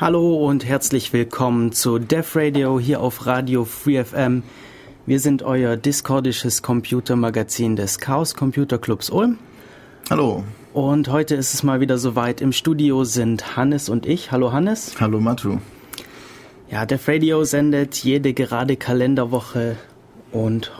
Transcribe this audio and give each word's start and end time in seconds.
Hallo 0.00 0.46
und 0.46 0.64
herzlich 0.64 1.12
willkommen 1.12 1.72
zu 1.72 1.98
Def 1.98 2.34
Radio 2.34 2.80
hier 2.80 3.02
auf 3.02 3.26
Radio 3.26 3.66
Free 3.66 4.02
FM. 4.02 4.42
Wir 5.04 5.20
sind 5.20 5.42
euer 5.42 5.76
discordisches 5.76 6.62
Computermagazin 6.62 7.76
des 7.76 7.98
Chaos 7.98 8.34
Computer 8.34 8.78
Clubs 8.78 9.10
Ulm. 9.10 9.38
Hallo. 10.08 10.42
Und 10.72 11.08
heute 11.08 11.34
ist 11.34 11.52
es 11.52 11.62
mal 11.64 11.80
wieder 11.80 11.98
soweit. 11.98 12.40
Im 12.40 12.52
Studio 12.52 13.04
sind 13.04 13.58
Hannes 13.58 13.90
und 13.90 14.06
ich. 14.06 14.32
Hallo 14.32 14.52
Hannes. 14.52 14.98
Hallo 14.98 15.20
Matu. 15.20 15.58
Ja, 16.70 16.86
Def 16.86 17.06
Radio 17.06 17.44
sendet 17.44 17.96
jede 17.96 18.32
gerade 18.32 18.76
Kalenderwoche 18.76 19.76
und 20.32 20.72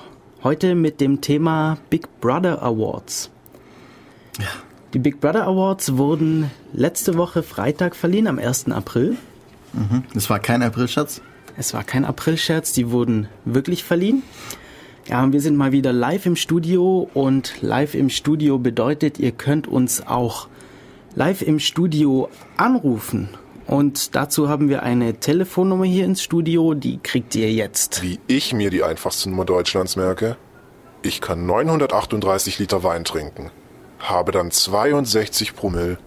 heute 0.43 0.75
mit 0.75 0.99
dem 1.03 1.21
Thema 1.21 1.77
Big 1.91 2.09
Brother 2.23 2.63
Awards. 2.63 3.31
Ja. 4.39 4.70
Die 4.93 4.99
Big 4.99 5.21
Brother 5.21 5.47
Awards 5.47 5.97
wurden 5.97 6.51
letzte 6.73 7.17
Woche 7.17 7.45
Freitag 7.45 7.95
verliehen, 7.95 8.27
am 8.27 8.41
1. 8.41 8.73
April. 8.73 9.17
Mhm. 9.73 10.03
Das 10.15 10.29
war 10.31 10.41
kein 10.41 10.63
Aprilscherz? 10.63 11.21
Es 11.57 11.75
war 11.75 11.85
kein 11.85 12.05
Aprilscherz, 12.05 12.73
die 12.73 12.91
wurden 12.91 13.29
wirklich 13.45 13.85
verliehen. 13.85 14.25
Ja, 15.07 15.23
und 15.23 15.33
wir 15.33 15.41
sind 15.41 15.57
mal 15.57 15.71
wieder 15.71 15.93
live 15.93 16.27
im 16.27 16.35
Studio 16.35 17.09
und 17.15 17.55
live 17.63 17.95
im 17.95 18.11
Studio 18.11 18.59
bedeutet, 18.59 19.21
ihr 19.21 19.31
könnt 19.31 19.69
uns 19.69 20.05
auch 20.07 20.49
live 21.15 21.43
im 21.43 21.61
Studio 21.61 22.29
anrufen. 22.57 23.29
Und 23.69 24.17
dazu 24.17 24.49
haben 24.49 24.69
wir 24.69 24.83
eine 24.83 25.15
Telefonnummer 25.15 25.85
hier 25.85 26.05
ins 26.05 26.21
Studio, 26.21 26.75
die 26.75 26.99
kriegt 26.99 27.37
ihr 27.37 27.53
jetzt. 27.53 28.03
Wie 28.03 28.19
ich 28.27 28.53
mir 28.53 28.71
die 28.71 28.83
einfachste 28.83 29.31
Nummer 29.31 29.45
Deutschlands 29.45 29.95
merke? 29.95 30.37
Ich 31.03 31.21
kann 31.21 31.47
938 31.47 32.59
Liter 32.59 32.83
Wein 32.83 33.05
trinken 33.05 33.53
habe 34.01 34.33
dann 34.33 34.51
62 34.51 35.55
Promille 35.55 35.99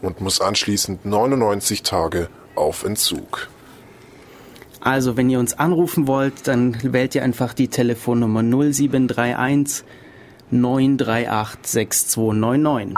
und 0.00 0.20
muss 0.20 0.40
anschließend 0.40 1.04
99 1.04 1.82
Tage 1.82 2.28
auf 2.54 2.84
Entzug. 2.84 3.48
Also, 4.80 5.16
wenn 5.16 5.30
ihr 5.30 5.38
uns 5.38 5.54
anrufen 5.58 6.08
wollt, 6.08 6.48
dann 6.48 6.76
wählt 6.82 7.14
ihr 7.14 7.22
einfach 7.22 7.54
die 7.54 7.68
Telefonnummer 7.68 8.42
0731 8.42 9.84
938 10.50 11.60
6299. 11.62 12.96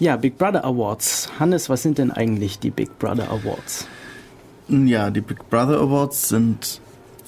Ja, 0.00 0.16
Big 0.16 0.38
Brother 0.38 0.64
Awards. 0.64 1.30
Hannes, 1.38 1.68
was 1.68 1.82
sind 1.82 1.98
denn 1.98 2.10
eigentlich 2.10 2.58
die 2.58 2.70
Big 2.70 2.98
Brother 2.98 3.30
Awards? 3.30 3.86
Ja, 4.68 5.10
die 5.10 5.20
Big 5.20 5.48
Brother 5.50 5.80
Awards 5.80 6.28
sind 6.28 6.80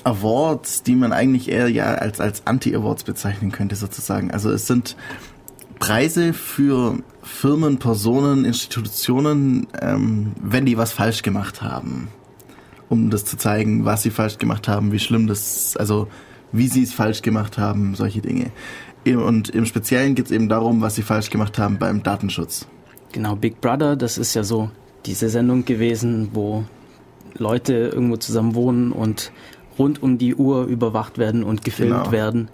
Awards, 0.05 0.83
die 0.83 0.95
man 0.95 1.13
eigentlich 1.13 1.51
eher 1.51 1.69
ja 1.69 1.95
als, 1.95 2.21
als 2.21 2.47
Anti-Awards 2.47 3.05
bezeichnen 3.05 3.53
könnte, 3.53 3.77
sozusagen. 3.77 4.31
Also 4.31 4.51
es 4.51 4.67
sind 4.67 4.97
Preise 5.79 6.33
für 6.33 6.99
Firmen, 7.23 7.79
Personen, 7.79 8.45
Institutionen, 8.45 9.67
ähm, 9.81 10.33
wenn 10.41 10.67
die 10.67 10.77
was 10.77 10.93
falsch 10.93 11.23
gemacht 11.23 11.63
haben. 11.63 12.09
Um 12.89 13.11
das 13.11 13.25
zu 13.25 13.37
zeigen, 13.37 13.85
was 13.85 14.03
sie 14.03 14.11
falsch 14.11 14.39
gemacht 14.39 14.69
haben, 14.69 14.93
wie 14.93 14.99
schlimm 14.99 15.27
das, 15.27 15.77
also 15.77 16.09
wie 16.53 16.69
sie 16.69 16.83
es 16.83 16.93
falsch 16.93 17.23
gemacht 17.23 17.57
haben, 17.57 17.95
solche 17.95 18.21
Dinge. 18.21 18.51
Und 19.07 19.49
im 19.51 19.65
Speziellen 19.65 20.15
geht 20.15 20.27
es 20.27 20.33
eben 20.33 20.49
darum, 20.49 20.83
was 20.83 20.97
sie 20.97 21.03
falsch 21.03 21.31
gemacht 21.31 21.59
haben 21.59 21.79
beim 21.79 22.03
Datenschutz. 22.03 22.67
Genau, 23.13 23.37
Big 23.37 23.61
Brother, 23.61 23.97
das 23.97 24.19
ist 24.19 24.35
ja 24.35 24.45
so 24.45 24.71
diese 25.07 25.29
Sendung 25.31 25.65
gewesen, 25.65 26.31
wo 26.33 26.65
Leute 27.35 27.73
irgendwo 27.75 28.17
zusammen 28.17 28.55
wohnen 28.55 28.93
und 28.93 29.33
rund 29.79 30.03
um 30.03 30.19
die 30.19 30.35
Uhr 30.35 30.65
überwacht 30.65 31.17
werden 31.19 31.43
und 31.43 31.65
gefilmt 31.65 32.05
genau. 32.05 32.13
werden. 32.13 32.49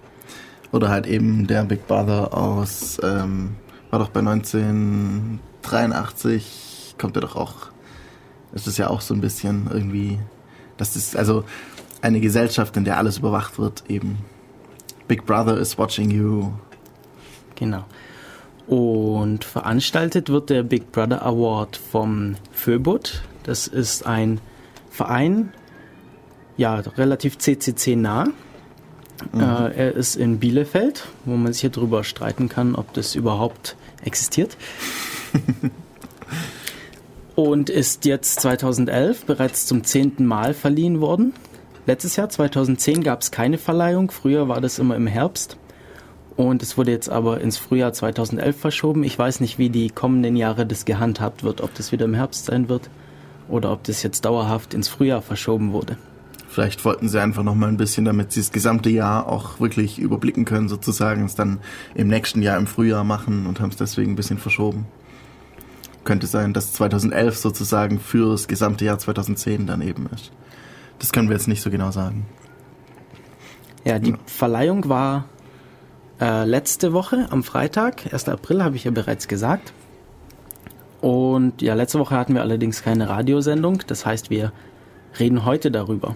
Oder 0.71 0.87
halt 0.89 1.05
eben 1.07 1.47
der 1.47 1.63
Big 1.63 1.87
Brother 1.87 2.37
aus, 2.37 2.99
ähm, 3.03 3.55
war 3.89 3.99
doch 3.99 4.09
bei 4.09 4.19
1983, 4.19 6.95
kommt 6.97 7.15
er 7.15 7.21
doch 7.21 7.35
auch, 7.35 7.53
es 8.53 8.67
ist 8.67 8.77
ja 8.77 8.89
auch 8.89 9.01
so 9.01 9.13
ein 9.13 9.21
bisschen 9.21 9.69
irgendwie, 9.71 10.19
das 10.77 10.95
ist 10.95 11.15
also 11.15 11.43
eine 12.01 12.19
Gesellschaft, 12.19 12.75
in 12.77 12.85
der 12.85 12.97
alles 12.97 13.19
überwacht 13.19 13.59
wird, 13.59 13.83
eben. 13.87 14.17
Big 15.07 15.25
Brother 15.25 15.57
is 15.57 15.77
watching 15.77 16.11
you. 16.11 16.51
Genau. 17.55 17.85
Und 18.67 19.45
veranstaltet 19.45 20.29
wird 20.29 20.49
der 20.49 20.63
Big 20.63 20.91
Brother 20.91 21.25
Award 21.25 21.77
vom 21.77 22.35
Föbot. 22.51 23.23
Das 23.43 23.67
ist 23.67 24.05
ein 24.05 24.41
Verein 24.89 25.53
ja, 26.57 26.75
relativ 26.75 27.37
CCC 27.37 27.95
nah. 27.95 28.25
Mhm. 29.31 29.39
Äh, 29.39 29.71
er 29.71 29.95
ist 29.95 30.15
in 30.15 30.39
Bielefeld, 30.39 31.07
wo 31.25 31.35
man 31.35 31.53
sich 31.53 31.61
hier 31.61 31.69
drüber 31.69 32.03
streiten 32.03 32.49
kann, 32.49 32.75
ob 32.75 32.93
das 32.93 33.15
überhaupt 33.15 33.75
existiert. 34.03 34.57
und 37.35 37.69
ist 37.69 38.05
jetzt 38.05 38.39
2011 38.41 39.25
bereits 39.25 39.65
zum 39.65 39.83
zehnten 39.83 40.25
Mal 40.25 40.53
verliehen 40.53 41.01
worden. 41.01 41.33
Letztes 41.85 42.15
Jahr, 42.15 42.29
2010, 42.29 43.03
gab 43.03 43.21
es 43.21 43.31
keine 43.31 43.57
Verleihung. 43.57 44.11
Früher 44.11 44.49
war 44.49 44.59
das 44.59 44.79
immer 44.79 44.95
im 44.95 45.07
Herbst. 45.07 45.57
Und 46.35 46.61
es 46.61 46.77
wurde 46.77 46.91
jetzt 46.91 47.09
aber 47.09 47.41
ins 47.41 47.57
Frühjahr 47.57 47.93
2011 47.93 48.59
verschoben. 48.59 49.03
Ich 49.03 49.17
weiß 49.17 49.39
nicht, 49.39 49.57
wie 49.57 49.69
die 49.69 49.89
kommenden 49.89 50.35
Jahre 50.35 50.65
das 50.65 50.85
gehandhabt 50.85 51.43
wird, 51.43 51.61
ob 51.61 51.73
das 51.73 51.91
wieder 51.91 52.05
im 52.05 52.13
Herbst 52.13 52.45
sein 52.45 52.69
wird 52.69 52.89
oder 53.47 53.71
ob 53.71 53.83
das 53.85 54.03
jetzt 54.03 54.25
dauerhaft 54.25 54.73
ins 54.73 54.87
Frühjahr 54.87 55.21
verschoben 55.21 55.73
wurde. 55.73 55.97
Vielleicht 56.57 56.83
wollten 56.85 57.07
sie 57.07 57.21
einfach 57.21 57.43
noch 57.43 57.53
mal 57.53 57.67
ein 57.67 57.77
bisschen, 57.77 58.03
damit 58.03 58.31
sie 58.31 58.39
das 58.39 58.51
gesamte 58.51 58.89
Jahr 58.89 59.27
auch 59.27 59.59
wirklich 59.59 59.99
überblicken 59.99 60.43
können, 60.43 60.69
sozusagen, 60.69 61.23
es 61.23 61.35
dann 61.35 61.59
im 61.93 62.07
nächsten 62.07 62.41
Jahr 62.41 62.57
im 62.57 62.65
Frühjahr 62.65 63.03
machen 63.03 63.45
und 63.45 63.59
haben 63.59 63.69
es 63.69 63.75
deswegen 63.75 64.13
ein 64.13 64.15
bisschen 64.15 64.39
verschoben. 64.39 64.87
Könnte 66.03 66.25
sein, 66.25 66.53
dass 66.53 66.73
2011 66.73 67.37
sozusagen 67.37 67.99
für 67.99 68.31
das 68.31 68.47
gesamte 68.47 68.85
Jahr 68.85 68.97
2010 68.97 69.67
dann 69.67 69.83
eben 69.83 70.07
ist. 70.07 70.31
Das 70.97 71.11
können 71.11 71.29
wir 71.29 71.35
jetzt 71.35 71.47
nicht 71.47 71.61
so 71.61 71.69
genau 71.69 71.91
sagen. 71.91 72.25
Ja, 73.85 73.99
die 73.99 74.09
ja. 74.09 74.17
Verleihung 74.25 74.89
war 74.89 75.25
äh, 76.19 76.43
letzte 76.43 76.91
Woche 76.91 77.27
am 77.29 77.43
Freitag, 77.43 78.11
1. 78.11 78.29
April, 78.29 78.63
habe 78.63 78.77
ich 78.77 78.85
ja 78.85 78.89
bereits 78.89 79.27
gesagt. 79.27 79.73
Und 81.01 81.61
ja, 81.61 81.75
letzte 81.75 81.99
Woche 81.99 82.15
hatten 82.15 82.33
wir 82.33 82.41
allerdings 82.41 82.81
keine 82.81 83.09
Radiosendung. 83.09 83.83
Das 83.85 84.07
heißt, 84.07 84.31
wir 84.31 84.53
reden 85.19 85.45
heute 85.45 85.69
darüber. 85.69 86.15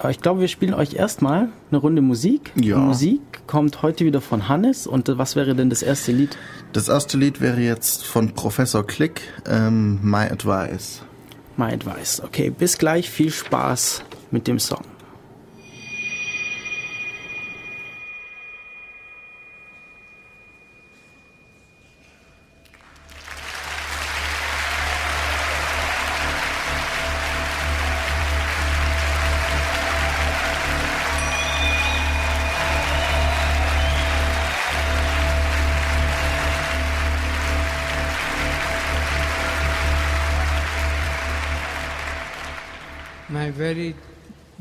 Aber 0.00 0.10
ich 0.10 0.20
glaube, 0.20 0.40
wir 0.40 0.48
spielen 0.48 0.72
euch 0.72 0.94
erstmal 0.94 1.50
eine 1.70 1.78
Runde 1.78 2.00
Musik. 2.00 2.52
Ja. 2.56 2.76
Die 2.76 2.82
Musik 2.82 3.20
kommt 3.46 3.82
heute 3.82 4.06
wieder 4.06 4.22
von 4.22 4.48
Hannes. 4.48 4.86
Und 4.86 5.08
was 5.18 5.36
wäre 5.36 5.54
denn 5.54 5.68
das 5.68 5.82
erste 5.82 6.10
Lied? 6.10 6.38
Das 6.72 6.88
erste 6.88 7.18
Lied 7.18 7.42
wäre 7.42 7.60
jetzt 7.60 8.06
von 8.06 8.32
Professor 8.32 8.86
Click, 8.86 9.20
ähm, 9.46 10.00
My 10.02 10.24
Advice. 10.30 11.02
My 11.58 11.66
Advice. 11.66 12.22
Okay, 12.24 12.48
bis 12.48 12.78
gleich. 12.78 13.10
Viel 13.10 13.30
Spaß 13.30 14.02
mit 14.30 14.46
dem 14.48 14.58
Song. 14.58 14.89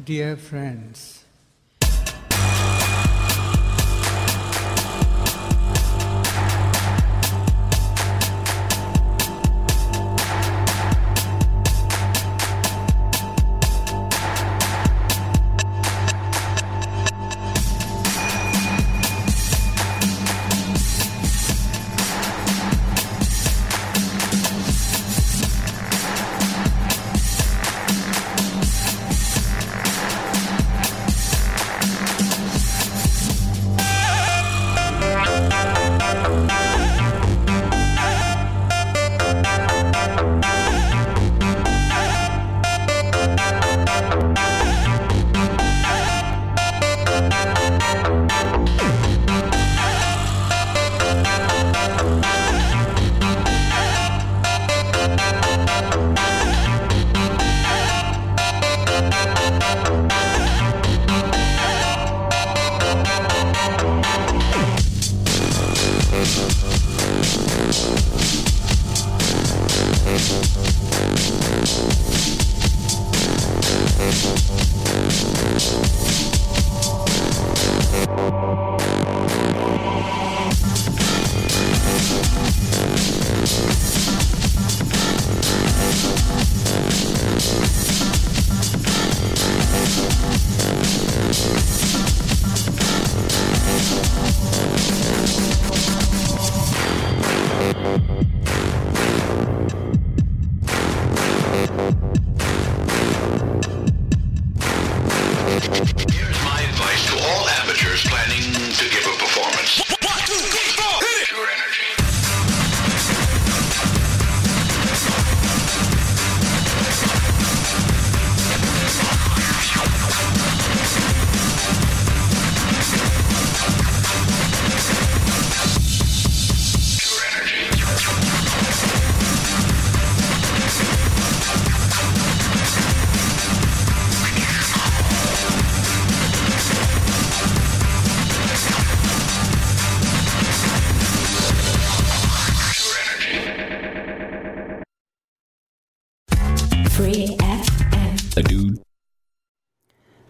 Dear 0.09 0.35
friends. 0.35 1.18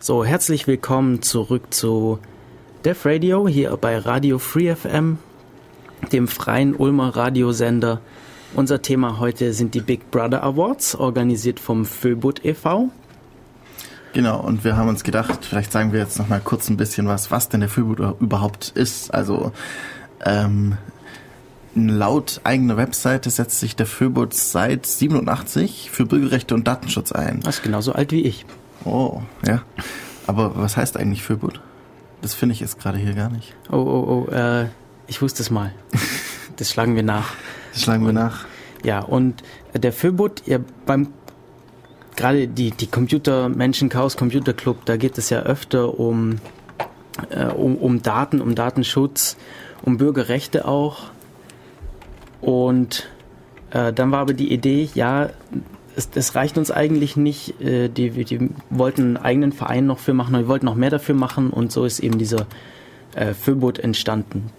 So, 0.10 0.26
herzlich 0.26 0.66
willkommen 0.66 1.22
zurück 1.22 1.72
zu 1.72 2.18
Def 2.84 3.06
Radio 3.06 3.48
hier 3.48 3.78
bei 3.78 3.96
Radio 3.96 4.40
Free 4.40 4.76
FM, 4.76 5.20
dem 6.12 6.28
freien 6.28 6.74
Ulmer 6.74 7.16
Radiosender. 7.16 8.02
Unser 8.56 8.82
Thema 8.82 9.20
heute 9.20 9.54
sind 9.54 9.76
die 9.76 9.82
Big 9.82 10.10
Brother 10.10 10.42
Awards, 10.42 10.96
organisiert 10.96 11.60
vom 11.60 11.86
Föbut 11.86 12.44
e.V. 12.44 12.90
Genau, 14.14 14.40
und 14.40 14.64
wir 14.64 14.76
haben 14.76 14.90
uns 14.90 15.04
gedacht, 15.04 15.46
vielleicht 15.46 15.72
sagen 15.72 15.94
wir 15.94 16.00
jetzt 16.00 16.18
noch 16.18 16.28
mal 16.28 16.42
kurz 16.44 16.72
ein 16.72 16.78
bisschen 16.78 17.08
was, 17.08 17.30
was 17.30 17.50
denn 17.50 17.60
der 17.60 17.70
Föbut 17.70 18.00
überhaupt 18.20 18.70
ist. 18.70 19.14
Also 19.14 19.52
ähm, 20.26 20.76
laut 21.76 22.42
eigener 22.46 22.78
Webseite 22.78 23.30
setzt 23.30 23.60
sich 23.60 23.76
der 23.76 23.86
Föbut 23.86 24.34
seit 24.34 24.88
87 24.88 25.92
für 25.92 26.08
Bürgerrechte 26.08 26.56
und 26.56 26.68
Datenschutz 26.68 27.12
ein. 27.12 27.42
Das 27.42 27.58
ist 27.58 27.64
genauso 27.64 27.92
alt 27.92 28.12
wie 28.12 28.24
ich. 28.24 28.48
Oh, 28.86 29.22
ja. 29.46 29.62
Aber 30.30 30.56
was 30.56 30.78
heißt 30.78 30.96
eigentlich 30.96 31.24
Föbut? 31.24 31.60
Das 32.22 32.36
finde 32.36 32.54
ich 32.54 32.60
jetzt 32.60 32.80
gerade 32.80 33.00
hier 33.00 33.16
gar 33.16 33.32
nicht. 33.32 33.56
Oh, 33.72 33.78
oh, 33.78 34.28
oh, 34.28 34.32
äh, 34.32 34.68
ich 35.08 35.24
wusste 35.24 35.42
es 35.42 35.50
mal. 35.50 35.74
Das 36.58 36.70
schlagen 36.70 36.98
wir 36.98 37.04
nach. 37.04 37.36
Das 37.72 37.84
schlagen 37.84 38.06
wir 38.06 38.12
nach. 38.12 38.46
Ja, 38.84 39.00
und 39.00 39.44
der 39.74 39.94
Föbut, 39.94 40.44
ja, 40.46 40.60
beim 40.86 41.08
gerade 42.18 42.50
die, 42.50 42.72
die 42.72 42.88
Computermenschen 42.88 43.88
Chaos 43.88 44.18
Computer 44.18 44.52
Club, 44.52 44.84
da 44.84 44.98
geht 44.98 45.18
es 45.18 45.30
ja 45.30 45.40
öfter 45.40 45.98
um, 45.98 46.40
äh, 47.30 47.46
um, 47.46 47.78
um 47.78 48.02
Daten, 48.02 48.42
um 48.42 48.56
Datenschutz, 48.56 49.38
um 49.84 49.98
Bürgerrechte 49.98 50.68
auch. 50.68 51.12
Und 52.42 53.10
äh, 53.72 53.94
dann 53.94 54.12
war 54.12 54.20
aber 54.20 54.34
die 54.34 54.52
Idee, 54.52 54.90
ja, 54.94 55.30
es, 56.00 56.10
es 56.16 56.36
reicht 56.36 56.58
uns 56.58 56.72
eigentlich 56.72 57.16
nicht. 57.18 57.62
Äh, 57.62 57.90
die, 57.90 58.10
die 58.10 58.50
wollten 58.70 59.02
einen 59.02 59.18
eigenen 59.18 59.52
Verein 59.52 59.86
noch 59.86 60.00
für 60.00 60.14
machen, 60.14 60.34
wir 60.34 60.48
wollten 60.48 60.66
noch 60.66 60.76
mehr 60.76 60.90
dafür 60.90 61.16
machen 61.16 61.52
und 61.52 61.72
so 61.72 61.86
ist 61.86 62.00
eben 62.00 62.18
dieser 62.18 62.48
äh, 63.16 63.34
Föbot 63.34 63.80
entstanden. 63.80 64.50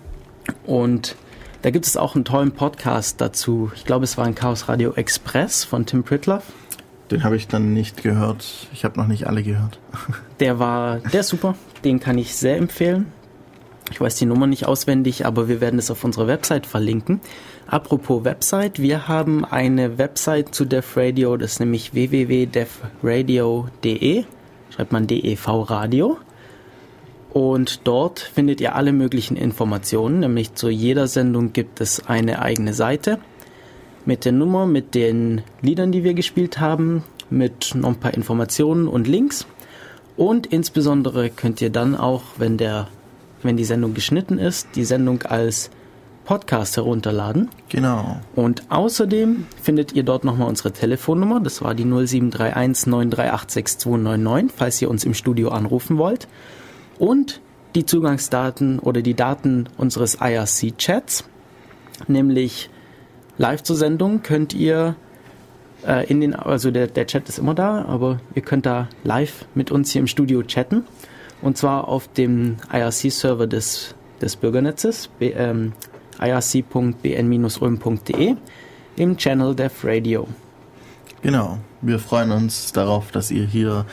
Und 0.67 1.17
da 1.63 1.71
gibt 1.71 1.87
es 1.87 1.97
auch 1.97 2.15
einen 2.15 2.25
tollen 2.25 2.53
Podcast 2.53 3.21
dazu. 3.21 3.71
Ich 3.75 3.85
glaube, 3.85 4.05
es 4.05 4.17
war 4.17 4.27
ein 4.27 4.35
Chaos 4.35 4.69
Radio 4.69 4.93
Express 4.93 5.65
von 5.65 5.87
Tim 5.87 6.05
Pritloff. 6.05 6.45
Den 7.11 7.25
habe 7.25 7.37
ich 7.37 7.49
dann 7.49 7.73
nicht 7.75 8.03
gehört. 8.03 8.69
Ich 8.73 8.85
habe 8.85 8.99
noch 8.99 9.09
nicht 9.09 9.27
alle 9.27 9.43
gehört. 9.43 9.79
Der 10.41 10.59
war, 10.59 11.01
der 11.01 11.21
ist 11.21 11.29
super. 11.29 11.55
Den 11.85 12.01
kann 12.01 12.17
ich 12.17 12.35
sehr 12.35 12.57
empfehlen. 12.57 13.13
Ich 13.91 14.01
weiß 14.01 14.15
die 14.15 14.25
Nummer 14.25 14.47
nicht 14.47 14.67
auswendig, 14.67 15.27
aber 15.27 15.49
wir 15.49 15.61
werden 15.61 15.79
es 15.79 15.91
auf 15.91 16.03
unserer 16.05 16.29
Website 16.29 16.65
verlinken. 16.65 17.21
Apropos 17.71 18.25
Website, 18.25 18.83
wir 18.83 19.07
haben 19.07 19.45
eine 19.45 19.97
Website 19.97 20.53
zu 20.53 20.65
Def 20.65 20.97
Radio, 20.97 21.37
das 21.37 21.53
ist 21.53 21.61
nämlich 21.61 21.95
www.defradio.de. 21.95 24.25
Schreibt 24.71 24.91
man 24.91 25.07
DEV 25.07 25.71
Radio. 25.71 26.19
Und 27.33 27.83
dort 27.85 28.19
findet 28.19 28.61
ihr 28.61 28.75
alle 28.75 28.93
möglichen 28.93 29.37
Informationen, 29.37 30.19
nämlich 30.19 30.55
zu 30.55 30.69
jeder 30.69 31.07
Sendung 31.07 31.53
gibt 31.53 31.81
es 31.81 32.09
eine 32.09 32.43
eigene 32.43 32.75
Seite 32.75 33.21
mit 34.05 34.25
der 34.25 34.33
Nummer, 34.33 34.67
mit 34.67 34.97
den 34.97 35.43
Liedern, 35.63 35.93
die 35.93 36.03
wir 36.03 36.15
gespielt 36.15 36.59
haben, 36.59 37.05
mit 37.31 37.77
noch 37.77 37.91
ein 37.91 38.01
paar 38.01 38.15
Informationen 38.15 38.89
und 38.89 39.07
Links. 39.07 39.47
Und 40.17 40.49
insbesondere 40.49 41.31
könnt 41.31 41.61
ihr 41.61 41.71
dann 41.71 41.95
auch, 41.95 42.23
wenn 42.37 42.57
der, 42.57 42.89
wenn 43.45 43.57
die 43.57 43.65
Sendung 43.65 43.95
geschnitten 43.95 44.39
ist, 44.39 44.67
die 44.75 44.85
Sendung 44.85 45.23
als 45.23 45.71
Podcast 46.31 46.77
herunterladen. 46.77 47.49
Genau. 47.71 48.21
Und 48.37 48.71
außerdem 48.71 49.47
findet 49.61 49.95
ihr 49.95 50.05
dort 50.05 50.23
nochmal 50.23 50.47
unsere 50.47 50.71
Telefonnummer. 50.71 51.41
Das 51.41 51.61
war 51.61 51.75
die 51.75 51.83
0731 51.83 52.87
938 52.87 53.51
6299, 53.51 54.57
falls 54.57 54.81
ihr 54.81 54.91
uns 54.91 55.03
im 55.05 55.15
Studio 55.15 55.49
anrufen 55.49 55.99
wollt. 55.99 56.29
Und 57.01 57.41
die 57.75 57.85
Zugangsdaten 57.85 58.79
oder 58.79 59.03
die 59.03 59.15
Daten 59.15 59.69
unseres 59.77 60.19
IRC-Chats, 60.21 61.25
nämlich 62.07 62.71
live 63.37 63.65
zur 63.65 63.75
Sendung 63.75 64.23
könnt 64.23 64.55
ihr 64.55 64.95
äh, 65.85 66.09
in 66.09 66.21
den, 66.21 66.37
also 66.37 66.71
der, 66.71 66.87
der 66.87 67.09
Chat 67.09 67.29
ist 67.29 67.41
immer 67.41 67.57
da, 67.57 67.85
aber 67.87 68.21
ihr 68.37 68.43
könnt 68.43 68.67
da 68.67 68.89
live 69.03 69.47
mit 69.57 69.73
uns 69.73 69.91
hier 69.91 70.01
im 70.01 70.07
Studio 70.07 70.45
chatten. 70.45 70.85
Und 71.43 71.59
zwar 71.59 71.89
auf 71.89 72.07
dem 72.07 72.59
IRC-Server 72.73 73.49
des, 73.49 73.97
des 74.23 74.37
Bürgernetzes, 74.37 75.11
ähm, 75.21 75.73
irc.bn-ulm.de 76.21 78.37
im 78.97 79.17
Channel 79.17 79.55
Dev 79.55 79.73
Radio. 79.85 80.27
Genau. 81.23 81.59
Wir 81.83 81.99
freuen 81.99 82.31
uns 82.31 82.73
darauf, 82.73 83.11
dass 83.11 83.31
ihr 83.31 83.47
hier 83.47 83.87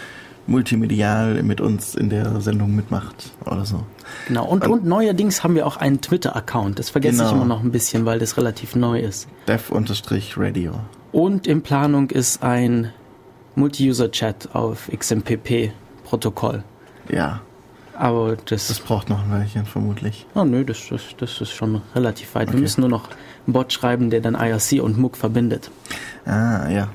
multimedial 0.48 1.44
mit 1.44 1.62
uns 1.62 1.96
in 1.96 2.10
der 2.10 2.42
Sendung 2.42 2.76
mitmacht 2.76 3.32
oder 3.46 3.66
so. 3.66 3.84
Genau, 4.28 4.46
und, 4.46 4.66
und, 4.66 4.72
und 4.72 4.86
neuerdings 4.86 5.44
haben 5.44 5.56
wir 5.56 5.68
auch 5.68 5.78
einen 5.78 6.02
Twitter-Account. 6.02 6.80
Das 6.80 6.90
vergesse 6.90 7.18
genau. 7.18 7.30
ich 7.30 7.36
immer 7.36 7.46
noch 7.46 7.64
ein 7.64 7.72
bisschen, 7.72 8.06
weil 8.06 8.20
das 8.20 8.38
relativ 8.38 8.76
neu 8.76 9.00
ist. 9.00 9.28
Dev-Radio. 9.48 10.74
Und 11.12 11.48
in 11.48 11.62
Planung 11.62 12.10
ist 12.10 12.44
ein 12.44 12.92
Multi-User-Chat 13.56 14.50
auf 14.54 14.90
XMPP-Protokoll. 14.96 16.64
Ja. 17.10 17.42
Aber 17.98 18.38
das, 18.46 18.68
das 18.68 18.80
braucht 18.80 19.10
noch 19.10 19.24
ein 19.24 19.32
Weilchen 19.32 19.66
vermutlich. 19.66 20.28
Oh 20.36 20.44
nö, 20.44 20.64
das, 20.64 20.88
das, 20.90 21.02
das 21.18 21.42
ist 21.42 21.52
schon 21.52 21.82
relativ 21.96 22.36
weit. 22.36 22.50
Okay. 22.50 22.58
Wir 22.58 22.62
müssen 22.62 22.82
nur 22.82 22.90
noch 22.90 23.10
einen 23.46 23.54
Bot 23.54 23.74
schreiben, 23.74 24.12
der 24.12 24.22
dann 24.22 24.36
IRC 24.36 24.84
und 24.84 25.00
MOOC 25.00 25.18
verbindet. 25.18 25.72
Ah, 26.26 26.70
ja. 26.70 26.90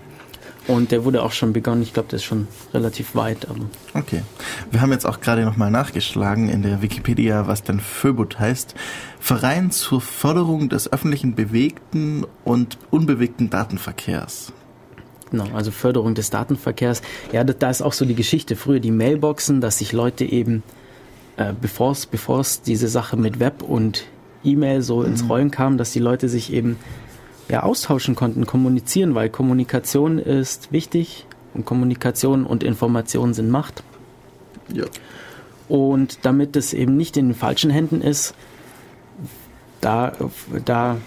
Und 0.68 0.92
der 0.92 1.04
wurde 1.04 1.24
auch 1.24 1.32
schon 1.32 1.52
begonnen. 1.52 1.82
Ich 1.82 1.92
glaube, 1.92 2.08
der 2.08 2.18
ist 2.18 2.24
schon 2.24 2.46
relativ 2.72 3.16
weit. 3.16 3.48
Aber 3.48 3.64
okay. 3.94 4.22
Wir 4.70 4.80
haben 4.80 4.92
jetzt 4.92 5.04
auch 5.04 5.20
gerade 5.20 5.44
nochmal 5.44 5.72
nachgeschlagen 5.72 6.48
in 6.48 6.62
der 6.62 6.82
Wikipedia, 6.82 7.48
was 7.48 7.64
denn 7.64 7.80
FÖBUT 7.80 8.38
heißt. 8.38 8.76
Verein 9.18 9.72
zur 9.72 10.00
Förderung 10.00 10.68
des 10.68 10.92
öffentlichen 10.92 11.34
bewegten 11.34 12.24
und 12.44 12.78
unbewegten 12.92 13.50
Datenverkehrs. 13.50 14.52
Genau, 15.32 15.48
also 15.52 15.72
Förderung 15.72 16.14
des 16.14 16.30
Datenverkehrs. 16.30 17.02
Ja, 17.32 17.42
da 17.42 17.70
ist 17.70 17.82
auch 17.82 17.94
so 17.94 18.04
die 18.04 18.14
Geschichte. 18.14 18.54
Früher 18.54 18.78
die 18.78 18.90
Mailboxen, 18.92 19.60
dass 19.60 19.78
sich 19.78 19.92
Leute 19.92 20.24
eben, 20.24 20.62
äh, 21.36 21.52
bevor 21.58 21.92
es 21.92 22.62
diese 22.62 22.88
Sache 22.88 23.16
mit 23.16 23.40
Web 23.40 23.62
und 23.62 24.04
E-Mail 24.44 24.82
so 24.82 25.00
mhm. 25.00 25.06
ins 25.06 25.28
Rollen 25.28 25.50
kam, 25.50 25.78
dass 25.78 25.92
die 25.92 25.98
Leute 25.98 26.28
sich 26.28 26.52
eben 26.52 26.76
ja, 27.48 27.62
austauschen 27.62 28.14
konnten, 28.14 28.46
kommunizieren, 28.46 29.14
weil 29.14 29.28
Kommunikation 29.28 30.18
ist 30.18 30.72
wichtig 30.72 31.26
und 31.54 31.64
Kommunikation 31.64 32.44
und 32.44 32.62
Information 32.62 33.34
sind 33.34 33.50
Macht. 33.50 33.82
Ja. 34.72 34.84
Und 35.68 36.20
damit 36.22 36.56
es 36.56 36.72
eben 36.72 36.96
nicht 36.96 37.16
in 37.16 37.28
den 37.28 37.34
falschen 37.34 37.70
Händen 37.70 38.00
ist, 38.00 38.34
da, 39.80 40.12
da 40.64 40.98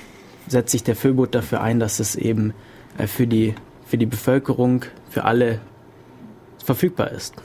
setzt 0.48 0.72
sich 0.72 0.84
der 0.84 0.96
Föbot 0.96 1.34
dafür 1.34 1.62
ein, 1.62 1.80
dass 1.80 2.00
es 2.00 2.16
eben 2.16 2.54
äh, 2.98 3.08
für 3.08 3.28
die 3.28 3.56
für 3.86 3.98
die 3.98 4.06
Bevölkerung, 4.06 4.84
für 5.10 5.24
alle 5.24 5.62
verfügbar 6.64 7.12
ist. 7.12 7.36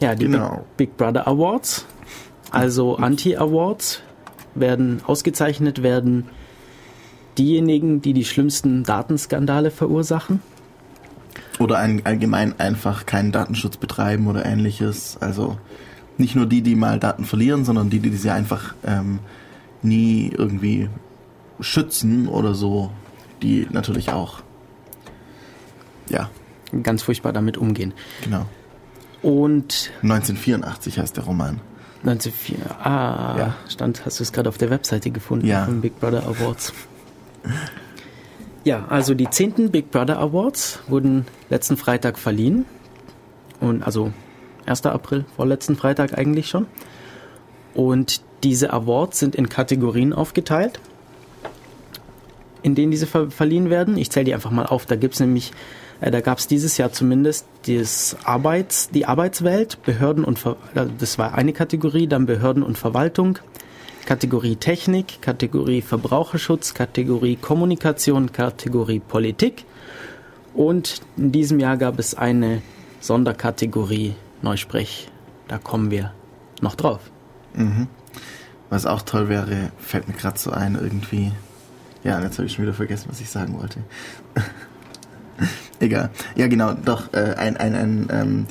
Ja, 0.00 0.14
die 0.14 0.26
genau. 0.26 0.64
Big, 0.76 0.90
Big 0.90 0.96
Brother 0.96 1.26
Awards, 1.26 1.86
also 2.50 2.96
Anti-Awards, 2.96 4.02
werden 4.54 5.02
ausgezeichnet 5.06 5.82
werden 5.82 6.28
diejenigen, 7.36 8.02
die 8.02 8.12
die 8.12 8.24
schlimmsten 8.24 8.82
Datenskandale 8.82 9.70
verursachen. 9.70 10.42
Oder 11.58 11.78
ein, 11.78 12.04
allgemein 12.04 12.58
einfach 12.58 13.06
keinen 13.06 13.32
Datenschutz 13.32 13.76
betreiben 13.76 14.26
oder 14.26 14.44
ähnliches. 14.44 15.16
Also 15.20 15.58
nicht 16.16 16.34
nur 16.34 16.46
die, 16.46 16.62
die 16.62 16.74
mal 16.74 16.98
Daten 16.98 17.24
verlieren, 17.24 17.64
sondern 17.64 17.90
die, 17.90 18.00
die 18.00 18.10
sie 18.16 18.30
einfach 18.30 18.74
ähm, 18.84 19.20
nie 19.82 20.32
irgendwie 20.36 20.88
schützen 21.60 22.28
oder 22.28 22.54
so, 22.54 22.90
die 23.42 23.66
natürlich 23.70 24.10
auch 24.10 24.42
ja. 26.08 26.30
Ganz 26.82 27.02
furchtbar 27.02 27.32
damit 27.32 27.56
umgehen. 27.56 27.94
Genau. 28.22 28.46
Und 29.22 29.90
1984 30.02 30.98
heißt 30.98 31.16
der 31.16 31.24
Roman. 31.24 31.60
1904. 32.04 32.86
Ah, 32.86 33.34
ja. 33.38 33.54
stand, 33.68 34.04
hast 34.06 34.20
du 34.20 34.22
es 34.22 34.32
gerade 34.32 34.48
auf 34.48 34.58
der 34.58 34.70
Webseite 34.70 35.10
gefunden 35.10 35.46
ja. 35.46 35.64
von 35.64 35.80
Big 35.80 35.98
Brother 35.98 36.24
Awards. 36.26 36.72
Ja, 38.64 38.86
also 38.88 39.14
die 39.14 39.28
zehnten 39.30 39.70
Big 39.70 39.90
Brother 39.90 40.18
Awards 40.18 40.80
wurden 40.86 41.26
letzten 41.50 41.76
Freitag 41.76 42.18
verliehen. 42.18 42.66
Und 43.60 43.82
also 43.82 44.12
1. 44.66 44.86
April, 44.86 45.24
vorletzten 45.36 45.76
Freitag 45.76 46.16
eigentlich 46.16 46.48
schon. 46.48 46.66
Und 47.74 48.20
diese 48.44 48.72
Awards 48.72 49.18
sind 49.18 49.34
in 49.34 49.48
Kategorien 49.48 50.12
aufgeteilt, 50.12 50.78
in 52.62 52.74
denen 52.74 52.90
diese 52.90 53.06
ver 53.06 53.30
verliehen 53.30 53.70
werden. 53.70 53.96
Ich 53.96 54.10
zähle 54.10 54.24
die 54.24 54.34
einfach 54.34 54.50
mal 54.50 54.66
auf. 54.66 54.86
Da 54.86 54.96
gibt 54.96 55.14
es 55.14 55.20
nämlich 55.20 55.52
da 56.00 56.20
gab 56.20 56.38
es 56.38 56.46
dieses 56.46 56.76
Jahr 56.76 56.92
zumindest 56.92 57.46
das 57.66 58.16
Arbeits, 58.24 58.88
die 58.90 59.06
Arbeitswelt, 59.06 59.82
Behörden 59.82 60.24
und 60.24 60.38
Ver 60.38 60.56
das 60.98 61.18
war 61.18 61.34
eine 61.34 61.52
Kategorie, 61.52 62.06
dann 62.06 62.26
Behörden 62.26 62.62
und 62.62 62.78
Verwaltung, 62.78 63.38
Kategorie 64.06 64.56
Technik, 64.56 65.20
Kategorie 65.20 65.82
Verbraucherschutz, 65.82 66.74
Kategorie 66.74 67.36
Kommunikation, 67.36 68.32
Kategorie 68.32 69.00
Politik. 69.00 69.64
Und 70.54 71.02
in 71.16 71.32
diesem 71.32 71.60
Jahr 71.60 71.76
gab 71.76 71.98
es 71.98 72.14
eine 72.14 72.62
Sonderkategorie 73.00 74.14
Neusprech. 74.40 75.10
Da 75.46 75.58
kommen 75.58 75.90
wir 75.90 76.12
noch 76.60 76.74
drauf. 76.74 77.10
Mhm. 77.54 77.88
Was 78.70 78.86
auch 78.86 79.02
toll 79.02 79.28
wäre, 79.28 79.72
fällt 79.78 80.08
mir 80.08 80.14
gerade 80.14 80.38
so 80.38 80.50
ein, 80.50 80.74
irgendwie. 80.74 81.32
Ja, 82.04 82.20
jetzt 82.22 82.38
habe 82.38 82.46
ich 82.46 82.52
schon 82.54 82.64
wieder 82.64 82.74
vergessen, 82.74 83.08
was 83.10 83.20
ich 83.20 83.28
sagen 83.28 83.58
wollte. 83.58 83.80
Egal. 85.80 86.10
Ja, 86.36 86.46
genau, 86.48 86.72
doch, 86.72 87.12
äh, 87.12 87.34
ein, 87.36 87.56
ein, 87.56 87.74
ein, 87.74 88.08
ähm, 88.10 88.46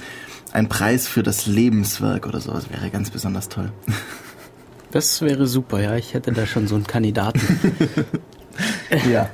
ein 0.54 0.70
Preis 0.70 1.08
für 1.08 1.24
das 1.24 1.46
Lebenswerk 1.46 2.26
oder 2.28 2.40
sowas 2.40 2.70
wäre 2.70 2.90
ganz 2.90 3.10
besonders 3.10 3.50
toll. 3.50 3.72
Das 4.90 5.22
wäre 5.22 5.48
super, 5.48 5.82
ja. 5.82 5.98
Ich 5.98 6.14
hätte 6.14 6.32
da 6.32 6.46
schon 6.46 6.66
so 6.70 6.76
einen 6.76 6.88
Kandidaten. 6.88 7.42
ja. 9.12 9.30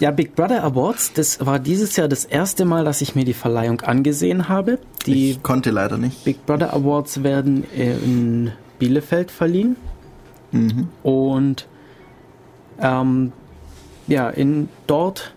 Ja, 0.00 0.10
Big 0.10 0.34
Brother 0.34 0.64
Awards, 0.64 1.12
das 1.12 1.44
war 1.44 1.58
dieses 1.58 1.96
Jahr 1.96 2.08
das 2.08 2.24
erste 2.24 2.64
Mal, 2.64 2.84
dass 2.84 3.02
ich 3.02 3.14
mir 3.14 3.24
die 3.24 3.34
Verleihung 3.34 3.82
angesehen 3.82 4.48
habe. 4.48 4.78
Die 5.06 5.32
ich 5.32 5.42
konnte 5.42 5.70
leider 5.70 5.98
nicht. 5.98 6.24
Big 6.24 6.44
Brother 6.46 6.72
Awards 6.72 7.22
werden 7.22 7.64
in 7.74 8.52
Bielefeld 8.78 9.30
verliehen. 9.30 9.76
Mhm. 10.52 10.88
Und 11.02 11.68
ähm, 12.80 13.32
ja, 14.06 14.28
in 14.30 14.68
dort 14.86 15.34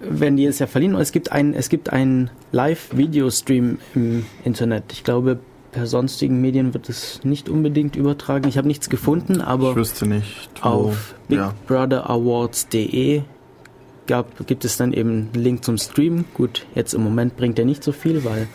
werden 0.00 0.36
die 0.36 0.44
jetzt 0.44 0.58
ja 0.58 0.66
verliehen 0.66 0.94
und 0.94 1.00
es 1.00 1.12
gibt 1.12 1.30
ein, 1.30 1.54
es 1.54 1.68
gibt 1.68 1.92
einen 1.92 2.30
Live-Video-Stream 2.52 3.78
im 3.94 4.26
Internet. 4.44 4.84
Ich 4.92 5.04
glaube, 5.04 5.38
per 5.72 5.86
sonstigen 5.86 6.40
Medien 6.40 6.74
wird 6.74 6.88
es 6.88 7.22
nicht 7.22 7.48
unbedingt 7.48 7.96
übertragen. 7.96 8.48
Ich 8.48 8.58
habe 8.58 8.66
nichts 8.66 8.90
gefunden, 8.90 9.40
aber 9.40 9.74
nicht, 9.76 10.50
auf 10.62 11.14
bigbrotherawards.de 11.28 13.22
gibt 14.46 14.64
es 14.64 14.76
dann 14.76 14.92
eben 14.92 15.10
einen 15.10 15.30
Link 15.34 15.64
zum 15.64 15.78
Stream. 15.78 16.24
Gut, 16.34 16.66
jetzt 16.74 16.94
im 16.94 17.04
Moment 17.04 17.36
bringt 17.36 17.58
er 17.58 17.64
nicht 17.64 17.84
so 17.84 17.92
viel, 17.92 18.24
weil 18.24 18.48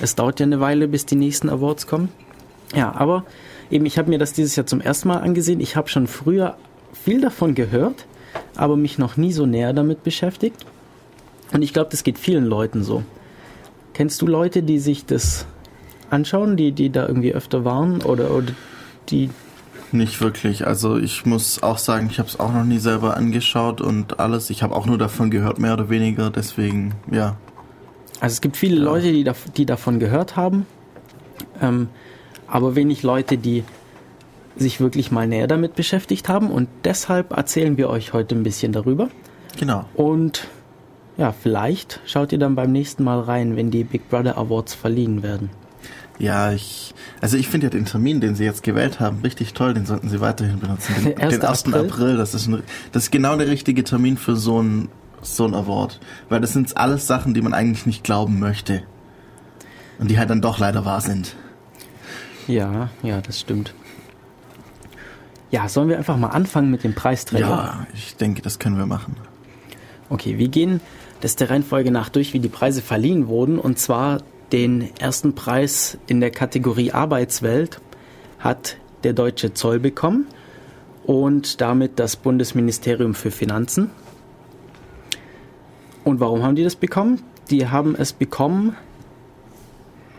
es 0.00 0.14
dauert 0.14 0.38
ja 0.38 0.46
eine 0.46 0.60
Weile, 0.60 0.86
bis 0.86 1.06
die 1.06 1.16
nächsten 1.16 1.48
Awards 1.48 1.88
kommen. 1.88 2.10
Ja, 2.74 2.94
aber 2.94 3.24
eben, 3.70 3.84
ich 3.84 3.98
habe 3.98 4.10
mir 4.10 4.18
das 4.18 4.32
dieses 4.32 4.54
Jahr 4.54 4.66
zum 4.66 4.80
ersten 4.80 5.08
Mal 5.08 5.18
angesehen. 5.18 5.58
Ich 5.60 5.74
habe 5.74 5.88
schon 5.88 6.06
früher 6.06 6.56
viel 6.92 7.20
davon 7.20 7.56
gehört, 7.56 8.06
aber 8.54 8.76
mich 8.76 8.98
noch 8.98 9.16
nie 9.16 9.32
so 9.32 9.44
näher 9.44 9.72
damit 9.72 10.04
beschäftigt. 10.04 10.64
Und 11.52 11.62
ich 11.62 11.72
glaube, 11.72 11.90
das 11.90 12.02
geht 12.04 12.18
vielen 12.18 12.46
Leuten 12.46 12.82
so. 12.82 13.02
Kennst 13.94 14.22
du 14.22 14.26
Leute, 14.26 14.62
die 14.62 14.78
sich 14.78 15.04
das 15.04 15.46
anschauen, 16.10 16.56
die, 16.56 16.72
die 16.72 16.90
da 16.90 17.06
irgendwie 17.06 17.34
öfter 17.34 17.64
waren 17.64 18.02
oder, 18.02 18.30
oder 18.30 18.52
die. 19.08 19.30
Nicht 19.90 20.20
wirklich. 20.22 20.66
Also 20.66 20.96
ich 20.96 21.26
muss 21.26 21.62
auch 21.62 21.76
sagen, 21.76 22.08
ich 22.10 22.18
habe 22.18 22.28
es 22.28 22.40
auch 22.40 22.52
noch 22.52 22.64
nie 22.64 22.78
selber 22.78 23.16
angeschaut 23.16 23.82
und 23.82 24.20
alles. 24.20 24.48
Ich 24.48 24.62
habe 24.62 24.74
auch 24.74 24.86
nur 24.86 24.96
davon 24.96 25.30
gehört, 25.30 25.58
mehr 25.58 25.74
oder 25.74 25.90
weniger. 25.90 26.30
Deswegen, 26.30 26.94
ja. 27.10 27.36
Also 28.20 28.34
es 28.34 28.40
gibt 28.40 28.56
viele 28.56 28.76
ja. 28.76 28.84
Leute, 28.84 29.12
die, 29.12 29.24
da, 29.24 29.34
die 29.56 29.66
davon 29.66 29.98
gehört 29.98 30.36
haben, 30.36 30.64
ähm, 31.60 31.88
aber 32.46 32.74
wenig 32.74 33.02
Leute, 33.02 33.36
die 33.36 33.64
sich 34.56 34.80
wirklich 34.80 35.10
mal 35.10 35.26
näher 35.26 35.46
damit 35.46 35.74
beschäftigt 35.74 36.28
haben. 36.28 36.50
Und 36.50 36.68
deshalb 36.84 37.36
erzählen 37.36 37.76
wir 37.76 37.90
euch 37.90 38.14
heute 38.14 38.34
ein 38.34 38.42
bisschen 38.42 38.72
darüber. 38.72 39.08
Genau. 39.58 39.84
Und 39.94 40.46
ja, 41.16 41.32
vielleicht 41.32 42.00
schaut 42.06 42.32
ihr 42.32 42.38
dann 42.38 42.54
beim 42.54 42.72
nächsten 42.72 43.04
Mal 43.04 43.20
rein, 43.20 43.56
wenn 43.56 43.70
die 43.70 43.84
Big 43.84 44.08
Brother 44.08 44.38
Awards 44.38 44.74
verliehen 44.74 45.22
werden. 45.22 45.50
Ja, 46.18 46.52
ich, 46.52 46.94
also 47.20 47.36
ich 47.36 47.48
finde 47.48 47.66
ja 47.66 47.70
den 47.70 47.84
Termin, 47.84 48.20
den 48.20 48.34
Sie 48.34 48.44
jetzt 48.44 48.62
gewählt 48.62 49.00
haben, 49.00 49.20
richtig 49.22 49.54
toll. 49.54 49.74
Den 49.74 49.86
sollten 49.86 50.08
Sie 50.08 50.20
weiterhin 50.20 50.60
benutzen. 50.60 50.94
Den, 51.04 51.16
den 51.16 51.42
1. 51.42 51.66
April? 51.66 51.86
April, 51.86 52.16
das 52.16 52.34
ist, 52.34 52.46
ein, 52.46 52.62
das 52.92 53.04
ist 53.04 53.10
genau 53.10 53.36
der 53.36 53.48
richtige 53.48 53.82
Termin 53.82 54.16
für 54.16 54.36
so 54.36 54.62
ein, 54.62 54.88
so 55.20 55.46
ein 55.46 55.54
Award. 55.54 56.00
Weil 56.28 56.40
das 56.40 56.52
sind 56.52 56.76
alles 56.76 57.06
Sachen, 57.06 57.34
die 57.34 57.42
man 57.42 57.54
eigentlich 57.54 57.86
nicht 57.86 58.04
glauben 58.04 58.38
möchte. 58.38 58.82
Und 59.98 60.10
die 60.10 60.18
halt 60.18 60.30
dann 60.30 60.40
doch 60.40 60.58
leider 60.58 60.84
wahr 60.84 61.00
sind. 61.00 61.34
Ja, 62.46 62.90
ja, 63.02 63.20
das 63.20 63.40
stimmt. 63.40 63.74
Ja, 65.50 65.68
sollen 65.68 65.88
wir 65.88 65.98
einfach 65.98 66.16
mal 66.16 66.28
anfangen 66.28 66.70
mit 66.70 66.82
dem 66.82 66.94
Preisträger? 66.94 67.46
Ja, 67.46 67.86
ich 67.94 68.16
denke, 68.16 68.42
das 68.42 68.58
können 68.58 68.78
wir 68.78 68.86
machen. 68.86 69.16
Okay, 70.08 70.38
wir 70.38 70.48
gehen 70.48 70.80
das 71.22 71.36
der 71.36 71.50
Reihenfolge 71.50 71.90
nach 71.90 72.08
durch, 72.08 72.34
wie 72.34 72.40
die 72.40 72.48
Preise 72.48 72.82
verliehen 72.82 73.28
wurden. 73.28 73.58
Und 73.58 73.78
zwar 73.78 74.18
den 74.50 74.90
ersten 74.98 75.34
Preis 75.34 75.96
in 76.08 76.20
der 76.20 76.30
Kategorie 76.30 76.92
Arbeitswelt 76.92 77.80
hat 78.40 78.76
der 79.04 79.12
deutsche 79.12 79.54
Zoll 79.54 79.78
bekommen 79.78 80.26
und 81.04 81.60
damit 81.60 81.98
das 81.98 82.16
Bundesministerium 82.16 83.14
für 83.14 83.30
Finanzen. 83.30 83.90
Und 86.04 86.18
warum 86.18 86.42
haben 86.42 86.56
die 86.56 86.64
das 86.64 86.76
bekommen? 86.76 87.22
Die 87.50 87.68
haben 87.68 87.94
es 87.96 88.12
bekommen 88.12 88.76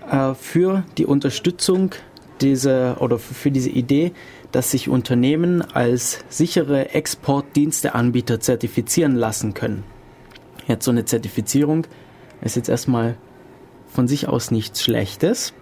äh, 0.09 0.33
für 0.33 0.83
die 0.97 1.05
Unterstützung 1.05 1.91
dieser 2.39 3.01
oder 3.01 3.19
für 3.19 3.51
diese 3.51 3.69
Idee, 3.69 4.13
dass 4.53 4.71
sich 4.71 4.87
Unternehmen 4.87 5.61
als 5.61 6.23
sichere 6.29 6.91
Exportdiensteanbieter 6.91 8.39
zertifizieren 8.39 9.15
lassen 9.15 9.53
können. 9.53 9.83
Jetzt 10.67 10.85
so 10.85 10.91
eine 10.91 11.05
Zertifizierung 11.05 11.85
ist 12.41 12.55
jetzt 12.55 12.69
erstmal 12.69 13.15
von 13.87 14.07
sich 14.07 14.27
aus 14.27 14.51
nichts 14.51 14.83
Schlechtes. 14.83 15.53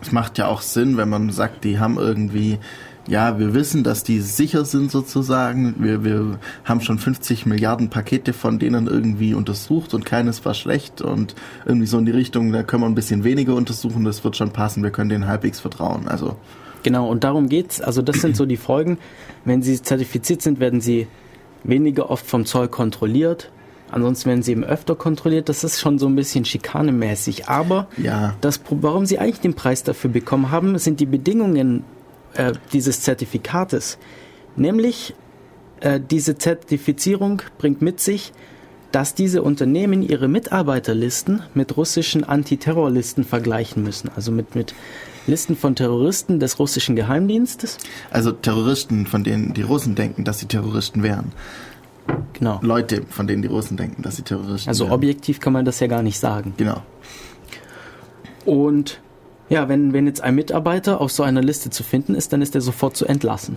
Es 0.00 0.12
macht 0.12 0.38
ja 0.38 0.46
auch 0.46 0.62
Sinn, 0.62 0.96
wenn 0.96 1.08
man 1.08 1.30
sagt, 1.30 1.64
die 1.64 1.78
haben 1.78 1.98
irgendwie, 1.98 2.58
ja, 3.06 3.38
wir 3.38 3.54
wissen, 3.54 3.82
dass 3.82 4.04
die 4.04 4.20
sicher 4.20 4.64
sind 4.64 4.90
sozusagen. 4.90 5.74
Wir, 5.78 6.04
wir 6.04 6.38
haben 6.64 6.80
schon 6.80 6.98
50 6.98 7.46
Milliarden 7.46 7.90
Pakete 7.90 8.32
von 8.32 8.58
denen 8.58 8.86
irgendwie 8.86 9.34
untersucht 9.34 9.92
und 9.92 10.06
keines 10.06 10.44
war 10.44 10.54
schlecht 10.54 11.02
und 11.02 11.34
irgendwie 11.66 11.86
so 11.86 11.98
in 11.98 12.06
die 12.06 12.12
Richtung, 12.12 12.52
da 12.52 12.62
können 12.62 12.82
wir 12.82 12.86
ein 12.88 12.94
bisschen 12.94 13.24
weniger 13.24 13.54
untersuchen, 13.54 14.04
das 14.04 14.22
wird 14.24 14.36
schon 14.36 14.52
passen, 14.52 14.82
wir 14.82 14.90
können 14.90 15.10
denen 15.10 15.26
halbwegs 15.26 15.60
vertrauen. 15.60 16.08
Also. 16.08 16.36
Genau, 16.82 17.08
und 17.10 17.24
darum 17.24 17.48
geht's. 17.48 17.80
Also 17.80 18.00
das 18.00 18.20
sind 18.20 18.36
so 18.36 18.46
die 18.46 18.56
Folgen. 18.56 18.98
Wenn 19.44 19.60
sie 19.60 19.82
zertifiziert 19.82 20.40
sind, 20.40 20.60
werden 20.60 20.80
sie 20.80 21.08
weniger 21.64 22.10
oft 22.10 22.24
vom 22.24 22.46
Zoll 22.46 22.68
kontrolliert 22.68 23.50
Ansonsten 23.92 24.28
werden 24.28 24.42
sie 24.42 24.52
eben 24.52 24.64
öfter 24.64 24.94
kontrolliert. 24.94 25.48
Das 25.48 25.64
ist 25.64 25.80
schon 25.80 25.98
so 25.98 26.06
ein 26.06 26.16
bisschen 26.16 26.44
schikanemäßig. 26.44 27.48
Aber 27.48 27.88
ja. 27.96 28.34
das, 28.40 28.60
warum 28.70 29.06
sie 29.06 29.18
eigentlich 29.18 29.40
den 29.40 29.54
Preis 29.54 29.82
dafür 29.82 30.10
bekommen 30.10 30.50
haben, 30.50 30.78
sind 30.78 31.00
die 31.00 31.06
Bedingungen 31.06 31.84
äh, 32.34 32.52
dieses 32.72 33.00
Zertifikates. 33.02 33.98
Nämlich 34.56 35.14
äh, 35.80 36.00
diese 36.00 36.36
Zertifizierung 36.36 37.42
bringt 37.58 37.82
mit 37.82 38.00
sich, 38.00 38.32
dass 38.92 39.14
diese 39.14 39.42
Unternehmen 39.42 40.02
ihre 40.02 40.28
Mitarbeiterlisten 40.28 41.42
mit 41.54 41.76
russischen 41.76 42.24
Antiterrorlisten 42.24 43.24
vergleichen 43.24 43.82
müssen. 43.82 44.10
Also 44.14 44.32
mit, 44.32 44.54
mit 44.54 44.74
Listen 45.26 45.56
von 45.56 45.76
Terroristen 45.76 46.40
des 46.40 46.58
russischen 46.58 46.96
Geheimdienstes. 46.96 47.78
Also 48.10 48.32
Terroristen, 48.32 49.06
von 49.06 49.22
denen 49.22 49.54
die 49.54 49.62
Russen 49.62 49.94
denken, 49.94 50.24
dass 50.24 50.38
sie 50.40 50.46
Terroristen 50.46 51.02
wären. 51.02 51.32
Genau. 52.32 52.58
Leute, 52.62 53.02
von 53.08 53.26
denen 53.26 53.42
die 53.42 53.48
Russen 53.48 53.76
denken, 53.76 54.02
dass 54.02 54.16
sie 54.16 54.22
Terroristen 54.22 54.68
Also 54.68 54.84
werden. 54.84 54.94
objektiv 54.94 55.40
kann 55.40 55.52
man 55.52 55.64
das 55.64 55.80
ja 55.80 55.86
gar 55.86 56.02
nicht 56.02 56.18
sagen. 56.18 56.54
Genau. 56.56 56.82
Und 58.46 59.00
ja, 59.48 59.68
wenn, 59.68 59.92
wenn 59.92 60.06
jetzt 60.06 60.20
ein 60.22 60.34
Mitarbeiter 60.34 61.00
auf 61.00 61.10
so 61.12 61.22
einer 61.22 61.42
Liste 61.42 61.70
zu 61.70 61.82
finden 61.82 62.14
ist, 62.14 62.32
dann 62.32 62.40
ist 62.40 62.54
er 62.54 62.60
sofort 62.60 62.96
zu 62.96 63.04
entlassen. 63.06 63.56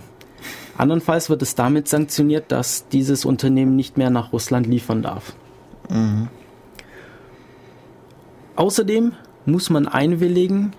Andernfalls 0.76 1.30
wird 1.30 1.40
es 1.42 1.54
damit 1.54 1.88
sanktioniert, 1.88 2.50
dass 2.50 2.88
dieses 2.88 3.24
Unternehmen 3.24 3.76
nicht 3.76 3.96
mehr 3.96 4.10
nach 4.10 4.32
Russland 4.32 4.66
liefern 4.66 5.02
darf. 5.02 5.34
Mhm. 5.88 6.28
Außerdem 8.56 9.12
muss 9.46 9.70
man 9.70 9.88
einwilligen, 9.88 10.72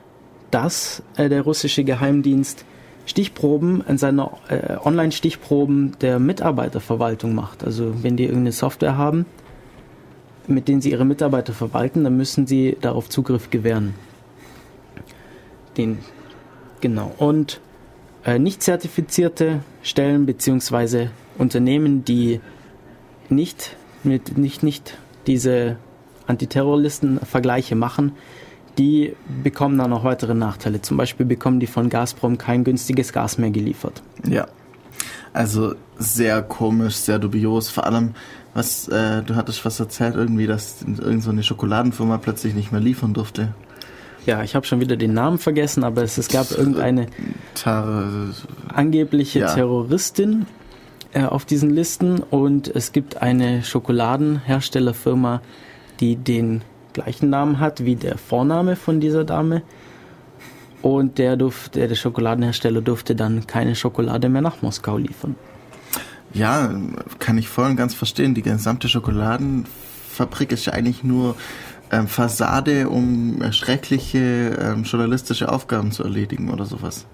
dass 0.52 1.02
äh, 1.18 1.30
der 1.30 1.42
russische 1.42 1.84
Geheimdienst 1.84 2.66
Stichproben 3.06 3.84
in 3.88 3.98
seiner 3.98 4.38
äh, 4.50 4.78
Online-Stichproben 4.84 5.94
der 6.02 6.20
Mitarbeiterverwaltung 6.20 7.36
macht. 7.36 7.64
Also 7.64 8.04
wenn 8.04 8.18
die 8.18 8.24
irgendeine 8.24 8.52
Software 8.52 8.98
haben, 8.98 9.26
mit 10.48 10.68
denen 10.68 10.82
sie 10.82 10.92
ihre 10.92 11.06
Mitarbeiter 11.06 11.54
verwalten, 11.54 12.04
dann 12.04 12.18
müssen 12.18 12.48
sie 12.48 12.78
darauf 12.82 13.10
Zugriff 13.10 13.50
gewähren. 13.50 13.96
Den, 15.78 16.00
genau. 16.82 17.12
Und 17.18 17.62
äh, 18.26 18.40
nicht 18.40 18.64
zertifizierte 18.64 19.62
Stellen 19.84 20.26
bzw. 20.26 21.10
Unternehmen, 21.38 22.06
die 22.06 22.40
nicht 23.30 23.76
mit 24.04 24.38
nicht 24.38 24.64
nicht 24.64 24.98
diese 25.28 25.78
Antiterrorlisten-Vergleiche 26.28 27.76
machen, 27.76 28.14
die 28.78 29.16
bekommen 29.44 29.78
dann 29.78 29.90
noch 29.90 30.04
weitere 30.04 30.34
Nachteile. 30.34 30.82
Zum 30.82 30.98
Beispiel 30.98 31.26
bekommen 31.26 31.60
die 31.60 31.68
von 31.68 31.90
Gazprom 31.90 32.38
kein 32.38 32.64
günstiges 32.64 33.14
Gas 33.14 33.38
mehr 33.38 33.52
geliefert. 33.52 34.02
Ja. 34.28 34.48
Also 35.34 35.76
sehr 35.98 36.42
komisch, 36.42 36.96
sehr 36.96 37.20
dubios. 37.20 37.70
Vor 37.70 37.86
allem, 37.86 38.16
was 38.54 38.88
äh, 38.88 39.22
du 39.22 39.36
hattest 39.36 39.66
was 39.66 39.80
erzählt, 39.80 40.16
irgendwie, 40.16 40.48
dass 40.48 40.82
irgendeine 40.82 41.22
so 41.22 41.42
Schokoladenfirma 41.42 42.18
plötzlich 42.18 42.54
nicht 42.54 42.72
mehr 42.72 42.82
liefern 42.82 43.14
durfte. 43.14 43.54
Ja, 44.26 44.44
ich 44.44 44.56
habe 44.56 44.66
schon 44.66 44.80
wieder 44.80 44.96
den 44.96 45.14
Namen 45.14 45.38
vergessen, 45.38 45.84
aber 45.84 46.04
es, 46.04 46.18
es 46.18 46.30
gab 46.30 46.50
irgendeine 46.52 47.08
Tar 47.54 48.10
angebliche 48.74 49.40
ja. 49.40 49.54
Terroristin 49.54 50.48
äh, 51.14 51.24
auf 51.24 51.46
diesen 51.46 51.70
Listen 51.70 52.20
und 52.20 52.68
es 52.68 52.92
gibt 52.92 53.22
eine 53.22 53.64
Schokoladenherstellerfirma, 53.64 55.42
die 56.00 56.16
den 56.16 56.62
gleichen 56.96 57.30
Namen 57.30 57.60
hat 57.60 57.86
wie 57.86 57.96
der 57.96 58.18
Vorname 58.18 58.76
von 58.76 59.00
dieser 59.00 59.24
Dame. 59.24 59.62
Und 60.82 61.18
der, 61.18 61.36
durfte, 61.36 61.88
der 61.88 61.96
Schokoladenhersteller 61.96 62.82
durfte 62.82 63.16
dann 63.16 63.46
keine 63.46 63.76
Schokolade 63.76 64.30
mehr 64.30 64.42
nach 64.42 64.62
Moskau 64.62 64.98
liefern. 64.98 65.36
Ja, 66.34 66.74
kann 67.20 67.38
ich 67.38 67.48
voll 67.50 67.70
und 67.70 67.76
ganz 67.76 67.94
verstehen. 67.94 68.34
Die 68.34 68.42
gesamte 68.42 68.90
Schokoladenfabrik 68.90 70.52
ist 70.52 70.66
ja 70.66 70.74
eigentlich 70.74 71.04
nur 71.04 71.36
ähm, 71.92 72.08
Fassade, 72.08 72.90
um 72.90 73.42
schreckliche 73.52 74.58
ähm, 74.60 74.84
journalistische 74.84 75.52
Aufgaben 75.52 75.92
zu 75.92 76.04
erledigen 76.04 76.52
oder 76.52 76.66
sowas. 76.66 77.06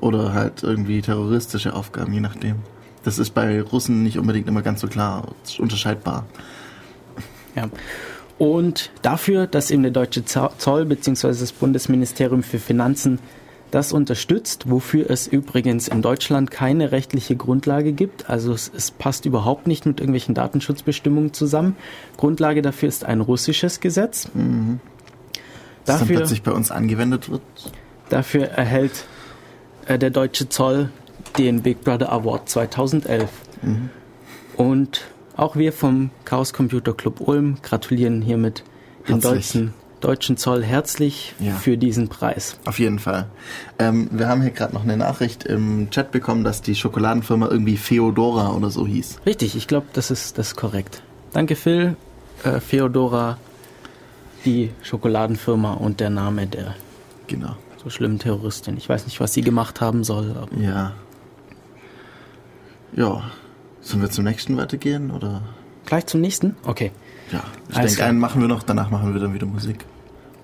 Oder 0.00 0.34
halt 0.34 0.62
irgendwie 0.62 1.00
terroristische 1.00 1.74
Aufgaben, 1.74 2.12
je 2.12 2.20
nachdem. 2.20 2.56
Das 3.02 3.18
ist 3.18 3.30
bei 3.30 3.62
Russen 3.62 4.02
nicht 4.02 4.18
unbedingt 4.18 4.48
immer 4.48 4.62
ganz 4.62 4.80
so 4.80 4.88
klar 4.88 5.28
unterscheidbar. 5.58 6.26
Ja. 7.54 7.70
Und 8.38 8.90
dafür, 9.02 9.46
dass 9.46 9.70
eben 9.70 9.82
der 9.82 9.92
deutsche 9.92 10.24
Zoll 10.24 10.84
bzw. 10.84 11.28
das 11.28 11.52
Bundesministerium 11.52 12.42
für 12.42 12.58
Finanzen 12.58 13.18
das 13.70 13.92
unterstützt, 13.92 14.70
wofür 14.70 15.10
es 15.10 15.26
übrigens 15.26 15.88
in 15.88 16.00
Deutschland 16.00 16.50
keine 16.50 16.92
rechtliche 16.92 17.36
Grundlage 17.36 17.92
gibt. 17.92 18.30
Also 18.30 18.52
es, 18.52 18.70
es, 18.74 18.90
passt 18.90 19.26
überhaupt 19.26 19.66
nicht 19.66 19.86
mit 19.86 20.00
irgendwelchen 20.00 20.34
Datenschutzbestimmungen 20.34 21.32
zusammen. 21.32 21.76
Grundlage 22.16 22.62
dafür 22.62 22.88
ist 22.88 23.04
ein 23.04 23.20
russisches 23.20 23.80
Gesetz. 23.80 24.28
Mhm. 24.34 24.80
Das 25.84 26.00
dafür, 26.00 26.06
dann 26.06 26.16
plötzlich 26.16 26.42
bei 26.42 26.52
uns 26.52 26.70
angewendet 26.70 27.28
wird. 27.28 27.42
Dafür 28.08 28.46
erhält 28.46 29.04
äh, 29.86 29.98
der 29.98 30.10
deutsche 30.10 30.48
Zoll 30.48 30.90
den 31.38 31.62
Big 31.62 31.82
Brother 31.82 32.12
Award 32.12 32.48
2011. 32.48 33.28
Mhm. 33.62 33.90
Und 34.56 35.02
auch 35.36 35.56
wir 35.56 35.72
vom 35.72 36.10
Chaos 36.24 36.52
Computer 36.52 36.92
Club 36.92 37.20
Ulm 37.20 37.58
gratulieren 37.62 38.22
hiermit 38.22 38.64
den 39.08 39.20
deutschen, 39.20 39.74
deutschen 40.00 40.36
Zoll 40.36 40.64
herzlich 40.64 41.34
ja. 41.38 41.54
für 41.54 41.76
diesen 41.76 42.08
Preis. 42.08 42.58
Auf 42.64 42.78
jeden 42.78 42.98
Fall. 42.98 43.26
Ähm, 43.78 44.08
wir 44.10 44.28
haben 44.28 44.42
hier 44.42 44.50
gerade 44.50 44.74
noch 44.74 44.82
eine 44.82 44.96
Nachricht 44.96 45.44
im 45.44 45.90
Chat 45.90 46.10
bekommen, 46.10 46.44
dass 46.44 46.62
die 46.62 46.74
Schokoladenfirma 46.74 47.48
irgendwie 47.48 47.76
Feodora 47.76 48.52
oder 48.52 48.70
so 48.70 48.86
hieß. 48.86 49.20
Richtig, 49.26 49.56
ich 49.56 49.68
glaube, 49.68 49.86
das 49.92 50.10
ist, 50.10 50.38
das 50.38 50.48
ist 50.48 50.56
korrekt. 50.56 51.02
Danke, 51.32 51.54
Phil. 51.56 51.96
Äh, 52.42 52.60
Feodora, 52.60 53.38
die 54.44 54.70
Schokoladenfirma 54.82 55.74
und 55.74 56.00
der 56.00 56.10
Name 56.10 56.46
der 56.46 56.74
genau. 57.26 57.56
so 57.82 57.90
schlimmen 57.90 58.18
Terroristin. 58.18 58.76
Ich 58.76 58.88
weiß 58.88 59.04
nicht, 59.04 59.20
was 59.20 59.34
sie 59.34 59.42
gemacht 59.42 59.80
haben 59.80 60.04
soll. 60.04 60.34
ja. 60.58 60.92
Ja, 62.94 63.24
Sollen 63.86 64.02
wir 64.02 64.10
zum 64.10 64.24
nächsten 64.24 64.56
weitergehen 64.56 65.12
oder? 65.12 65.42
Gleich 65.84 66.06
zum 66.06 66.20
nächsten? 66.20 66.56
Okay. 66.64 66.90
Ja, 67.30 67.44
ich 67.68 67.78
denke, 67.78 68.04
einen 68.04 68.18
machen 68.18 68.40
wir 68.40 68.48
noch, 68.48 68.64
danach 68.64 68.90
machen 68.90 69.14
wir 69.14 69.20
dann 69.20 69.32
wieder 69.32 69.46
Musik. 69.46 69.84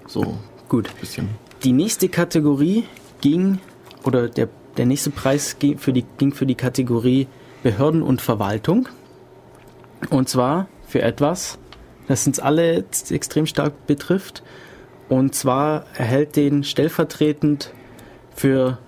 So. 0.06 0.38
Gut. 0.68 0.88
Bisschen. 1.00 1.28
Die 1.64 1.72
nächste 1.72 2.08
Kategorie 2.08 2.84
ging, 3.20 3.58
oder 4.04 4.28
der, 4.28 4.48
der 4.76 4.86
nächste 4.86 5.10
Preis 5.10 5.58
ging 5.58 5.76
für, 5.76 5.92
die, 5.92 6.04
ging 6.18 6.32
für 6.32 6.46
die 6.46 6.54
Kategorie 6.54 7.26
Behörden 7.64 8.02
und 8.02 8.22
Verwaltung. 8.22 8.88
Und 10.08 10.28
zwar 10.28 10.68
für 10.86 11.02
etwas, 11.02 11.58
das 12.06 12.24
uns 12.28 12.38
alle 12.38 12.84
extrem 13.10 13.46
stark 13.46 13.88
betrifft. 13.88 14.44
Und 15.08 15.34
zwar 15.34 15.86
erhält 15.96 16.36
den 16.36 16.62
stellvertretend 16.62 17.72
für 18.36 18.78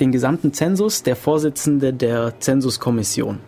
den 0.00 0.12
gesamten 0.12 0.52
Zensus 0.52 1.02
der 1.02 1.16
Vorsitzende 1.16 1.92
der 1.92 2.40
Zensuskommission. 2.40 3.40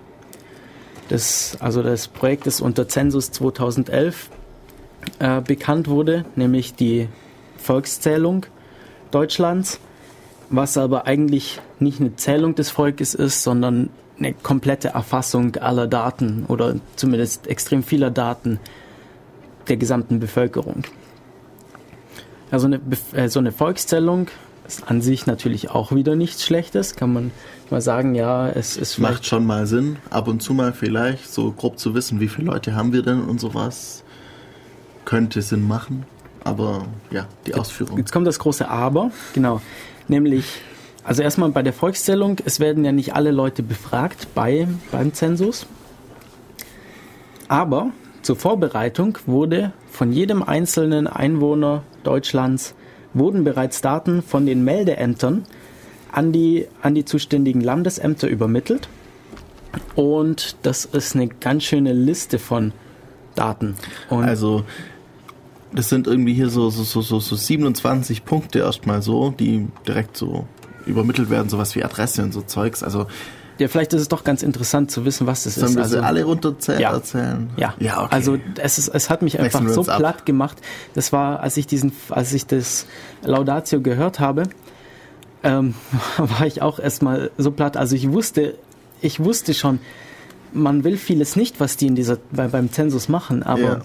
Das, 1.09 1.57
also 1.61 1.83
das 1.83 2.09
Projekt, 2.09 2.47
das 2.47 2.61
unter 2.61 2.89
Zensus 2.89 3.33
2011 3.33 4.31
äh, 5.19 5.41
bekannt 5.41 5.89
wurde, 5.89 6.25
nämlich 6.37 6.75
die 6.75 7.09
Volkszählung 7.57 8.47
Deutschlands, 9.11 9.81
was 10.51 10.77
aber 10.77 11.07
eigentlich 11.07 11.61
nicht 11.79 12.01
eine 12.01 12.17
Zählung 12.17 12.55
des 12.55 12.71
Volkes 12.71 13.15
ist, 13.15 13.43
sondern 13.43 13.91
eine 14.19 14.35
komplette 14.35 14.89
Erfassung 14.89 15.57
aller 15.57 15.87
Daten 15.87 16.45
oder 16.47 16.77
zumindest 16.97 17.47
extrem 17.47 17.83
vieler 17.83 18.11
Daten 18.11 18.61
der 19.69 19.77
gesamten 19.77 20.21
Bevölkerung. 20.21 20.85
Also 22.51 22.67
eine, 22.67 22.81
äh, 23.15 23.29
so 23.29 23.39
eine 23.39 23.53
Volkszählung 23.53 24.29
ist 24.71 24.89
an 24.89 25.03
sich 25.03 25.27
natürlich 25.27 25.71
auch 25.71 25.93
wieder 25.93 26.15
nichts 26.15 26.45
Schlechtes. 26.45 26.95
Kann 26.95 27.13
man 27.13 27.31
mal 27.71 27.81
sagen, 27.81 28.15
ja, 28.15 28.49
es 28.49 28.77
ist. 28.77 28.99
Macht 28.99 29.27
schon 29.27 29.45
mal 29.45 29.67
Sinn, 29.67 29.97
ab 30.11 30.29
und 30.29 30.43
zu 30.43 30.55
mal 30.55 30.73
vielleicht, 30.73 31.33
so 31.33 31.51
grob 31.51 31.79
zu 31.79 31.95
wissen, 31.95 32.21
wie 32.21 32.29
viele 32.29 32.47
Leute 32.47 32.77
haben 32.77 32.93
wir 32.93 33.03
denn 33.03 33.23
und 33.23 33.41
sowas. 33.41 34.05
Könnte 35.05 35.43
Sinn 35.43 35.67
machen. 35.67 36.05
Aber 36.45 36.87
ja, 37.11 37.27
die 37.47 37.55
Ausführung. 37.55 37.99
Jetzt 37.99 38.13
kommt 38.13 38.27
das 38.27 38.39
große 38.39 38.69
Aber, 38.69 39.11
genau. 39.35 39.61
Nämlich, 40.07 40.47
also 41.05 41.23
erstmal 41.23 41.51
bei 41.51 41.63
der 41.63 41.73
Volkszählung, 41.73 42.37
es 42.45 42.61
werden 42.61 42.85
ja 42.85 42.93
nicht 42.93 43.15
alle 43.15 43.33
Leute 43.33 43.63
befragt 43.63 44.29
bei, 44.35 44.69
beim 44.93 45.13
Zensus. 45.13 45.67
Aber 47.49 47.91
zur 48.23 48.37
Vorbereitung 48.37 49.19
wurde 49.27 49.73
von 49.91 50.13
jedem 50.13 50.43
einzelnen 50.45 51.09
Einwohner 51.09 51.83
Deutschlands 52.05 52.75
wurden 53.15 53.45
bereits 53.45 53.81
Daten 53.81 54.23
von 54.23 54.47
den 54.47 54.65
Meldeämtern 54.65 55.45
an 56.13 56.33
die, 56.33 56.67
an 56.83 56.95
die 56.95 57.05
zuständigen 57.05 57.61
Landesämter 57.61 58.29
übermittelt. 58.29 58.89
Und 59.95 60.57
das 60.63 60.85
ist 60.85 61.15
eine 61.15 61.29
ganz 61.29 61.65
schöne 61.65 61.93
Liste 61.93 62.39
von 62.39 62.73
Daten. 63.35 63.77
Und 64.09 64.25
also 64.25 64.65
das 65.73 65.89
sind 65.89 66.07
irgendwie 66.07 66.35
hier 66.35 66.51
so, 66.51 66.71
so, 66.71 66.83
so, 66.83 67.01
so, 67.01 67.21
so 67.21 67.37
27 67.37 68.25
Punkte 68.25 68.61
erstmal 68.61 69.03
so, 69.03 69.31
die 69.31 69.69
direkt 69.87 70.17
so 70.17 70.47
übermittelt 70.87 71.31
werden, 71.31 71.49
sowas 71.49 71.77
wie 71.77 71.85
Adresse 71.85 72.23
und 72.23 72.33
so 72.33 72.43
Zeugs. 72.43 72.83
Also 72.83 73.07
ja, 73.61 73.69
vielleicht 73.69 73.93
ist 73.93 74.01
es 74.01 74.09
doch 74.09 74.25
ganz 74.25 74.43
interessant 74.43 74.91
zu 74.91 75.05
wissen, 75.05 75.27
was 75.27 75.45
das 75.45 75.57
Sollen 75.57 75.73
ist. 75.73 75.77
Wir 75.77 75.83
also, 75.83 76.01
alle 76.01 76.25
runterzählen? 76.25 76.81
Ja. 76.81 76.93
Erzählen? 76.93 77.51
Ja. 77.59 77.75
ja 77.79 78.05
okay. 78.05 78.15
Also 78.15 78.39
es, 78.57 78.79
ist, 78.79 78.89
es 78.89 79.11
hat 79.11 79.21
mich 79.21 79.39
einfach 79.39 79.69
so 79.69 79.83
platt 79.83 80.25
gemacht. 80.25 80.57
Das 80.95 81.13
war, 81.13 81.41
als 81.41 81.59
ich 81.59 81.67
diesen, 81.67 81.93
als 82.09 82.33
ich 82.33 82.47
das 82.47 82.87
Laudatio 83.23 83.83
gehört 83.83 84.19
habe, 84.19 84.45
ähm, 85.43 85.75
war 86.17 86.47
ich 86.47 86.63
auch 86.63 86.79
erstmal 86.79 87.31
so 87.37 87.51
platt. 87.51 87.77
Also 87.77 87.97
ich 87.97 88.11
wusste, 88.11 88.55
ich 89.03 89.21
wusste 89.21 89.53
schon, 89.53 89.79
man 90.53 90.83
will 90.83 90.97
vieles 90.97 91.37
nicht, 91.37 91.61
was 91.61 91.77
die 91.77 91.89
in 91.89 91.95
dieser 91.95 92.17
bei, 92.33 92.49
beim 92.49 92.73
Zensus 92.73 93.11
machen, 93.11 93.43
aber 93.43 93.61
ja. 93.61 93.81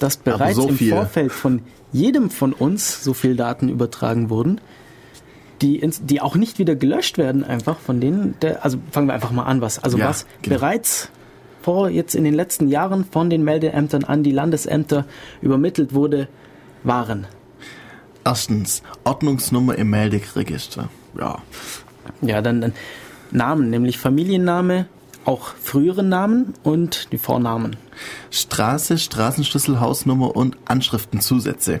dass 0.00 0.16
bereits 0.16 0.58
aber 0.58 0.68
so 0.68 0.68
im 0.68 0.78
Vorfeld 0.78 1.30
von 1.30 1.62
jedem 1.92 2.28
von 2.28 2.52
uns 2.52 3.04
so 3.04 3.14
viel 3.14 3.36
Daten 3.36 3.68
übertragen 3.68 4.30
wurden, 4.30 4.60
die, 5.62 5.78
ins, 5.78 6.04
die 6.04 6.20
auch 6.20 6.36
nicht 6.36 6.58
wieder 6.58 6.74
gelöscht 6.74 7.18
werden, 7.18 7.44
einfach 7.44 7.78
von 7.78 8.00
denen, 8.00 8.34
der, 8.42 8.64
also 8.64 8.78
fangen 8.90 9.06
wir 9.06 9.14
einfach 9.14 9.30
mal 9.30 9.44
an, 9.44 9.60
was, 9.60 9.78
also 9.82 9.96
ja, 9.96 10.08
was 10.08 10.26
genau. 10.42 10.56
bereits 10.56 11.10
vor 11.62 11.88
jetzt 11.88 12.14
in 12.14 12.24
den 12.24 12.34
letzten 12.34 12.68
Jahren 12.68 13.04
von 13.04 13.30
den 13.30 13.44
Meldeämtern 13.44 14.04
an 14.04 14.22
die 14.22 14.32
Landesämter 14.32 15.06
übermittelt 15.40 15.94
wurde, 15.94 16.28
waren. 16.82 17.26
Erstens, 18.24 18.82
Ordnungsnummer 19.04 19.76
im 19.76 19.90
Melderegister. 19.90 20.88
Ja. 21.18 21.38
Ja, 22.20 22.42
dann, 22.42 22.60
dann 22.60 22.72
Namen, 23.30 23.70
nämlich 23.70 23.98
Familienname, 23.98 24.86
auch 25.24 25.54
frühere 25.60 26.02
Namen 26.02 26.54
und 26.64 27.12
die 27.12 27.18
Vornamen. 27.18 27.76
Straße, 28.30 28.98
Straßenschlüssel, 28.98 29.80
Hausnummer 29.80 30.34
und 30.34 30.56
Anschriftenzusätze. 30.64 31.80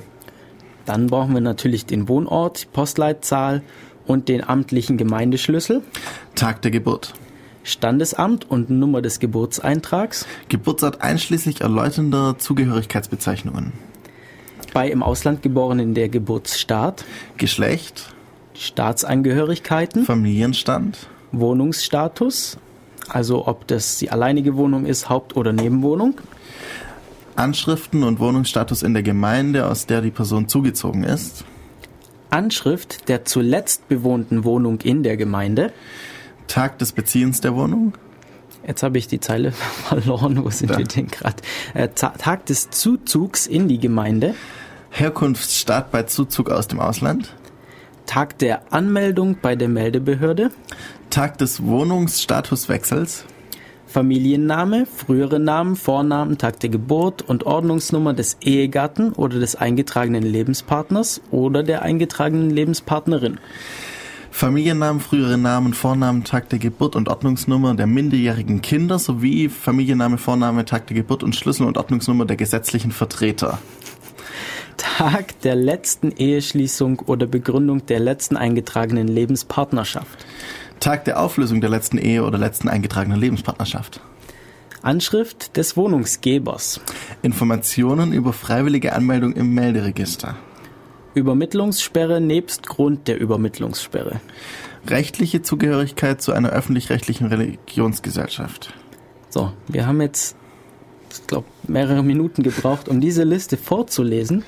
Dann 0.86 1.06
brauchen 1.06 1.34
wir 1.34 1.40
natürlich 1.40 1.86
den 1.86 2.08
Wohnort, 2.08 2.62
die 2.62 2.66
Postleitzahl 2.66 3.62
und 4.06 4.28
den 4.28 4.46
amtlichen 4.46 4.96
Gemeindeschlüssel. 4.96 5.82
Tag 6.34 6.62
der 6.62 6.70
Geburt. 6.70 7.14
Standesamt 7.64 8.50
und 8.50 8.70
Nummer 8.70 9.02
des 9.02 9.20
Geburtseintrags. 9.20 10.26
Geburtsort 10.48 11.00
einschließlich 11.00 11.60
erläuternder 11.60 12.36
Zugehörigkeitsbezeichnungen. 12.38 13.72
Bei 14.72 14.88
im 14.88 15.02
Ausland 15.02 15.42
Geborenen 15.42 15.94
der 15.94 16.08
Geburtsstaat. 16.08 17.04
Geschlecht. 17.36 18.12
Staatsangehörigkeiten. 18.54 20.04
Familienstand. 20.04 21.08
Wohnungsstatus. 21.30 22.58
Also 23.08 23.46
ob 23.46 23.66
das 23.66 23.98
die 23.98 24.10
alleinige 24.10 24.56
Wohnung 24.56 24.86
ist, 24.86 25.08
Haupt- 25.08 25.36
oder 25.36 25.52
Nebenwohnung. 25.52 26.14
Anschriften 27.36 28.02
und 28.02 28.20
Wohnungsstatus 28.20 28.82
in 28.82 28.94
der 28.94 29.02
Gemeinde, 29.02 29.66
aus 29.66 29.86
der 29.86 30.00
die 30.00 30.10
Person 30.10 30.48
zugezogen 30.48 31.04
ist. 31.04 31.44
Anschrift 32.30 33.08
der 33.08 33.24
zuletzt 33.24 33.88
bewohnten 33.88 34.44
Wohnung 34.44 34.80
in 34.80 35.02
der 35.02 35.16
Gemeinde. 35.16 35.72
Tag 36.46 36.78
des 36.78 36.92
Beziehens 36.92 37.40
der 37.40 37.54
Wohnung. 37.54 37.94
Jetzt 38.66 38.82
habe 38.82 38.98
ich 38.98 39.08
die 39.08 39.20
Zeile 39.20 39.52
verloren. 39.88 40.42
Wo 40.44 40.50
sind 40.50 40.70
da. 40.70 40.78
wir 40.78 40.86
denn 40.86 41.08
gerade? 41.08 41.36
Äh, 41.74 41.88
Tag 41.88 42.46
des 42.46 42.70
Zuzugs 42.70 43.46
in 43.46 43.68
die 43.68 43.78
Gemeinde. 43.78 44.34
Herkunftsstaat 44.90 45.90
bei 45.90 46.04
Zuzug 46.04 46.50
aus 46.50 46.68
dem 46.68 46.80
Ausland. 46.80 47.34
Tag 48.06 48.38
der 48.38 48.72
Anmeldung 48.72 49.38
bei 49.40 49.56
der 49.56 49.68
Meldebehörde. 49.68 50.50
Tag 51.10 51.38
des 51.38 51.62
Wohnungsstatuswechsels. 51.62 53.24
Familienname, 53.92 54.86
frühere 54.86 55.38
Namen, 55.38 55.76
Vornamen, 55.76 56.38
Tag 56.38 56.58
der 56.60 56.70
Geburt 56.70 57.20
und 57.20 57.44
Ordnungsnummer 57.44 58.14
des 58.14 58.38
Ehegatten 58.40 59.12
oder 59.12 59.38
des 59.38 59.54
eingetragenen 59.54 60.22
Lebenspartners 60.22 61.20
oder 61.30 61.62
der 61.62 61.82
eingetragenen 61.82 62.48
Lebenspartnerin. 62.48 63.38
Familiennamen, 64.30 65.02
frühere 65.02 65.36
Namen, 65.36 65.74
Vornamen, 65.74 66.24
Tag 66.24 66.48
der 66.48 66.58
Geburt 66.58 66.96
und 66.96 67.10
Ordnungsnummer 67.10 67.74
der 67.74 67.86
minderjährigen 67.86 68.62
Kinder 68.62 68.98
sowie 68.98 69.50
Familienname, 69.50 70.16
Vorname, 70.16 70.64
Tag 70.64 70.86
der 70.86 70.96
Geburt 70.96 71.22
und 71.22 71.36
Schlüssel- 71.36 71.66
und 71.66 71.76
Ordnungsnummer 71.76 72.24
der 72.24 72.36
gesetzlichen 72.36 72.92
Vertreter. 72.92 73.58
Tag 74.78 75.38
der 75.42 75.54
letzten 75.54 76.12
Eheschließung 76.12 77.00
oder 77.00 77.26
Begründung 77.26 77.84
der 77.84 78.00
letzten 78.00 78.38
eingetragenen 78.38 79.06
Lebenspartnerschaft. 79.06 80.24
Tag 80.82 81.04
der 81.04 81.20
Auflösung 81.20 81.60
der 81.60 81.70
letzten 81.70 81.96
Ehe 81.96 82.24
oder 82.24 82.38
letzten 82.38 82.68
eingetragenen 82.68 83.20
Lebenspartnerschaft. 83.20 84.00
Anschrift 84.82 85.56
des 85.56 85.76
Wohnungsgebers. 85.76 86.80
Informationen 87.22 88.12
über 88.12 88.32
freiwillige 88.32 88.92
Anmeldung 88.92 89.32
im 89.34 89.54
Melderegister. 89.54 90.34
Übermittlungssperre 91.14 92.20
nebst 92.20 92.66
Grund 92.66 93.06
der 93.06 93.20
Übermittlungssperre. 93.20 94.20
Rechtliche 94.88 95.42
Zugehörigkeit 95.42 96.20
zu 96.20 96.32
einer 96.32 96.50
öffentlich-rechtlichen 96.50 97.28
Religionsgesellschaft. 97.28 98.74
So, 99.28 99.52
wir 99.68 99.86
haben 99.86 100.00
jetzt, 100.00 100.34
ich 101.12 101.24
glaube, 101.28 101.46
mehrere 101.68 102.02
Minuten 102.02 102.42
gebraucht, 102.42 102.88
um 102.88 103.00
diese 103.00 103.22
Liste 103.22 103.56
vorzulesen. 103.56 104.42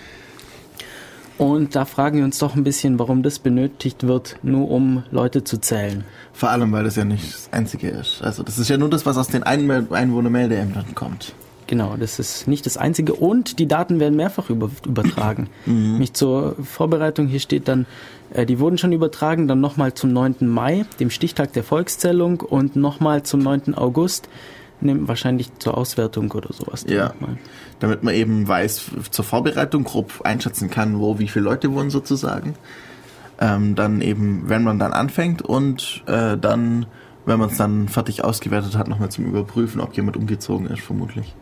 Und 1.37 1.75
da 1.75 1.85
fragen 1.85 2.18
wir 2.18 2.25
uns 2.25 2.38
doch 2.38 2.55
ein 2.55 2.62
bisschen, 2.62 2.99
warum 2.99 3.23
das 3.23 3.40
benötigt 3.40 4.07
wird, 4.07 4.37
nur 4.42 4.70
um 4.70 5.03
Leute 5.11 5.42
zu 5.42 5.59
zählen. 5.59 6.05
Vor 6.33 6.51
allem, 6.51 6.70
weil 6.73 6.85
das 6.85 6.97
ja 6.97 7.05
nicht 7.05 7.35
das 7.35 7.49
Einzige 7.53 7.88
ist. 7.88 8.23
Also 8.23 8.42
das 8.42 8.59
ist 8.59 8.68
ja 8.68 8.77
nur 8.77 8.88
das, 8.88 9.05
was 9.05 9.16
aus 9.16 9.29
den 9.29 9.42
Einmel- 9.42 9.88
Einwohnermeldeämtern 9.90 10.94
kommt. 10.94 11.35
Genau, 11.66 11.97
das 11.99 12.18
ist 12.18 12.47
nicht 12.47 12.66
das 12.66 12.77
Einzige. 12.77 13.14
Und 13.14 13.59
die 13.59 13.66
Daten 13.66 13.99
werden 13.99 14.16
mehrfach 14.16 14.51
über, 14.51 14.70
übertragen. 14.87 15.49
Mich 15.66 16.12
zur 16.12 16.57
Vorbereitung, 16.62 17.27
hier 17.27 17.40
steht 17.40 17.68
dann, 17.68 17.87
äh, 18.33 18.47
die 18.47 18.59
wurden 18.61 18.79
schon 18.79 18.92
übertragen, 18.92 19.49
dann 19.49 19.61
nochmal 19.61 19.94
zum 19.94 20.12
9. 20.12 20.37
Mai, 20.40 20.85
dem 21.01 21.11
Stichtag 21.11 21.53
der 21.55 21.64
Volkszählung 21.64 22.40
und 22.40 22.77
nochmal 22.77 23.23
zum 23.23 23.40
9. 23.40 23.75
August, 23.75 24.29
nehm, 24.85 25.09
wahrscheinlich 25.09 25.51
zur 25.59 25.77
Auswertung 25.77 26.31
oder 26.33 26.53
sowas. 26.53 26.85
Ja. 26.88 27.14
Damit 27.81 28.03
man 28.03 28.14
eben 28.14 28.47
weiß, 28.47 28.90
zur 29.11 29.25
Vorbereitung 29.25 29.85
grob 29.85 30.20
einschätzen 30.25 30.70
kann, 30.70 31.01
wo 31.01 31.18
wie 31.18 31.29
viele 31.29 31.44
Leute 31.44 31.73
wohnen 31.73 31.90
sozusagen. 31.90 32.55
Ähm, 33.40 33.75
dann 33.75 34.01
eben, 34.01 34.49
wenn 34.49 34.62
man 34.62 34.79
dann 34.79 34.92
anfängt 34.92 35.42
und 35.42 36.05
äh, 36.07 36.38
dann, 36.38 36.87
wenn 37.27 37.38
man 37.38 37.51
es 37.51 37.57
dann 37.57 37.88
fertig 37.88 38.23
ausgewertet 38.23 38.77
hat, 38.77 38.87
nochmal 38.87 39.09
zum 39.09 39.25
Überprüfen, 39.27 39.81
ob 39.81 39.97
jemand 39.97 40.16
umgezogen 40.16 40.68
ist, 40.68 40.83
vermutlich. 40.83 41.35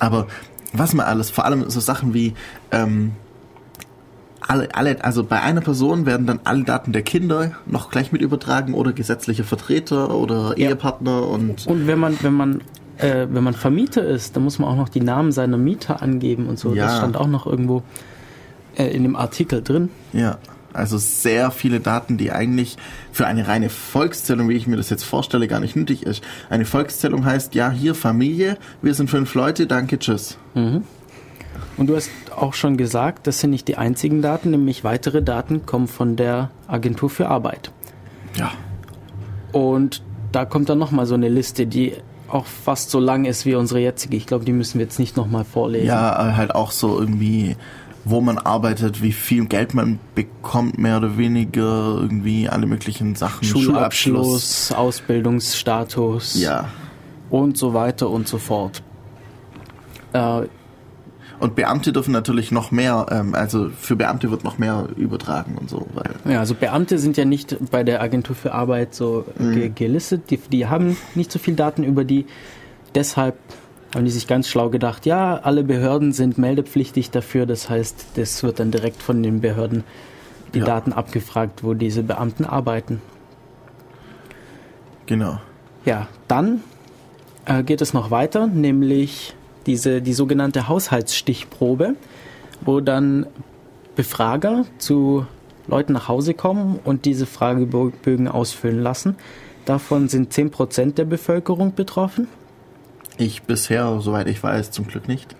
Aber 0.00 0.26
was 0.72 0.94
man 0.94 1.06
alles, 1.06 1.30
vor 1.30 1.44
allem 1.44 1.70
so 1.70 1.80
Sachen 1.80 2.12
wie 2.12 2.34
ähm, 2.72 3.12
alle, 4.40 4.74
alle, 4.74 5.04
also 5.04 5.24
bei 5.24 5.40
einer 5.40 5.60
Person 5.60 6.06
werden 6.06 6.26
dann 6.26 6.40
alle 6.44 6.64
Daten 6.64 6.92
der 6.92 7.02
Kinder 7.02 7.52
noch 7.66 7.90
gleich 7.90 8.12
mit 8.12 8.22
übertragen 8.22 8.74
oder 8.74 8.92
gesetzliche 8.92 9.44
Vertreter 9.44 10.14
oder 10.14 10.58
Ja. 10.58 10.68
Ehepartner 10.68 11.26
und 11.26 11.66
Und 11.66 11.86
wenn 11.86 11.98
man, 11.98 12.16
wenn 12.22 12.34
man, 12.34 12.60
äh, 12.98 13.26
wenn 13.30 13.42
man 13.44 13.54
Vermieter 13.54 14.04
ist, 14.04 14.36
dann 14.36 14.44
muss 14.44 14.58
man 14.58 14.68
auch 14.70 14.76
noch 14.76 14.88
die 14.88 15.00
Namen 15.00 15.32
seiner 15.32 15.56
Mieter 15.56 16.02
angeben 16.02 16.46
und 16.46 16.58
so. 16.58 16.74
Ja. 16.74 16.86
Das 16.86 16.98
stand 16.98 17.16
auch 17.16 17.26
noch 17.26 17.46
irgendwo 17.46 17.82
äh, 18.76 18.86
in 18.88 19.02
dem 19.02 19.16
Artikel 19.16 19.62
drin. 19.62 19.90
Ja, 20.12 20.38
also 20.72 20.98
sehr 20.98 21.50
viele 21.50 21.80
Daten, 21.80 22.18
die 22.18 22.30
eigentlich 22.30 22.76
für 23.10 23.26
eine 23.26 23.48
reine 23.48 23.68
Volkszählung, 23.70 24.48
wie 24.48 24.54
ich 24.54 24.66
mir 24.66 24.76
das 24.76 24.90
jetzt 24.90 25.02
vorstelle, 25.04 25.48
gar 25.48 25.60
nicht 25.60 25.74
nötig 25.74 26.04
ist. 26.04 26.22
Eine 26.50 26.64
Volkszählung 26.64 27.24
heißt, 27.24 27.54
ja, 27.54 27.70
hier 27.70 27.94
Familie, 27.94 28.58
wir 28.82 28.94
sind 28.94 29.10
fünf 29.10 29.34
Leute, 29.34 29.66
danke, 29.66 29.98
tschüss. 29.98 30.38
Und 31.76 31.88
du 31.88 31.96
hast 31.96 32.10
auch 32.36 32.54
schon 32.54 32.76
gesagt, 32.76 33.26
das 33.26 33.40
sind 33.40 33.50
nicht 33.50 33.68
die 33.68 33.76
einzigen 33.76 34.20
Daten, 34.22 34.50
nämlich 34.50 34.84
weitere 34.84 35.22
Daten 35.22 35.64
kommen 35.66 35.88
von 35.88 36.16
der 36.16 36.50
Agentur 36.66 37.08
für 37.10 37.28
Arbeit. 37.28 37.70
Ja. 38.36 38.50
Und 39.52 40.02
da 40.32 40.44
kommt 40.44 40.68
dann 40.68 40.78
nochmal 40.78 41.06
so 41.06 41.14
eine 41.14 41.28
Liste, 41.28 41.66
die 41.66 41.94
auch 42.28 42.44
fast 42.46 42.90
so 42.90 43.00
lang 43.00 43.24
ist 43.24 43.46
wie 43.46 43.54
unsere 43.54 43.80
jetzige. 43.80 44.16
Ich 44.16 44.26
glaube, 44.26 44.44
die 44.44 44.52
müssen 44.52 44.78
wir 44.78 44.84
jetzt 44.84 44.98
nicht 44.98 45.16
nochmal 45.16 45.44
vorlesen. 45.44 45.86
Ja, 45.86 46.36
halt 46.36 46.54
auch 46.54 46.72
so 46.72 46.98
irgendwie, 46.98 47.56
wo 48.04 48.20
man 48.20 48.36
arbeitet, 48.38 49.02
wie 49.02 49.12
viel 49.12 49.46
Geld 49.46 49.72
man 49.72 49.98
bekommt, 50.14 50.76
mehr 50.78 50.98
oder 50.98 51.16
weniger, 51.16 51.96
irgendwie 52.00 52.48
alle 52.48 52.66
möglichen 52.66 53.14
Sachen. 53.14 53.44
Schulabschluss, 53.44 54.72
Ausbildungsstatus 54.72 56.40
Ja. 56.40 56.68
und 57.30 57.56
so 57.56 57.72
weiter 57.72 58.10
und 58.10 58.28
so 58.28 58.36
fort. 58.38 58.82
Äh, 60.12 60.42
Und 61.40 61.54
Beamte 61.54 61.92
dürfen 61.92 62.10
natürlich 62.12 62.50
noch 62.50 62.70
mehr, 62.72 63.06
ähm, 63.10 63.34
also 63.34 63.70
für 63.70 63.94
Beamte 63.94 64.30
wird 64.32 64.42
noch 64.42 64.58
mehr 64.58 64.88
übertragen 64.96 65.56
und 65.56 65.70
so, 65.70 65.86
weil 65.94 66.10
Ja, 66.32 66.40
also 66.40 66.54
Beamte 66.54 66.98
sind 66.98 67.16
ja 67.16 67.24
nicht 67.24 67.56
bei 67.70 67.84
der 67.84 68.02
Agentur 68.02 68.34
für 68.34 68.52
Arbeit 68.52 68.94
so 68.94 69.24
Mhm. 69.38 69.52
ge 69.54 69.68
gelistet. 69.74 70.30
Die, 70.30 70.38
die 70.38 70.66
haben 70.66 70.96
nicht 71.14 71.30
so 71.30 71.38
viel 71.38 71.54
Daten 71.54 71.84
über 71.84 72.04
die. 72.04 72.26
Deshalb 72.94 73.36
haben 73.94 74.04
die 74.04 74.10
sich 74.10 74.26
ganz 74.26 74.48
schlau 74.48 74.68
gedacht, 74.68 75.06
ja, 75.06 75.36
alle 75.36 75.62
Behörden 75.62 76.12
sind 76.12 76.38
meldepflichtig 76.38 77.10
dafür. 77.10 77.46
Das 77.46 77.70
heißt, 77.70 78.06
das 78.16 78.42
wird 78.42 78.58
dann 78.58 78.70
direkt 78.70 79.00
von 79.02 79.22
den 79.22 79.40
Behörden 79.40 79.84
die 80.54 80.58
Ja. 80.58 80.64
Daten 80.64 80.92
abgefragt, 80.92 81.62
wo 81.62 81.74
diese 81.74 82.02
Beamten 82.02 82.44
arbeiten. 82.44 83.00
genau. 85.06 85.38
Ja, 85.84 86.06
dann 86.26 86.60
äh, 87.46 87.62
geht 87.62 87.80
es 87.80 87.94
noch 87.94 88.10
weiter, 88.10 88.46
nämlich 88.46 89.34
diese, 89.68 90.02
die 90.02 90.14
sogenannte 90.14 90.66
Haushaltsstichprobe, 90.66 91.94
wo 92.62 92.80
dann 92.80 93.26
Befrager 93.94 94.64
zu 94.78 95.26
Leuten 95.66 95.92
nach 95.92 96.08
Hause 96.08 96.34
kommen 96.34 96.80
und 96.82 97.04
diese 97.04 97.26
Fragebögen 97.26 98.26
ausfüllen 98.26 98.82
lassen. 98.82 99.16
Davon 99.66 100.08
sind 100.08 100.32
10% 100.32 100.94
der 100.94 101.04
Bevölkerung 101.04 101.74
betroffen. 101.74 102.26
Ich 103.18 103.42
bisher, 103.42 104.00
soweit 104.00 104.26
ich 104.26 104.42
weiß, 104.42 104.70
zum 104.70 104.86
Glück 104.86 105.06
nicht. 105.06 105.36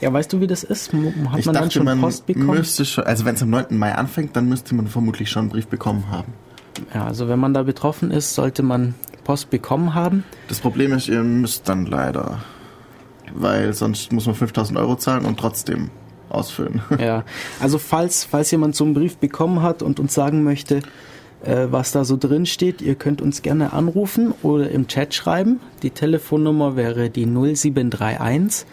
Ja, 0.00 0.12
weißt 0.12 0.32
du, 0.32 0.40
wie 0.40 0.46
das 0.46 0.62
ist? 0.62 0.92
Hat 0.92 1.38
ich 1.38 1.46
man 1.46 1.54
dann 1.54 1.64
dachte, 1.64 1.70
schon 1.72 1.84
man 1.84 2.00
Post 2.00 2.26
bekommen? 2.26 2.58
müsste 2.58 2.84
schon, 2.84 3.04
also 3.04 3.24
wenn 3.24 3.34
es 3.34 3.42
am 3.42 3.50
9. 3.50 3.76
Mai 3.76 3.94
anfängt, 3.94 4.36
dann 4.36 4.48
müsste 4.48 4.74
man 4.74 4.86
vermutlich 4.86 5.30
schon 5.30 5.42
einen 5.42 5.50
Brief 5.50 5.66
bekommen 5.66 6.10
haben. 6.10 6.32
Ja, 6.94 7.06
also 7.06 7.28
wenn 7.28 7.38
man 7.40 7.54
da 7.54 7.64
betroffen 7.64 8.12
ist, 8.12 8.34
sollte 8.34 8.62
man 8.62 8.94
Post 9.24 9.50
bekommen 9.50 9.94
haben. 9.94 10.24
Das 10.48 10.60
Problem 10.60 10.92
ist, 10.92 11.08
ihr 11.08 11.22
müsst 11.22 11.68
dann 11.68 11.86
leider, 11.86 12.40
weil 13.34 13.72
sonst 13.72 14.12
muss 14.12 14.26
man 14.26 14.34
5000 14.34 14.78
Euro 14.78 14.96
zahlen 14.96 15.24
und 15.24 15.38
trotzdem 15.38 15.90
ausfüllen. 16.30 16.82
Ja, 16.98 17.24
also 17.60 17.78
falls, 17.78 18.24
falls 18.24 18.50
jemand 18.50 18.76
so 18.76 18.84
einen 18.84 18.94
Brief 18.94 19.16
bekommen 19.16 19.62
hat 19.62 19.82
und 19.82 20.00
uns 20.00 20.14
sagen 20.14 20.44
möchte, 20.44 20.82
äh, 21.44 21.66
was 21.70 21.92
da 21.92 22.04
so 22.04 22.16
drin 22.16 22.46
steht, 22.46 22.82
ihr 22.82 22.94
könnt 22.94 23.22
uns 23.22 23.42
gerne 23.42 23.72
anrufen 23.72 24.34
oder 24.42 24.70
im 24.70 24.88
Chat 24.88 25.14
schreiben. 25.14 25.60
Die 25.82 25.90
Telefonnummer 25.90 26.76
wäre 26.76 27.10
die 27.10 27.26
0731 27.26 28.66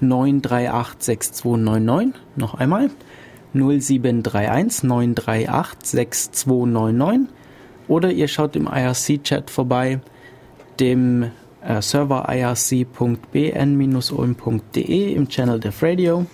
938 0.00 1.02
6299. 1.02 2.20
Noch 2.36 2.54
einmal. 2.54 2.90
0731 3.54 4.82
938 4.84 5.78
6299. 5.82 7.28
Oder 7.86 8.10
ihr 8.10 8.28
schaut 8.28 8.54
im 8.54 8.66
IRC-Chat 8.66 9.50
vorbei, 9.50 10.00
dem 10.78 11.30
äh, 11.68 11.80
Server 11.82 12.26
irc.bn-ulm.de 12.28 13.12
im 15.12 15.28
Channel 15.28 15.60
Def 15.60 15.82
Radio. 15.82 16.26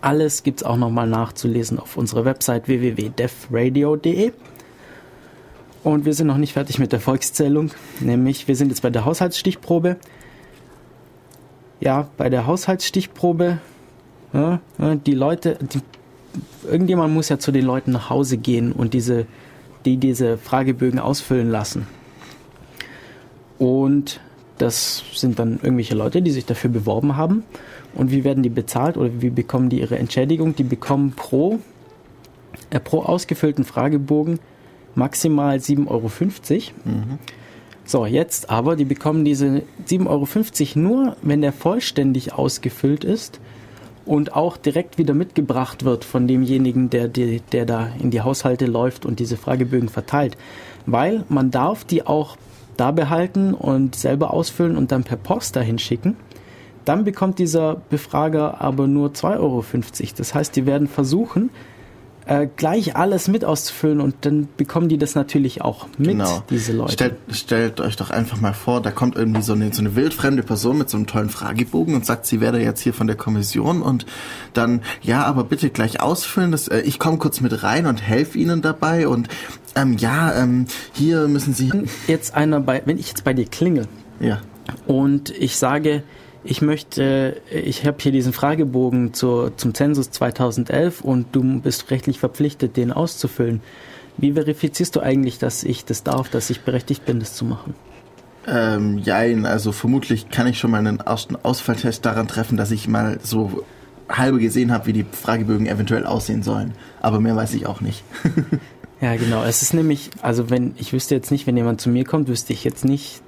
Alles 0.00 0.42
gibt's 0.42 0.64
auch 0.64 0.76
nochmal 0.76 1.06
nachzulesen 1.06 1.78
auf 1.78 1.96
unserer 1.96 2.24
Website 2.24 2.66
www.defradio.de. 2.66 4.32
Und 5.84 6.04
wir 6.04 6.14
sind 6.14 6.26
noch 6.26 6.38
nicht 6.38 6.54
fertig 6.54 6.80
mit 6.80 6.90
der 6.92 6.98
Volkszählung, 7.00 7.70
nämlich 8.00 8.48
wir 8.48 8.56
sind 8.56 8.70
jetzt 8.70 8.80
bei 8.82 8.90
der 8.90 9.04
Haushaltsstichprobe. 9.04 9.96
Ja, 11.80 12.08
bei 12.16 12.28
der 12.28 12.48
Haushaltsstichprobe, 12.48 13.58
ja, 14.32 14.60
die 15.06 15.14
Leute, 15.14 15.56
die, 15.60 15.78
irgendjemand 16.68 17.14
muss 17.14 17.28
ja 17.28 17.38
zu 17.38 17.52
den 17.52 17.64
Leuten 17.64 17.92
nach 17.92 18.10
Hause 18.10 18.38
gehen 18.38 18.72
und 18.72 18.94
diese, 18.94 19.26
die 19.84 19.98
diese 19.98 20.36
Fragebögen 20.36 20.98
ausfüllen 20.98 21.48
lassen. 21.48 21.86
Und 23.58 24.20
das 24.58 25.02
sind 25.14 25.38
dann 25.38 25.60
irgendwelche 25.62 25.94
Leute, 25.94 26.22
die 26.22 26.30
sich 26.30 26.46
dafür 26.46 26.70
beworben 26.70 27.16
haben. 27.16 27.44
Und 27.94 28.10
wie 28.10 28.24
werden 28.24 28.42
die 28.42 28.50
bezahlt 28.50 28.96
oder 28.96 29.10
wie 29.20 29.30
bekommen 29.30 29.70
die 29.70 29.80
ihre 29.80 29.98
Entschädigung? 29.98 30.54
Die 30.54 30.64
bekommen 30.64 31.12
pro, 31.16 31.58
äh, 32.70 32.80
pro 32.80 33.02
ausgefüllten 33.02 33.64
Fragebogen 33.64 34.38
maximal 34.94 35.56
7,50 35.56 35.88
Euro. 35.88 36.10
So, 37.84 38.04
jetzt 38.04 38.50
aber, 38.50 38.76
die 38.76 38.84
bekommen 38.84 39.24
diese 39.24 39.62
7,50 39.88 40.06
Euro 40.76 40.80
nur, 40.80 41.16
wenn 41.22 41.40
der 41.40 41.52
vollständig 41.52 42.34
ausgefüllt 42.34 43.02
ist 43.02 43.40
und 44.04 44.34
auch 44.34 44.58
direkt 44.58 44.98
wieder 44.98 45.14
mitgebracht 45.14 45.84
wird 45.84 46.04
von 46.04 46.26
demjenigen, 46.26 46.90
der, 46.90 47.08
die, 47.08 47.40
der 47.52 47.64
da 47.64 47.88
in 47.98 48.10
die 48.10 48.20
Haushalte 48.20 48.66
läuft 48.66 49.06
und 49.06 49.20
diese 49.20 49.36
Fragebögen 49.36 49.88
verteilt. 49.88 50.36
Weil 50.84 51.24
man 51.28 51.50
darf 51.50 51.84
die 51.84 52.06
auch 52.06 52.36
da 52.78 52.92
behalten 52.92 53.52
und 53.52 53.94
selber 53.94 54.32
ausfüllen 54.32 54.76
und 54.76 54.92
dann 54.92 55.04
per 55.04 55.16
Post 55.16 55.56
dahin 55.56 55.78
schicken. 55.78 56.16
Dann 56.84 57.04
bekommt 57.04 57.38
dieser 57.38 57.76
Befrager 57.90 58.62
aber 58.62 58.86
nur 58.86 59.10
2,50 59.10 59.38
Euro. 59.38 59.64
Das 60.16 60.34
heißt, 60.34 60.56
die 60.56 60.64
werden 60.64 60.88
versuchen, 60.88 61.50
äh, 62.28 62.46
gleich 62.56 62.94
alles 62.94 63.26
mit 63.26 63.44
auszufüllen 63.44 64.00
und 64.00 64.14
dann 64.20 64.48
bekommen 64.56 64.88
die 64.88 64.98
das 64.98 65.14
natürlich 65.14 65.62
auch 65.62 65.88
mit, 65.98 66.10
Genau. 66.10 66.42
diese 66.50 66.72
Leute. 66.72 66.92
Stellt, 66.92 67.16
stellt 67.32 67.80
euch 67.80 67.96
doch 67.96 68.10
einfach 68.10 68.40
mal 68.40 68.52
vor, 68.52 68.82
da 68.82 68.90
kommt 68.90 69.16
irgendwie 69.16 69.42
so 69.42 69.54
eine, 69.54 69.72
so 69.72 69.80
eine 69.80 69.96
wildfremde 69.96 70.42
Person 70.42 70.78
mit 70.78 70.90
so 70.90 70.96
einem 70.98 71.06
tollen 71.06 71.30
Fragebogen 71.30 71.94
und 71.94 72.04
sagt, 72.04 72.26
sie 72.26 72.40
wäre 72.40 72.60
jetzt 72.60 72.80
hier 72.80 72.92
von 72.94 73.06
der 73.06 73.16
Kommission 73.16 73.82
und 73.82 74.04
dann, 74.52 74.82
ja, 75.02 75.24
aber 75.24 75.42
bitte 75.44 75.70
gleich 75.70 76.00
ausfüllen, 76.00 76.52
das, 76.52 76.68
äh, 76.68 76.80
ich 76.80 76.98
komme 76.98 77.18
kurz 77.18 77.40
mit 77.40 77.62
rein 77.62 77.86
und 77.86 78.02
helfe 78.02 78.38
Ihnen 78.38 78.62
dabei 78.62 79.08
und 79.08 79.28
ähm, 79.74 79.96
ja, 79.98 80.34
ähm, 80.34 80.66
hier 80.92 81.28
müssen 81.28 81.54
Sie... 81.54 81.72
Wenn 81.72 81.88
jetzt 82.06 82.34
einer 82.34 82.60
bei, 82.60 82.82
wenn 82.84 82.98
ich 82.98 83.08
jetzt 83.08 83.24
bei 83.24 83.32
dir 83.32 83.46
klingel 83.46 83.86
Ja, 84.20 84.40
und 84.86 85.30
ich 85.30 85.56
sage, 85.56 86.02
ich 86.48 86.62
möchte, 86.62 87.40
ich 87.50 87.86
habe 87.86 87.98
hier 88.00 88.12
diesen 88.12 88.32
Fragebogen 88.32 89.14
zur, 89.14 89.56
zum 89.56 89.74
Zensus 89.74 90.10
2011 90.10 91.02
und 91.02 91.26
du 91.32 91.60
bist 91.60 91.90
rechtlich 91.90 92.18
verpflichtet, 92.18 92.76
den 92.76 92.92
auszufüllen. 92.92 93.60
Wie 94.16 94.32
verifizierst 94.32 94.96
du 94.96 95.00
eigentlich, 95.00 95.38
dass 95.38 95.62
ich 95.62 95.84
das 95.84 96.02
darf, 96.02 96.28
dass 96.28 96.50
ich 96.50 96.62
berechtigt 96.62 97.04
bin, 97.04 97.20
das 97.20 97.34
zu 97.34 97.44
machen? 97.44 97.74
ähm, 98.48 98.98
jein, 98.98 99.46
also 99.46 99.72
vermutlich 99.72 100.30
kann 100.30 100.46
ich 100.46 100.58
schon 100.58 100.70
mal 100.70 100.78
einen 100.78 101.00
ersten 101.00 101.36
Ausfalltest 101.36 102.04
daran 102.04 102.28
treffen, 102.28 102.56
dass 102.56 102.70
ich 102.70 102.88
mal 102.88 103.18
so 103.22 103.64
halbe 104.08 104.38
gesehen 104.38 104.72
habe, 104.72 104.86
wie 104.86 104.92
die 104.94 105.04
Fragebögen 105.04 105.66
eventuell 105.66 106.06
aussehen 106.06 106.42
sollen. 106.42 106.72
Aber 107.00 107.20
mehr 107.20 107.36
weiß 107.36 107.54
ich 107.54 107.66
auch 107.66 107.80
nicht. 107.80 108.02
Ja, 109.00 109.14
genau. 109.14 109.44
Es 109.44 109.62
ist 109.62 109.74
nämlich, 109.74 110.10
also 110.22 110.50
wenn, 110.50 110.74
ich 110.76 110.92
wüsste 110.92 111.14
jetzt 111.14 111.30
nicht, 111.30 111.46
wenn 111.46 111.56
jemand 111.56 111.80
zu 111.80 111.88
mir 111.88 112.04
kommt, 112.04 112.26
wüsste 112.26 112.52
ich 112.52 112.64
jetzt 112.64 112.84
nicht, 112.84 113.22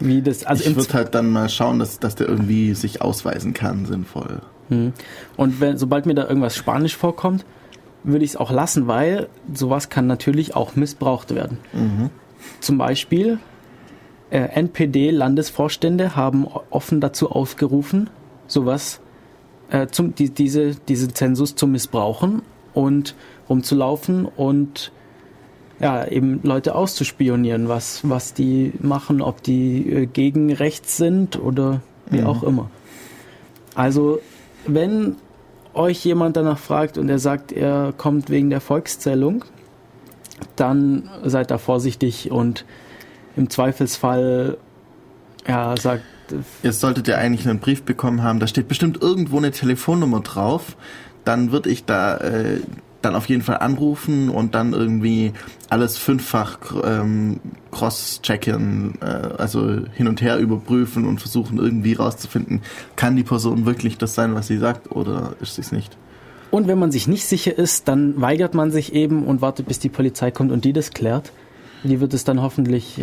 wie 0.00 0.22
das, 0.22 0.44
also 0.44 0.68
ich 0.68 0.76
würde 0.76 0.92
halt 0.94 1.14
dann 1.14 1.30
mal 1.30 1.48
schauen, 1.48 1.78
dass, 1.78 1.98
dass 2.00 2.14
der 2.16 2.28
irgendwie 2.28 2.74
sich 2.74 3.02
ausweisen 3.02 3.54
kann, 3.54 3.86
sinnvoll. 3.86 4.40
Hm. 4.68 4.92
Und 5.36 5.60
wenn, 5.60 5.78
sobald 5.78 6.06
mir 6.06 6.14
da 6.14 6.26
irgendwas 6.26 6.56
Spanisch 6.56 6.96
vorkommt, 6.96 7.44
würde 8.02 8.24
ich 8.24 8.32
es 8.32 8.36
auch 8.36 8.50
lassen, 8.50 8.86
weil 8.86 9.28
sowas 9.52 9.90
kann 9.90 10.06
natürlich 10.06 10.56
auch 10.56 10.74
missbraucht 10.74 11.34
werden. 11.34 11.58
Zum 12.60 12.78
Beispiel 12.78 13.38
äh, 14.30 14.40
NPD-Landesvorstände 14.40 16.16
haben 16.16 16.46
offen 16.70 17.00
dazu 17.00 17.30
aufgerufen, 17.30 18.08
sowas 18.46 19.00
äh, 19.70 19.88
zum, 19.88 20.14
die, 20.14 20.30
diese, 20.30 20.74
diesen 20.74 21.14
Zensus 21.14 21.56
zu 21.56 21.66
missbrauchen 21.66 22.42
und 22.72 23.14
rumzulaufen 23.48 24.24
und 24.24 24.92
ja, 25.80 26.06
eben 26.06 26.40
Leute 26.42 26.74
auszuspionieren, 26.74 27.68
was, 27.68 28.08
was 28.08 28.34
die 28.34 28.72
machen, 28.80 29.20
ob 29.22 29.42
die 29.42 29.90
äh, 29.90 30.06
gegen 30.06 30.52
rechts 30.52 30.96
sind 30.96 31.40
oder 31.40 31.80
wie 32.10 32.20
Mhm. 32.20 32.26
auch 32.26 32.42
immer. 32.42 32.70
Also, 33.74 34.20
wenn 34.66 35.16
euch 35.72 36.04
jemand 36.04 36.36
danach 36.36 36.58
fragt 36.58 36.98
und 36.98 37.08
er 37.08 37.18
sagt, 37.18 37.52
er 37.52 37.94
kommt 37.96 38.28
wegen 38.28 38.50
der 38.50 38.60
Volkszählung, 38.60 39.44
dann 40.56 41.08
seid 41.24 41.50
da 41.50 41.58
vorsichtig 41.58 42.30
und 42.30 42.64
im 43.36 43.48
Zweifelsfall, 43.48 44.58
ja, 45.46 45.76
sagt, 45.76 46.02
Jetzt 46.62 46.78
solltet 46.80 47.08
ihr 47.08 47.18
eigentlich 47.18 47.48
einen 47.48 47.58
Brief 47.58 47.82
bekommen 47.82 48.22
haben, 48.22 48.38
da 48.38 48.46
steht 48.46 48.68
bestimmt 48.68 49.02
irgendwo 49.02 49.38
eine 49.38 49.50
Telefonnummer 49.50 50.20
drauf. 50.20 50.76
Dann 51.24 51.50
würde 51.50 51.70
ich 51.70 51.84
da 51.86 52.18
äh, 52.18 52.60
dann 53.02 53.14
auf 53.14 53.28
jeden 53.28 53.42
Fall 53.42 53.58
anrufen 53.58 54.28
und 54.28 54.54
dann 54.54 54.72
irgendwie 54.72 55.32
alles 55.68 55.96
fünffach 55.96 56.58
ähm, 56.84 57.40
cross-checken, 57.70 58.98
äh, 59.00 59.04
also 59.04 59.80
hin 59.94 60.08
und 60.08 60.20
her 60.20 60.38
überprüfen 60.38 61.06
und 61.06 61.20
versuchen 61.20 61.58
irgendwie 61.58 61.94
rauszufinden, 61.94 62.62
kann 62.96 63.16
die 63.16 63.22
Person 63.22 63.66
wirklich 63.66 63.98
das 63.98 64.14
sein, 64.14 64.34
was 64.34 64.46
sie 64.46 64.58
sagt 64.58 64.92
oder 64.92 65.34
ist 65.40 65.54
sie 65.54 65.62
es 65.62 65.72
nicht. 65.72 65.96
Und 66.50 66.66
wenn 66.66 66.78
man 66.78 66.90
sich 66.90 67.06
nicht 67.06 67.26
sicher 67.26 67.56
ist, 67.56 67.86
dann 67.86 68.20
weigert 68.20 68.54
man 68.54 68.72
sich 68.72 68.92
eben 68.92 69.24
und 69.24 69.40
wartet, 69.40 69.68
bis 69.68 69.78
die 69.78 69.88
Polizei 69.88 70.30
kommt 70.30 70.50
und 70.50 70.64
die 70.64 70.72
das 70.72 70.90
klärt. 70.90 71.32
Die 71.84 72.00
wird 72.00 72.12
es 72.12 72.24
dann 72.24 72.42
hoffentlich. 72.42 72.98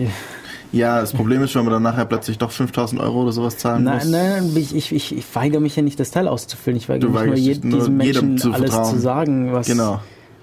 Ja, 0.72 1.00
das 1.00 1.14
Problem 1.14 1.42
ist, 1.44 1.56
wenn 1.56 1.64
man 1.64 1.74
dann 1.74 1.84
nachher 1.84 2.06
plötzlich 2.06 2.38
doch 2.38 2.52
5000 2.52 3.02
Euro 3.02 3.24
oder 3.24 3.32
sowas 3.32 3.58
zahlen 3.58 3.84
muss. 3.84 4.06
Nein, 4.06 4.44
nein, 4.46 4.52
ich, 4.56 4.76
ich, 4.76 4.92
ich, 4.94 5.18
ich 5.18 5.36
weigere 5.36 5.60
mich 5.62 5.76
ja 5.76 5.82
nicht, 5.82 6.00
das 6.00 6.12
Teil 6.12 6.28
auszufüllen. 6.28 6.78
Ich 6.78 6.90
weigere 6.90 7.10
Du 7.10 7.14
mich 7.18 7.26
nur, 7.26 7.36
je, 7.36 7.60
nur, 7.64 7.80
diesem 7.80 8.02
jedem 8.02 8.26
Menschen 8.26 8.38
zu 8.38 8.52
alles 8.52 8.72
vertrauen. 8.72 8.94
zu 8.96 9.00
sagen, 9.00 9.54
was. 9.54 9.68
Genau. 9.68 10.02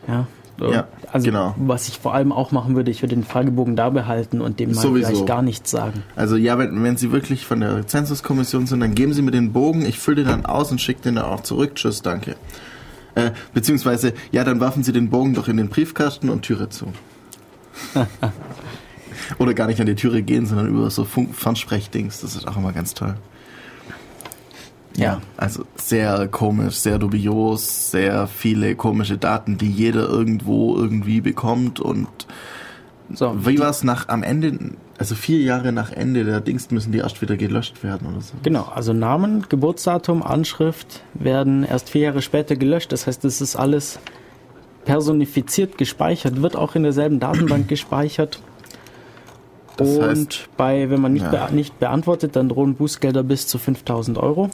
Ja. 0.09 0.27
Ja, 0.61 0.87
also, 1.11 1.25
genau. 1.27 1.55
was 1.59 1.89
ich 1.89 1.99
vor 1.99 2.15
allem 2.15 2.31
auch 2.31 2.53
machen 2.53 2.77
würde, 2.77 2.89
ich 2.91 3.03
würde 3.03 3.17
den 3.17 3.25
Fragebogen 3.25 3.75
da 3.75 3.91
behalten 3.91 4.41
und 4.41 4.61
dem 4.61 4.73
mal 4.73 4.81
Sowieso. 4.81 5.11
gleich 5.11 5.27
gar 5.27 5.43
nichts 5.43 5.71
sagen. 5.73 6.05
Also 6.15 6.37
ja, 6.37 6.57
wenn, 6.59 6.81
wenn 6.85 6.97
Sie 6.97 7.11
wirklich 7.11 7.45
von 7.45 7.59
der 7.59 7.89
Zensuskommission 7.89 8.69
sind, 8.69 8.79
dann 8.79 8.95
geben 8.95 9.13
Sie 9.15 9.23
mir 9.23 9.33
den 9.33 9.53
Bogen, 9.53 9.85
ich 9.85 9.99
fülle 9.99 10.19
den 10.19 10.27
dann 10.27 10.47
aus 10.47 10.71
und 10.71 10.81
schicke 10.81 11.03
den 11.03 11.17
dann 11.17 11.25
auch 11.25 11.41
zurück. 11.41 11.75
Tschüss, 11.75 12.03
danke. 12.03 12.37
Äh, 13.17 13.33
beziehungsweise, 13.53 14.13
ja, 14.31 14.45
dann 14.45 14.61
werfen 14.61 14.85
Sie 14.85 14.93
den 14.93 15.11
Bogen 15.11 15.35
doch 15.35 15.49
in 15.49 15.57
den 15.57 15.71
Briefkasten 15.71 16.29
und 16.31 16.43
Türe 16.43 16.69
zu. 16.69 16.87
Oder 19.39 19.55
gar 19.55 19.67
nicht 19.67 19.81
an 19.81 19.87
die 19.87 19.95
Türe 19.95 20.23
gehen, 20.23 20.47
sondern 20.47 20.69
über 20.69 20.91
so 20.91 21.05
Fernsprechdings. 21.05 22.21
Das 22.21 22.37
ist 22.37 22.47
auch 22.47 22.57
immer 22.57 22.73
ganz 22.73 22.95
toll. 22.95 23.15
Ja. 24.97 25.21
Also 25.37 25.65
sehr 25.77 26.29
komisch, 26.29 26.77
sehr 26.77 26.99
dubios, 26.99 27.91
sehr 27.91 28.27
viele 28.27 28.77
komische 28.77 29.19
Daten, 29.19 29.59
die 29.59 29.71
jeder 29.71 30.09
irgendwo 30.09 30.77
irgendwie 30.77 31.21
bekommt 31.21 31.81
und 31.81 32.09
So, 33.13 33.47
wie 33.47 33.59
war 33.59 33.71
es 33.71 33.83
nach 33.83 34.09
am 34.09 34.23
Ende, 34.23 34.57
also 34.97 35.15
vier 35.15 35.41
Jahre 35.41 35.73
nach 35.73 35.91
Ende 35.91 36.25
der 36.25 36.41
Dings 36.41 36.71
müssen 36.71 36.93
die 36.93 36.99
erst 36.99 37.21
wieder 37.23 37.37
gelöscht 37.37 37.83
werden 37.83 38.09
oder 38.09 38.21
so? 38.21 38.35
Genau, 38.43 38.71
also 38.73 38.93
Namen, 38.93 39.47
Geburtsdatum, 39.49 40.23
Anschrift 40.23 41.03
werden 41.15 41.65
erst 41.65 41.91
vier 41.91 42.03
Jahre 42.03 42.23
später 42.23 42.57
gelöscht. 42.57 42.93
Das 42.93 43.07
heißt, 43.07 43.25
es 43.25 43.41
ist 43.41 43.57
alles 43.57 43.99
personifiziert 44.85 45.77
gespeichert, 45.77 46.41
wird 46.41 46.57
auch 46.57 46.77
in 46.77 46.85
derselben 46.85 47.19
Datenbank 47.19 47.69
gespeichert. 47.69 48.41
Das 49.77 49.89
und 49.97 50.05
heißt- 50.35 50.39
bei, 50.57 50.89
wenn 50.91 51.01
man 51.01 51.13
nicht, 51.13 51.25
Ja. 51.33 51.47
be 51.47 51.55
nicht 51.55 51.79
beantwortet, 51.79 52.37
dann 52.37 52.49
drohen 52.49 52.75
Bußgelder 52.75 53.23
bis 53.23 53.47
zu 53.47 53.59
5000 53.59 54.19
Euro. 54.19 54.51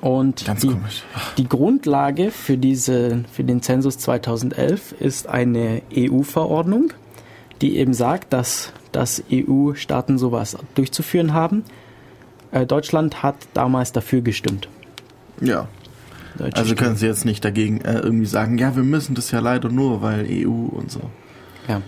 Und 0.00 0.44
Ganz 0.44 0.60
die, 0.60 0.68
komisch. 0.68 1.02
die 1.36 1.48
Grundlage 1.48 2.30
für, 2.30 2.56
diese, 2.56 3.24
für 3.32 3.42
den 3.44 3.60
Zensus 3.62 3.98
2011 3.98 4.92
ist 5.00 5.28
eine 5.28 5.82
EU-Verordnung, 5.94 6.92
die 7.60 7.76
eben 7.76 7.92
sagt, 7.92 8.32
dass, 8.32 8.72
dass 8.92 9.22
EU-Staaten 9.32 10.16
sowas 10.18 10.56
durchzuführen 10.76 11.34
haben. 11.34 11.64
Äh, 12.52 12.66
Deutschland 12.66 13.22
hat 13.22 13.34
damals 13.54 13.90
dafür 13.92 14.20
gestimmt. 14.20 14.68
Ja, 15.40 15.66
Deutsche 16.38 16.56
also 16.56 16.74
können 16.76 16.96
Sie 16.96 17.06
jetzt 17.06 17.24
nicht 17.24 17.44
dagegen 17.44 17.80
äh, 17.80 17.98
irgendwie 17.98 18.26
sagen, 18.26 18.58
ja, 18.58 18.76
wir 18.76 18.82
müssen 18.84 19.14
das 19.14 19.30
ja 19.32 19.40
leider 19.40 19.68
nur, 19.70 20.02
weil 20.02 20.26
EU 20.28 20.48
und 20.50 20.90
so. 20.90 21.00
Ja. 21.68 21.80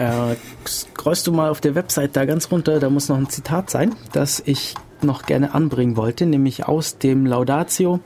Äh, 0.00 0.36
scrollst 0.66 1.26
du 1.26 1.32
mal 1.32 1.50
auf 1.50 1.60
der 1.60 1.74
Website 1.74 2.16
da 2.16 2.24
ganz 2.24 2.50
runter, 2.50 2.80
da 2.80 2.88
muss 2.88 3.10
noch 3.10 3.18
ein 3.18 3.28
Zitat 3.28 3.68
sein, 3.68 3.94
das 4.12 4.42
ich 4.46 4.74
noch 5.02 5.26
gerne 5.26 5.52
anbringen 5.54 5.94
wollte, 5.94 6.24
nämlich 6.24 6.66
aus 6.66 6.96
dem 6.96 7.26
Laudatio 7.26 8.00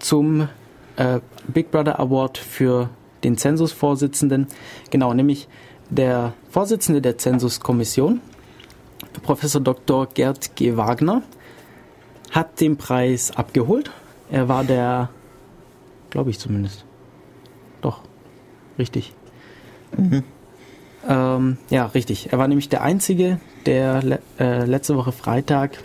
zum 0.00 0.48
äh, 0.96 1.20
Big 1.46 1.70
Brother 1.70 2.00
Award 2.00 2.36
für 2.36 2.90
den 3.22 3.38
Zensusvorsitzenden. 3.38 4.48
Genau, 4.90 5.14
nämlich 5.14 5.46
der 5.88 6.32
Vorsitzende 6.50 7.00
der 7.00 7.16
Zensuskommission, 7.16 8.20
Professor 9.22 9.60
Dr. 9.60 10.06
Gerd 10.06 10.56
G. 10.56 10.76
Wagner, 10.76 11.22
hat 12.32 12.60
den 12.60 12.76
Preis 12.76 13.30
abgeholt. 13.30 13.92
Er 14.32 14.48
war 14.48 14.64
der, 14.64 15.10
glaube 16.10 16.30
ich 16.30 16.40
zumindest. 16.40 16.84
Doch, 17.82 18.00
richtig. 18.80 19.12
Ähm, 21.06 21.58
ja, 21.70 21.86
richtig. 21.86 22.32
Er 22.32 22.38
war 22.38 22.48
nämlich 22.48 22.68
der 22.68 22.82
Einzige, 22.82 23.40
der 23.66 24.02
le 24.02 24.18
äh, 24.38 24.64
letzte 24.64 24.96
Woche 24.96 25.12
Freitag 25.12 25.78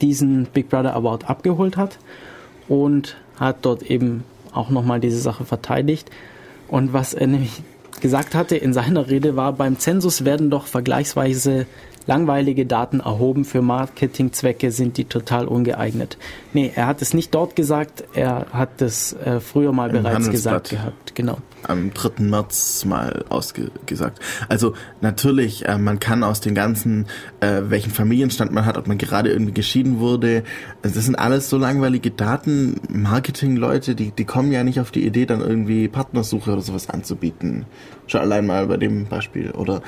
diesen 0.00 0.46
Big 0.46 0.68
Brother 0.68 0.94
Award 0.94 1.28
abgeholt 1.28 1.76
hat 1.76 1.98
und 2.68 3.16
hat 3.38 3.58
dort 3.62 3.82
eben 3.82 4.24
auch 4.52 4.70
nochmal 4.70 5.00
diese 5.00 5.18
Sache 5.18 5.44
verteidigt. 5.44 6.10
Und 6.68 6.92
was 6.92 7.14
er 7.14 7.26
nämlich 7.26 7.62
gesagt 8.00 8.34
hatte 8.34 8.56
in 8.56 8.72
seiner 8.72 9.08
Rede 9.08 9.36
war, 9.36 9.52
beim 9.52 9.78
Zensus 9.78 10.24
werden 10.24 10.50
doch 10.50 10.66
vergleichsweise 10.66 11.66
langweilige 12.06 12.66
Daten 12.66 13.00
erhoben. 13.00 13.44
Für 13.44 13.62
Marketingzwecke 13.62 14.70
sind 14.70 14.96
die 14.96 15.04
total 15.04 15.46
ungeeignet. 15.46 16.18
Nee, 16.52 16.72
er 16.74 16.86
hat 16.86 17.02
es 17.02 17.14
nicht 17.14 17.34
dort 17.34 17.56
gesagt, 17.56 18.04
er 18.14 18.46
hat 18.52 18.80
es 18.80 19.12
äh, 19.12 19.40
früher 19.40 19.72
mal 19.72 19.94
Im 19.94 20.02
bereits 20.02 20.30
gesagt 20.30 20.70
gehabt. 20.70 21.14
Genau. 21.14 21.38
am 21.62 21.92
3. 21.94 22.22
März 22.22 22.84
mal 22.84 23.24
ausgesagt. 23.28 24.20
Also 24.48 24.74
natürlich, 25.00 25.66
äh, 25.66 25.78
man 25.78 25.98
kann 25.98 26.22
aus 26.22 26.40
den 26.40 26.54
ganzen, 26.54 27.06
äh, 27.40 27.62
welchen 27.64 27.90
Familienstand 27.90 28.52
man 28.52 28.66
hat, 28.66 28.76
ob 28.76 28.86
man 28.86 28.98
gerade 28.98 29.30
irgendwie 29.30 29.52
geschieden 29.52 29.98
wurde, 29.98 30.44
also 30.82 30.94
das 30.96 31.04
sind 31.04 31.16
alles 31.16 31.48
so 31.48 31.58
langweilige 31.58 32.10
Daten. 32.10 32.80
Marketing-Leute, 32.88 33.94
die, 33.94 34.10
die 34.10 34.24
kommen 34.24 34.52
ja 34.52 34.62
nicht 34.62 34.80
auf 34.80 34.90
die 34.90 35.06
Idee, 35.06 35.26
dann 35.26 35.40
irgendwie 35.40 35.88
Partnersuche 35.88 36.52
oder 36.52 36.62
sowas 36.62 36.88
anzubieten. 36.88 37.66
Schon 38.06 38.20
allein 38.20 38.46
mal 38.46 38.66
bei 38.66 38.76
dem 38.76 39.06
Beispiel. 39.06 39.50
Oder 39.50 39.82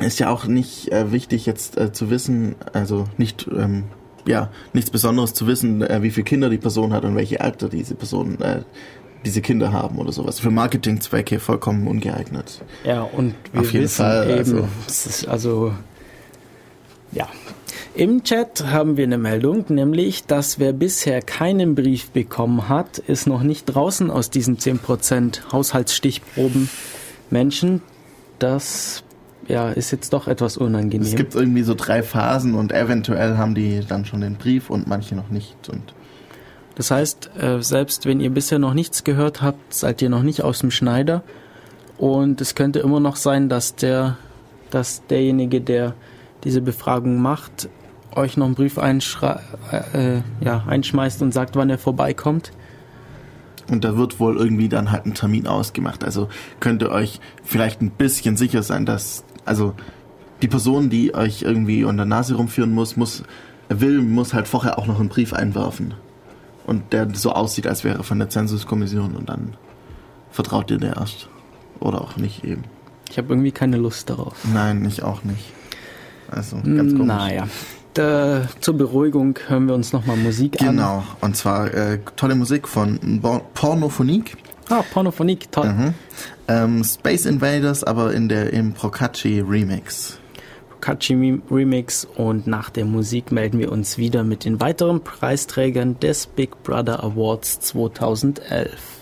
ist 0.00 0.18
ja 0.20 0.30
auch 0.30 0.46
nicht 0.46 0.92
äh, 0.92 1.12
wichtig 1.12 1.46
jetzt 1.46 1.76
äh, 1.76 1.92
zu 1.92 2.10
wissen, 2.10 2.54
also 2.72 3.04
nicht 3.16 3.48
ähm, 3.54 3.84
ja 4.26 4.50
nichts 4.72 4.90
Besonderes 4.90 5.34
zu 5.34 5.46
wissen, 5.46 5.82
äh, 5.82 6.02
wie 6.02 6.10
viele 6.10 6.24
Kinder 6.24 6.50
die 6.50 6.58
Person 6.58 6.92
hat 6.92 7.04
und 7.04 7.16
welche 7.16 7.40
Alter 7.40 7.68
diese 7.68 7.94
Person 7.94 8.40
äh, 8.40 8.62
diese 9.24 9.40
Kinder 9.42 9.72
haben 9.72 9.98
oder 9.98 10.12
sowas. 10.12 10.38
Für 10.38 10.50
Marketingzwecke 10.50 11.40
vollkommen 11.40 11.88
ungeeignet. 11.88 12.62
Ja, 12.84 13.02
und 13.02 13.34
wir 13.52 13.60
Auf 13.62 13.72
jeden 13.72 13.84
wissen 13.84 13.96
Fall, 14.04 14.30
eben, 14.30 14.68
also- 14.86 15.28
also 15.28 15.72
ja. 17.12 17.26
Im 17.94 18.22
Chat 18.22 18.64
haben 18.66 18.96
wir 18.96 19.04
eine 19.04 19.18
Meldung, 19.18 19.64
nämlich, 19.70 20.24
dass 20.24 20.60
wer 20.60 20.72
bisher 20.72 21.20
keinen 21.20 21.74
Brief 21.74 22.10
bekommen 22.10 22.68
hat, 22.68 22.98
ist 22.98 23.26
noch 23.26 23.42
nicht 23.42 23.64
draußen 23.66 24.08
aus 24.10 24.30
diesen 24.30 24.56
10% 24.58 25.50
Haushaltsstichproben 25.50 26.68
Menschen. 27.30 27.82
Das 28.38 29.02
ja, 29.48 29.70
ist 29.70 29.90
jetzt 29.90 30.12
doch 30.12 30.28
etwas 30.28 30.56
unangenehm. 30.56 31.06
Es 31.06 31.16
gibt 31.16 31.34
irgendwie 31.34 31.62
so 31.62 31.74
drei 31.74 32.02
Phasen 32.02 32.54
und 32.54 32.72
eventuell 32.72 33.36
haben 33.36 33.54
die 33.54 33.80
dann 33.86 34.04
schon 34.04 34.20
den 34.20 34.36
Brief 34.36 34.70
und 34.70 34.86
manche 34.86 35.14
noch 35.16 35.30
nicht. 35.30 35.68
Und 35.68 35.94
Das 36.76 36.90
heißt, 36.90 37.30
äh, 37.40 37.62
selbst 37.62 38.06
wenn 38.06 38.20
ihr 38.20 38.30
bisher 38.30 38.58
noch 38.58 38.74
nichts 38.74 39.04
gehört 39.04 39.42
habt, 39.42 39.74
seid 39.74 40.02
ihr 40.02 40.10
noch 40.10 40.22
nicht 40.22 40.42
aus 40.42 40.58
dem 40.60 40.70
Schneider. 40.70 41.22
Und 41.96 42.40
es 42.40 42.54
könnte 42.54 42.78
immer 42.78 43.00
noch 43.00 43.16
sein, 43.16 43.48
dass 43.48 43.74
der, 43.74 44.16
dass 44.70 45.04
derjenige, 45.06 45.60
der 45.60 45.94
diese 46.44 46.60
Befragung 46.60 47.20
macht, 47.20 47.68
euch 48.14 48.36
noch 48.36 48.46
einen 48.46 48.54
Brief 48.54 48.78
einschrei 48.78 49.40
äh, 49.92 50.20
ja, 50.44 50.64
einschmeißt 50.66 51.22
und 51.22 51.32
sagt, 51.32 51.56
wann 51.56 51.70
er 51.70 51.78
vorbeikommt. 51.78 52.52
Und 53.70 53.84
da 53.84 53.96
wird 53.96 54.18
wohl 54.18 54.36
irgendwie 54.36 54.68
dann 54.68 54.90
halt 54.90 55.06
ein 55.06 55.14
Termin 55.14 55.46
ausgemacht. 55.46 56.04
Also 56.04 56.28
könnt 56.60 56.82
ihr 56.82 56.90
euch 56.90 57.20
vielleicht 57.44 57.82
ein 57.82 57.90
bisschen 57.90 58.36
sicher 58.36 58.62
sein, 58.62 58.86
dass, 58.86 59.24
also 59.48 59.74
die 60.42 60.48
Person, 60.48 60.90
die 60.90 61.14
euch 61.14 61.42
irgendwie 61.42 61.84
unter 61.84 62.04
der 62.04 62.06
Nase 62.06 62.36
rumführen 62.36 62.72
muss, 62.72 62.96
muss, 62.96 63.24
will, 63.68 64.00
muss 64.02 64.34
halt 64.34 64.46
vorher 64.48 64.78
auch 64.78 64.86
noch 64.86 65.00
einen 65.00 65.08
Brief 65.08 65.32
einwerfen. 65.32 65.94
Und 66.66 66.92
der 66.92 67.08
so 67.14 67.32
aussieht, 67.32 67.66
als 67.66 67.82
wäre 67.82 68.04
von 68.04 68.18
der 68.18 68.28
Zensuskommission 68.28 69.16
und 69.16 69.28
dann 69.28 69.54
vertraut 70.30 70.70
ihr 70.70 70.78
der 70.78 70.96
erst. 70.96 71.28
Oder 71.80 72.00
auch 72.00 72.16
nicht 72.16 72.44
eben. 72.44 72.64
Ich 73.10 73.16
habe 73.18 73.28
irgendwie 73.30 73.52
keine 73.52 73.78
Lust 73.78 74.10
darauf. 74.10 74.34
Nein, 74.52 74.84
ich 74.84 75.02
auch 75.02 75.24
nicht. 75.24 75.52
Also 76.30 76.56
ganz 76.56 76.92
komisch. 76.92 77.06
Naja. 77.06 77.48
Da, 77.94 78.46
zur 78.60 78.76
Beruhigung 78.76 79.38
hören 79.48 79.66
wir 79.66 79.74
uns 79.74 79.92
nochmal 79.92 80.16
Musik 80.16 80.60
an. 80.60 80.76
Genau, 80.76 81.02
und 81.20 81.36
zwar 81.36 81.72
äh, 81.72 81.98
tolle 82.16 82.34
Musik 82.34 82.68
von 82.68 83.20
Pornophonik. 83.54 84.36
Ah, 84.68 84.82
Pornophonik, 84.92 85.50
toll. 85.50 85.72
Mhm. 85.72 85.94
Ähm, 86.48 86.82
Space 86.82 87.26
Invaders, 87.26 87.84
aber 87.84 88.14
in 88.14 88.28
der 88.28 88.52
im 88.52 88.72
Procacci 88.72 89.40
Remix. 89.40 90.18
Kachi 90.80 91.40
Remix 91.50 92.06
und 92.16 92.46
nach 92.46 92.70
der 92.70 92.84
Musik 92.84 93.32
melden 93.32 93.58
wir 93.58 93.72
uns 93.72 93.98
wieder 93.98 94.22
mit 94.24 94.44
den 94.44 94.60
weiteren 94.60 95.02
Preisträgern 95.02 95.98
des 96.00 96.26
Big 96.26 96.62
Brother 96.62 97.02
Awards 97.02 97.60
2011. 97.60 98.98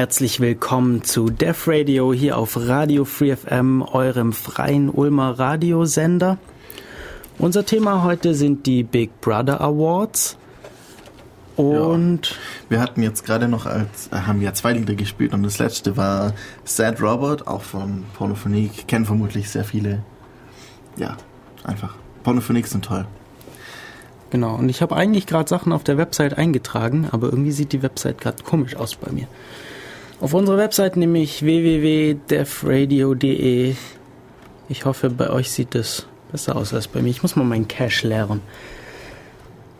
Herzlich 0.00 0.40
willkommen 0.40 1.04
zu 1.04 1.28
Def 1.28 1.68
Radio 1.68 2.14
hier 2.14 2.38
auf 2.38 2.56
Radio 2.56 3.04
Free 3.04 3.36
FM, 3.36 3.82
eurem 3.82 4.32
freien 4.32 4.88
Ulmer 4.88 5.38
Radiosender. 5.38 6.38
Unser 7.36 7.66
Thema 7.66 8.02
heute 8.02 8.34
sind 8.34 8.64
die 8.64 8.82
Big 8.82 9.20
Brother 9.20 9.60
Awards. 9.60 10.38
Und 11.56 12.34
Wir 12.70 12.80
hatten 12.80 13.02
jetzt 13.02 13.26
gerade 13.26 13.46
noch 13.46 13.66
als, 13.66 14.08
äh, 14.10 14.22
haben 14.22 14.40
ja 14.40 14.54
zwei 14.54 14.72
Lieder 14.72 14.94
gespielt 14.94 15.34
und 15.34 15.42
das 15.42 15.58
letzte 15.58 15.98
war 15.98 16.32
Sad 16.64 17.02
Robert, 17.02 17.46
auch 17.46 17.60
von 17.60 18.04
Pornophonique. 18.14 18.86
Kennen 18.88 19.04
vermutlich 19.04 19.50
sehr 19.50 19.64
viele. 19.64 20.02
Ja, 20.96 21.18
einfach. 21.62 21.94
Pornophonique 22.22 22.68
sind 22.68 22.86
toll. 22.86 23.04
genau, 24.30 24.54
und 24.54 24.70
ich 24.70 24.80
habe 24.80 24.96
eigentlich 24.96 25.26
gerade 25.26 25.46
Sachen 25.46 25.74
auf 25.74 25.84
der 25.84 25.98
Website 25.98 26.38
eingetragen, 26.38 27.06
aber 27.12 27.26
irgendwie 27.26 27.52
sieht 27.52 27.74
die 27.74 27.82
Website 27.82 28.18
gerade 28.18 28.42
komisch 28.42 28.76
aus 28.76 28.96
bei 28.96 29.12
mir. 29.12 29.28
Auf 30.20 30.34
unserer 30.34 30.58
Website 30.58 30.98
nämlich 30.98 31.42
www.defradio.de. 31.42 33.74
Ich 34.68 34.84
hoffe, 34.84 35.08
bei 35.08 35.30
euch 35.30 35.50
sieht 35.50 35.74
es 35.74 36.06
besser 36.30 36.56
aus 36.56 36.74
als 36.74 36.88
bei 36.88 37.00
mir. 37.00 37.08
Ich 37.08 37.22
muss 37.22 37.36
mal 37.36 37.44
meinen 37.44 37.68
Cache 37.68 38.06
leeren. 38.06 38.42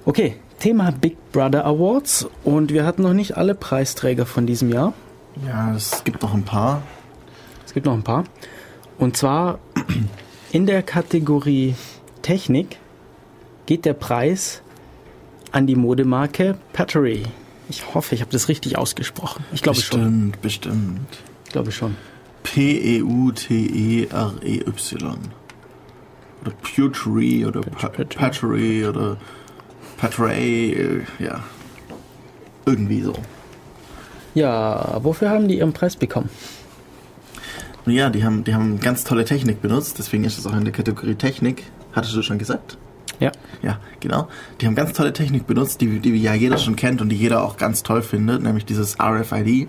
Okay, 0.07 0.37
Thema 0.59 0.93
Big 0.93 1.19
Brother 1.33 1.67
Awards 1.67 2.27
und 2.43 2.73
wir 2.73 2.87
hatten 2.87 3.03
noch 3.03 3.13
nicht 3.13 3.37
alle 3.37 3.55
Preisträger 3.55 4.25
von 4.25 4.47
diesem 4.47 4.71
Jahr. 4.71 4.95
Ja, 5.47 5.75
es 5.75 6.05
gibt 6.05 6.23
noch 6.23 6.33
ein 6.33 6.45
paar. 6.45 6.81
Es 7.67 7.75
gibt 7.75 7.85
noch 7.85 7.93
ein 7.93 8.03
paar. 8.03 8.25
Und 8.97 9.19
zwar 9.19 9.59
in 10.53 10.65
der 10.65 10.83
Kategorie 10.83 11.75
Technik 12.23 12.79
geht 13.67 13.85
der 13.85 13.93
Preis 13.93 14.63
an 15.53 15.67
die 15.67 15.77
Modemarke 15.77 16.57
Pattery. 16.73 17.25
Ich 17.71 17.95
hoffe, 17.95 18.15
ich 18.15 18.21
habe 18.21 18.31
das 18.33 18.49
richtig 18.49 18.77
ausgesprochen. 18.77 19.45
Ich 19.53 19.63
glaube 19.63 19.81
schon. 19.81 20.01
bestimmt, 20.01 20.43
bestimmt. 20.43 21.19
Ich 21.47 21.53
glaube 21.53 21.71
schon. 21.73 21.97
P-E-U-T-E-R-E-Y. 23.81 25.19
Oder 26.43 26.53
Pewtery 26.63 27.45
oder 27.47 27.61
Pa- 27.61 27.89
Patry. 27.89 28.87
Oder 28.87 29.17
Patray, 29.99 30.73
äh, 30.73 31.03
ja. 31.19 31.43
Irgendwie 32.67 33.03
so. 33.03 33.15
Ja, 34.35 34.99
wofür 35.03 35.31
haben 35.31 35.49
die 35.49 35.59
ihren 35.59 35.73
Preis 35.73 35.97
bekommen? 35.97 36.29
Ja, 37.87 38.11
die 38.11 38.25
haben, 38.25 38.45
die 38.45 38.55
haben 38.55 38.79
ganz 38.81 39.05
tolle 39.05 39.25
Technik 39.25 39.61
benutzt, 39.63 39.99
deswegen 39.99 40.25
ist 40.25 40.39
es 40.39 40.47
auch 40.47 40.53
in 40.55 40.65
der 40.65 40.73
Kategorie 40.73 41.15
Technik. 41.15 41.65
Hattest 41.93 42.15
du 42.15 42.23
schon 42.23 42.39
gesagt? 42.39 42.79
Ja. 43.21 43.33
Ja, 43.63 43.79
genau. 44.01 44.29
Die 44.61 44.67
haben 44.67 44.75
ganz 44.75 44.95
tolle 44.95 45.13
Technik 45.13 45.47
benutzt, 45.47 45.81
die, 45.81 46.01
die 46.01 46.17
ja 46.17 46.35
jeder 46.35 46.59
schon 46.59 46.77
kennt 46.77 47.01
und 47.03 47.11
die 47.11 47.17
jeder 47.17 47.45
auch 47.45 47.57
ganz 47.59 47.83
toll 47.83 48.03
findet, 48.03 48.43
nämlich 48.43 48.65
dieses 48.65 48.97
RFID. 48.99 49.69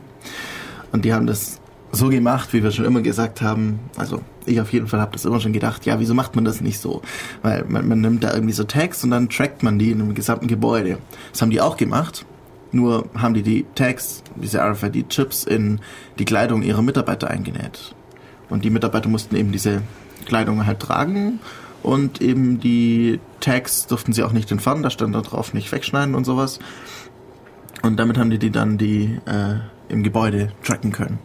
Und 0.94 1.06
die 1.06 1.14
haben 1.14 1.28
das 1.28 1.60
so 1.92 2.08
gemacht, 2.08 2.54
wie 2.54 2.64
wir 2.64 2.72
schon 2.72 2.86
immer 2.86 3.02
gesagt 3.02 3.42
haben. 3.42 3.80
Also 3.98 4.22
ich 4.46 4.62
auf 4.62 4.72
jeden 4.72 4.88
Fall 4.88 5.02
habe 5.02 5.12
das 5.12 5.26
immer 5.26 5.42
schon 5.42 5.52
gedacht, 5.52 5.86
ja, 5.86 6.00
wieso 6.00 6.14
macht 6.14 6.36
man 6.36 6.46
das 6.46 6.62
nicht 6.62 6.80
so? 6.80 7.02
Weil 7.42 7.66
man, 7.68 7.88
man 7.88 8.00
nimmt 8.00 8.24
da 8.24 8.34
irgendwie 8.34 8.54
so 8.54 8.64
Tags 8.64 9.04
und 9.04 9.12
dann 9.12 9.30
trackt 9.30 9.62
man 9.62 9.78
die 9.78 9.92
in 9.92 10.02
einem 10.02 10.16
gesamten 10.16 10.48
Gebäude. 10.48 10.98
Das 11.32 11.42
haben 11.42 11.52
die 11.52 11.62
auch 11.62 11.76
gemacht. 11.76 12.26
Nur 12.72 13.10
haben 13.18 13.34
die 13.34 13.44
die 13.44 13.66
Tags, 13.76 14.24
diese 14.38 14.60
RFID-Chips 14.62 15.44
in 15.44 15.82
die 16.18 16.24
Kleidung 16.24 16.62
ihrer 16.62 16.82
Mitarbeiter 16.82 17.30
eingenäht. 17.30 17.94
Und 18.50 18.64
die 18.64 18.70
Mitarbeiter 18.70 19.10
mussten 19.10 19.36
eben 19.36 19.52
diese 19.52 19.82
Kleidung 20.26 20.66
halt 20.66 20.80
tragen 20.80 21.42
und 21.84 22.22
eben 22.22 22.60
die 22.60 23.20
Tags 23.40 23.88
durften 23.88 24.14
sie 24.14 24.24
auch 24.24 24.32
nicht 24.32 24.52
entfernen, 24.52 24.84
da 24.84 24.90
stand 24.90 25.16
da 25.16 25.22
drauf 25.22 25.54
nicht 25.54 25.72
wegschneiden 25.72 26.16
und 26.16 26.26
sowas. 26.26 26.60
Und 27.82 27.98
damit 27.98 28.18
haben 28.18 28.30
die 28.30 28.38
die 28.38 28.52
dann 28.52 28.78
die 28.78 29.20
äh, 29.26 29.56
im 29.90 30.04
Gebäude 30.04 30.52
tracken 30.64 30.92
können. 30.92 31.20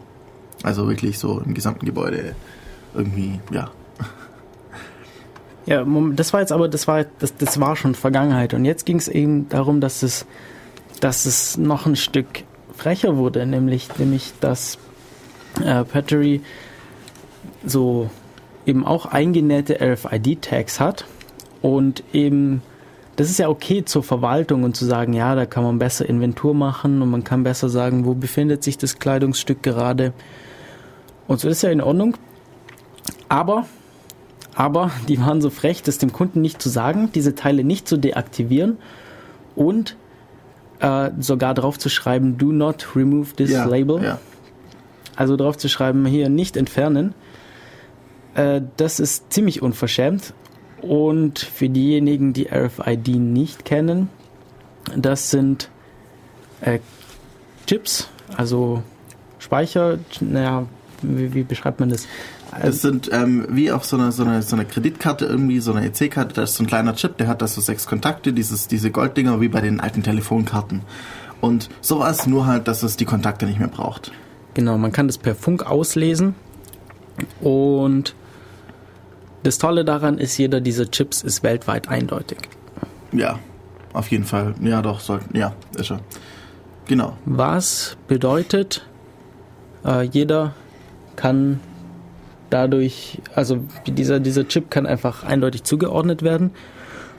Also 0.63 0.87
wirklich 0.87 1.19
so 1.19 1.39
im 1.39 1.53
gesamten 1.53 1.85
Gebäude 1.85 2.35
irgendwie, 2.95 3.39
ja. 3.51 3.69
Ja, 5.67 5.85
das 6.13 6.31
war 6.31 6.39
jetzt 6.39 6.53
aber, 6.53 6.69
das 6.69 6.87
war, 6.87 7.05
das, 7.19 7.35
das 7.35 7.59
war 7.59 7.75
schon 7.75 7.93
Vergangenheit. 7.93 8.53
Und 8.53 8.63
jetzt 8.63 8.85
ging 8.85 8.97
es 8.97 9.09
eben 9.09 9.49
darum, 9.49 9.81
dass 9.81 10.01
es, 10.01 10.25
dass 11.01 11.25
es 11.25 11.57
noch 11.57 11.85
ein 11.85 11.97
Stück 11.97 12.43
frecher 12.75 13.17
wurde, 13.17 13.45
nämlich, 13.45 13.89
nämlich 13.97 14.33
dass 14.39 14.77
äh, 15.63 15.83
Pattery 15.83 16.41
so 17.65 18.09
eben 18.67 18.85
auch 18.85 19.07
eingenähte 19.07 19.79
RFID-Tags 19.81 20.79
hat 20.79 21.05
und 21.61 22.03
eben 22.13 22.61
das 23.15 23.31
ist 23.31 23.39
ja 23.39 23.49
okay 23.49 23.83
zur 23.83 24.03
Verwaltung 24.03 24.63
und 24.63 24.75
zu 24.75 24.85
sagen, 24.85 25.13
ja, 25.13 25.33
da 25.33 25.47
kann 25.47 25.63
man 25.63 25.79
besser 25.79 26.07
Inventur 26.07 26.53
machen 26.53 27.01
und 27.01 27.09
man 27.09 27.23
kann 27.23 27.41
besser 27.41 27.67
sagen, 27.67 28.05
wo 28.05 28.13
befindet 28.13 28.63
sich 28.63 28.77
das 28.77 28.99
Kleidungsstück 28.99 29.63
gerade. 29.63 30.13
Und 31.27 31.39
so 31.39 31.49
ist 31.49 31.63
ja 31.63 31.71
in 31.71 31.81
Ordnung. 31.81 32.15
Aber 33.27 33.65
aber 34.53 34.89
die 35.07 35.19
waren 35.19 35.39
so 35.39 35.51
frech, 35.51 35.83
das 35.83 35.99
dem 35.99 36.11
Kunden 36.11 36.41
nicht 36.41 36.61
zu 36.61 36.69
sagen, 36.69 37.11
diese 37.13 37.35
Teile 37.35 37.63
nicht 37.63 37.87
zu 37.87 37.97
deaktivieren 37.97 38.77
und 39.55 39.95
äh, 40.79 41.11
sogar 41.19 41.53
drauf 41.53 41.77
zu 41.77 41.89
schreiben, 41.89 42.39
do 42.39 42.51
not 42.51 42.95
remove 42.95 43.35
this 43.35 43.51
ja, 43.51 43.65
label. 43.65 44.03
Ja. 44.03 44.19
Also 45.15 45.35
drauf 45.37 45.57
zu 45.57 45.69
schreiben, 45.69 46.05
hier 46.07 46.29
nicht 46.29 46.57
entfernen. 46.57 47.13
Äh, 48.37 48.61
das 48.77 48.99
ist 48.99 49.33
ziemlich 49.33 49.61
unverschämt. 49.61 50.33
Und 50.81 51.39
für 51.39 51.69
diejenigen, 51.69 52.33
die 52.33 52.47
RFID 52.47 53.07
nicht 53.17 53.65
kennen, 53.65 54.09
das 54.95 55.31
sind 55.31 55.69
äh, 56.61 56.79
Chips, 57.65 58.07
also 58.37 58.83
Speicher, 59.39 59.97
naja, 60.21 60.67
wie, 61.01 61.33
wie 61.33 61.43
beschreibt 61.43 61.79
man 61.79 61.89
das? 61.89 62.07
Das 62.61 62.81
sind 62.81 63.09
ähm, 63.11 63.45
wie 63.49 63.71
auf 63.71 63.85
so 63.85 63.97
einer 63.97 64.11
so 64.11 64.23
einer 64.23 64.41
so 64.41 64.55
einer 64.55 64.65
Kreditkarte 64.65 65.25
irgendwie, 65.25 65.59
so 65.59 65.73
einer 65.73 65.83
EC-Karte, 65.83 66.33
da 66.33 66.43
ist 66.43 66.55
so 66.55 66.63
ein 66.63 66.67
kleiner 66.67 66.95
Chip, 66.95 67.17
der 67.17 67.27
hat 67.27 67.41
da 67.41 67.47
so 67.47 67.59
sechs 67.59 67.87
Kontakte, 67.87 68.31
dieses, 68.31 68.67
diese 68.67 68.89
Golddinger 68.89 69.41
wie 69.41 69.49
bei 69.49 69.61
den 69.61 69.79
alten 69.79 70.03
Telefonkarten. 70.03 70.81
Und 71.41 71.69
sowas, 71.81 72.25
nur 72.27 72.45
halt, 72.45 72.67
dass 72.67 72.83
es 72.83 72.97
die 72.97 73.05
Kontakte 73.05 73.45
nicht 73.45 73.59
mehr 73.59 73.67
braucht. 73.67 74.11
Genau, 74.53 74.77
man 74.77 74.91
kann 74.91 75.07
das 75.07 75.17
per 75.17 75.35
Funk 75.35 75.65
auslesen. 75.65 76.35
Und 77.41 78.15
das 79.47 79.59
Tolle 79.59 79.85
daran 79.85 80.17
ist, 80.17 80.37
jeder 80.37 80.59
dieser 80.59 80.91
Chips 80.91 81.23
ist 81.23 81.41
weltweit 81.41 81.87
eindeutig. 81.87 82.37
Ja, 83.13 83.39
auf 83.93 84.11
jeden 84.11 84.25
Fall. 84.25 84.53
Ja, 84.61 84.81
doch, 84.81 84.99
soll, 84.99 85.21
ja, 85.33 85.53
ist 85.77 85.89
er. 85.89 86.01
Genau. 86.85 87.13
Was 87.25 87.95
bedeutet, 88.09 88.85
äh, 89.85 90.03
jeder 90.03 90.53
kann 91.15 91.61
dadurch, 92.49 93.21
also 93.35 93.63
dieser, 93.87 94.19
dieser 94.19 94.49
Chip 94.49 94.69
kann 94.69 94.85
einfach 94.85 95.23
eindeutig 95.23 95.63
zugeordnet 95.63 96.23
werden. 96.23 96.51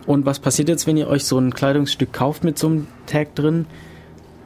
Und 0.06 0.26
was 0.26 0.38
passiert 0.38 0.68
jetzt, 0.68 0.86
wenn 0.86 0.98
ihr 0.98 1.08
euch 1.08 1.24
so 1.24 1.38
ein 1.38 1.54
Kleidungsstück 1.54 2.12
kauft 2.12 2.44
mit 2.44 2.58
so 2.58 2.66
einem 2.66 2.88
Tag 3.06 3.34
drin? 3.36 3.64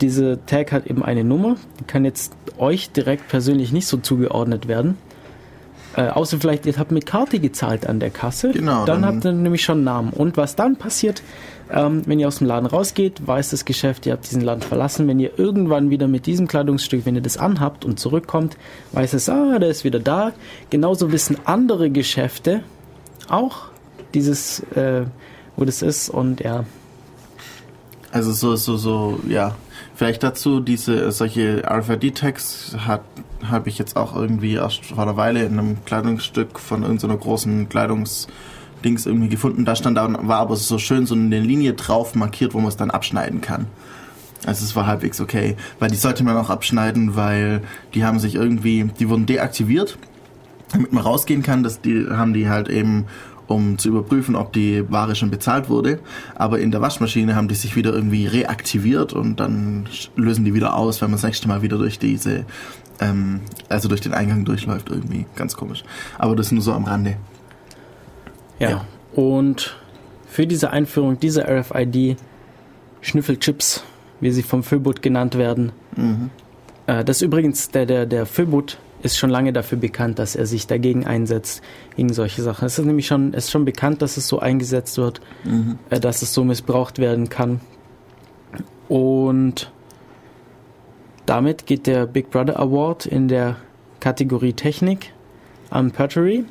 Diese 0.00 0.38
Tag 0.46 0.70
hat 0.70 0.86
eben 0.86 1.04
eine 1.04 1.24
Nummer, 1.24 1.56
die 1.80 1.84
kann 1.84 2.04
jetzt 2.04 2.32
euch 2.58 2.92
direkt 2.92 3.26
persönlich 3.26 3.72
nicht 3.72 3.88
so 3.88 3.96
zugeordnet 3.96 4.68
werden. 4.68 4.96
Äh, 5.96 6.08
außer 6.08 6.38
vielleicht, 6.40 6.64
ihr 6.66 6.74
habt 6.78 6.90
mit 6.90 7.04
Karte 7.06 7.38
gezahlt 7.38 7.86
an 7.86 8.00
der 8.00 8.10
Kasse. 8.10 8.52
Genau, 8.52 8.84
Dann, 8.86 9.02
dann- 9.02 9.14
habt 9.14 9.24
ihr 9.24 9.32
nämlich 9.32 9.62
schon 9.62 9.78
einen 9.78 9.84
Namen. 9.84 10.10
Und 10.10 10.36
was 10.38 10.56
dann 10.56 10.76
passiert, 10.76 11.22
ähm, 11.70 12.02
wenn 12.06 12.18
ihr 12.18 12.28
aus 12.28 12.38
dem 12.38 12.46
Laden 12.46 12.66
rausgeht, 12.66 13.26
weiß 13.26 13.50
das 13.50 13.64
Geschäft, 13.64 14.06
ihr 14.06 14.12
habt 14.12 14.24
diesen 14.30 14.40
Laden 14.42 14.62
verlassen. 14.62 15.06
Wenn 15.06 15.20
ihr 15.20 15.38
irgendwann 15.38 15.90
wieder 15.90 16.08
mit 16.08 16.26
diesem 16.26 16.48
Kleidungsstück, 16.48 17.04
wenn 17.04 17.14
ihr 17.14 17.20
das 17.20 17.36
anhabt 17.36 17.84
und 17.84 17.98
zurückkommt, 18.00 18.56
weiß 18.92 19.12
es, 19.14 19.28
ah, 19.28 19.58
der 19.58 19.68
ist 19.68 19.84
wieder 19.84 20.00
da. 20.00 20.32
Genauso 20.70 21.12
wissen 21.12 21.36
andere 21.44 21.90
Geschäfte 21.90 22.62
auch 23.28 23.56
dieses, 24.14 24.60
äh, 24.74 25.04
wo 25.56 25.64
das 25.64 25.82
ist. 25.82 26.08
Und 26.10 26.40
ja, 26.40 26.64
Also 28.10 28.32
so, 28.32 28.56
so, 28.56 28.76
so, 28.76 29.20
ja. 29.28 29.54
Vielleicht 29.94 30.22
dazu, 30.22 30.60
diese 30.60 31.12
solche 31.12 31.62
RFID-Tags 31.66 32.76
hat 32.86 33.02
habe 33.48 33.68
ich 33.68 33.78
jetzt 33.78 33.96
auch 33.96 34.14
irgendwie 34.14 34.54
erst 34.54 34.86
vor 34.86 35.00
einer 35.00 35.16
Weile 35.16 35.44
in 35.44 35.58
einem 35.58 35.84
Kleidungsstück 35.84 36.58
von 36.58 36.82
irgendeiner 36.82 37.16
großen 37.16 37.68
Kleidungsdings 37.68 39.06
irgendwie 39.06 39.28
gefunden. 39.28 39.64
Da 39.64 39.76
stand 39.76 39.96
da 39.96 40.08
war 40.26 40.38
aber 40.38 40.56
so 40.56 40.78
schön 40.78 41.06
so 41.06 41.14
eine 41.14 41.40
Linie 41.40 41.74
drauf 41.74 42.14
markiert, 42.14 42.54
wo 42.54 42.58
man 42.58 42.68
es 42.68 42.76
dann 42.76 42.90
abschneiden 42.90 43.40
kann. 43.40 43.66
Also 44.44 44.64
es 44.64 44.74
war 44.74 44.86
halbwegs 44.86 45.20
okay, 45.20 45.56
weil 45.78 45.90
die 45.90 45.96
sollte 45.96 46.24
man 46.24 46.36
auch 46.36 46.50
abschneiden, 46.50 47.14
weil 47.14 47.62
die 47.94 48.04
haben 48.04 48.18
sich 48.18 48.34
irgendwie, 48.34 48.90
die 48.98 49.08
wurden 49.08 49.26
deaktiviert, 49.26 49.98
damit 50.72 50.92
man 50.92 51.04
rausgehen 51.04 51.42
kann. 51.42 51.62
Das 51.62 51.80
die 51.80 52.06
haben 52.10 52.34
die 52.34 52.48
halt 52.48 52.68
eben 52.68 53.06
um 53.46 53.78
zu 53.78 53.88
überprüfen, 53.88 54.34
ob 54.34 54.52
die 54.52 54.90
Ware 54.90 55.14
schon 55.14 55.30
bezahlt 55.30 55.68
wurde. 55.68 56.00
Aber 56.34 56.58
in 56.58 56.70
der 56.70 56.80
Waschmaschine 56.80 57.36
haben 57.36 57.48
die 57.48 57.54
sich 57.54 57.76
wieder 57.76 57.92
irgendwie 57.92 58.26
reaktiviert 58.26 59.12
und 59.12 59.40
dann 59.40 59.86
lösen 60.16 60.44
die 60.44 60.54
wieder 60.54 60.74
aus, 60.74 61.00
wenn 61.00 61.10
man 61.10 61.16
das 61.16 61.24
nächste 61.24 61.48
Mal 61.48 61.62
wieder 61.62 61.78
durch 61.78 61.98
diese, 61.98 62.44
ähm, 63.02 63.40
also 63.68 63.88
durch 63.88 64.00
den 64.00 64.14
Eingang 64.14 64.44
durchläuft 64.44 64.90
irgendwie. 64.90 65.26
Ganz 65.36 65.56
komisch. 65.56 65.84
Aber 66.18 66.34
das 66.36 66.52
nur 66.52 66.62
so 66.62 66.72
am 66.72 66.84
Rande. 66.84 67.16
Ja. 68.58 68.70
Ja. 68.70 68.86
Und 69.14 69.76
für 70.26 70.46
diese 70.46 70.70
Einführung 70.70 71.20
dieser 71.20 71.46
RFID-Schnüffelchips, 71.48 73.84
wie 74.20 74.30
sie 74.30 74.42
vom 74.42 74.62
Föbot 74.62 75.02
genannt 75.02 75.36
werden, 75.36 75.72
äh, 76.86 77.04
das 77.04 77.20
übrigens, 77.22 77.70
der, 77.70 77.86
der, 77.86 78.06
der 78.06 78.24
Föbot 78.24 78.78
ist 79.02 79.18
schon 79.18 79.30
lange 79.30 79.52
dafür 79.52 79.78
bekannt, 79.78 80.20
dass 80.20 80.36
er 80.36 80.46
sich 80.46 80.68
dagegen 80.68 81.04
einsetzt, 81.06 81.60
gegen 81.96 82.12
solche 82.12 82.42
Sachen. 82.42 82.66
Es 82.66 82.78
ist 82.78 82.84
nämlich 82.84 83.08
schon, 83.08 83.34
ist 83.34 83.50
schon 83.50 83.64
bekannt, 83.64 84.00
dass 84.00 84.16
es 84.16 84.28
so 84.28 84.38
eingesetzt 84.38 84.96
wird, 84.96 85.20
äh, 85.90 85.98
dass 86.00 86.22
es 86.22 86.32
so 86.32 86.44
missbraucht 86.44 86.98
werden 86.98 87.28
kann. 87.28 87.60
Und 88.88 89.72
damit 91.32 91.64
geht 91.64 91.86
der 91.86 92.04
Big 92.04 92.30
Brother 92.30 92.60
Award 92.60 93.06
in 93.06 93.26
der 93.26 93.56
Kategorie 94.00 94.52
Technik 94.52 95.14
an 95.70 95.90
Pattery. 95.90 96.44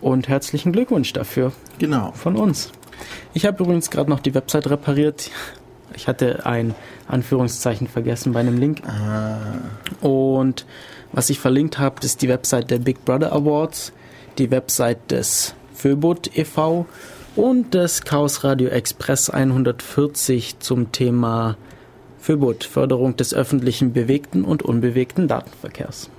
Und 0.00 0.28
herzlichen 0.28 0.70
Glückwunsch 0.70 1.12
dafür 1.12 1.50
Genau. 1.80 2.12
von 2.12 2.36
uns. 2.36 2.70
Ich 3.34 3.44
habe 3.44 3.60
übrigens 3.64 3.90
gerade 3.90 4.08
noch 4.08 4.20
die 4.20 4.32
Website 4.36 4.70
repariert. 4.70 5.32
Ich 5.96 6.06
hatte 6.06 6.46
ein 6.46 6.76
Anführungszeichen 7.08 7.88
vergessen 7.88 8.32
bei 8.32 8.38
einem 8.38 8.56
Link. 8.56 8.82
Und 10.00 10.64
was 11.10 11.28
ich 11.28 11.40
verlinkt 11.40 11.80
habe, 11.80 11.96
ist 12.04 12.22
die 12.22 12.28
Website 12.28 12.70
der 12.70 12.78
Big 12.78 13.04
Brother 13.04 13.32
Awards, 13.32 13.92
die 14.38 14.52
Website 14.52 15.10
des 15.10 15.54
Föbot 15.74 16.30
e.V. 16.38 16.86
und 17.34 17.74
des 17.74 18.02
Chaos 18.02 18.44
Radio 18.44 18.68
Express 18.68 19.28
140 19.28 20.60
zum 20.60 20.92
Thema 20.92 21.56
FÖBUT, 22.28 22.64
Förderung 22.64 23.16
des 23.16 23.32
öffentlichen 23.32 23.94
bewegten 23.94 24.44
und 24.44 24.62
unbewegten 24.62 25.28
Datenverkehrs. 25.28 26.10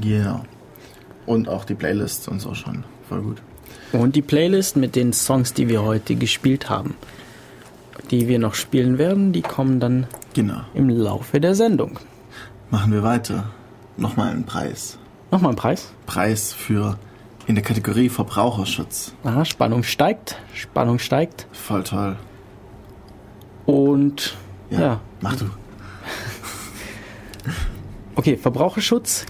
Genau. 0.00 0.44
Und 1.26 1.46
auch 1.46 1.66
die 1.66 1.74
Playlists 1.74 2.26
und 2.26 2.40
so 2.40 2.54
schon. 2.54 2.84
Voll 3.06 3.20
gut. 3.20 3.42
Und 3.92 4.16
die 4.16 4.22
Playlist 4.22 4.78
mit 4.78 4.96
den 4.96 5.12
Songs, 5.12 5.52
die 5.52 5.68
wir 5.68 5.82
heute 5.82 6.14
gespielt 6.14 6.70
haben, 6.70 6.94
die 8.10 8.28
wir 8.28 8.38
noch 8.38 8.54
spielen 8.54 8.96
werden, 8.96 9.34
die 9.34 9.42
kommen 9.42 9.78
dann 9.78 10.06
Genau. 10.32 10.62
im 10.72 10.88
Laufe 10.88 11.38
der 11.38 11.54
Sendung. 11.54 11.98
Machen 12.70 12.90
wir 12.90 13.02
weiter. 13.02 13.50
Nochmal 13.98 14.30
einen 14.30 14.44
Preis. 14.44 14.96
Nochmal 15.30 15.50
ein 15.52 15.56
Preis. 15.56 15.92
Preis 16.06 16.54
für 16.54 16.98
in 17.46 17.56
der 17.56 17.62
Kategorie 17.64 18.08
Verbraucherschutz. 18.08 19.12
Aha, 19.22 19.44
Spannung 19.44 19.82
steigt, 19.82 20.38
Spannung 20.54 20.98
steigt. 20.98 21.46
Voll 21.52 21.84
toll. 21.84 22.16
Und 23.66 24.34
Ja. 24.70 24.80
ja, 24.80 25.00
Mach 25.20 25.36
du. 25.36 25.44
okay, 28.16 28.36
Verbraucherschutz. 28.36 29.26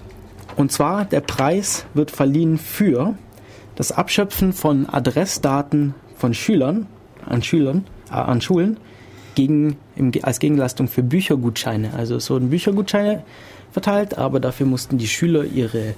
Und 0.56 0.70
zwar 0.72 1.04
der 1.04 1.20
Preis 1.20 1.84
wird 1.94 2.10
verliehen 2.10 2.58
für 2.58 3.14
das 3.74 3.90
Abschöpfen 3.92 4.52
von 4.52 4.88
Adressdaten 4.88 5.94
von 6.16 6.32
Schülern 6.32 6.86
an 7.26 7.42
Schülern 7.42 7.86
äh, 8.10 8.14
an 8.14 8.40
Schulen 8.40 8.76
gegen 9.34 9.76
im, 9.96 10.12
als 10.22 10.38
Gegenleistung 10.38 10.86
für 10.86 11.02
Büchergutscheine. 11.02 11.92
Also 11.96 12.16
es 12.16 12.30
wurden 12.30 12.50
Büchergutscheine 12.50 13.24
verteilt, 13.72 14.16
aber 14.16 14.38
dafür 14.38 14.66
mussten 14.66 14.96
die 14.98 15.08
Schüler 15.08 15.44
ihre 15.44 15.94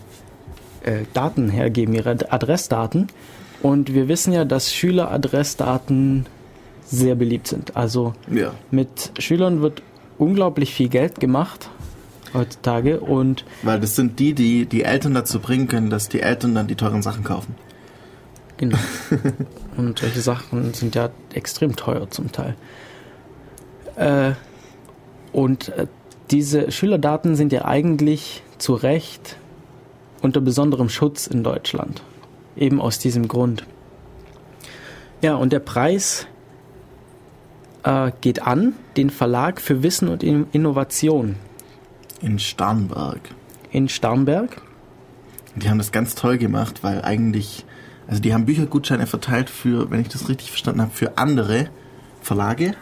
äh, 0.82 1.02
Daten 1.12 1.50
hergeben, 1.50 1.92
ihre 1.94 2.10
Ad- 2.10 2.26
Adressdaten. 2.30 3.08
Und 3.62 3.92
wir 3.92 4.08
wissen 4.08 4.32
ja, 4.32 4.44
dass 4.46 4.72
Schüleradressdaten 4.72 6.26
sehr 6.86 7.14
beliebt 7.14 7.48
sind. 7.48 7.76
Also 7.76 8.14
Ja. 8.30 8.54
mit 8.70 9.12
Schülern 9.18 9.60
wird 9.60 9.82
unglaublich 10.18 10.72
viel 10.72 10.88
Geld 10.88 11.20
gemacht 11.20 11.68
heutzutage 12.34 13.00
und 13.00 13.44
Weil 13.62 13.80
das 13.80 13.96
sind 13.96 14.18
die, 14.18 14.34
die 14.34 14.66
die 14.66 14.82
Eltern 14.82 15.14
dazu 15.14 15.40
bringen 15.40 15.68
können, 15.68 15.90
dass 15.90 16.08
die 16.08 16.20
Eltern 16.20 16.54
dann 16.54 16.66
die 16.66 16.74
teuren 16.76 17.02
Sachen 17.02 17.24
kaufen. 17.24 17.54
genau. 18.56 18.78
und 19.76 19.98
solche 19.98 20.20
Sachen 20.20 20.72
sind 20.74 20.94
ja 20.94 21.10
extrem 21.34 21.76
teuer 21.76 22.08
zum 22.10 22.32
Teil. 22.32 22.54
Äh, 23.96 24.32
und 25.32 25.68
äh, 25.70 25.86
diese 26.30 26.70
Schülerdaten 26.72 27.36
sind 27.36 27.52
ja 27.52 27.64
eigentlich 27.64 28.42
zu 28.58 28.74
Recht 28.74 29.36
unter 30.22 30.40
besonderem 30.40 30.88
Schutz 30.88 31.26
in 31.26 31.42
Deutschland. 31.44 32.02
Eben 32.56 32.80
aus 32.80 32.98
diesem 32.98 33.28
Grund. 33.28 33.64
Ja, 35.22 35.34
und 35.36 35.52
der 35.52 35.60
Preis 35.60 36.26
äh, 37.86 38.12
geht 38.20 38.42
an 38.42 38.74
den 38.98 39.08
Verlag 39.08 39.60
für 39.60 39.82
Wissen 39.82 40.08
und 40.08 40.22
In- 40.22 40.46
Innovation 40.52 41.36
In 42.20 42.38
Starnberg. 42.38 43.20
in 43.70 43.88
Starnberg. 43.88 44.60
Die 45.54 45.70
haben 45.70 45.78
das 45.78 45.92
ganz 45.92 46.14
toll 46.14 46.36
gemacht, 46.36 46.82
weil 46.82 47.00
eigentlich, 47.02 47.64
also 48.08 48.20
die 48.20 48.34
haben 48.34 48.44
Büchergutscheine 48.44 49.06
verteilt 49.06 49.48
für, 49.48 49.90
wenn 49.90 50.00
ich 50.00 50.08
das 50.08 50.28
richtig 50.28 50.50
verstanden 50.50 50.82
habe, 50.82 50.90
für 50.92 51.16
andere 51.16 51.68
Verlage 52.20 52.74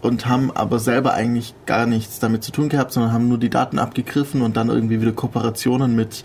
und 0.00 0.26
haben 0.26 0.50
aber 0.50 0.78
selber 0.78 1.14
eigentlich 1.14 1.54
gar 1.66 1.86
nichts 1.86 2.18
damit 2.18 2.42
zu 2.42 2.50
tun 2.52 2.68
gehabt, 2.68 2.92
sondern 2.92 3.12
haben 3.12 3.28
nur 3.28 3.38
die 3.38 3.50
Daten 3.50 3.78
abgegriffen 3.78 4.42
und 4.42 4.56
dann 4.56 4.68
irgendwie 4.68 5.00
wieder 5.00 5.12
Kooperationen 5.12 5.94
mit 5.94 6.24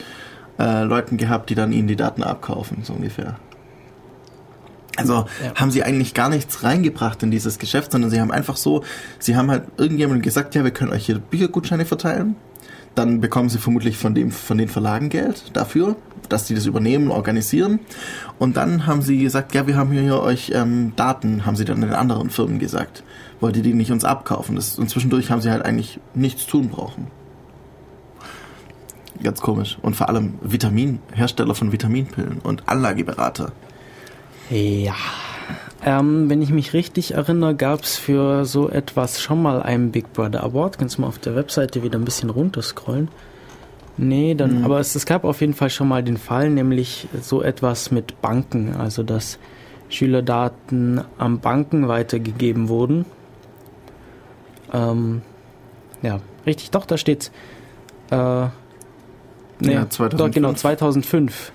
äh, 0.59 0.83
Leuten 0.83 1.17
gehabt, 1.17 1.49
die 1.49 1.55
dann 1.55 1.71
ihnen 1.71 1.87
die 1.87 1.95
Daten 1.95 2.23
abkaufen, 2.23 2.83
so 2.83 2.93
ungefähr. 2.93 3.35
Also 4.97 5.25
Ja. 5.43 5.55
haben 5.55 5.71
sie 5.71 5.83
eigentlich 5.83 6.13
gar 6.13 6.29
nichts 6.29 6.63
reingebracht 6.63 7.23
in 7.23 7.31
dieses 7.31 7.57
Geschäft, 7.59 7.91
sondern 7.91 8.11
sie 8.11 8.21
haben 8.21 8.31
einfach 8.31 8.57
so, 8.57 8.83
sie 9.19 9.35
haben 9.35 9.49
halt 9.49 9.63
irgendjemandem 9.77 10.21
gesagt, 10.21 10.55
ja, 10.55 10.63
wir 10.63 10.71
können 10.71 10.91
euch 10.91 11.05
hier 11.05 11.19
Büchergutscheine 11.19 11.85
verteilen. 11.85 12.35
Dann 12.95 13.21
bekommen 13.21 13.49
sie 13.49 13.57
vermutlich 13.57 13.97
von 13.97 14.13
dem, 14.13 14.29
von 14.29 14.57
den 14.59 14.69
Verlagen 14.69 15.09
Geld 15.09 15.45
dafür, 15.53 15.95
dass 16.29 16.45
sie 16.47 16.53
das 16.53 16.67
übernehmen, 16.67 17.09
organisieren. 17.09 17.79
Und 18.37 18.55
dann 18.55 18.85
haben 18.85 19.01
sie 19.01 19.17
gesagt, 19.17 19.55
ja, 19.55 19.65
wir 19.65 19.75
haben 19.77 19.91
hier 19.91 20.21
euch 20.21 20.51
ähm, 20.53 20.93
Daten, 20.95 21.43
haben 21.43 21.55
sie 21.55 21.65
dann 21.65 21.81
den 21.81 21.93
anderen 21.93 22.29
Firmen 22.29 22.59
gesagt. 22.59 23.03
Wollt 23.39 23.57
ihr 23.57 23.63
die 23.63 23.73
nicht 23.73 23.91
uns 23.91 24.05
abkaufen? 24.05 24.55
Das, 24.55 24.77
und 24.77 24.91
zwischendurch 24.91 25.31
haben 25.31 25.41
sie 25.41 25.49
halt 25.49 25.65
eigentlich 25.65 25.99
nichts 26.13 26.45
tun 26.45 26.69
brauchen. 26.69 27.07
Ganz 29.23 29.41
komisch. 29.41 29.77
Und 29.81 29.95
vor 29.95 30.09
allem 30.09 30.35
Vitamin, 30.41 30.99
Hersteller 31.13 31.55
von 31.55 31.71
Vitaminpillen 31.71 32.39
und 32.43 32.67
Anlageberater. 32.67 33.51
Ja. 34.49 34.95
Ähm, 35.85 36.29
wenn 36.29 36.41
ich 36.41 36.49
mich 36.51 36.73
richtig 36.73 37.13
erinnere, 37.13 37.55
gab 37.55 37.83
es 37.83 37.97
für 37.97 38.45
so 38.45 38.69
etwas 38.69 39.21
schon 39.21 39.41
mal 39.41 39.61
einen 39.61 39.91
Big 39.91 40.13
Brother 40.13 40.43
Award. 40.43 40.77
Kannst 40.77 40.97
du 40.97 41.01
mal 41.01 41.07
auf 41.07 41.19
der 41.19 41.35
Webseite 41.35 41.83
wieder 41.83 41.99
ein 41.99 42.05
bisschen 42.05 42.29
runterscrollen? 42.29 43.09
Nee, 43.97 44.33
dann, 44.33 44.63
aber 44.63 44.79
es, 44.79 44.95
es 44.95 45.05
gab 45.05 45.23
auf 45.23 45.41
jeden 45.41 45.53
Fall 45.53 45.69
schon 45.69 45.87
mal 45.87 46.01
den 46.01 46.17
Fall, 46.17 46.49
nämlich 46.49 47.07
so 47.21 47.43
etwas 47.43 47.91
mit 47.91 48.21
Banken, 48.21 48.75
also 48.75 49.03
dass 49.03 49.37
Schülerdaten 49.89 51.01
an 51.19 51.39
Banken 51.39 51.87
weitergegeben 51.87 52.69
wurden. 52.69 53.05
Ähm, 54.73 55.21
ja, 56.01 56.19
richtig, 56.45 56.71
doch, 56.71 56.85
da 56.85 56.97
steht's. 56.97 57.31
Äh, 58.09 58.45
nee, 59.59 59.73
Ja, 59.73 59.87
2005. 59.89 60.15
Doch, 60.15 60.31
genau, 60.31 60.53
2005 60.53 61.51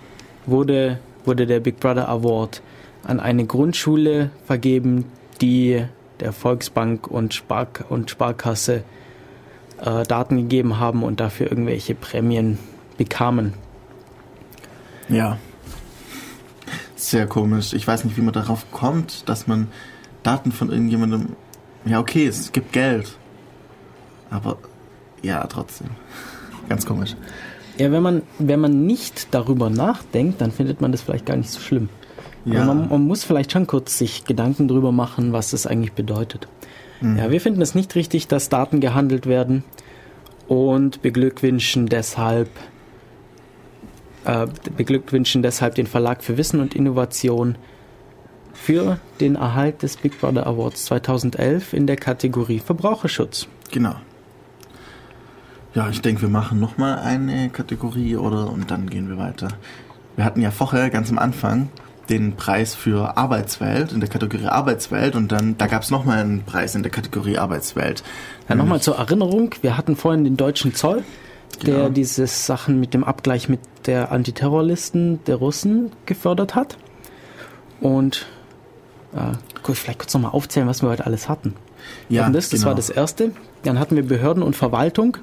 wurde, 0.47 1.01
wurde 1.25 1.47
der 1.47 1.59
Big 1.59 1.81
Brother 1.81 2.09
Award 2.09 2.63
an 3.05 3.21
eine 3.21 3.47
Grundschule 3.47 4.31
vergeben, 4.45 5.05
die 5.41 5.85
der 6.21 6.33
Volksbank 6.33 7.07
und, 7.07 7.35
Spark 7.35 7.85
und 7.89 8.11
Sparkasse 8.11 8.83
äh, 9.81 10.03
Daten 10.05 10.37
gegeben 10.37 10.79
haben 10.79 11.03
und 11.03 11.21
dafür 11.21 11.51
irgendwelche 11.51 11.95
Prämien 11.95 12.59
bekamen. 12.97 13.55
Ja. 15.09 15.39
Sehr 16.97 17.27
komisch. 17.27 17.73
Ich 17.73 17.87
weiß 17.87 18.05
nicht, 18.05 18.17
wie 18.17 18.23
man 18.23 18.35
darauf 18.35 18.71
kommt, 18.73 19.29
dass 19.29 19.47
man 19.47 19.69
Daten 20.23 20.53
von 20.53 20.71
irgendjemandem. 20.71 21.37
Ja, 21.85 22.01
okay, 22.01 22.27
es 22.27 22.53
gibt 22.53 22.73
Geld. 22.73 23.17
Aber 24.31 24.59
ja, 25.23 25.47
trotzdem. 25.47 25.89
Ganz 26.69 26.85
komisch. 26.85 27.15
Ja, 27.79 27.93
wenn 27.93 28.03
man, 28.03 28.23
wenn 28.39 28.61
man 28.61 28.87
nicht 28.87 29.29
darüber 29.33 29.71
nachdenkt, 29.71 30.41
dann 30.41 30.51
findet 30.51 30.81
man 30.81 30.91
das 30.91 31.03
vielleicht 31.03 31.27
gar 31.27 31.37
nicht 31.37 31.51
so 31.51 31.61
schlimm. 31.61 31.89
Ja. 32.51 32.63
Aber 32.63 32.75
man, 32.75 32.89
man 32.89 33.07
muss 33.07 33.25
vielleicht 33.25 33.53
schon 33.53 33.67
kurz 33.67 33.99
sich 33.99 34.25
Gedanken 34.25 34.69
drüber 34.69 34.93
machen, 34.93 35.33
was 35.33 35.51
das 35.51 35.67
eigentlich 35.67 35.93
bedeutet. 35.93 36.49
Ja, 37.01 37.31
wir 37.31 37.41
finden 37.41 37.63
es 37.63 37.77
nicht 37.77 37.95
richtig, 37.95 38.27
dass 38.27 38.49
Daten 38.49 38.81
gehandelt 38.81 39.27
werden 39.27 39.63
und 40.49 41.01
beglückwünschen 41.01 41.87
deshalb 41.87 42.49
äh, 44.25 44.47
beglückwünschen 44.77 45.43
deshalb 45.43 45.77
den 45.77 45.87
Verlag 45.87 46.25
für 46.25 46.37
Wissen 46.37 46.61
und 46.61 46.75
Innovation 46.75 47.57
für 48.53 48.99
den 49.21 49.37
Erhalt 49.37 49.83
des 49.83 49.97
Big 49.97 50.21
Brother 50.21 50.47
Awards 50.47 50.87
2011 50.87 51.73
in 51.73 51.87
der 51.87 51.97
Kategorie 51.97 52.59
Verbraucherschutz. 52.59 53.47
Genau. 53.71 53.95
Ja, 55.75 55.89
ich 55.91 56.01
denke, 56.01 56.23
wir 56.23 56.29
machen 56.29 56.59
nochmal 56.59 56.99
eine 56.99 57.51
Kategorie 57.51 58.17
oder 58.17 58.51
und 58.51 58.71
dann 58.73 58.91
gehen 58.91 59.09
wir 59.09 59.19
weiter. 59.19 59.49
Wir 60.17 60.25
hatten 60.25 60.41
ja 60.41 60.51
vorher 60.51 60.91
ganz 60.91 61.11
am 61.11 61.19
Anfang 61.19 61.69
den 62.09 62.37
Preis 62.37 62.75
für 62.75 63.17
Arbeitswelt 63.17 63.93
in 63.93 64.01
der 64.01 64.09
Kategorie 64.09 64.47
Arbeitswelt 64.47 65.15
und 65.15 65.31
dann 65.31 65.59
da 65.59 65.67
gab 65.67 65.83
es 65.83 65.91
nochmal 65.91 66.19
einen 66.19 66.43
Preis 66.45 66.75
in 66.75 66.83
der 66.83 66.91
Kategorie 66.91 67.39
Arbeitswelt. 67.39 68.03
Ja, 68.49 68.55
nochmal 68.55 68.81
zur 68.81 68.97
Erinnerung, 68.97 69.55
wir 69.61 69.77
hatten 69.77 69.97
vorhin 69.97 70.25
den 70.25 70.37
deutschen 70.37 70.75
Zoll, 70.75 71.05
der 71.65 71.75
Genau. 71.75 71.89
diese 71.91 72.27
Sachen 72.27 72.81
mit 72.81 72.95
dem 72.95 73.05
Abgleich 73.05 73.49
mit 73.49 73.61
der 73.87 74.13
Antiterrorlisten 74.13 75.25
der 75.27 75.37
Russen 75.37 75.93
gefördert 76.07 76.55
hat. 76.55 76.77
Und 77.81 78.27
äh, 79.15 79.37
gut, 79.63 79.77
vielleicht 79.77 79.99
kurz 79.99 80.15
nochmal 80.15 80.33
aufzählen, 80.33 80.69
was 80.69 80.83
wir 80.83 80.89
heute 80.89 81.07
alles 81.07 81.29
hatten. 81.29 81.55
Ja, 82.09 82.25
hatten 82.25 82.33
das, 82.33 82.49
das 82.51 82.61
genau. 82.61 82.69
war 82.71 82.75
das 82.75 82.91
erste. 82.91 83.33
Dann 83.63 83.79
hatten 83.79 83.97
wir 83.97 84.07
Behörden 84.07 84.43
und 84.43 84.57
Verwaltung, 84.57 85.17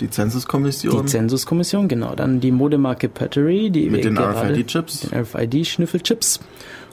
Die 0.00 0.06
die 0.06 0.10
Zensuskommission 0.10 1.06
Zensuskommission, 1.08 1.88
genau. 1.88 2.14
Dann 2.14 2.40
die 2.40 2.52
Modemarke 2.52 3.08
Pottery, 3.08 3.70
die 3.70 3.90
mit 3.90 4.04
den 4.04 4.16
RFID-Chips. 4.16 5.00
den 5.00 5.20
RFID-Schnüffelchips 5.20 6.40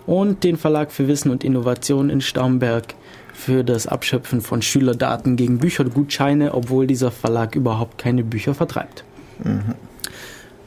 und 0.06 0.44
den 0.44 0.58
Verlag 0.58 0.92
für 0.92 1.08
Wissen 1.08 1.30
und 1.32 1.44
Innovation 1.44 2.10
in 2.10 2.22
Starnberg 2.22 2.96
für 3.34 3.64
das 3.64 3.86
Abschöpfen 3.86 4.42
von 4.42 4.62
Schülerdaten 4.62 5.36
gegen 5.36 5.60
Büchergutscheine, 5.60 6.54
obwohl 6.54 6.88
dieser 6.88 7.12
Verlag 7.12 7.56
überhaupt 7.56 7.98
keine 7.98 8.24
Bücher 8.24 8.56
vertreibt. 8.56 9.04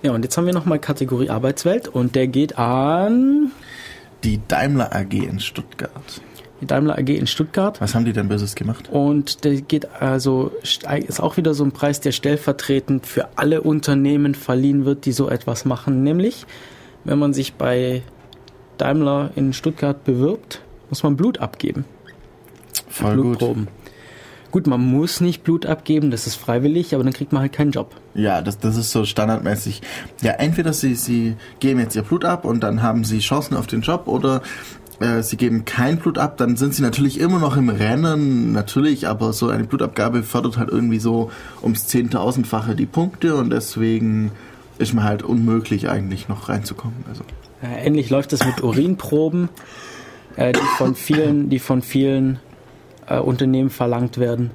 Ja, 0.03 0.13
und 0.13 0.23
jetzt 0.23 0.37
haben 0.37 0.47
wir 0.47 0.55
nochmal 0.55 0.79
Kategorie 0.79 1.31
Arbeitswelt 1.31 1.89
und 1.89 2.15
der 2.15 2.29
geht 2.29 2.59
an 2.59 3.51
Die 4.23 4.41
Daimler 4.47 4.95
AG 4.95 5.13
in 5.13 5.41
Stuttgart. 5.41 6.21
Die 6.61 6.67
Daimler 6.67 6.99
AG 6.99 7.09
in 7.09 7.27
Stuttgart. 7.27 7.81
Was 7.81 7.95
haben 7.95 8.05
die 8.05 8.13
denn 8.13 8.29
Böses 8.29 8.55
gemacht? 8.55 8.89
Und 8.91 9.45
der 9.45 9.61
geht 9.61 9.91
also, 10.01 10.53
ist 10.63 11.21
auch 11.21 11.37
wieder 11.37 11.55
so 11.55 11.65
ein 11.65 11.73
Preis, 11.73 12.01
der 12.01 12.13
stellvertretend 12.13 13.07
für 13.07 13.29
alle 13.37 13.63
Unternehmen 13.63 14.35
verliehen 14.35 14.85
wird, 14.85 15.05
die 15.07 15.13
so 15.13 15.29
etwas 15.29 15.65
machen. 15.65 16.03
Nämlich, 16.03 16.47
wenn 17.05 17.19
man 17.19 17.33
sich 17.33 17.55
bei 17.55 18.03
Daimler 18.77 19.31
in 19.37 19.53
Stuttgart 19.53 20.05
bewirbt, 20.05 20.63
muss 20.89 21.03
man 21.03 21.17
Blut 21.17 21.39
abgeben. 21.39 21.85
Voll 22.89 23.17
gut. 23.17 23.39
Blutproben. 23.39 23.69
Gut, 24.51 24.67
man 24.67 24.81
muss 24.81 25.21
nicht 25.21 25.45
Blut 25.45 25.67
abgeben, 25.67 26.11
das 26.11 26.27
ist 26.27 26.37
freiwillig, 26.37 26.95
aber 26.95 27.05
dann 27.05 27.13
kriegt 27.13 27.33
man 27.33 27.43
halt 27.43 27.53
keinen 27.53 27.71
Job. 27.71 27.95
Ja, 28.15 28.41
das, 28.41 28.59
das 28.59 28.79
ist 28.79 28.91
so 28.93 29.05
standardmäßig. 29.05 29.83
Ja, 30.23 30.33
entweder 30.33 30.73
sie, 30.73 30.95
sie 30.95 31.37
geben 31.61 31.81
jetzt 31.81 31.95
ihr 31.95 32.03
Blut 32.03 32.25
ab 32.25 32.47
und 32.47 32.61
dann 32.61 32.83
haben 32.83 33.05
sie 33.05 33.19
Chancen 33.19 33.57
auf 33.57 33.67
den 33.67 33.83
Job 33.83 34.09
oder 34.09 34.41
äh, 35.01 35.23
sie 35.23 35.37
geben 35.37 35.65
kein 35.65 35.99
Blut 35.99 36.19
ab, 36.19 36.37
dann 36.37 36.57
sind 36.57 36.75
sie 36.75 36.83
natürlich 36.83 37.21
immer 37.21 37.39
noch 37.39 37.57
im 37.57 37.69
Rennen, 37.69 38.53
natürlich, 38.53 39.07
aber 39.07 39.33
so 39.33 39.49
eine 39.49 39.65
Blutabgabe 39.65 40.23
fördert 40.23 40.59
halt 40.59 40.71
irgendwie 40.71 40.99
so 40.99 41.31
ums 41.63 41.87
Zehntausendfache 41.87 42.75
die 42.75 42.87
Punkte 42.87 43.35
und 43.37 43.51
deswegen 43.51 44.33
ist 44.79 44.95
mir 44.95 45.05
halt 45.05 45.23
unmöglich 45.23 45.89
eigentlich 45.89 46.29
noch 46.29 46.49
reinzukommen. 46.49 47.05
Also. 47.09 47.23
Ähnlich 47.63 48.11
läuft 48.11 48.33
es 48.33 48.45
mit 48.45 48.63
Urinproben, 48.63 49.49
äh, 50.37 50.53
die 50.53 50.61
von 50.77 50.95
vielen, 50.95 51.49
die 51.49 51.59
von 51.59 51.83
vielen 51.83 52.39
äh, 53.09 53.19
Unternehmen 53.19 53.71
verlangt 53.71 54.19
werden. 54.19 54.51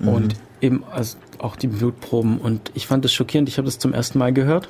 Und 0.00 0.34
eben 0.60 0.84
also 0.90 1.16
auch 1.38 1.56
die 1.56 1.68
Blutproben. 1.68 2.38
Und 2.38 2.72
ich 2.74 2.86
fand 2.86 3.04
das 3.04 3.12
schockierend, 3.12 3.48
ich 3.48 3.58
habe 3.58 3.66
das 3.66 3.78
zum 3.78 3.92
ersten 3.92 4.18
Mal 4.18 4.32
gehört. 4.32 4.68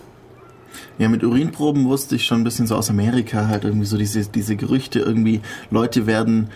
Ja, 0.98 1.08
mit 1.08 1.24
Urinproben 1.24 1.86
wusste 1.86 2.16
ich 2.16 2.24
schon 2.24 2.40
ein 2.40 2.44
bisschen 2.44 2.66
so 2.66 2.76
aus 2.76 2.90
Amerika 2.90 3.48
halt 3.48 3.64
irgendwie 3.64 3.86
so 3.86 3.96
diese, 3.96 4.26
diese 4.26 4.56
Gerüchte 4.56 5.00
irgendwie, 5.00 5.40
Leute 5.70 6.06
werden 6.06 6.48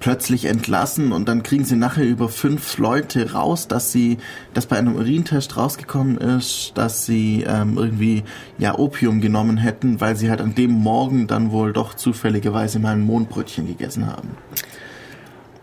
plötzlich 0.00 0.44
entlassen 0.44 1.12
und 1.12 1.28
dann 1.28 1.42
kriegen 1.42 1.64
sie 1.64 1.76
nachher 1.76 2.04
über 2.04 2.28
fünf 2.28 2.78
Leute 2.78 3.32
raus, 3.32 3.68
dass 3.68 3.92
sie, 3.92 4.18
dass 4.54 4.66
bei 4.66 4.76
einem 4.76 4.96
Urintest 4.96 5.56
rausgekommen 5.56 6.18
ist, 6.18 6.72
dass 6.74 7.06
sie 7.06 7.44
ähm, 7.48 7.76
irgendwie 7.76 8.22
ja 8.58 8.78
Opium 8.78 9.20
genommen 9.20 9.56
hätten, 9.56 10.00
weil 10.00 10.16
sie 10.16 10.30
halt 10.30 10.40
an 10.40 10.54
dem 10.54 10.72
Morgen 10.72 11.26
dann 11.26 11.50
wohl 11.50 11.72
doch 11.72 11.94
zufälligerweise 11.94 12.78
mal 12.78 12.92
ein 12.92 13.00
Mondbrötchen 13.00 13.66
gegessen 13.66 14.06
haben. 14.06 14.30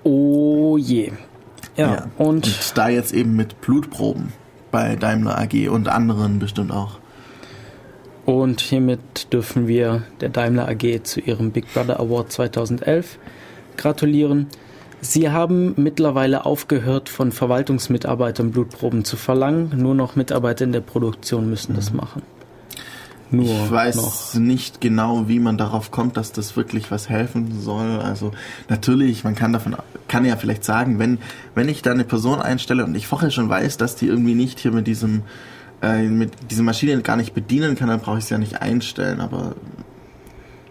Oh 0.03 0.77
je. 0.77 1.11
Ja, 1.77 2.07
und 2.17 2.45
und 2.45 2.77
da 2.77 2.89
jetzt 2.89 3.13
eben 3.13 3.35
mit 3.35 3.61
Blutproben 3.61 4.33
bei 4.71 4.95
Daimler 4.95 5.39
AG 5.39 5.69
und 5.69 5.87
anderen 5.87 6.39
bestimmt 6.39 6.71
auch. 6.71 6.99
Und 8.25 8.61
hiermit 8.61 9.33
dürfen 9.33 9.67
wir 9.67 10.03
der 10.21 10.29
Daimler 10.29 10.69
AG 10.69 11.03
zu 11.03 11.19
ihrem 11.19 11.51
Big 11.51 11.73
Brother 11.73 11.99
Award 11.99 12.31
2011 12.31 13.19
gratulieren. 13.75 14.47
Sie 15.01 15.29
haben 15.29 15.73
mittlerweile 15.75 16.45
aufgehört, 16.45 17.09
von 17.09 17.33
Verwaltungsmitarbeitern 17.33 18.51
Blutproben 18.51 19.03
zu 19.03 19.17
verlangen. 19.17 19.73
Nur 19.75 19.95
noch 19.95 20.15
Mitarbeiter 20.15 20.63
in 20.63 20.71
der 20.71 20.79
Produktion 20.79 21.49
müssen 21.49 21.75
das 21.75 21.91
machen. 21.91 22.21
Nur 23.29 23.45
Ich 23.45 23.71
weiß 23.71 23.95
noch. 23.95 24.33
nicht 24.35 24.79
genau, 24.79 25.27
wie 25.27 25.39
man 25.39 25.57
darauf 25.57 25.91
kommt, 25.91 26.15
dass 26.15 26.31
das 26.31 26.55
wirklich 26.55 26.91
was 26.91 27.09
helfen 27.09 27.59
soll. 27.59 27.99
Also 27.99 28.31
natürlich, 28.69 29.23
man 29.23 29.35
kann 29.35 29.51
davon, 29.51 29.75
kann 30.07 30.23
ja 30.23 30.37
vielleicht 30.37 30.63
sagen, 30.63 30.99
wenn 30.99 31.17
wenn 31.55 31.67
ich 31.67 31.81
da 31.81 31.91
eine 31.91 32.03
Person 32.05 32.39
einstelle 32.39 32.85
und 32.85 32.95
ich 32.95 33.07
vorher 33.07 33.31
schon 33.31 33.49
weiß, 33.49 33.77
dass 33.77 33.95
die 33.95 34.07
irgendwie 34.07 34.35
nicht 34.35 34.59
hier 34.59 34.71
mit 34.71 34.87
diesem 34.87 35.23
äh, 35.83 36.03
mit 36.03 36.49
dieser 36.49 36.63
Maschine 36.63 36.99
gar 37.01 37.17
nicht 37.17 37.33
bedienen 37.33 37.75
kann, 37.75 37.89
dann 37.89 37.99
brauche 37.99 38.17
ich 38.17 38.25
sie 38.25 38.33
ja 38.33 38.39
nicht 38.39 38.61
einstellen. 38.61 39.19
Aber 39.19 39.55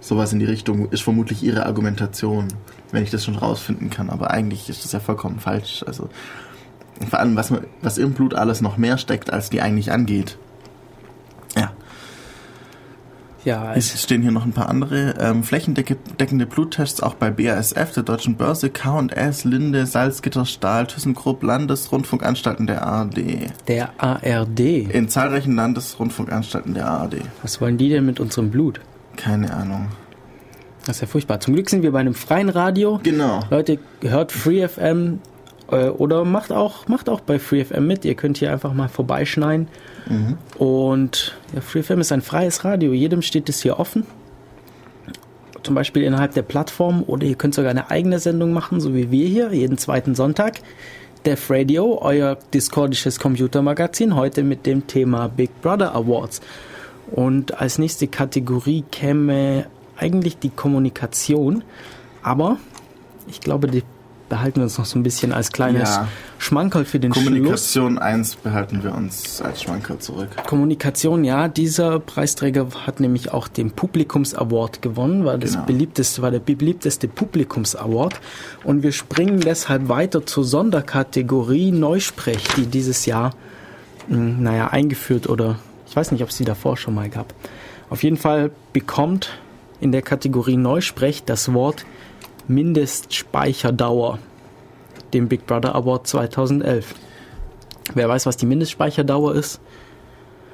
sowas 0.01 0.33
in 0.33 0.39
die 0.39 0.47
Richtung 0.47 0.91
ist 0.91 1.03
vermutlich 1.03 1.43
ihre 1.43 1.67
Argumentation, 1.67 2.49
wenn 2.91 3.05
ich 3.05 3.11
das 3.11 3.25
schon 3.25 3.37
rausfinden 3.37 3.91
kann. 3.91 4.11
Aber 4.11 4.31
eigentlich 4.31 4.69
ist 4.69 4.85
das 4.85 4.93
ja 4.93 5.01
vollkommen 5.01 5.39
falsch. 5.39 5.85
Also 5.87 6.09
vor 7.09 7.19
allem, 7.21 7.37
was, 7.37 7.53
was 7.83 7.99
im 7.99 8.13
Blut 8.13 8.35
alles 8.35 8.61
noch 8.61 8.79
mehr 8.79 8.97
steckt, 8.99 9.33
als 9.33 9.51
die 9.51 9.61
eigentlich 9.61 9.93
angeht. 9.93 10.39
Ja. 13.45 13.75
Es 13.75 13.95
es, 13.95 14.03
stehen 14.03 14.23
hier 14.23 14.31
noch 14.31 14.45
ein 14.45 14.53
paar 14.53 14.69
andere 14.69 15.15
ähm, 15.19 15.43
flächendeckende 15.43 16.47
Bluttests 16.47 17.03
auch 17.03 17.15
bei 17.15 17.31
BASF, 17.31 17.93
der 17.93 18.03
Deutschen 18.03 18.37
Börse, 18.37 18.71
K&S, 18.71 19.45
Linde, 19.45 19.87
Salzgitter, 19.87 20.47
Stahl, 20.47 20.87
ThyssenKrupp, 20.87 21.43
Landesrundfunkanstalten 21.43 22.67
der 22.67 22.87
ARD. 22.87 23.51
der 23.69 23.91
ARD. 23.99 24.61
In 24.61 25.09
zahlreichen 25.09 25.57
Landesrundfunkanstalten 25.57 26.75
der 26.75 26.87
ARD. 26.87 27.17
Was 27.43 27.61
wollen 27.61 27.79
die 27.79 27.89
denn 27.89 28.07
mit 28.07 28.21
unserem 28.21 28.51
Blut? 28.51 28.81
Keine 29.17 29.53
Ahnung. 29.53 29.89
Das 30.87 30.97
ist 30.97 31.03
ja 31.03 31.07
furchtbar. 31.07 31.41
Zum 31.41 31.55
Glück 31.55 31.71
sind 31.71 31.83
wir 31.83 31.93
bei 31.93 32.01
einem 32.01 32.15
freien 32.15 32.49
Radio. 32.49 33.01
Genau. 33.03 33.41
Leute, 33.51 33.79
hört 34.03 34.33
Free 34.33 34.67
FM 34.67 35.21
äh, 35.71 35.89
oder 35.89 36.25
macht 36.25 36.53
auch, 36.53 36.89
macht 36.89 37.09
auch 37.09 37.21
bei 37.21 37.39
Free 37.39 37.65
FM 37.65 37.87
mit. 37.87 38.05
Ihr 38.05 38.15
könnt 38.15 38.39
hier 38.39 38.53
einfach 38.53 38.73
mal 38.73 38.89
vorbeischneiden. 38.89 39.69
Und 40.59 41.37
ja, 41.55 41.61
Free 41.61 41.83
FM 41.83 42.01
ist 42.01 42.13
ein 42.13 42.23
freies 42.23 42.65
Radio. 42.65 42.93
Jedem 42.93 43.23
steht 43.23 43.49
es 43.49 43.63
hier 43.63 43.79
offen. 43.79 44.07
Zum 45.63 45.75
Beispiel 45.75 46.03
innerhalb 46.03 46.35
der 46.35 46.43
Plattform 46.43 47.05
oder 47.07 47.25
ihr 47.25 47.37
könnt 47.37 47.55
sogar 47.55 47.71
eine 47.71 47.91
eigene 47.91 48.19
Sendung 48.19 48.53
machen, 48.53 48.81
so 48.81 48.95
wie 48.95 49.11
wir 49.11 49.29
hier, 49.29 49.53
jeden 49.53 49.79
zweiten 49.79 50.15
Sonntag. 50.15 50.61
Def 51.25 51.51
Radio, 51.51 52.01
euer 52.03 52.37
discordisches 52.53 53.21
Computermagazin, 53.21 54.17
heute 54.17 54.43
mit 54.43 54.67
dem 54.67 54.89
Thema 54.89 55.29
Big 55.29 55.51
Brother 55.63 55.95
Awards. 55.95 56.41
Und 57.13 57.61
als 57.61 57.79
nächste 57.79 58.09
Kategorie 58.09 58.85
käme 58.91 59.67
eigentlich 59.97 60.39
die 60.39 60.51
Kommunikation, 60.51 61.63
aber 62.23 62.57
ich 63.29 63.41
glaube, 63.41 63.69
die 63.69 63.85
behalten 64.33 64.57
wir 64.61 64.63
uns 64.63 64.79
noch 64.79 64.87
so 64.87 64.99
ein 64.99 65.03
bisschen 65.03 65.31
als 65.31 65.53
kleines 65.53 65.91
Ja. 65.91 66.09
Schmankerl 66.39 66.87
für 66.87 66.99
den 66.99 67.13
Schluss. 67.13 67.25
Kommunikation 67.27 67.99
1 67.99 68.37
behalten 68.37 68.83
wir 68.83 68.95
uns 68.95 69.43
als 69.43 69.61
Schwanker 69.63 70.01
zurück. 70.01 70.31
Kommunikation, 70.47 71.23
ja, 71.23 71.49
dieser 71.49 72.01
Preisträger 72.01 72.67
hat 72.87 72.99
nämlich 72.99 73.31
auch 73.31 73.47
den 73.47 73.73
Publikums 73.73 74.35
Award 74.35 74.81
gewonnen, 74.81 75.27
war 75.27 75.37
das 75.37 75.53
Genau. 75.53 75.67
beliebteste, 75.67 76.23
war 76.23 76.31
der 76.31 76.39
beliebteste 76.39 77.09
Publikums 77.09 77.77
Award. 77.77 78.19
Und 78.65 78.83
wir 78.83 78.93
springen 78.93 79.41
deshalb 79.41 79.91
weiter 79.91 80.25
zur 80.25 80.45
Sonderkategorie 80.45 81.71
Neusprech, 81.71 82.43
die 82.57 82.65
dieses 82.65 83.05
Jahr, 83.05 83.35
mh, 84.09 84.17
naja, 84.41 84.69
eingeführt 84.69 85.29
oder 85.29 85.59
ich 85.87 85.95
weiß 85.95 86.11
nicht, 86.11 86.23
ob 86.23 86.31
es 86.31 86.39
die 86.39 86.47
davor 86.47 86.79
schon 86.79 86.95
mal 86.95 87.11
gab. 87.11 87.35
Auf 87.91 88.03
jeden 88.03 88.17
Fall 88.17 88.51
bekommt 88.73 89.29
in 89.79 89.93
der 89.93 90.01
Kategorie 90.01 90.57
Neusprech 90.57 91.23
das 91.27 91.53
Wort 91.53 91.85
Mindestspeicherdauer 92.49 94.19
dem 95.13 95.29
Big 95.29 95.47
Brother 95.47 95.75
Award 95.75 96.07
2011. 96.07 96.95
Wer 97.95 98.09
weiß, 98.09 98.27
was 98.27 98.37
die 98.37 98.47
Mindestspeicherdauer 98.47 99.35
ist? 99.35 99.61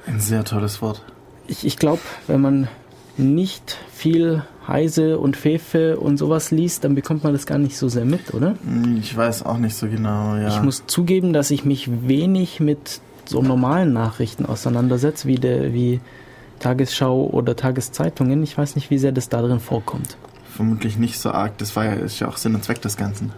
Ein 0.05 0.19
sehr 0.19 0.43
tolles 0.43 0.81
Wort. 0.81 1.01
Ich, 1.47 1.65
ich 1.65 1.77
glaube, 1.77 2.01
wenn 2.27 2.41
man 2.41 2.67
nicht 3.17 3.77
viel 3.91 4.43
Heise 4.67 5.17
und 5.19 5.35
Fefe 5.35 5.99
und 5.99 6.17
sowas 6.17 6.51
liest, 6.51 6.83
dann 6.83 6.95
bekommt 6.95 7.23
man 7.23 7.33
das 7.33 7.45
gar 7.45 7.57
nicht 7.57 7.77
so 7.77 7.89
sehr 7.89 8.05
mit, 8.05 8.33
oder? 8.33 8.55
Hm, 8.63 8.97
Ich 9.01 9.15
weiß 9.15 9.43
auch 9.45 9.57
nicht 9.57 9.75
so 9.75 9.87
genau, 9.87 10.35
ja. 10.35 10.47
Ich 10.49 10.61
muss 10.61 10.83
zugeben, 10.87 11.33
dass 11.33 11.51
ich 11.51 11.65
mich 11.65 11.89
wenig 12.07 12.59
mit 12.59 13.01
so 13.25 13.41
normalen 13.41 13.93
Nachrichten 13.93 14.45
auseinandersetze, 14.45 15.27
wie, 15.27 15.35
der, 15.35 15.73
wie 15.73 15.99
Tagesschau 16.59 17.25
oder 17.31 17.55
Tageszeitungen. 17.55 18.41
Ich 18.43 18.57
weiß 18.57 18.75
nicht, 18.75 18.89
wie 18.89 18.97
sehr 18.97 19.11
das 19.11 19.29
da 19.29 19.41
drin 19.41 19.59
vorkommt. 19.59 20.17
Vermutlich 20.59 20.97
nicht 20.97 21.17
so 21.17 21.31
arg. 21.31 21.57
Das 21.59 21.77
war 21.77 21.85
ja, 21.85 21.93
ist 21.93 22.19
ja 22.19 22.27
auch 22.27 22.35
Sinn 22.35 22.53
und 22.53 22.65
Zweck 22.65 22.81
des 22.81 22.97
Ganzen. 22.97 23.31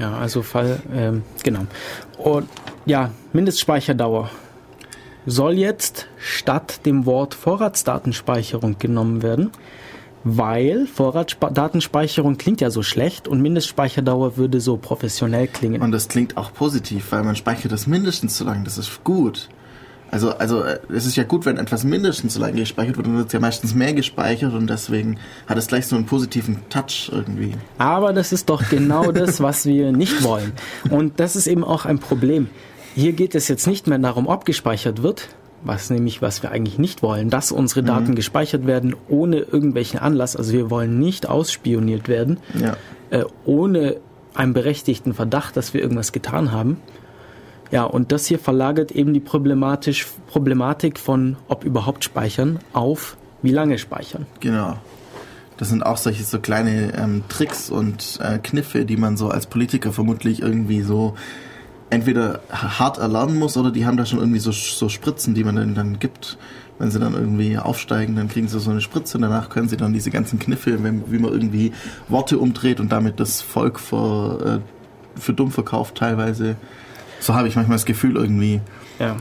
Ja, 0.00 0.18
also 0.18 0.42
Fall, 0.42 0.80
ähm, 0.92 1.22
genau. 1.44 1.60
Und 2.18 2.48
ja, 2.86 3.12
Mindestspeicherdauer 3.32 4.30
soll 5.26 5.52
jetzt 5.52 6.08
statt 6.18 6.80
dem 6.86 7.06
Wort 7.06 7.34
Vorratsdatenspeicherung 7.34 8.80
genommen 8.80 9.22
werden, 9.22 9.52
weil 10.24 10.88
Vorratsdatenspeicherung 10.88 12.36
klingt 12.36 12.60
ja 12.60 12.70
so 12.70 12.82
schlecht 12.82 13.28
und 13.28 13.40
Mindestspeicherdauer 13.40 14.36
würde 14.36 14.60
so 14.60 14.76
professionell 14.76 15.46
klingen. 15.46 15.80
Und 15.80 15.92
das 15.92 16.08
klingt 16.08 16.36
auch 16.36 16.52
positiv, 16.52 17.12
weil 17.12 17.22
man 17.22 17.36
speichert 17.36 17.70
das 17.70 17.86
mindestens 17.86 18.36
so 18.36 18.44
lange. 18.44 18.64
Das 18.64 18.76
ist 18.76 19.04
gut. 19.04 19.48
Also, 20.10 20.30
also 20.30 20.62
äh, 20.62 20.78
es 20.92 21.06
ist 21.06 21.16
ja 21.16 21.24
gut, 21.24 21.46
wenn 21.46 21.56
etwas 21.56 21.84
mindestens 21.84 22.34
so 22.34 22.40
lange 22.40 22.54
gespeichert 22.60 22.96
wird, 22.96 23.06
dann 23.06 23.16
wird 23.16 23.28
es 23.28 23.32
ja 23.32 23.40
meistens 23.40 23.74
mehr 23.74 23.92
gespeichert 23.92 24.52
und 24.54 24.68
deswegen 24.68 25.18
hat 25.46 25.56
es 25.56 25.68
gleich 25.68 25.86
so 25.86 25.94
einen 25.96 26.06
positiven 26.06 26.58
Touch 26.68 27.10
irgendwie. 27.12 27.54
Aber 27.78 28.12
das 28.12 28.32
ist 28.32 28.48
doch 28.50 28.68
genau 28.68 29.12
das, 29.12 29.40
was 29.40 29.66
wir 29.66 29.92
nicht 29.92 30.22
wollen. 30.24 30.52
Und 30.90 31.20
das 31.20 31.36
ist 31.36 31.46
eben 31.46 31.62
auch 31.64 31.84
ein 31.86 31.98
Problem. 32.00 32.48
Hier 32.94 33.12
geht 33.12 33.34
es 33.36 33.46
jetzt 33.48 33.66
nicht 33.68 33.86
mehr 33.86 33.98
darum, 33.98 34.26
ob 34.26 34.44
gespeichert 34.44 35.02
wird, 35.02 35.28
was 35.62 35.90
nämlich, 35.90 36.20
was 36.22 36.42
wir 36.42 36.50
eigentlich 36.50 36.78
nicht 36.78 37.02
wollen, 37.02 37.30
dass 37.30 37.52
unsere 37.52 37.82
Daten 37.84 38.14
gespeichert 38.16 38.66
werden 38.66 38.96
ohne 39.08 39.36
irgendwelchen 39.38 40.00
Anlass. 40.00 40.34
Also 40.34 40.52
wir 40.52 40.70
wollen 40.70 40.98
nicht 40.98 41.28
ausspioniert 41.28 42.08
werden, 42.08 42.38
Ja. 42.60 42.76
äh, 43.10 43.24
ohne 43.44 43.96
einen 44.34 44.54
berechtigten 44.54 45.14
Verdacht, 45.14 45.56
dass 45.56 45.72
wir 45.74 45.82
irgendwas 45.82 46.12
getan 46.12 46.50
haben. 46.50 46.78
Ja, 47.70 47.84
und 47.84 48.10
das 48.12 48.26
hier 48.26 48.38
verlagert 48.38 48.90
eben 48.92 49.14
die 49.14 49.20
problematisch, 49.20 50.06
Problematik 50.28 50.98
von, 50.98 51.36
ob 51.48 51.64
überhaupt 51.64 52.04
speichern, 52.04 52.58
auf 52.72 53.16
wie 53.42 53.52
lange 53.52 53.78
speichern. 53.78 54.26
Genau. 54.40 54.78
Das 55.56 55.68
sind 55.68 55.84
auch 55.84 55.98
solche 55.98 56.24
so 56.24 56.40
kleine 56.40 56.94
ähm, 56.96 57.22
Tricks 57.28 57.70
und 57.70 58.18
äh, 58.22 58.38
Kniffe, 58.38 58.86
die 58.86 58.96
man 58.96 59.16
so 59.16 59.28
als 59.28 59.46
Politiker 59.46 59.92
vermutlich 59.92 60.40
irgendwie 60.40 60.80
so 60.80 61.14
entweder 61.90 62.40
hart 62.50 62.98
erlernen 62.98 63.38
muss 63.38 63.56
oder 63.56 63.70
die 63.70 63.84
haben 63.84 63.96
da 63.96 64.06
schon 64.06 64.20
irgendwie 64.20 64.38
so, 64.38 64.52
so 64.52 64.88
Spritzen, 64.88 65.34
die 65.34 65.44
man 65.44 65.56
dann, 65.56 65.74
dann 65.74 65.98
gibt. 65.98 66.38
Wenn 66.78 66.90
sie 66.90 66.98
dann 66.98 67.12
irgendwie 67.12 67.58
aufsteigen, 67.58 68.16
dann 68.16 68.28
kriegen 68.28 68.48
sie 68.48 68.58
so 68.58 68.70
eine 68.70 68.80
Spritze 68.80 69.18
und 69.18 69.22
danach 69.22 69.50
können 69.50 69.68
sie 69.68 69.76
dann 69.76 69.92
diese 69.92 70.10
ganzen 70.10 70.38
Kniffe, 70.38 70.82
wenn, 70.82 71.12
wie 71.12 71.18
man 71.18 71.30
irgendwie 71.30 71.72
Worte 72.08 72.38
umdreht 72.38 72.80
und 72.80 72.90
damit 72.90 73.20
das 73.20 73.42
Volk 73.42 73.78
vor, 73.78 74.40
äh, 74.40 74.58
für 75.20 75.34
dumm 75.34 75.50
verkauft 75.50 75.96
teilweise. 75.96 76.56
So 77.20 77.34
habe 77.34 77.48
ich 77.48 77.56
manchmal 77.56 77.76
das 77.76 77.84
Gefühl 77.86 78.16
irgendwie. 78.16 78.60
Ja. 78.98 79.16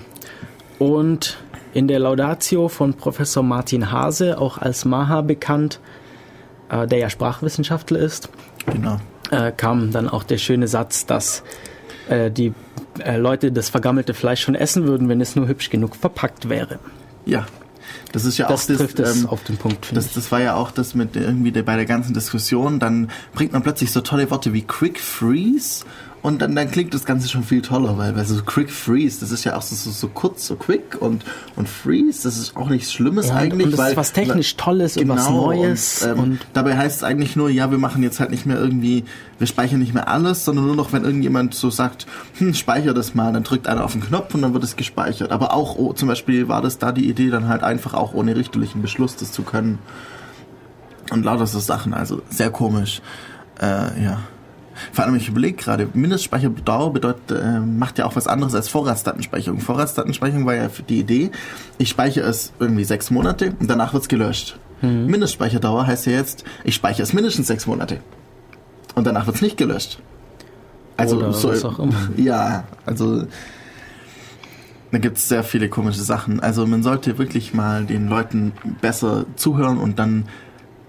Und 0.80 1.38
in 1.74 1.88
der 1.88 2.00
Laudatio 2.00 2.68
von 2.70 2.94
Professor 2.96 3.44
Martin 3.44 3.92
Hase, 3.92 4.40
auch 4.40 4.58
als 4.58 4.86
Maha 4.86 5.22
bekannt, 5.22 5.80
äh, 6.70 6.88
der 6.88 7.00
ja 7.00 7.10
Sprachwissenschaftler 7.10 8.00
ist, 8.00 8.30
Genau. 8.72 9.00
äh, 9.32 9.52
kam 9.52 9.92
dann 9.92 10.10
auch 10.10 10.24
der 10.24 10.38
schöne 10.38 10.68
Satz, 10.68 11.06
dass 11.06 11.44
äh, 12.10 12.32
die 12.32 12.54
äh, 13.00 13.18
Leute 13.18 13.52
das 13.52 13.70
vergammelte 13.70 14.14
Fleisch 14.14 14.42
schon 14.42 14.56
essen 14.56 14.86
würden, 14.88 15.10
wenn 15.10 15.22
es 15.22 15.36
nur 15.36 15.48
hübsch 15.48 15.70
genug 15.70 15.96
verpackt 15.96 16.50
wäre. 16.50 16.80
Ja. 17.26 17.46
Das 18.12 18.26
ist 18.26 18.38
ja 18.40 18.48
Das 18.48 18.64
auch 18.64 18.68
das, 18.68 18.78
trifft 18.78 19.00
es 19.00 19.22
ähm, 19.22 19.30
auf 19.30 19.44
den 19.44 19.58
Punkt, 19.58 19.90
Das, 19.94 20.14
das 20.14 20.32
war 20.32 20.42
ja 20.42 20.56
auch 20.56 20.72
das 20.72 20.96
mit 20.96 21.16
irgendwie 21.16 21.52
der, 21.52 21.62
bei 21.64 21.76
der 21.76 21.86
ganzen 21.86 22.14
Diskussion, 22.14 22.80
dann 22.80 23.10
bringt 23.34 23.54
man 23.54 23.62
plötzlich 23.62 23.92
so 23.92 24.02
tolle 24.02 24.30
Worte 24.32 24.54
wie 24.54 24.62
Quick 24.64 25.00
Freeze 25.00 25.86
und 26.22 26.42
dann, 26.42 26.54
dann 26.56 26.70
klingt 26.70 26.94
das 26.94 27.06
Ganze 27.06 27.30
schon 27.30 27.44
viel 27.44 27.62
toller, 27.62 27.98
weil, 27.98 28.16
weil 28.16 28.26
so 28.26 28.42
Quick 28.44 28.70
Freeze, 28.70 29.22
das 29.22 29.32
ist 29.32 29.46
ja 29.46 29.56
auch 29.56 29.62
so, 29.62 29.76
so, 29.76 29.90
so 29.90 30.08
kurz, 30.10 30.46
so 30.48 30.56
quick 30.58 30.98
und, 31.00 31.24
und 31.56 31.70
Freeze, 31.70 32.24
das 32.24 32.38
ist 32.38 32.58
auch 32.58 32.68
nichts 32.70 32.92
Schlimmes 32.92 33.30
Ja, 33.30 33.36
eigentlich. 33.36 33.68
und 33.68 33.72
das 33.72 33.80
ist 33.80 33.86
weil, 33.86 33.98
was 33.98 34.12
technisch 34.12 34.56
Tolles 34.58 34.98
und 34.98 35.08
was 35.08 35.30
Neues 35.30 36.04
Und, 36.04 36.10
ähm, 36.12 36.20
und- 36.20 36.40
dabei 36.54 36.78
heißt 36.78 36.98
es 36.98 37.04
eigentlich 37.04 37.36
nur, 37.38 37.50
ja, 37.50 37.72
wir 37.72 37.78
machen 37.78 38.04
jetzt 38.04 38.20
halt 38.20 38.32
nicht 38.32 38.46
mehr 38.46 38.58
irgendwie, 38.60 39.06
wir 39.38 39.48
speichern 39.48 39.80
nicht 39.80 39.94
mehr 39.94 40.10
alles, 40.10 40.44
sondern 40.44 40.66
nur 40.66 40.76
noch, 40.76 40.92
wenn 40.92 41.06
irgendjemand 41.06 41.54
so 41.54 41.70
sagt, 41.70 42.06
hm, 42.38 42.54
speicher 42.54 42.94
das 42.94 43.16
mal, 43.16 43.32
dann 43.32 43.44
drückt 43.44 43.68
einer 43.68 43.86
auf 43.86 43.94
den 43.94 44.02
Knopf 44.02 44.36
und 44.36 44.42
dann 44.42 44.54
wird 44.54 44.64
es 44.66 44.76
gespeichert. 44.76 45.32
Aber 45.32 45.54
auch, 45.54 45.78
oh, 45.78 45.94
zum 45.94 46.10
Beispiel 46.10 46.48
war 46.50 46.62
das 46.62 46.78
da 46.80 46.92
die 46.92 47.08
Idee, 47.10 47.30
dann 47.30 47.48
halt 47.48 47.64
einfach 47.64 47.94
auch 47.94 48.14
ohne 48.14 48.36
richterlichen 48.36 48.82
Beschluss 48.82 49.16
das 49.16 49.32
zu 49.32 49.44
können. 49.44 49.80
Und 51.12 51.24
lauter 51.24 51.48
so 51.48 51.60
Sachen, 51.60 51.94
also 51.94 52.22
sehr 52.30 52.52
komisch. 52.52 53.02
Äh, 53.62 54.04
ja. 54.04 54.20
Vor 54.92 55.06
allem, 55.06 55.16
ich 55.16 55.28
überlege 55.28 55.58
gerade, 55.58 55.88
Mindestspeicherdauer 55.94 56.94
bedeutet, 56.94 57.32
äh, 57.32 57.60
macht 57.60 57.98
ja 57.98 58.06
auch 58.06 58.16
was 58.16 58.28
anderes 58.28 58.56
als 58.56 58.70
Vorratsdatenspeicherung. 58.70 59.60
Vorratsdatenspeicherung 59.60 60.46
war 60.46 60.56
ja 60.56 60.70
die 60.88 61.00
Idee, 61.00 61.32
ich 61.78 61.90
speichere 61.90 62.28
es 62.28 62.54
irgendwie 62.60 62.84
sechs 62.84 63.12
Monate 63.12 63.54
und 63.60 63.70
danach 63.70 63.94
wird's 63.94 64.08
gelöscht. 64.08 64.58
Mindestspeicherdauer 64.82 65.88
heißt 65.88 66.06
ja 66.06 66.14
jetzt, 66.14 66.46
ich 66.64 66.76
speichere 66.76 67.04
es 67.04 67.12
mindestens 67.12 67.48
sechs 67.48 67.68
Monate 67.68 68.00
und 68.96 69.06
danach 69.06 69.28
wird's 69.28 69.42
nicht 69.42 69.58
gelöscht. 69.58 70.00
Also 70.96 71.18
Oder 71.18 71.34
so, 71.34 71.50
was 71.50 71.66
auch 71.66 71.80
immer. 71.80 72.10
Ja, 72.18 72.64
also 72.86 73.24
da 74.92 74.98
gibt's 74.98 75.30
sehr 75.30 75.44
viele 75.44 75.70
komische 75.70 76.02
Sachen. 76.02 76.40
Also 76.40 76.66
man 76.66 76.84
sollte 76.84 77.18
wirklich 77.18 77.54
mal 77.54 77.86
den 77.86 78.08
Leuten 78.08 78.54
besser 78.82 79.26
zuhören 79.36 79.78
und 79.78 80.00
dann 80.00 80.26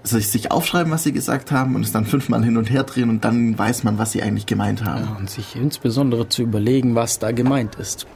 sich, 0.03 0.51
aufschreiben, 0.51 0.93
was 0.93 1.03
sie 1.03 1.13
gesagt 1.13 1.53
haben 1.53 1.75
und 1.75 1.83
es 1.83 1.93
dann 1.93 2.07
fünfmal 2.07 2.43
hin 2.45 2.57
und 2.57 2.71
her 2.71 2.85
drehen 2.85 3.11
und 3.11 3.25
dann 3.25 3.59
weiß 3.59 3.85
man, 3.85 3.99
was 3.99 4.13
sie 4.13 4.23
eigentlich 4.23 4.47
gemeint 4.47 4.85
haben. 4.85 5.05
Ja, 5.05 5.17
und 5.19 5.29
sich 5.31 5.57
insbesondere 5.57 6.29
zu 6.29 6.43
überlegen, 6.43 6.95
was 6.95 7.19
da 7.19 7.33
gemeint 7.33 7.75
ist. 7.77 8.07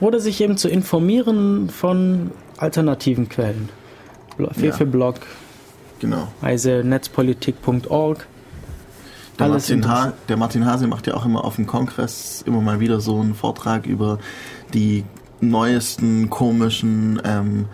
Oder 0.00 0.20
sich 0.20 0.40
eben 0.42 0.56
zu 0.58 0.68
informieren 0.68 1.70
von 1.70 2.30
alternativen 2.58 3.28
Quellen. 3.30 3.70
Bl- 4.38 4.52
Fefe-Blog, 4.52 5.16
Genau. 6.00 6.28
heise 6.42 6.82
netzpolitik.org. 6.84 8.26
Der 9.38 9.46
Alles 9.46 9.68
Martin, 9.70 9.88
ha 9.88 10.12
der 10.28 10.36
Martin 10.36 10.66
Hase 10.66 10.86
macht 10.86 11.06
ja 11.06 11.14
auch 11.14 11.24
immer 11.24 11.44
auf 11.44 11.56
dem 11.56 11.66
Kongress 11.66 12.44
immer 12.46 12.60
mal 12.60 12.80
wieder 12.80 13.00
so 13.00 13.18
einen 13.20 13.34
Vortrag 13.34 13.86
über 13.86 14.18
die 14.74 15.04
neuesten 15.40 16.28
komischen 16.28 17.20
ähm, 17.24 17.64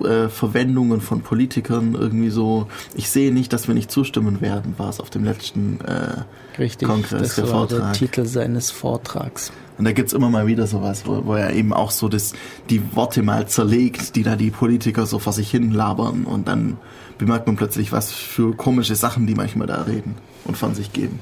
Deutsch-Verwendungen 0.00 1.00
von 1.00 1.22
Politikern. 1.22 1.94
Irgendwie 1.94 2.30
so, 2.30 2.68
ich 2.94 3.10
sehe 3.10 3.32
nicht, 3.32 3.52
dass 3.52 3.68
wir 3.68 3.74
nicht 3.74 3.90
zustimmen 3.90 4.40
werden, 4.40 4.74
war 4.78 4.88
es 4.88 5.00
auf 5.00 5.10
dem 5.10 5.24
letzten 5.24 5.80
äh, 5.80 6.58
Richtig, 6.58 6.88
Kongress, 6.88 7.20
das 7.20 7.34
der 7.36 7.50
war 7.50 7.66
der 7.66 7.78
Vortrag. 7.78 7.92
Titel 7.94 8.26
seines 8.26 8.70
Vortrags. 8.70 9.52
Und 9.78 9.84
da 9.84 9.92
gibt's 9.92 10.14
immer 10.14 10.30
mal 10.30 10.46
wieder 10.46 10.66
sowas, 10.66 11.02
wo, 11.06 11.26
wo 11.26 11.34
er 11.34 11.52
eben 11.52 11.72
auch 11.72 11.90
so 11.90 12.08
das, 12.08 12.32
die 12.70 12.96
Worte 12.96 13.22
mal 13.22 13.46
zerlegt, 13.46 14.16
die 14.16 14.22
da 14.22 14.36
die 14.36 14.50
Politiker 14.50 15.04
so 15.04 15.18
vor 15.18 15.32
sich 15.32 15.50
hin 15.50 15.70
labern. 15.70 16.24
Und 16.24 16.48
dann 16.48 16.78
bemerkt 17.18 17.46
man 17.46 17.56
plötzlich, 17.56 17.92
was 17.92 18.10
für 18.12 18.54
komische 18.54 18.94
Sachen 18.94 19.26
die 19.26 19.34
manchmal 19.34 19.66
da 19.66 19.82
reden 19.82 20.14
und 20.44 20.56
von 20.56 20.74
sich 20.74 20.92
geben. 20.92 21.18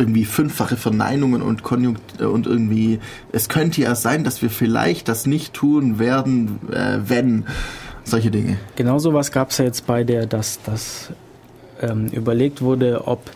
Irgendwie 0.00 0.24
fünffache 0.24 0.76
Verneinungen 0.76 1.42
und 1.42 1.62
Konjunkt 1.62 2.22
und 2.22 2.46
irgendwie, 2.46 2.98
es 3.32 3.48
könnte 3.50 3.82
ja 3.82 3.94
sein, 3.94 4.24
dass 4.24 4.40
wir 4.40 4.48
vielleicht 4.50 5.08
das 5.08 5.26
nicht 5.26 5.52
tun 5.52 5.98
werden, 5.98 6.58
äh, 6.72 6.98
wenn. 7.06 7.44
Solche 8.02 8.30
Dinge. 8.30 8.56
Genau 8.76 8.98
sowas 8.98 9.30
gab 9.30 9.50
es 9.50 9.58
ja 9.58 9.66
jetzt 9.66 9.86
bei 9.86 10.02
der, 10.04 10.24
dass 10.26 10.58
das 10.64 11.10
ähm, 11.82 12.06
überlegt 12.08 12.62
wurde, 12.62 13.06
ob 13.06 13.30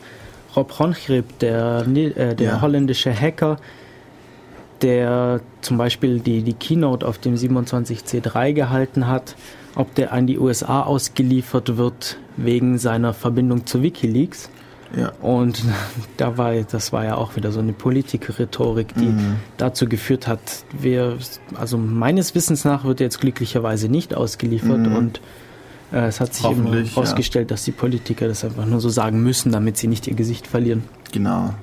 Rob 0.57 0.81
Ronchip, 0.81 1.39
der, 1.41 1.85
äh, 1.87 2.35
der 2.35 2.47
Ja. 2.47 2.61
holländische 2.63 3.13
Hacker, 3.15 3.59
der 4.83 5.41
zum 5.61 5.77
Beispiel 5.79 6.19
die, 6.21 6.43
die 6.43 6.55
Keynote 6.55 7.07
auf 7.07 7.19
dem 7.19 7.35
27C3 7.37 8.53
gehalten 8.53 9.07
hat, 9.07 9.37
ob 9.77 9.95
der 9.95 10.13
an 10.13 10.27
die 10.27 10.39
USA 10.39 10.83
ausgeliefert 10.83 11.77
wird 11.77 12.17
wegen 12.37 12.79
seiner 12.79 13.13
Verbindung 13.13 13.67
zu 13.67 13.83
Wikileaks. 13.83 14.51
Ja. 14.97 15.13
Und 15.23 15.63
da 16.17 16.37
war, 16.39 16.55
das 16.55 16.93
war 16.93 17.05
ja 17.05 17.17
auch 17.17 17.37
wieder 17.37 17.53
so 17.53 17.61
eine 17.61 17.73
Politiker-Rhetorik, 17.73 18.95
die 18.95 19.07
Mhm. 19.07 19.37
dazu 19.57 19.87
geführt 19.87 20.27
hat, 20.29 20.41
wir, 20.79 21.17
also 21.55 21.79
meines 21.79 22.35
Wissens 22.35 22.65
nach 22.65 22.85
wird 22.85 23.01
jetzt 23.01 23.21
glücklicherweise 23.21 23.89
nicht 23.89 24.15
ausgeliefert 24.15 24.79
Mhm. 24.87 24.97
und 24.97 25.21
äh, 25.93 26.07
es 26.07 26.21
hat 26.21 26.35
sich 26.35 26.45
immer 26.45 26.65
Hoffentlich, 26.65 26.91
ja. 26.91 26.97
herausgestellt, 26.97 27.51
dass 27.51 27.65
die 27.65 27.73
Politiker 27.73 28.29
das 28.29 28.45
einfach 28.45 28.67
nur 28.67 28.81
so 28.81 28.89
sagen 28.89 29.23
müssen, 29.23 29.53
damit 29.53 29.77
sie 29.77 29.87
nicht 29.89 30.07
ihr 30.07 30.15
Gesicht 30.15 30.47
verlieren. 30.47 30.85
Genau. 31.13 31.55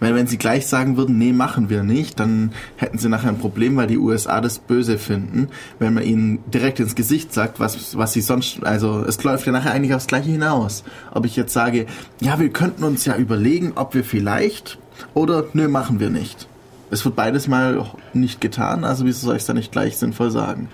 Weil 0.00 0.14
wenn 0.14 0.26
sie 0.26 0.38
gleich 0.38 0.66
sagen 0.66 0.96
würden, 0.96 1.18
nee, 1.18 1.32
machen 1.32 1.70
wir 1.70 1.82
nicht, 1.82 2.20
dann 2.20 2.52
hätten 2.76 2.98
sie 2.98 3.08
nachher 3.08 3.30
ein 3.30 3.38
Problem, 3.38 3.76
weil 3.76 3.88
die 3.88 3.98
USA 3.98 4.40
das 4.40 4.58
böse 4.58 4.98
finden, 4.98 5.48
wenn 5.78 5.94
man 5.94 6.04
ihnen 6.04 6.38
direkt 6.50 6.80
ins 6.80 6.94
Gesicht 6.94 7.32
sagt, 7.32 7.58
was, 7.58 7.96
was 7.96 8.12
sie 8.12 8.20
sonst, 8.20 8.64
also 8.64 9.04
es 9.04 9.22
läuft 9.24 9.46
ja 9.46 9.52
nachher 9.52 9.72
eigentlich 9.72 9.94
aufs 9.94 10.06
Gleiche 10.06 10.30
hinaus. 10.30 10.84
Ob 11.12 11.26
ich 11.26 11.36
jetzt 11.36 11.52
sage, 11.52 11.86
ja, 12.20 12.38
wir 12.38 12.50
könnten 12.50 12.84
uns 12.84 13.04
ja 13.04 13.16
überlegen, 13.16 13.72
ob 13.74 13.94
wir 13.94 14.04
vielleicht 14.04 14.78
oder 15.14 15.44
nö, 15.52 15.68
machen 15.68 16.00
wir 16.00 16.10
nicht. 16.10 16.48
Es 16.90 17.04
wird 17.04 17.16
beides 17.16 17.48
mal 17.48 17.84
nicht 18.14 18.40
getan, 18.40 18.84
also 18.84 19.04
wieso 19.04 19.26
soll 19.26 19.36
ich 19.36 19.42
es 19.42 19.46
dann 19.46 19.56
nicht 19.56 19.72
gleich 19.72 19.96
sinnvoll 19.96 20.30
sagen? 20.30 20.68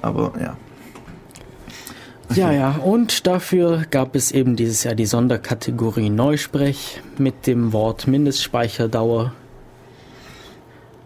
Aber 0.00 0.32
ja. 0.40 0.56
Ja, 2.36 2.52
ja, 2.52 2.72
und 2.76 3.26
dafür 3.26 3.84
gab 3.90 4.14
es 4.14 4.32
eben 4.32 4.56
dieses 4.56 4.84
Jahr 4.84 4.94
die 4.94 5.06
Sonderkategorie 5.06 6.10
Neusprech 6.10 7.00
mit 7.18 7.46
dem 7.46 7.72
Wort 7.72 8.06
Mindestspeicherdauer 8.06 9.32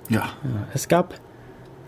Ja. 0.08 0.30
Es 0.74 0.88
gab, 0.88 1.14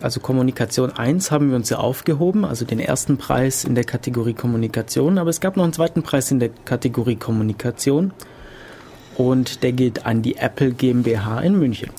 also 0.01 0.19
Kommunikation 0.19 0.91
1 0.91 1.31
haben 1.31 1.49
wir 1.49 1.55
uns 1.55 1.69
ja 1.69 1.77
aufgehoben, 1.77 2.45
also 2.45 2.65
den 2.65 2.79
ersten 2.79 3.17
Preis 3.17 3.63
in 3.63 3.75
der 3.75 3.83
Kategorie 3.83 4.33
Kommunikation, 4.33 5.17
aber 5.17 5.29
es 5.29 5.39
gab 5.39 5.57
noch 5.57 5.63
einen 5.63 5.73
zweiten 5.73 6.03
Preis 6.03 6.31
in 6.31 6.39
der 6.39 6.49
Kategorie 6.49 7.15
Kommunikation 7.15 8.13
und 9.17 9.63
der 9.63 9.73
geht 9.73 10.05
an 10.05 10.21
die 10.21 10.37
Apple 10.37 10.71
GmbH 10.71 11.41
in 11.41 11.57
München. 11.59 11.89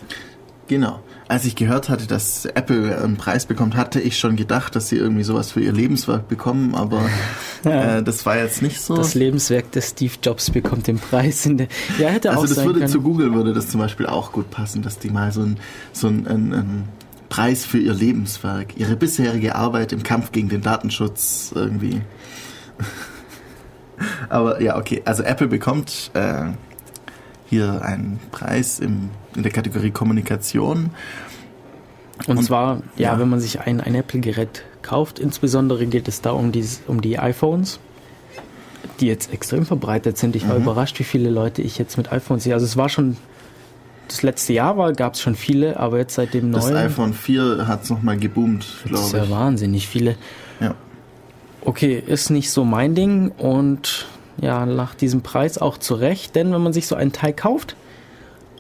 Genau. 0.69 1.01
Als 1.31 1.45
ich 1.45 1.55
gehört 1.55 1.89
hatte, 1.89 2.09
dass 2.09 2.45
Apple 2.45 3.01
einen 3.01 3.17
Preis 3.17 3.47
bekommt, 3.47 3.77
hatte 3.77 4.01
ich 4.01 4.19
schon 4.19 4.35
gedacht, 4.35 4.75
dass 4.75 4.89
sie 4.89 4.97
irgendwie 4.97 5.23
sowas 5.23 5.53
für 5.53 5.61
ihr 5.61 5.71
Lebenswerk 5.71 6.27
bekommen, 6.27 6.75
aber 6.75 7.09
äh, 7.65 8.03
das 8.03 8.27
war 8.27 8.37
jetzt 8.37 8.63
nicht 8.63 8.81
so. 8.81 8.97
Das 8.97 9.15
Lebenswerk 9.15 9.71
des 9.71 9.91
Steve 9.91 10.15
Jobs 10.21 10.51
bekommt 10.51 10.89
den 10.89 10.99
Preis 10.99 11.47
in 11.47 11.59
der. 11.59 11.69
Ja, 12.01 12.09
hätte 12.09 12.31
auch 12.31 12.43
also 12.43 12.49
das 12.49 12.57
sein 12.57 12.67
würde 12.67 12.81
können. 12.81 12.91
zu 12.91 13.01
Google 13.01 13.33
würde 13.33 13.55
das 13.55 13.69
zum 13.69 13.79
Beispiel 13.79 14.07
auch 14.07 14.33
gut 14.33 14.51
passen, 14.51 14.83
dass 14.83 14.99
die 14.99 15.11
mal 15.11 15.31
so 15.31 15.43
ein 15.43 15.61
so 15.93 16.09
ein, 16.09 16.27
ein, 16.27 16.53
ein 16.53 16.89
Preis 17.29 17.65
für 17.65 17.79
ihr 17.79 17.95
Lebenswerk, 17.95 18.77
ihre 18.77 18.97
bisherige 18.97 19.55
Arbeit 19.55 19.93
im 19.93 20.03
Kampf 20.03 20.33
gegen 20.33 20.49
den 20.49 20.63
Datenschutz 20.63 21.53
irgendwie. 21.55 22.03
Aber 24.29 24.61
ja, 24.61 24.77
okay. 24.77 25.03
Also 25.05 25.23
Apple 25.23 25.47
bekommt 25.47 26.11
äh, 26.15 26.47
hier 27.49 27.83
einen 27.83 28.19
Preis 28.33 28.81
im, 28.81 29.11
in 29.37 29.43
der 29.43 29.53
Kategorie 29.53 29.91
Kommunikation. 29.91 30.91
Und, 32.27 32.39
Und- 32.39 32.45
zwar, 32.45 32.83
ja, 32.97 33.13
ja. 33.15 33.19
wenn 33.19 33.29
man 33.29 33.41
sich 33.41 33.61
ein, 33.61 33.81
ein 33.81 33.95
Apple-Gerät 33.95 34.63
kauft, 34.83 35.19
insbesondere 35.19 35.87
geht 35.87 36.09
es 36.09 36.21
da 36.21 36.33
um 36.33 36.53
die, 36.53 36.65
um 36.87 37.01
die 37.01 37.19
iPhones, 37.19 37.79
die 39.01 39.07
jetzt 39.07 39.33
extrem 39.33 39.65
verbreitet 39.65 40.19
sind. 40.19 40.37
Ich 40.37 40.47
war 40.49 40.57
Mhm. 40.57 40.63
überrascht, 40.63 40.99
wie 40.99 41.05
viele 41.05 41.31
Leute 41.31 41.63
ich 41.63 41.79
jetzt 41.79 41.97
mit 41.97 42.13
iPhones 42.13 42.45
sehe. 42.45 42.53
Also 42.55 42.67
es 42.67 42.77
war 42.77 42.89
schon, 42.91 43.17
das 44.09 44.23
letzte 44.23 44.53
Jahr 44.53 44.77
war, 44.77 44.93
gab 44.93 45.15
es 45.15 45.21
schon 45.21 45.35
viele, 45.35 45.79
aber 45.79 45.99
jetzt 45.99 46.15
seit 46.15 46.35
dem 46.35 46.53
Das 46.53 46.65
neuen, 46.67 46.77
iPhone 46.77 47.15
4 47.15 47.67
hat 47.67 47.85
es 47.85 47.91
nochmal 47.91 48.19
geboomt, 48.19 48.65
das 48.91 49.01
ist 49.01 49.11
glaube 49.11 49.17
ja 49.19 49.25
ich. 49.25 49.31
wahnsinnig 49.31 49.89
viele. 49.89 50.17
Ja. 50.61 50.75
Okay, 51.63 52.03
ist 52.07 52.31
nicht 52.31 52.51
so 52.51 52.65
mein 52.65 52.95
Ding 52.95 53.31
und 53.39 54.07
ja, 54.41 54.65
nach 54.67 54.95
diesem 54.95 55.21
Preis 55.23 55.59
auch 55.59 55.79
zu 55.79 55.95
Recht, 55.95 56.35
denn 56.35 56.53
wenn 56.53 56.63
man 56.63 56.73
sich 56.73 56.87
so 56.87 56.95
ein 56.97 57.13
Teil 57.13 57.33
kauft 57.35 57.77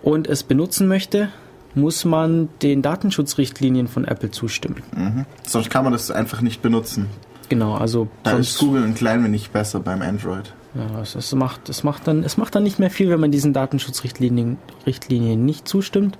und 0.02 0.26
es 0.26 0.42
benutzen 0.42 0.88
möchte, 0.88 1.28
muss 1.74 2.04
man 2.04 2.48
den 2.62 2.82
Datenschutzrichtlinien 2.82 3.86
von 3.88 4.04
Apple 4.04 4.30
zustimmen. 4.30 4.82
Mhm. 4.96 5.26
Sonst 5.46 5.70
kann 5.70 5.84
man 5.84 5.92
das 5.92 6.10
einfach 6.10 6.40
nicht 6.40 6.62
benutzen. 6.62 7.06
Genau, 7.48 7.74
also 7.74 8.08
Da 8.22 8.32
ist 8.32 8.54
sonst, 8.54 8.58
Google 8.58 8.84
ein 8.84 8.94
klein 8.94 9.24
wenig 9.24 9.50
besser 9.50 9.80
beim 9.80 10.02
Android. 10.02 10.52
ja, 10.74 11.00
es, 11.00 11.14
es, 11.14 11.34
macht, 11.34 11.68
es, 11.68 11.82
macht 11.84 12.06
dann, 12.06 12.22
es 12.22 12.36
macht 12.36 12.54
dann 12.54 12.62
nicht 12.62 12.78
mehr 12.78 12.90
viel, 12.90 13.10
wenn 13.10 13.20
man 13.20 13.30
diesen 13.30 13.52
Datenschutzrichtlinien 13.52 14.58
Richtlinien 14.86 15.44
nicht 15.44 15.66
zustimmt. 15.68 16.18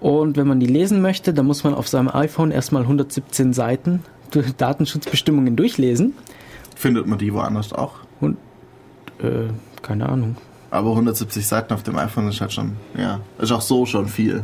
Und 0.00 0.36
wenn 0.36 0.46
man 0.46 0.60
die 0.60 0.66
lesen 0.66 1.00
möchte, 1.00 1.32
dann 1.32 1.46
muss 1.46 1.64
man 1.64 1.74
auf 1.74 1.88
seinem 1.88 2.08
iPhone 2.08 2.50
erstmal 2.50 2.82
117 2.82 3.52
Seiten 3.52 4.02
Datenschutzbestimmungen 4.58 5.56
durchlesen. 5.56 6.14
Findet 6.74 7.06
man 7.06 7.18
die 7.18 7.32
woanders 7.32 7.72
auch? 7.72 7.94
Und 8.20 8.36
äh, 9.22 9.48
keine 9.82 10.08
Ahnung. 10.08 10.36
Aber 10.70 10.90
170 10.90 11.46
Seiten 11.46 11.72
auf 11.72 11.82
dem 11.82 11.96
iPhone 11.96 12.28
ist 12.28 12.40
halt 12.40 12.52
schon, 12.52 12.76
ja, 12.96 13.20
ist 13.38 13.52
auch 13.52 13.60
so 13.60 13.86
schon 13.86 14.08
viel. 14.08 14.42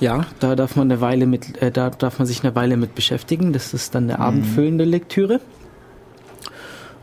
Ja, 0.00 0.26
da 0.40 0.56
darf 0.56 0.76
man 0.76 0.90
eine 0.90 1.00
Weile 1.00 1.26
mit, 1.26 1.60
äh, 1.62 1.70
da 1.70 1.90
darf 1.90 2.18
man 2.18 2.26
sich 2.26 2.42
eine 2.42 2.54
Weile 2.54 2.76
mit 2.76 2.94
beschäftigen. 2.94 3.52
Das 3.52 3.74
ist 3.74 3.94
dann 3.94 4.04
eine 4.04 4.18
abendfüllende 4.18 4.84
Lektüre. 4.84 5.40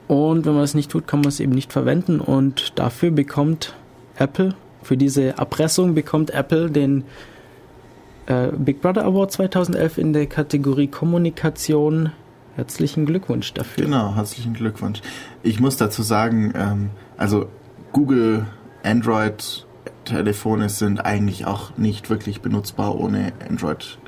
Und 0.08 0.46
wenn 0.46 0.54
man 0.54 0.64
es 0.64 0.74
nicht 0.74 0.92
tut, 0.92 1.08
kann 1.08 1.22
man 1.22 1.30
es 1.30 1.40
eben 1.40 1.54
nicht 1.54 1.72
verwenden. 1.72 2.20
Und 2.20 2.78
dafür 2.78 3.12
bekommt 3.12 3.76
Apple, 4.18 4.56
für 4.84 4.98
diese 4.98 5.38
Erpressung 5.38 5.94
bekommt 5.96 6.32
Apple 6.32 6.70
den 6.70 7.06
äh, 8.26 8.48
Big 8.48 8.82
Brother 8.82 9.06
Award 9.06 9.32
2011 9.32 9.98
in 9.98 10.14
der 10.14 10.26
Kategorie 10.28 10.88
Kommunikation. 10.88 12.12
Herzlichen 12.56 13.06
Glückwunsch 13.06 13.54
dafür. 13.54 13.86
Genau, 13.86 14.16
herzlichen 14.16 14.54
Glückwunsch. 14.54 15.02
Ich 15.44 15.60
muss 15.60 15.78
dazu 15.78 16.04
sagen, 16.04 16.54
ähm, 16.56 16.90
also 17.18 17.47
Google 17.91 18.45
Android 18.84 19.66
Telefone 20.05 20.70
sind 20.70 21.05
eigentlich 21.05 21.45
auch 21.45 21.78
nicht 21.78 22.09
wirklich 22.09 22.41
benutzbar 22.41 22.95
ohne 22.95 23.34
Android 23.47 23.99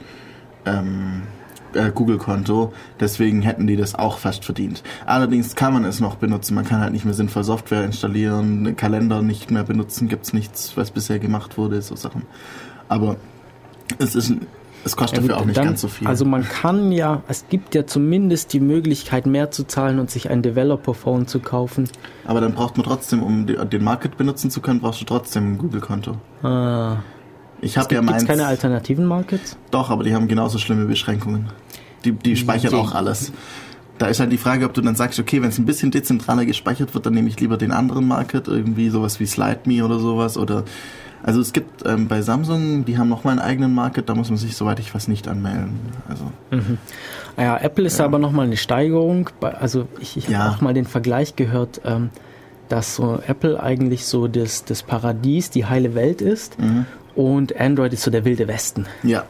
ähm, 0.66 1.24
äh, 1.74 1.92
Google 1.92 2.18
Konto. 2.18 2.74
Deswegen 3.00 3.42
hätten 3.42 3.68
die 3.68 3.76
das 3.76 3.96
auch 3.96 4.18
fast 4.18 4.46
verdient. 4.46 4.84
Allerdings 5.06 5.56
kann 5.56 5.74
man 5.74 5.86
es 5.86 6.00
noch 6.00 6.16
benutzen. 6.16 6.56
Man 6.56 6.66
kann 6.66 6.82
halt 6.82 6.94
nicht 6.94 7.06
mehr 7.06 7.14
sinnvoll 7.14 7.44
Software 7.44 7.84
installieren, 7.84 8.76
Kalender 8.76 9.22
nicht 9.22 9.52
mehr 9.52 9.64
benutzen. 9.64 10.08
Gibt's 10.08 10.34
nichts, 10.34 10.76
was 10.76 10.92
bisher 10.92 11.20
gemacht 11.20 11.58
wurde, 11.58 11.82
so 11.82 11.96
Sachen. 11.96 12.24
Aber 12.90 13.18
es 14.00 14.16
ist, 14.16 14.34
es 14.86 14.96
kostet 14.96 15.20
dafür 15.20 15.38
auch 15.38 15.46
nicht 15.46 15.58
dann- 15.58 15.66
ganz 15.68 15.82
so 15.82 15.88
viel. 15.88 16.08
Also 16.08 16.26
man 16.26 16.44
kann 16.44 16.92
ja, 16.92 17.22
es 17.28 17.46
gibt 17.50 17.74
ja 17.76 17.86
zumindest 17.86 18.54
die 18.54 18.60
Möglichkeit, 18.60 19.26
mehr 19.26 19.52
zu 19.52 19.66
zahlen 19.66 20.00
und 20.00 20.12
sich 20.12 20.30
ein 20.30 20.42
Developer-Phone 20.42 21.28
zu 21.28 21.40
kaufen. 21.40 21.90
Aber 22.26 22.42
dann 22.42 22.54
braucht 22.54 22.78
man 22.78 22.86
trotzdem, 22.86 23.24
um 23.24 23.46
de- 23.46 23.64
den 23.66 23.84
Market 23.84 24.18
benutzen 24.18 24.50
zu 24.52 24.62
können, 24.62 24.80
brauchst 24.82 25.02
du 25.02 25.06
trotzdem 25.06 25.54
ein 25.54 25.58
Google-Konto. 25.58 26.18
Ah, 26.44 26.98
Ich 27.62 27.78
habe 27.78 27.96
ja 27.96 28.02
Gibt 28.02 28.12
es 28.12 28.18
meins. 28.18 28.28
keine 28.28 28.46
alternativen 28.46 29.06
Markets? 29.06 29.58
Doch, 29.72 29.90
aber 29.90 30.04
die 30.04 30.14
haben 30.14 30.28
genauso 30.28 30.58
schlimme 30.58 30.86
Beschränkungen. 30.86 31.48
Die, 32.04 32.12
die 32.12 32.36
speichern 32.36 32.72
Je- 32.74 32.78
auch 32.78 32.94
alles. 32.94 33.32
Da 34.00 34.08
ist 34.08 34.20
halt 34.20 34.32
die 34.34 34.38
Frage, 34.38 34.66
ob 34.66 34.74
du 34.74 34.82
dann 34.82 34.96
sagst, 34.96 35.18
okay, 35.20 35.42
wenn 35.42 35.48
es 35.50 35.60
ein 35.60 35.66
bisschen 35.66 35.92
dezentraler 35.92 36.46
gespeichert 36.46 36.94
wird, 36.94 37.06
dann 37.06 37.14
nehme 37.14 37.30
ich 37.30 37.40
lieber 37.40 37.56
den 37.58 37.72
anderen 37.72 38.06
Market, 38.08 38.48
irgendwie 38.50 38.90
sowas 38.90 39.20
wie 39.22 39.26
SlideMe 39.26 39.86
oder 39.86 40.00
sowas. 40.00 40.38
Oder 40.38 40.64
also 41.24 41.40
es 41.42 41.54
gibt 41.54 41.86
ähm, 41.88 42.08
bei 42.08 42.22
Samsung, 42.22 42.86
die 42.86 42.98
haben 42.98 43.10
noch 43.10 43.24
mal 43.24 43.32
einen 43.32 43.40
eigenen 43.40 43.74
Market, 43.74 44.10
da 44.10 44.16
muss 44.16 44.30
man 44.30 44.38
sich, 44.38 44.56
soweit 44.56 44.80
ich 44.80 44.94
weiß, 44.94 45.08
nicht 45.08 45.28
anmelden. 45.28 45.80
Also 46.08 46.26
Ah 47.38 47.42
Ja, 47.42 47.58
Apple 47.58 47.86
ist 47.86 48.00
aber 48.02 48.20
nochmal 48.20 48.46
eine 48.46 48.58
Steigerung. 48.58 49.30
Also 49.42 49.88
ich, 50.00 50.18
ich 50.18 50.28
Ja. 50.28 50.40
habe 50.40 50.56
auch 50.56 50.62
mal 50.62 50.74
den 50.74 50.86
Vergleich 50.86 51.36
gehört, 51.36 51.82
ähm, 51.86 52.10
dass 52.70 52.96
so 52.96 53.20
Apple 53.26 53.62
eigentlich 53.62 54.06
so 54.06 54.28
das, 54.28 54.66
das 54.66 54.84
Paradies, 54.84 55.50
die 55.50 55.66
heile 55.66 55.96
Welt 55.96 56.22
ist 56.22 56.60
Mhm. 56.60 56.86
und 57.16 57.60
Android 57.60 57.94
ist 57.94 58.04
so 58.04 58.12
der 58.12 58.26
wilde 58.26 58.48
Westen. 58.48 58.86
ja, 59.04 59.24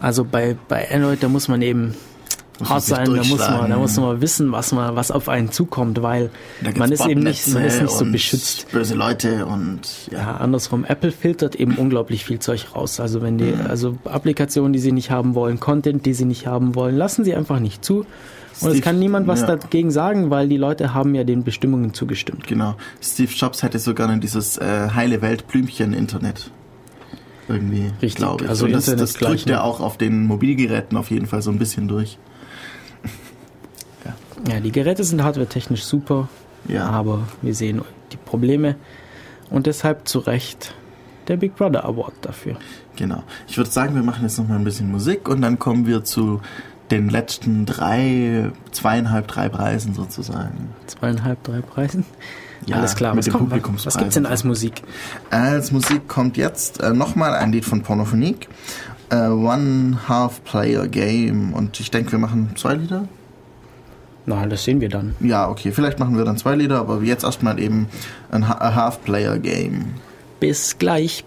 Also 0.00 0.24
bei, 0.24 0.56
bei 0.68 0.90
Android, 0.90 1.22
da 1.22 1.28
muss 1.28 1.48
man 1.48 1.62
eben 1.62 1.94
hart 2.68 2.82
sein, 2.82 3.06
da 3.06 3.22
muss 3.24 3.38
man, 3.38 3.70
da 3.70 3.76
muss 3.76 3.96
man 3.96 4.20
wissen, 4.20 4.52
was 4.52 4.72
man, 4.72 4.96
was 4.96 5.10
auf 5.10 5.28
einen 5.28 5.50
zukommt, 5.50 6.02
weil 6.02 6.30
man 6.76 6.90
ist 6.92 7.06
eben 7.06 7.22
nicht, 7.22 7.48
man 7.48 7.64
ist 7.64 7.80
nicht 7.80 7.92
so 7.92 8.04
beschützt. 8.04 8.70
Böse 8.72 8.94
Leute 8.94 9.46
und 9.46 9.80
ja. 10.10 10.18
Ja, 10.18 10.36
andersrum. 10.36 10.84
Apple 10.84 11.12
filtert 11.12 11.56
eben 11.56 11.74
unglaublich 11.76 12.24
viel 12.24 12.38
Zeug 12.38 12.74
raus. 12.74 13.00
Also 13.00 13.22
wenn 13.22 13.38
die, 13.38 13.54
also 13.68 13.96
Applikationen, 14.04 14.72
die 14.72 14.78
sie 14.78 14.92
nicht 14.92 15.10
haben 15.10 15.34
wollen, 15.34 15.58
Content, 15.60 16.06
die 16.06 16.14
sie 16.14 16.24
nicht 16.24 16.46
haben 16.46 16.74
wollen, 16.74 16.96
lassen 16.96 17.24
sie 17.24 17.34
einfach 17.34 17.58
nicht 17.58 17.84
zu. 17.84 17.98
Und 17.98 18.06
Steve- 18.56 18.72
es 18.74 18.80
kann 18.82 18.98
niemand 18.98 19.26
was 19.26 19.40
ja. 19.40 19.46
dagegen 19.48 19.90
sagen, 19.90 20.30
weil 20.30 20.48
die 20.48 20.58
Leute 20.58 20.94
haben 20.94 21.14
ja 21.14 21.24
den 21.24 21.42
Bestimmungen 21.42 21.94
zugestimmt. 21.94 22.46
Genau. 22.46 22.76
Steve 23.00 23.32
Jobs 23.32 23.62
hätte 23.62 23.78
sogar 23.78 24.06
noch 24.12 24.20
dieses 24.20 24.58
äh, 24.58 24.90
heile 24.94 25.22
Welt 25.22 25.48
Blümchen 25.48 25.92
Internet. 25.94 26.50
Irgendwie, 27.48 27.90
Richtig, 28.00 28.14
glaube 28.16 28.44
ich. 28.44 28.50
also 28.50 28.66
Und 28.66 28.72
das, 28.72 28.86
das 28.86 29.14
drückt 29.14 29.48
ja 29.48 29.62
auch 29.62 29.80
auf 29.80 29.98
den 29.98 30.26
Mobilgeräten 30.26 30.96
auf 30.96 31.10
jeden 31.10 31.26
Fall 31.26 31.42
so 31.42 31.50
ein 31.50 31.58
bisschen 31.58 31.88
durch. 31.88 32.18
Ja, 34.48 34.60
die 34.60 34.72
Geräte 34.72 35.04
sind 35.04 35.22
hardwaretechnisch 35.22 35.84
super, 35.84 36.28
Ja. 36.68 36.86
aber 36.88 37.20
wir 37.42 37.54
sehen 37.54 37.82
die 38.12 38.16
Probleme 38.16 38.76
und 39.50 39.66
deshalb 39.66 40.08
zu 40.08 40.18
Recht 40.20 40.74
der 41.28 41.36
Big 41.36 41.54
Brother 41.56 41.84
Award 41.84 42.14
dafür. 42.22 42.56
Genau. 42.96 43.22
Ich 43.46 43.56
würde 43.56 43.70
sagen, 43.70 43.94
wir 43.94 44.02
machen 44.02 44.22
jetzt 44.22 44.38
noch 44.38 44.48
mal 44.48 44.56
ein 44.56 44.64
bisschen 44.64 44.90
Musik 44.90 45.28
und 45.28 45.40
dann 45.42 45.58
kommen 45.58 45.86
wir 45.86 46.04
zu 46.04 46.40
den 46.90 47.08
letzten 47.08 47.64
drei, 47.64 48.50
zweieinhalb, 48.72 49.28
drei 49.28 49.48
Preisen 49.48 49.94
sozusagen. 49.94 50.70
Zweieinhalb, 50.86 51.42
drei 51.44 51.60
Preisen. 51.60 52.04
Ja, 52.66 52.76
Alles 52.76 52.94
klar, 52.94 53.14
mit 53.14 53.18
was, 53.20 53.24
dem 53.26 53.32
kommt, 53.32 53.44
was, 53.50 53.56
Publikumspreis 53.58 53.94
was 53.94 53.98
gibt's 53.98 54.14
denn 54.14 54.26
als 54.26 54.44
Musik? 54.44 54.82
Als 55.30 55.72
Musik 55.72 56.06
kommt 56.06 56.36
jetzt 56.36 56.80
äh, 56.80 56.92
nochmal 56.92 57.34
ein 57.34 57.50
Lied 57.50 57.64
von 57.64 57.82
Pornophonique. 57.82 58.48
Äh, 59.10 59.26
One 59.28 59.98
Half 60.06 60.44
Player 60.44 60.86
Game. 60.86 61.54
Und 61.54 61.80
ich 61.80 61.90
denke, 61.90 62.12
wir 62.12 62.18
machen 62.18 62.50
zwei 62.56 62.74
Lieder. 62.74 63.08
Na, 64.26 64.46
das 64.46 64.64
sehen 64.64 64.80
wir 64.80 64.88
dann. 64.88 65.16
Ja, 65.20 65.48
okay, 65.48 65.72
vielleicht 65.72 65.98
machen 65.98 66.16
wir 66.16 66.24
dann 66.24 66.36
zwei 66.36 66.54
Lieder, 66.54 66.78
aber 66.78 67.02
jetzt 67.02 67.24
erstmal 67.24 67.58
eben 67.58 67.88
ein 68.30 68.48
Ha- 68.48 68.58
a 68.60 68.74
Half 68.74 69.02
Player 69.04 69.38
Game. 69.38 69.94
Bis 70.38 70.78
gleich. 70.78 71.24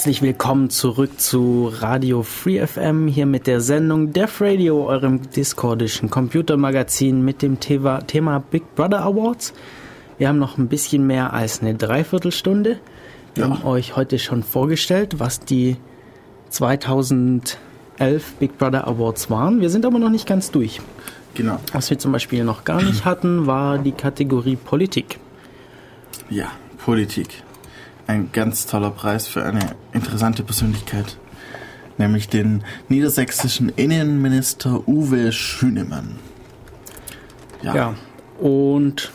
Herzlich 0.00 0.22
willkommen 0.22 0.70
zurück 0.70 1.20
zu 1.20 1.70
Radio 1.80 2.22
Free 2.22 2.66
FM, 2.66 3.06
hier 3.06 3.26
mit 3.26 3.46
der 3.46 3.60
Sendung 3.60 4.14
Def 4.14 4.40
Radio, 4.40 4.86
eurem 4.86 5.30
discordischen 5.30 6.08
Computermagazin 6.08 7.22
mit 7.22 7.42
dem 7.42 7.60
Thema, 7.60 7.98
Thema 8.06 8.38
Big 8.38 8.74
Brother 8.76 9.02
Awards. 9.02 9.52
Wir 10.16 10.28
haben 10.28 10.38
noch 10.38 10.56
ein 10.56 10.68
bisschen 10.68 11.06
mehr 11.06 11.34
als 11.34 11.60
eine 11.60 11.74
Dreiviertelstunde. 11.74 12.78
Wir 13.34 13.44
Ja. 13.44 13.50
haben 13.50 13.62
euch 13.66 13.94
heute 13.94 14.18
schon 14.18 14.42
vorgestellt, 14.42 15.16
was 15.18 15.40
die 15.40 15.76
2011 16.48 17.58
Big 18.38 18.56
Brother 18.56 18.88
Awards 18.88 19.28
waren. 19.28 19.60
Wir 19.60 19.68
sind 19.68 19.84
aber 19.84 19.98
noch 19.98 20.08
nicht 20.08 20.26
ganz 20.26 20.50
durch. 20.50 20.80
Genau. 21.34 21.58
Was 21.74 21.90
wir 21.90 21.98
zum 21.98 22.12
Beispiel 22.12 22.42
noch 22.44 22.64
gar 22.64 22.80
nicht 22.82 23.04
hatten, 23.04 23.46
war 23.46 23.76
die 23.76 23.92
Kategorie 23.92 24.56
Politik. 24.56 25.18
Ja, 26.30 26.46
Politik. 26.82 27.42
Ein 28.10 28.30
ganz 28.32 28.66
toller 28.66 28.90
Preis 28.90 29.28
für 29.28 29.44
eine 29.44 29.76
interessante 29.92 30.42
Persönlichkeit. 30.42 31.16
Nämlich 31.96 32.28
den 32.28 32.64
niedersächsischen 32.88 33.68
Innenminister 33.68 34.88
Uwe 34.88 35.30
Schünemann. 35.30 36.18
Ja, 37.62 37.72
Ja. 37.72 37.94
Und 38.40 39.12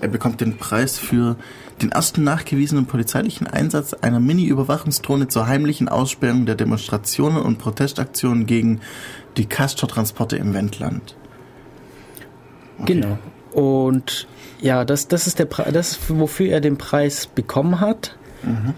er 0.00 0.08
bekommt 0.08 0.40
den 0.40 0.56
Preis 0.56 0.98
für 0.98 1.36
den 1.82 1.92
ersten 1.92 2.24
nachgewiesenen 2.24 2.86
polizeilichen 2.86 3.46
Einsatz 3.46 3.94
einer 3.94 4.18
Mini-Überwachungsdrohne 4.18 5.28
zur 5.28 5.46
heimlichen 5.46 5.88
Aussperrung 5.88 6.46
der 6.46 6.56
Demonstrationen 6.56 7.40
und 7.40 7.58
Protestaktionen 7.58 8.46
gegen 8.46 8.80
die 9.36 9.46
Castor-Transporte 9.46 10.36
im 10.36 10.52
Wendland. 10.52 11.14
Genau. 12.84 13.18
Und 13.52 14.26
ja, 14.64 14.84
das, 14.86 15.08
das 15.08 15.26
ist 15.26 15.38
der 15.38 15.44
Pre 15.44 15.70
das 15.70 15.92
ist, 15.92 16.18
wofür 16.18 16.50
er 16.50 16.60
den 16.60 16.78
Preis 16.78 17.26
bekommen 17.26 17.80
hat. 17.80 18.16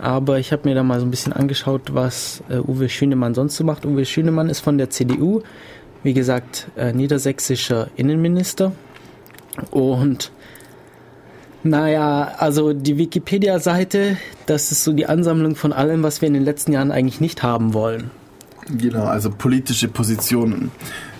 Aber 0.00 0.38
ich 0.38 0.52
habe 0.52 0.68
mir 0.68 0.74
da 0.74 0.82
mal 0.82 1.00
so 1.00 1.06
ein 1.06 1.10
bisschen 1.10 1.32
angeschaut, 1.32 1.94
was 1.94 2.42
äh, 2.48 2.58
Uwe 2.58 2.88
Schünemann 2.88 3.34
sonst 3.34 3.56
so 3.56 3.64
macht. 3.64 3.84
Uwe 3.84 4.04
Schünemann 4.04 4.48
ist 4.48 4.60
von 4.60 4.78
der 4.78 4.90
CDU, 4.90 5.42
wie 6.02 6.14
gesagt, 6.14 6.68
äh, 6.76 6.92
niedersächsischer 6.92 7.88
Innenminister. 7.96 8.72
Und 9.70 10.30
naja, 11.62 12.32
also 12.38 12.72
die 12.72 12.96
Wikipedia-Seite, 12.98 14.16
das 14.46 14.70
ist 14.70 14.84
so 14.84 14.92
die 14.92 15.06
Ansammlung 15.06 15.56
von 15.56 15.72
allem, 15.72 16.02
was 16.02 16.20
wir 16.20 16.28
in 16.28 16.34
den 16.34 16.44
letzten 16.44 16.72
Jahren 16.72 16.92
eigentlich 16.92 17.20
nicht 17.20 17.42
haben 17.42 17.74
wollen. 17.74 18.10
Genau, 18.68 19.04
also 19.04 19.30
politische 19.30 19.88
Positionen. 19.88 20.70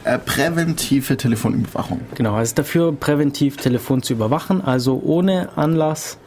Äh, 0.07 0.19
präventive 0.21 1.17
Telefonüberwachung. 1.17 2.01
Genau, 2.15 2.35
also 2.35 2.55
dafür 2.55 2.93
präventiv 2.93 3.57
Telefon 3.57 4.03
zu 4.03 4.13
überwachen, 4.13 4.61
also 4.63 5.01
ohne 5.05 5.49
Anlass 5.57 6.19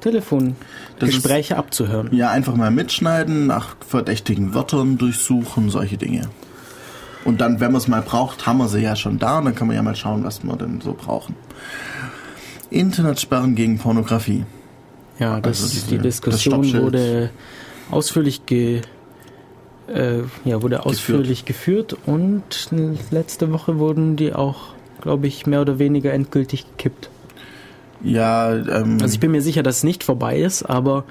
Telefongespräche 0.00 1.56
abzuhören. 1.56 2.10
Ja, 2.12 2.30
einfach 2.30 2.54
mal 2.54 2.70
mitschneiden, 2.70 3.46
nach 3.48 3.74
verdächtigen 3.86 4.54
Wörtern 4.54 4.96
durchsuchen, 4.98 5.70
solche 5.70 5.96
Dinge. 5.96 6.28
Und 7.24 7.40
dann, 7.40 7.58
wenn 7.58 7.72
man 7.72 7.80
es 7.80 7.88
mal 7.88 8.02
braucht, 8.02 8.46
haben 8.46 8.58
wir 8.58 8.68
sie 8.68 8.80
ja 8.80 8.94
schon 8.96 9.18
da 9.18 9.38
und 9.38 9.46
dann 9.46 9.54
kann 9.54 9.66
man 9.66 9.74
ja 9.76 9.82
mal 9.82 9.96
schauen, 9.96 10.22
was 10.24 10.44
wir 10.44 10.56
denn 10.56 10.80
so 10.80 10.92
brauchen. 10.92 11.34
Internetsperren 12.70 13.54
gegen 13.54 13.78
Pornografie. 13.78 14.44
Ja, 15.18 15.40
das, 15.40 15.62
Also 15.62 15.74
diese- 15.74 15.86
die 15.88 15.98
Diskussion 15.98 16.72
wurde 16.74 17.30
ausführlich 17.90 18.46
ge, 18.46 18.82
äh, 19.88 20.22
ja, 20.44 20.62
wurde 20.62 20.86
ausführlich 20.86 21.44
geführt. 21.44 21.96
und 22.06 22.68
letzte 23.10 23.52
Woche 23.52 23.78
wurden 23.78 24.16
die 24.16 24.32
auch, 24.32 24.74
glaube 25.00 25.26
ich, 25.26 25.46
mehr 25.46 25.60
oder 25.60 25.78
weniger 25.78 26.12
endgültig 26.12 26.66
gekippt. 26.76 27.10
Ja, 28.02 28.54
ähm, 28.54 28.98
Also 29.00 29.14
ich 29.14 29.20
bin 29.20 29.30
mir 29.30 29.42
sicher, 29.42 29.62
dass 29.62 29.78
es 29.78 29.84
nicht 29.84 30.04
vorbei 30.04 30.38
ist, 30.38 30.62
aber 30.62 31.04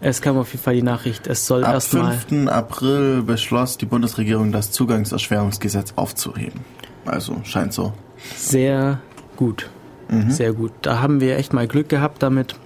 es 0.00 0.22
kam 0.22 0.36
auf 0.38 0.52
jeden 0.52 0.62
Fall 0.62 0.74
die 0.74 0.82
Nachricht, 0.82 1.26
es 1.26 1.46
soll 1.46 1.62
erstmal 1.62 2.16
5. 2.16 2.48
April 2.48 3.22
beschloss 3.22 3.76
die 3.78 3.86
Bundesregierung, 3.86 4.50
das 4.50 4.70
Zugangserschwerungsgesetz 4.72 5.92
aufzuheben. 5.96 6.60
Also 7.04 7.36
scheint 7.44 7.72
so. 7.72 7.92
sehr 8.36 9.00
gut. 9.36 9.70
Mhm. 10.08 10.30
Sehr 10.30 10.52
gut. 10.52 10.72
Da 10.82 11.00
haben 11.00 11.20
wir 11.20 11.36
echt 11.36 11.52
mal 11.52 11.68
Glück 11.68 11.88
gehabt 11.88 12.22
damit. 12.22 12.56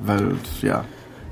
Weil, 0.00 0.34
ja, 0.60 0.84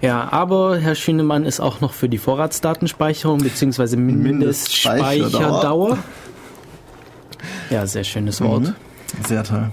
Ja, 0.03 0.33
aber 0.33 0.79
Herr 0.79 0.97
Schünemann 0.97 1.45
ist 1.45 1.61
auch 1.61 1.81
noch 1.81 1.93
für 1.93 2.09
die 2.09 2.19
Vorratsdatenspeicherung 2.19 3.39
bzw. 3.39 3.97
Mindestspeicherdauer. 3.97 5.99
Ja, 7.71 7.87
sehr 7.87 8.03
schönes 8.05 8.41
Wort. 8.41 8.65
Mhm. 8.65 8.75
Sehr 9.27 9.45
toll. 9.45 9.71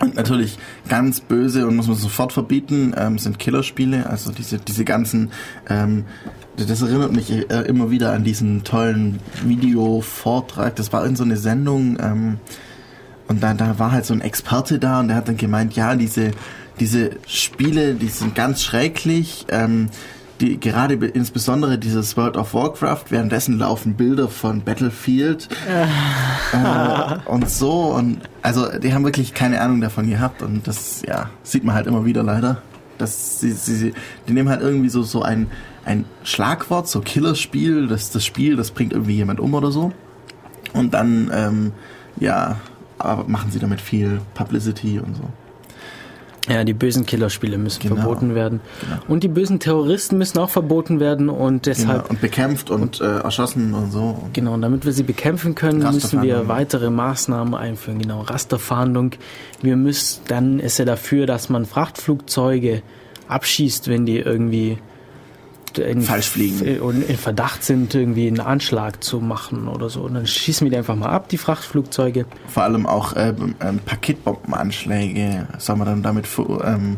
Und 0.00 0.14
natürlich 0.14 0.58
ganz 0.88 1.20
böse 1.20 1.66
und 1.66 1.76
muss 1.76 1.88
man 1.88 1.96
sofort 1.96 2.32
verbieten, 2.32 2.94
ähm, 2.96 3.18
sind 3.18 3.38
Killerspiele. 3.38 4.08
Also 4.08 4.30
diese, 4.30 4.58
diese 4.58 4.84
ganzen, 4.84 5.32
ähm, 5.68 6.04
das 6.56 6.82
erinnert 6.82 7.12
mich 7.12 7.30
äh, 7.30 7.62
immer 7.62 7.90
wieder 7.90 8.12
an 8.12 8.24
diesen 8.24 8.64
tollen 8.64 9.18
Videovortrag. 9.44 10.76
Das 10.76 10.92
war 10.92 11.06
in 11.06 11.16
so 11.16 11.24
eine 11.24 11.38
Sendung, 11.38 11.96
ähm, 12.00 12.38
und 13.28 13.42
da, 13.42 13.54
da 13.54 13.78
war 13.78 13.92
halt 13.92 14.06
so 14.06 14.14
ein 14.14 14.22
Experte 14.22 14.78
da 14.78 15.00
und 15.00 15.08
der 15.08 15.16
hat 15.16 15.28
dann 15.28 15.36
gemeint, 15.36 15.74
ja, 15.74 15.94
diese, 15.96 16.30
diese 16.80 17.10
Spiele, 17.26 17.94
die 17.94 18.08
sind 18.08 18.34
ganz 18.34 18.62
schrecklich. 18.62 19.46
Ähm, 19.50 19.88
die, 20.40 20.60
gerade 20.60 20.96
be- 20.96 21.06
insbesondere 21.08 21.78
dieses 21.78 22.16
World 22.16 22.36
of 22.36 22.54
Warcraft, 22.54 23.06
währenddessen 23.10 23.58
laufen 23.58 23.94
Bilder 23.94 24.28
von 24.28 24.62
Battlefield 24.62 25.48
äh, 26.52 27.28
und 27.28 27.50
so 27.50 27.86
und 27.92 28.20
also 28.42 28.68
die 28.78 28.94
haben 28.94 29.04
wirklich 29.04 29.34
keine 29.34 29.60
Ahnung 29.60 29.80
davon 29.80 30.08
gehabt 30.08 30.42
und 30.42 30.66
das 30.68 31.02
ja 31.06 31.28
sieht 31.42 31.64
man 31.64 31.74
halt 31.74 31.88
immer 31.88 32.04
wieder 32.04 32.22
leider. 32.22 32.62
Das, 32.98 33.40
sie, 33.40 33.50
sie, 33.52 33.74
sie, 33.76 33.94
die 34.28 34.32
nehmen 34.32 34.48
halt 34.48 34.60
irgendwie 34.60 34.88
so, 34.88 35.02
so 35.02 35.22
ein, 35.22 35.48
ein 35.84 36.04
Schlagwort, 36.24 36.88
so 36.88 37.00
Killerspiel, 37.00 37.86
das, 37.88 38.10
das 38.10 38.24
Spiel, 38.24 38.56
das 38.56 38.70
bringt 38.72 38.92
irgendwie 38.92 39.14
jemand 39.14 39.38
um 39.40 39.54
oder 39.54 39.70
so. 39.70 39.92
Und 40.72 40.94
dann, 40.94 41.30
ähm, 41.32 41.72
ja, 42.18 42.56
machen 43.28 43.52
sie 43.52 43.60
damit 43.60 43.80
viel 43.80 44.20
Publicity 44.34 44.98
und 44.98 45.16
so. 45.16 45.22
Ja, 46.48 46.64
die 46.64 46.72
bösen 46.72 47.04
Killerspiele 47.06 47.58
müssen 47.58 47.80
Genau. 47.80 47.96
verboten 47.96 48.34
werden. 48.34 48.60
Genau. 48.80 49.02
Und 49.08 49.22
die 49.22 49.28
bösen 49.28 49.60
Terroristen 49.60 50.16
müssen 50.18 50.38
auch 50.38 50.50
verboten 50.50 50.98
werden 51.00 51.28
und 51.28 51.64
Genau. 51.64 51.76
deshalb 51.76 52.10
Und 52.10 52.20
bekämpft 52.20 52.70
und, 52.70 53.00
äh, 53.00 53.18
erschossen 53.18 53.74
und 53.74 53.90
so. 53.92 54.28
Genau, 54.32 54.54
und 54.54 54.62
damit 54.62 54.84
wir 54.84 54.92
sie 54.92 55.02
bekämpfen 55.02 55.54
können, 55.54 55.78
müssen 55.78 56.22
wir 56.22 56.36
Rasterfahndung. 56.36 56.48
weitere 56.48 56.90
Maßnahmen 56.90 57.54
einführen. 57.54 57.98
Genau, 57.98 58.22
Rasterfahndung. 58.22 59.12
Wir 59.60 59.76
müssen, 59.76 60.22
dann 60.28 60.58
ist 60.60 60.78
er 60.78 60.86
dafür, 60.86 61.26
dass 61.26 61.48
man 61.50 61.66
Frachtflugzeuge 61.66 62.82
abschießt, 63.28 63.88
wenn 63.88 64.06
die 64.06 64.18
irgendwie 64.18 64.78
in, 65.76 66.00
Falsch 66.00 66.30
fliegen. 66.30 66.80
und 66.80 67.02
in 67.02 67.18
Verdacht 67.18 67.62
sind, 67.62 67.94
irgendwie 67.94 68.26
einen 68.28 68.40
Anschlag 68.40 69.04
zu 69.04 69.20
machen 69.20 69.68
oder 69.68 69.90
so. 69.90 70.02
Und 70.02 70.14
dann 70.14 70.26
schießen 70.26 70.64
wir 70.64 70.70
die 70.70 70.78
einfach 70.78 70.96
mal 70.96 71.10
ab, 71.10 71.28
die 71.28 71.36
Frachtflugzeuge. 71.36 72.24
Vor 72.46 72.62
allem 72.62 72.86
auch 72.86 73.12
ähm, 73.16 73.54
ähm, 73.60 73.80
Paketbombenanschläge 73.84 75.48
soll 75.58 75.76
man 75.76 75.86
dann 75.86 76.02
damit 76.02 76.26
ähm, 76.64 76.96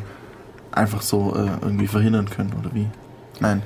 einfach 0.71 1.03
so 1.03 1.35
äh, 1.35 1.49
irgendwie 1.63 1.89
verhindern 1.89 2.31
können, 2.31 2.53
oder 2.61 2.73
wie? 2.75 2.87
Nein. 3.41 3.63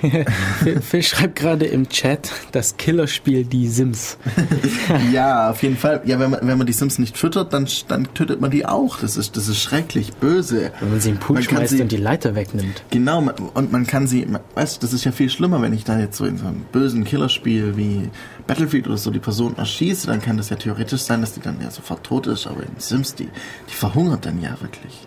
Phil, 0.80 1.02
schreibt 1.02 1.34
gerade 1.36 1.64
im 1.66 1.88
Chat 1.88 2.30
das 2.52 2.76
Killerspiel 2.76 3.44
Die 3.44 3.66
Sims. 3.66 4.16
Ja, 5.12 5.50
auf 5.50 5.62
jeden 5.64 5.76
Fall. 5.76 6.02
Ja, 6.04 6.18
wenn 6.20 6.30
man, 6.30 6.46
wenn 6.46 6.56
man 6.56 6.66
die 6.68 6.72
Sims 6.72 6.98
nicht 6.98 7.18
füttert, 7.18 7.52
dann, 7.52 7.66
dann 7.88 8.06
tötet 8.14 8.40
man 8.40 8.50
die 8.52 8.64
auch. 8.64 9.00
Das 9.00 9.16
ist, 9.16 9.36
das 9.36 9.48
ist 9.48 9.60
schrecklich, 9.60 10.12
böse. 10.14 10.70
Wenn 10.80 10.90
man 10.90 11.00
sie 11.00 11.10
im 11.10 11.18
Pool 11.18 11.34
Man 11.34 11.44
kann 11.44 11.56
schmeißt 11.58 11.76
sie- 11.76 11.82
und 11.82 11.90
die 11.92 11.96
Leiter 11.96 12.34
wegnimmt. 12.36 12.84
Genau, 12.90 13.20
man- 13.20 13.34
und 13.54 13.72
man 13.72 13.86
kann 13.86 14.06
sie, 14.06 14.24
man- 14.24 14.40
weißt 14.54 14.76
du, 14.76 14.86
das 14.86 14.92
ist 14.92 15.04
ja 15.04 15.10
viel 15.12 15.30
schlimmer, 15.30 15.60
wenn 15.62 15.72
ich 15.72 15.82
da 15.84 15.98
jetzt 15.98 16.16
so 16.16 16.24
in 16.26 16.38
so 16.38 16.46
einem 16.46 16.60
bösen 16.72 17.02
Killerspiel 17.04 17.76
wie 17.76 18.08
Battlefield 18.46 18.86
oder 18.86 18.98
so 18.98 19.10
die 19.10 19.18
Person 19.18 19.56
erschieße, 19.58 20.06
dann 20.06 20.22
kann 20.22 20.36
das 20.36 20.48
ja 20.50 20.56
theoretisch 20.56 21.02
sein, 21.02 21.20
dass 21.22 21.32
die 21.32 21.40
dann 21.40 21.60
ja 21.60 21.70
sofort 21.72 22.04
tot 22.04 22.28
ist, 22.28 22.46
aber 22.46 22.62
in 22.62 22.70
Sims, 22.78 23.16
die, 23.16 23.24
die 23.68 23.74
verhungert 23.74 24.24
dann 24.26 24.40
ja 24.40 24.50
wirklich. 24.60 25.06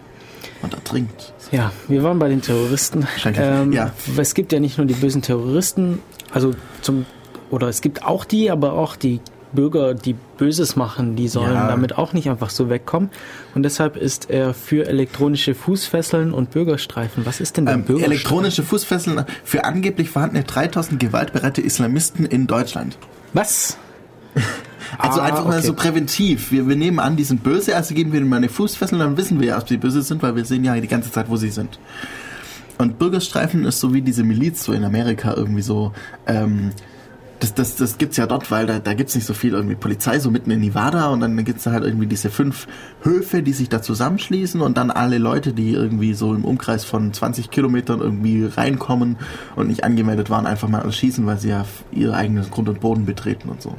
Und 0.62 0.74
ertrinkt. 0.74 1.34
Ja, 1.52 1.72
wir 1.88 2.04
waren 2.04 2.20
bei 2.20 2.30
den 2.30 2.42
Terroristen. 2.42 3.08
Ähm, 3.26 3.72
Ja. 3.74 3.92
Es 4.18 4.34
gibt 4.36 4.52
ja 4.54 4.60
nicht 4.60 4.78
nur 4.78 4.86
die 4.88 4.94
bösen 4.94 5.22
Terroristen, 5.22 6.00
also 6.32 6.54
zum 6.82 7.06
oder 7.50 7.68
es 7.68 7.82
gibt 7.82 8.06
auch 8.06 8.24
die, 8.26 8.50
aber 8.52 8.74
auch 8.74 8.96
die 8.96 9.20
Bürger, 9.54 9.94
die 9.94 10.16
Böses 10.38 10.78
machen, 10.78 11.18
die 11.18 11.28
sollen 11.28 11.54
Ja. 11.54 11.68
damit 11.68 11.98
auch 11.98 12.14
nicht 12.14 12.30
einfach 12.30 12.50
so 12.50 12.70
wegkommen. 12.70 13.10
Und 13.54 13.64
deshalb 13.64 13.98
ist 13.98 14.30
er 14.30 14.54
für 14.54 14.88
elektronische 14.88 15.54
Fußfesseln 15.56 16.34
und 16.34 16.52
Bürgerstreifen. 16.52 17.26
Was 17.26 17.42
ist 17.42 17.58
denn 17.58 17.66
der 17.66 17.76
Ähm, 17.76 17.84
Bürgerstreifen? 17.84 18.12
elektronische 18.14 18.64
Fußfesseln 18.64 19.26
für 19.44 19.66
angeblich 19.66 20.10
vorhandene 20.10 20.46
3000 20.46 20.98
gewaltbereite 21.02 21.60
Islamisten 21.60 22.26
in 22.26 22.48
Deutschland. 22.48 22.98
Was? 23.34 23.78
Also 24.98 25.22
Ah, 25.22 25.26
einfach 25.26 25.46
mal 25.46 25.58
okay. 25.58 25.68
so 25.68 25.74
präventiv. 25.74 26.52
Wir, 26.52 26.68
wir 26.68 26.76
nehmen 26.76 27.00
an, 27.00 27.16
die 27.16 27.24
sind 27.24 27.44
böse, 27.44 27.76
also 27.76 27.94
geben 27.94 28.12
wir 28.12 28.20
ihnen 28.20 28.30
mal 28.30 28.38
eine 28.38 28.50
Fußfessel, 28.50 29.00
dann 29.00 29.18
wissen 29.18 29.40
wir 29.40 29.48
ja, 29.48 29.58
ob 29.58 29.68
sie 29.68 29.78
böse 29.78 30.02
sind, 30.02 30.22
weil 30.24 30.36
wir 30.36 30.46
sehen 30.46 30.64
ja 30.64 30.80
die 30.80 30.88
ganze 30.88 31.12
Zeit, 31.12 31.30
wo 31.30 31.38
sie 31.38 31.50
sind. 31.50 31.80
Und 32.78 32.98
Bürgerstreifen 32.98 33.66
ist 33.66 33.80
so 33.80 33.94
wie 33.94 34.02
diese 34.02 34.24
Miliz 34.24 34.64
so 34.64 34.74
in 34.74 34.84
Amerika 34.84 35.34
irgendwie 35.36 35.62
so. 35.62 35.94
Ähm, 36.26 36.72
das, 37.42 37.56
das, 37.56 37.76
das 37.76 37.98
gibt's 37.98 38.18
ja 38.18 38.28
dort, 38.28 38.52
weil 38.52 38.68
da, 38.68 38.78
da 38.80 38.94
gibt's 38.94 39.16
nicht 39.16 39.26
so 39.26 39.34
viel 39.34 39.54
irgendwie 39.54 39.76
Polizei, 39.76 40.20
so 40.20 40.30
mitten 40.30 40.52
in 40.52 40.60
Nevada 40.60 41.08
und 41.08 41.22
dann 41.22 41.44
gibt's 41.44 41.64
da 41.64 41.72
halt 41.72 41.84
irgendwie 41.84 42.06
diese 42.06 42.30
fünf 42.30 42.68
Höfe, 43.02 43.42
die 43.42 43.54
sich 43.54 43.68
da 43.68 43.82
zusammenschließen 43.82 44.62
und 44.62 44.78
dann 44.78 44.92
alle 44.92 45.18
Leute, 45.18 45.52
die 45.52 45.72
irgendwie 45.72 46.14
so 46.14 46.36
im 46.36 46.46
Umkreis 46.46 46.86
von 46.86 47.12
20 47.12 47.50
Kilometern 47.50 48.00
irgendwie 48.00 48.46
reinkommen 48.46 49.18
und 49.56 49.68
nicht 49.68 49.84
angemeldet 49.84 50.30
waren, 50.30 50.46
einfach 50.46 50.68
mal 50.68 50.82
erschießen, 50.82 51.26
weil 51.26 51.40
sie 51.40 51.50
ja 51.50 51.66
ihr 51.92 52.14
eigenes 52.14 52.52
Grund 52.52 52.70
und 52.70 52.80
Boden 52.80 53.06
betreten 53.06 53.50
und 53.50 53.62
so. 53.62 53.76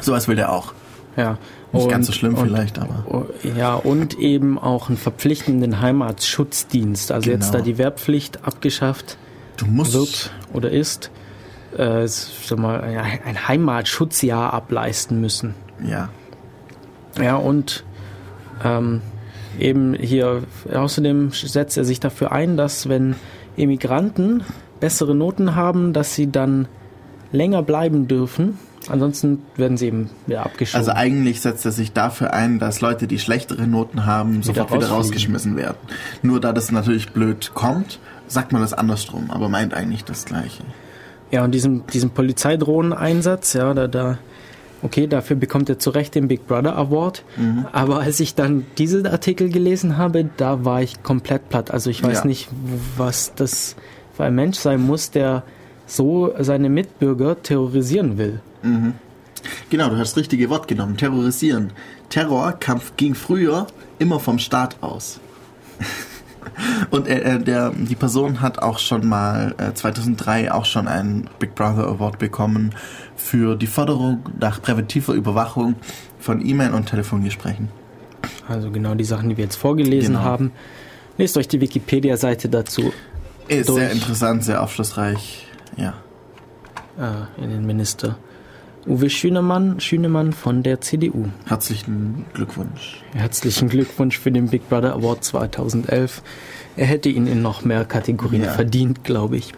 Sowas 0.00 0.28
will 0.28 0.36
der 0.36 0.52
auch. 0.52 0.72
Ja. 1.16 1.38
Nicht 1.72 1.88
ganz 1.88 2.06
so 2.08 2.12
schlimm 2.12 2.34
und, 2.34 2.46
vielleicht, 2.48 2.78
aber. 2.78 3.04
Oh, 3.08 3.24
Ja, 3.56 3.74
und 3.74 4.18
eben 4.18 4.58
auch 4.58 4.88
einen 4.88 4.98
verpflichtenden 4.98 5.80
Heimatschutzdienst. 5.80 7.12
Also 7.12 7.30
jetzt 7.30 7.52
Genau. 7.52 7.58
da 7.58 7.64
die 7.64 7.78
Wehrpflicht 7.78 8.44
abgeschafft 8.44 9.16
Du 9.56 9.66
musst. 9.66 9.92
wird 9.94 10.32
oder 10.52 10.70
ist, 10.70 11.10
äh, 11.76 12.06
sag 12.08 12.58
mal, 12.58 12.80
ein 12.82 13.46
Heimatschutzjahr 13.48 14.52
ableisten 14.52 15.20
müssen. 15.20 15.54
Ja. 15.84 16.08
Ja, 17.20 17.36
und 17.36 17.84
ähm, 18.64 19.00
eben 19.58 19.94
hier 19.94 20.42
außerdem 20.72 21.30
setzt 21.32 21.76
er 21.76 21.84
sich 21.84 22.00
dafür 22.00 22.32
ein, 22.32 22.56
dass 22.56 22.88
wenn 22.88 23.14
Emigranten 23.56 24.42
bessere 24.80 25.14
Noten 25.14 25.54
haben, 25.54 25.92
dass 25.92 26.14
sie 26.14 26.30
dann 26.32 26.66
länger 27.32 27.62
bleiben 27.62 28.08
dürfen. 28.08 28.58
Ansonsten 28.90 29.42
werden 29.56 29.76
sie 29.76 29.86
eben 29.86 30.10
wieder 30.26 30.44
abgeschoben. 30.44 30.78
Also 30.78 30.92
eigentlich 30.92 31.40
setzt 31.40 31.64
er 31.64 31.72
sich 31.72 31.92
dafür 31.92 32.32
ein, 32.32 32.58
dass 32.58 32.80
Leute, 32.80 33.06
die 33.06 33.18
schlechtere 33.18 33.66
Noten 33.66 34.06
haben, 34.06 34.42
sofort 34.42 34.72
wieder 34.72 34.88
rausgeschmissen 34.88 35.56
werden. 35.56 35.76
Nur 36.22 36.40
da 36.40 36.52
das 36.52 36.70
natürlich 36.72 37.10
blöd 37.10 37.52
kommt, 37.54 37.98
sagt 38.26 38.52
man 38.52 38.60
das 38.62 38.72
andersrum, 38.74 39.30
aber 39.30 39.48
meint 39.48 39.74
eigentlich 39.74 40.04
das 40.04 40.24
Gleiche. 40.24 40.62
Ja, 41.30 41.44
und 41.44 41.52
diesen, 41.52 41.86
diesen 41.86 42.10
Polizeidrohnen-Einsatz, 42.10 43.52
ja, 43.52 43.72
da, 43.74 43.86
da, 43.86 44.18
okay, 44.82 45.06
dafür 45.06 45.36
bekommt 45.36 45.68
er 45.68 45.78
zu 45.78 45.90
Recht 45.90 46.14
den 46.14 46.28
Big 46.28 46.46
Brother 46.46 46.76
Award. 46.76 47.24
Mhm. 47.36 47.66
Aber 47.72 48.00
als 48.00 48.18
ich 48.20 48.34
dann 48.34 48.66
diese 48.78 49.10
Artikel 49.10 49.50
gelesen 49.50 49.96
habe, 49.96 50.28
da 50.36 50.64
war 50.64 50.82
ich 50.82 51.02
komplett 51.02 51.48
platt. 51.48 51.70
Also 51.70 51.90
ich 51.90 52.02
weiß 52.02 52.20
Ja. 52.20 52.26
nicht, 52.26 52.48
was 52.96 53.32
das 53.34 53.76
für 54.16 54.24
ein 54.24 54.34
Mensch 54.34 54.58
sein 54.58 54.80
muss, 54.82 55.10
der 55.10 55.44
so 55.86 56.32
seine 56.38 56.68
Mitbürger 56.68 57.42
terrorisieren 57.42 58.18
will. 58.18 58.40
Genau, 58.62 59.88
du 59.88 59.96
hast 59.96 60.10
das 60.12 60.16
richtige 60.16 60.50
Wort 60.50 60.68
genommen. 60.68 60.96
Terrorisieren. 60.96 61.72
Terrorkampf 62.10 62.92
ging 62.96 63.14
früher 63.14 63.66
immer 63.98 64.20
vom 64.20 64.38
Staat 64.38 64.76
aus. 64.82 65.20
Und 66.90 67.06
äh, 67.06 67.20
äh, 67.20 67.38
der, 67.38 67.70
die 67.70 67.94
Person 67.94 68.40
hat 68.40 68.58
auch 68.60 68.78
schon 68.78 69.06
mal 69.08 69.54
äh, 69.58 69.72
2003 69.72 70.52
auch 70.52 70.64
schon 70.64 70.88
einen 70.88 71.28
Big 71.38 71.54
Brother 71.54 71.86
Award 71.86 72.18
bekommen 72.18 72.74
für 73.16 73.56
die 73.56 73.66
Förderung 73.66 74.24
nach 74.38 74.60
präventiver 74.60 75.12
Überwachung 75.14 75.76
von 76.18 76.44
E-Mail 76.44 76.72
und 76.72 76.86
Telefongesprächen. 76.88 77.68
Also 78.48 78.70
genau 78.70 78.94
die 78.94 79.04
Sachen, 79.04 79.28
die 79.30 79.36
wir 79.36 79.44
jetzt 79.44 79.56
vorgelesen 79.56 80.14
Genau. 80.14 80.24
haben. 80.24 80.52
Lest 81.18 81.36
euch 81.36 81.48
die 81.48 81.60
Wikipedia-Seite 81.60 82.48
dazu 82.48 82.92
Ist 83.48 83.68
Durch. 83.68 83.78
sehr 83.80 83.92
interessant, 83.92 84.44
sehr 84.44 84.62
aufschlussreich. 84.62 85.46
Ja. 85.76 85.94
äh, 86.98 87.42
in 87.42 87.50
den 87.50 87.64
Minister. 87.66 88.16
Uwe 88.90 89.08
Schünemann, 89.08 89.78
Schünemann 89.78 90.32
von 90.32 90.64
der 90.64 90.80
CDU. 90.80 91.26
Herzlichen 91.46 92.24
Glückwunsch. 92.34 93.00
Herzlichen 93.14 93.68
Glückwunsch 93.68 94.18
für 94.18 94.32
den 94.32 94.48
Big 94.48 94.68
Brother 94.68 94.94
Award 94.94 95.22
2011. 95.22 96.22
Er 96.76 96.86
hätte 96.86 97.08
ihn 97.08 97.28
in 97.28 97.40
noch 97.40 97.64
mehr 97.64 97.84
Kategorien 97.84 98.42
Ja. 98.42 98.50
verdient, 98.50 99.04
glaube 99.04 99.36
ich. 99.36 99.52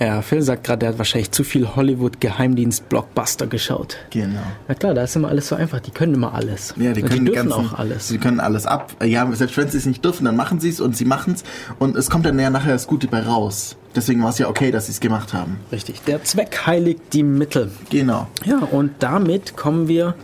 Ja, 0.00 0.22
Phil 0.22 0.40
sagt 0.40 0.64
gerade, 0.64 0.86
er 0.86 0.92
hat 0.92 0.98
wahrscheinlich 0.98 1.30
zu 1.30 1.44
viel 1.44 1.76
Hollywood-Geheimdienst-Blockbuster 1.76 3.46
geschaut. 3.46 3.98
Genau. 4.08 4.40
Na 4.66 4.74
klar, 4.74 4.94
da 4.94 5.02
ist 5.04 5.14
immer 5.14 5.28
alles 5.28 5.48
so 5.48 5.56
einfach. 5.56 5.78
Die 5.80 5.90
können 5.90 6.14
immer 6.14 6.32
alles. 6.32 6.72
Ja, 6.78 6.94
die 6.94 7.02
Und 7.02 7.08
können 7.10 7.26
die 7.26 7.32
dürfen 7.32 7.50
ganzen, 7.50 7.66
auch 7.74 7.78
alles. 7.78 8.08
Sie 8.08 8.16
können 8.16 8.40
alles 8.40 8.64
ab. 8.64 8.96
Ja, 9.04 9.30
selbst 9.32 9.58
wenn 9.58 9.68
sie 9.68 9.76
es 9.76 9.84
nicht 9.84 10.02
dürfen, 10.02 10.24
dann 10.24 10.36
machen 10.36 10.58
sie 10.58 10.70
es 10.70 10.80
und 10.80 10.96
sie 10.96 11.04
machen 11.04 11.34
es 11.34 11.44
und 11.78 11.96
es 11.96 12.08
kommt 12.08 12.24
dann 12.24 12.38
ja 12.38 12.48
nachher 12.48 12.72
das 12.72 12.86
Gute 12.86 13.08
bei 13.08 13.20
raus. 13.20 13.76
Deswegen 13.94 14.22
war 14.22 14.30
es 14.30 14.38
ja 14.38 14.48
okay, 14.48 14.70
dass 14.70 14.86
sie 14.86 14.92
es 14.92 15.00
gemacht 15.00 15.34
haben. 15.34 15.60
Richtig. 15.70 16.00
Der 16.02 16.24
Zweck 16.24 16.66
heiligt 16.66 17.12
die 17.12 17.22
Mittel. 17.22 17.70
Genau. 17.90 18.26
Ja, 18.46 18.60
und 18.60 18.92
damit 19.00 19.56
kommen 19.58 19.86
wir 19.86 20.14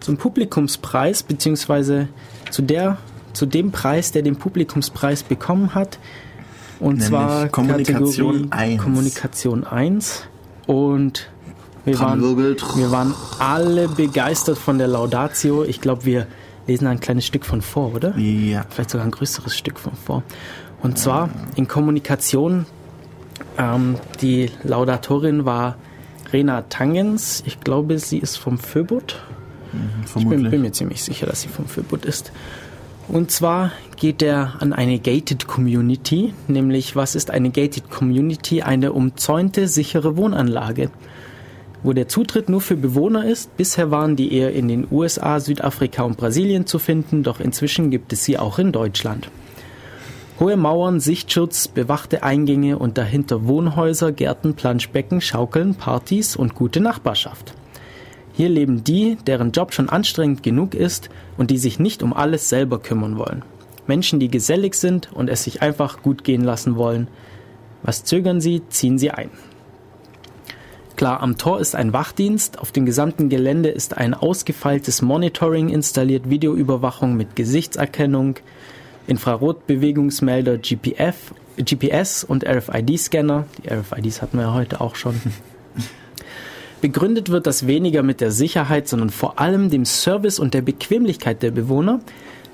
zum 0.00 0.18
Publikumspreis, 0.18 1.22
beziehungsweise 1.22 2.08
zu 2.50 2.60
der, 2.60 2.98
zu 3.32 3.46
dem 3.46 3.70
Preis, 3.70 4.12
der 4.12 4.20
den 4.22 4.36
Publikumspreis 4.36 5.22
bekommen 5.22 5.74
hat. 5.74 5.98
Und 6.80 6.94
Nämlich 6.94 7.08
zwar 7.08 7.48
Kommunikation 7.48 8.50
Kategorie 8.50 8.72
1. 8.72 8.82
Kommunikation 8.82 9.64
1. 9.64 10.24
Und 10.66 11.30
wir 11.84 11.98
waren, 12.00 12.20
wir 12.20 12.90
waren 12.90 13.14
alle 13.38 13.88
begeistert 13.88 14.58
von 14.58 14.78
der 14.78 14.88
Laudatio. 14.88 15.64
Ich 15.64 15.80
glaube, 15.80 16.04
wir 16.04 16.26
lesen 16.66 16.86
ein 16.86 17.00
kleines 17.00 17.26
Stück 17.26 17.44
von 17.44 17.62
vor, 17.62 17.94
oder? 17.94 18.16
Ja. 18.16 18.64
vielleicht 18.68 18.90
sogar 18.90 19.06
ein 19.06 19.10
größeres 19.10 19.56
Stück 19.56 19.78
von 19.78 19.92
vor. 19.94 20.22
Und 20.82 20.98
zwar 20.98 21.28
in 21.56 21.68
Kommunikation, 21.68 22.66
ähm, 23.58 23.96
die 24.20 24.50
Laudatorin 24.62 25.44
war 25.44 25.76
Rena 26.32 26.62
Tangens. 26.62 27.42
Ich 27.46 27.60
glaube, 27.60 27.98
sie 27.98 28.18
ist 28.18 28.36
vom 28.36 28.58
Föbut. 28.58 29.16
Ich 30.16 30.26
bin, 30.26 30.50
bin 30.50 30.62
mir 30.62 30.72
ziemlich 30.72 31.02
sicher, 31.02 31.26
dass 31.26 31.42
sie 31.42 31.48
vom 31.48 31.66
Föbut 31.66 32.04
ist. 32.04 32.32
Und 33.12 33.32
zwar 33.32 33.72
geht 33.96 34.22
er 34.22 34.54
an 34.60 34.72
eine 34.72 35.00
Gated 35.00 35.48
Community, 35.48 36.32
nämlich 36.46 36.94
was 36.94 37.16
ist 37.16 37.32
eine 37.32 37.50
Gated 37.50 37.90
Community? 37.90 38.62
Eine 38.62 38.92
umzäunte, 38.92 39.66
sichere 39.66 40.16
Wohnanlage. 40.16 40.90
wo 41.82 41.94
der 41.94 42.08
Zutritt 42.08 42.50
nur 42.50 42.60
für 42.60 42.76
Bewohner 42.76 43.24
ist. 43.24 43.56
Bisher 43.56 43.90
waren 43.90 44.14
die 44.14 44.34
eher 44.34 44.52
in 44.52 44.68
den 44.68 44.86
USA, 44.90 45.40
Südafrika 45.40 46.02
und 46.02 46.18
Brasilien 46.18 46.66
zu 46.66 46.78
finden, 46.78 47.22
doch 47.22 47.40
inzwischen 47.40 47.90
gibt 47.90 48.12
es 48.12 48.22
sie 48.22 48.38
auch 48.38 48.58
in 48.58 48.70
Deutschland. 48.70 49.30
Hohe 50.38 50.58
Mauern, 50.58 51.00
Sichtschutz, 51.00 51.68
bewachte 51.68 52.22
Eingänge 52.22 52.78
und 52.78 52.98
dahinter 52.98 53.46
Wohnhäuser, 53.46 54.12
Gärten, 54.12 54.52
Planschbecken, 54.54 55.22
Schaukeln, 55.22 55.74
Partys 55.74 56.36
und 56.36 56.54
gute 56.54 56.80
Nachbarschaft. 56.80 57.54
Hier 58.40 58.48
leben 58.48 58.84
die, 58.84 59.18
deren 59.26 59.52
Job 59.52 59.74
schon 59.74 59.90
anstrengend 59.90 60.42
genug 60.42 60.74
ist 60.74 61.10
und 61.36 61.50
die 61.50 61.58
sich 61.58 61.78
nicht 61.78 62.02
um 62.02 62.14
alles 62.14 62.48
selber 62.48 62.78
kümmern 62.78 63.18
wollen. 63.18 63.42
Menschen, 63.86 64.18
die 64.18 64.30
gesellig 64.30 64.76
sind 64.76 65.12
und 65.12 65.28
es 65.28 65.44
sich 65.44 65.60
einfach 65.60 66.00
gut 66.00 66.24
gehen 66.24 66.42
lassen 66.42 66.76
wollen. 66.76 67.08
Was 67.82 68.02
zögern 68.04 68.40
sie, 68.40 68.62
ziehen 68.70 68.96
sie 68.96 69.10
ein. 69.10 69.28
Klar, 70.96 71.20
am 71.20 71.36
Tor 71.36 71.60
ist 71.60 71.76
ein 71.76 71.92
Wachdienst, 71.92 72.60
auf 72.60 72.72
dem 72.72 72.86
gesamten 72.86 73.28
Gelände 73.28 73.68
ist 73.68 73.98
ein 73.98 74.14
ausgefeiltes 74.14 75.02
Monitoring 75.02 75.68
installiert, 75.68 76.30
Videoüberwachung 76.30 77.18
mit 77.18 77.36
Gesichtserkennung, 77.36 78.36
Infrarotbewegungsmelder, 79.06 80.56
GPF, 80.56 81.34
GPS 81.58 82.24
und 82.24 82.46
RFID-Scanner. 82.46 83.44
Die 83.58 83.68
RFIDs 83.68 84.22
hatten 84.22 84.38
wir 84.38 84.44
ja 84.44 84.54
heute 84.54 84.80
auch 84.80 84.96
schon. 84.96 85.20
Begründet 86.80 87.28
wird 87.28 87.46
das 87.46 87.66
weniger 87.66 88.02
mit 88.02 88.22
der 88.22 88.30
Sicherheit, 88.30 88.88
sondern 88.88 89.10
vor 89.10 89.38
allem 89.38 89.68
dem 89.68 89.84
Service 89.84 90.38
und 90.38 90.54
der 90.54 90.62
Bequemlichkeit 90.62 91.42
der 91.42 91.50
Bewohner. 91.50 92.00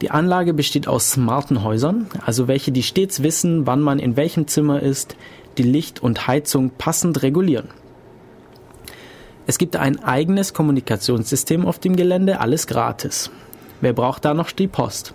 Die 0.01 0.11
Anlage 0.11 0.53
besteht 0.53 0.89
aus 0.89 1.13
smarten 1.13 1.63
Häusern, 1.63 2.09
also 2.25 2.49
welche, 2.49 2.73
die 2.73 2.83
stets 2.83 3.23
wissen, 3.23 3.67
wann 3.67 3.81
man 3.81 4.01
in 4.01 4.17
welchem 4.17 4.49
Zimmer 4.49 4.83
ist, 4.83 5.17
die 5.59 5.63
Licht 5.63 6.03
und 6.03 6.27
Heizung 6.27 6.71
passend 6.77 7.23
regulieren. 7.23 7.69
Es 9.47 9.59
gibt 9.59 9.77
ein 9.77 10.03
eigenes 10.03 10.53
Kommunikationssystem 10.55 11.65
auf 11.65 11.79
dem 11.79 11.95
Gelände, 11.95 12.41
alles 12.41 12.67
gratis. 12.67 13.31
Wer 13.81 13.93
braucht 13.93 14.25
da 14.25 14.35
noch 14.35 14.51
die 14.51 14.67
Post? 14.67 15.15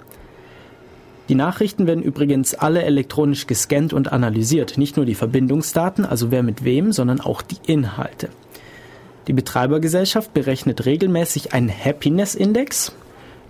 Die 1.28 1.36
Nachrichten 1.36 1.86
werden 1.86 2.02
übrigens 2.02 2.54
alle 2.56 2.84
elektronisch 2.84 3.46
gescannt 3.46 3.92
und 3.92 4.12
analysiert, 4.12 4.78
nicht 4.78 4.96
nur 4.96 5.06
die 5.06 5.16
Verbindungsdaten, 5.16 6.06
also 6.06 6.32
wer 6.32 6.44
mit 6.44 6.64
wem, 6.64 6.94
sondern 6.94 7.20
auch 7.20 7.42
die 7.42 7.58
Inhalte. 7.68 8.30
Die 9.27 9.34
Betreibergesellschaft 9.34 10.34
berechnet 10.34 10.85
regelmäßig 10.85 11.53
einen 11.53 11.69
Happiness-Index 11.69 12.93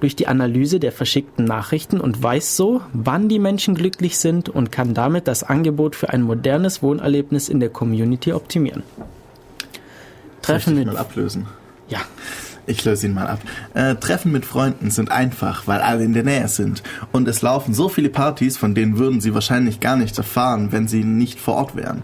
durch 0.01 0.15
die 0.15 0.27
Analyse 0.27 0.79
der 0.79 0.91
verschickten 0.91 1.45
Nachrichten 1.45 2.01
und 2.01 2.21
weiß 2.21 2.57
so, 2.57 2.81
wann 2.91 3.29
die 3.29 3.39
Menschen 3.39 3.75
glücklich 3.75 4.17
sind 4.17 4.49
und 4.49 4.71
kann 4.71 4.93
damit 4.93 5.27
das 5.27 5.43
Angebot 5.43 5.95
für 5.95 6.09
ein 6.09 6.23
modernes 6.23 6.81
Wohnerlebnis 6.81 7.49
in 7.49 7.59
der 7.59 7.69
Community 7.69 8.33
optimieren. 8.33 8.83
Treffen 10.41 10.75
mit 10.75 10.87
mal 10.87 10.97
ablösen. 10.97 11.45
Ja. 11.87 11.99
Ich 12.67 12.85
löse 12.85 13.07
ihn 13.07 13.13
mal 13.13 13.27
ab. 13.27 13.39
Äh, 13.73 13.95
Treffen 13.95 14.31
mit 14.31 14.45
Freunden 14.45 14.91
sind 14.91 15.11
einfach, 15.11 15.67
weil 15.67 15.81
alle 15.81 16.03
in 16.03 16.13
der 16.13 16.23
Nähe 16.23 16.47
sind. 16.47 16.83
Und 17.11 17.27
es 17.27 17.41
laufen 17.41 17.73
so 17.73 17.89
viele 17.89 18.09
Partys, 18.09 18.55
von 18.55 18.75
denen 18.75 18.99
würden 18.99 19.19
sie 19.19 19.33
wahrscheinlich 19.33 19.79
gar 19.79 19.95
nichts 19.95 20.17
erfahren, 20.17 20.71
wenn 20.71 20.87
sie 20.87 21.03
nicht 21.03 21.39
vor 21.39 21.55
Ort 21.55 21.75
wären. 21.75 22.03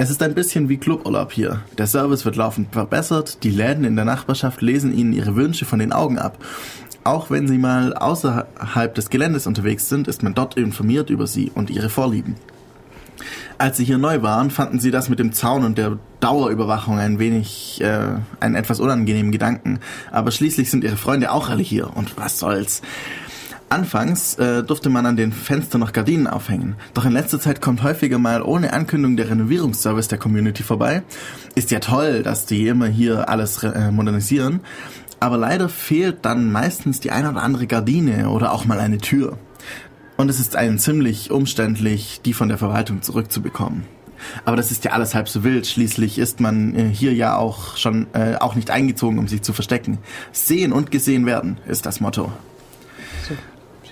Es 0.00 0.10
ist 0.10 0.22
ein 0.22 0.34
bisschen 0.34 0.68
wie 0.68 0.76
Cluburlaub 0.76 1.32
hier. 1.32 1.60
Der 1.76 1.88
Service 1.88 2.24
wird 2.24 2.36
laufend 2.36 2.72
verbessert, 2.72 3.42
die 3.42 3.50
Läden 3.50 3.82
in 3.82 3.96
der 3.96 4.04
Nachbarschaft 4.04 4.62
lesen 4.62 4.96
ihnen 4.96 5.12
ihre 5.12 5.34
Wünsche 5.34 5.64
von 5.64 5.80
den 5.80 5.92
Augen 5.92 6.20
ab. 6.20 6.38
Auch 7.02 7.30
wenn 7.30 7.48
sie 7.48 7.58
mal 7.58 7.94
außerhalb 7.94 8.94
des 8.94 9.10
Geländes 9.10 9.48
unterwegs 9.48 9.88
sind, 9.88 10.06
ist 10.06 10.22
man 10.22 10.34
dort 10.34 10.56
informiert 10.56 11.10
über 11.10 11.26
sie 11.26 11.50
und 11.52 11.68
ihre 11.68 11.88
Vorlieben. 11.88 12.36
Als 13.58 13.78
sie 13.78 13.84
hier 13.84 13.98
neu 13.98 14.22
waren, 14.22 14.52
fanden 14.52 14.78
sie 14.78 14.92
das 14.92 15.08
mit 15.08 15.18
dem 15.18 15.32
Zaun 15.32 15.64
und 15.64 15.78
der 15.78 15.98
Dauerüberwachung 16.20 17.00
ein 17.00 17.18
wenig, 17.18 17.80
äh, 17.80 18.20
einen 18.38 18.54
etwas 18.54 18.78
unangenehmen 18.78 19.32
Gedanken. 19.32 19.80
Aber 20.12 20.30
schließlich 20.30 20.70
sind 20.70 20.84
ihre 20.84 20.96
Freunde 20.96 21.32
auch 21.32 21.48
alle 21.48 21.62
hier 21.62 21.96
und 21.96 22.16
was 22.16 22.38
soll's. 22.38 22.82
Anfangs 23.70 24.34
äh, 24.36 24.62
durfte 24.62 24.88
man 24.88 25.04
an 25.04 25.16
den 25.16 25.30
Fenstern 25.30 25.82
noch 25.82 25.92
Gardinen 25.92 26.26
aufhängen, 26.26 26.76
doch 26.94 27.04
in 27.04 27.12
letzter 27.12 27.38
Zeit 27.38 27.60
kommt 27.60 27.82
häufiger 27.82 28.18
mal 28.18 28.40
ohne 28.40 28.72
Ankündigung 28.72 29.18
der 29.18 29.28
Renovierungsservice 29.28 30.08
der 30.08 30.18
Community 30.18 30.62
vorbei. 30.62 31.02
Ist 31.54 31.70
ja 31.70 31.78
toll, 31.78 32.22
dass 32.22 32.46
die 32.46 32.66
immer 32.66 32.86
hier 32.86 33.28
alles 33.28 33.62
äh, 33.62 33.90
modernisieren, 33.90 34.60
aber 35.20 35.36
leider 35.36 35.68
fehlt 35.68 36.24
dann 36.24 36.50
meistens 36.50 37.00
die 37.00 37.10
eine 37.10 37.30
oder 37.30 37.42
andere 37.42 37.66
Gardine 37.66 38.30
oder 38.30 38.52
auch 38.52 38.64
mal 38.64 38.80
eine 38.80 38.98
Tür. 38.98 39.36
Und 40.16 40.30
es 40.30 40.40
ist 40.40 40.56
einen 40.56 40.78
ziemlich 40.78 41.30
umständlich, 41.30 42.22
die 42.24 42.32
von 42.32 42.48
der 42.48 42.58
Verwaltung 42.58 43.02
zurückzubekommen. 43.02 43.84
Aber 44.46 44.56
das 44.56 44.70
ist 44.70 44.84
ja 44.84 44.92
alles 44.92 45.14
halb 45.14 45.28
so 45.28 45.44
wild. 45.44 45.66
Schließlich 45.66 46.18
ist 46.18 46.40
man 46.40 46.74
äh, 46.74 46.88
hier 46.88 47.12
ja 47.12 47.36
auch 47.36 47.76
schon 47.76 48.06
äh, 48.14 48.36
auch 48.36 48.54
nicht 48.54 48.70
eingezogen, 48.70 49.18
um 49.18 49.28
sich 49.28 49.42
zu 49.42 49.52
verstecken. 49.52 49.98
Sehen 50.32 50.72
und 50.72 50.90
gesehen 50.90 51.26
werden 51.26 51.58
ist 51.66 51.84
das 51.84 52.00
Motto 52.00 52.32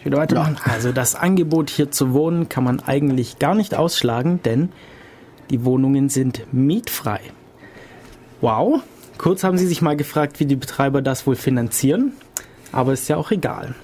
wieder 0.06 0.18
weitermachen. 0.18 0.56
Ja. 0.64 0.72
Also 0.72 0.92
das 0.92 1.14
Angebot 1.14 1.68
hier 1.68 1.90
zu 1.90 2.12
wohnen 2.12 2.48
kann 2.48 2.64
man 2.64 2.80
eigentlich 2.80 3.38
gar 3.38 3.54
nicht 3.54 3.74
ausschlagen, 3.74 4.40
denn 4.44 4.70
die 5.50 5.64
Wohnungen 5.64 6.08
sind 6.08 6.42
mietfrei. 6.52 7.20
Wow. 8.40 8.80
Kurz 9.18 9.44
haben 9.44 9.58
sie 9.58 9.66
sich 9.66 9.82
mal 9.82 9.96
gefragt, 9.96 10.40
wie 10.40 10.46
die 10.46 10.56
Betreiber 10.56 11.00
das 11.02 11.26
wohl 11.26 11.36
finanzieren, 11.36 12.12
aber 12.72 12.92
ist 12.92 13.08
ja 13.08 13.16
auch 13.16 13.30
egal. 13.30 13.74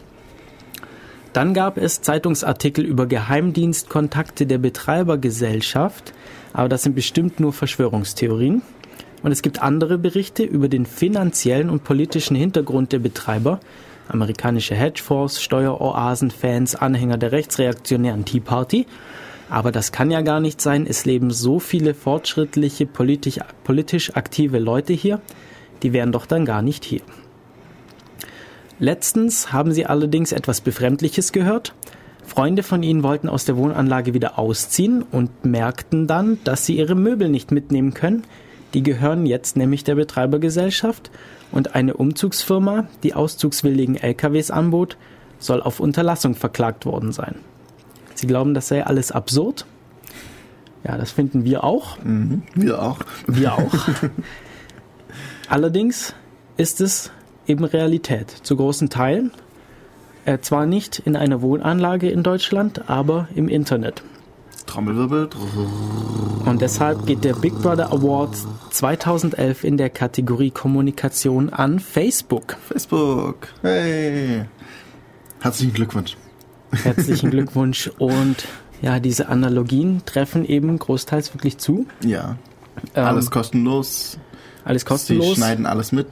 Dann 1.32 1.55
gab 1.55 1.78
es 1.78 2.03
Zeitungsartikel 2.03 2.85
über 2.85 3.07
Geheimdienstkontakte 3.07 4.47
der 4.47 4.59
Betreibergesellschaft, 4.59 6.12
aber 6.53 6.69
das 6.69 6.82
sind 6.82 6.94
bestimmt 6.94 7.40
nur 7.40 7.55
Verschwörungstheorien. 7.55 8.61
Und 9.23 9.32
es 9.32 9.40
gibt 9.40 9.62
andere 9.62 9.97
Berichte 9.99 10.43
über 10.43 10.69
den 10.69 10.85
finanziellen 10.85 11.70
und 11.70 11.85
politischen 11.85 12.36
Hintergrund 12.36 12.93
der 12.93 12.99
Betreiber, 12.99 13.61
amerikanische 14.12 14.74
Hedgefonds, 14.74 15.43
Steueroasen-Fans, 15.43 16.76
Anhänger 16.76 17.18
der 17.18 17.32
rechtsreaktionären 17.32 18.24
Tea 18.24 18.40
Party. 18.40 18.86
Aber 19.51 19.72
das 19.72 19.93
kann 19.93 20.10
ja 20.10 20.22
gar 20.22 20.40
nicht 20.40 20.60
sein. 20.60 20.86
Es 20.86 21.05
leben 21.05 21.30
so 21.30 21.59
viele 21.59 21.94
fortschrittliche, 21.94 22.86
politisch, 22.86 23.39
politisch 23.64 24.16
aktive 24.16 24.59
Leute 24.59 24.93
hier. 24.93 25.20
Die 25.82 25.93
wären 25.93 26.12
doch 26.12 26.26
dann 26.26 26.44
gar 26.44 26.62
nicht 26.62 26.84
hier. 26.84 27.02
Letztens 28.78 29.52
haben 29.52 29.72
sie 29.72 29.86
allerdings 29.86 30.32
etwas 30.32 30.60
Befremdliches 30.60 31.32
gehört. 31.32 31.74
Freunde 32.24 32.62
von 32.62 32.82
ihnen 32.82 33.02
wollten 33.02 33.28
aus 33.28 33.44
der 33.44 33.56
Wohnanlage 33.56 34.14
wieder 34.14 34.39
ausziehen 34.39 35.02
und 35.02 35.44
merkten 35.44 36.06
dann, 36.06 36.39
dass 36.44 36.64
sie 36.64 36.78
ihre 36.78 36.94
Möbel 36.94 37.28
nicht 37.28 37.51
mitnehmen 37.51 37.94
können. 37.94 38.22
Die 38.74 38.82
gehören 38.82 39.26
jetzt 39.26 39.56
nämlich 39.56 39.84
der 39.84 39.97
Betreibergesellschaft 39.97 41.10
und 41.53 41.74
eine 41.74 41.95
Umzugsfirma, 41.95 42.89
die 43.03 43.15
auszugswilligen 43.15 43.97
LKWs 43.97 44.51
anbot, 44.51 44.97
soll 45.39 45.62
auf 45.62 45.81
Unterlassung 45.81 46.35
verklagt 46.35 46.87
worden 46.87 47.12
sein. 47.12 47.37
Sie 48.15 48.27
glauben, 48.27 48.55
das 48.55 48.69
sei 48.69 48.85
alles 48.85 49.12
absurd? 49.12 49.66
Ja, 50.85 50.97
das 50.97 51.12
finden 51.12 51.45
wir 51.45 51.65
auch. 51.65 51.99
Mhm, 52.03 52.43
wir 52.55 52.83
auch. 52.83 52.99
Wir 53.27 53.55
auch. 53.55 53.73
Allerdings 55.49 56.15
ist 56.57 56.81
es 56.81 57.11
eben 57.47 57.65
Realität. 57.65 58.31
Zu 58.31 58.57
großen 58.57 58.91
Teilen. 58.91 59.31
Äh, 60.24 60.39
zwar 60.39 60.66
nicht 60.66 61.01
in 61.01 61.16
einer 61.16 61.43
Wohnanlage 61.43 62.09
in 62.09 62.23
Deutschland, 62.23 62.89
aber 62.89 63.29
im 63.35 63.49
Internet. 63.49 64.03
Trommelwirbel. 64.66 65.28
Und 66.44 66.60
deshalb 66.60 67.06
geht 67.06 67.24
der 67.24 67.34
Big 67.34 67.55
Brother 67.55 67.93
Award 67.93 68.36
2011 68.70 69.64
in 69.64 69.76
der 69.76 69.90
Kategorie 69.90 70.51
Kommunikation 70.51 71.51
an 71.51 71.78
Facebook. 71.78 72.56
Facebook. 72.68 73.48
Hey. 73.62 74.44
Herzlichen 75.40 75.72
Glückwunsch. 75.72 76.16
Herzlichen 76.72 77.30
Glückwunsch. 77.32 77.90
Und 77.98 78.47
ja, 78.80 79.01
diese 79.01 79.28
Analogien 79.28 80.02
treffen 80.05 80.44
eben 80.44 80.78
großteils 80.78 81.34
wirklich 81.34 81.59
zu. 81.59 81.86
Ja. 82.05 82.36
Alles 82.94 83.26
ähm, 83.26 83.30
kostenlos. 83.30 84.18
Alles 84.64 84.84
kostenlos. 84.84 85.28
Sie 85.28 85.34
schneiden 85.36 85.66
alles 85.66 85.93
mit. 85.93 86.09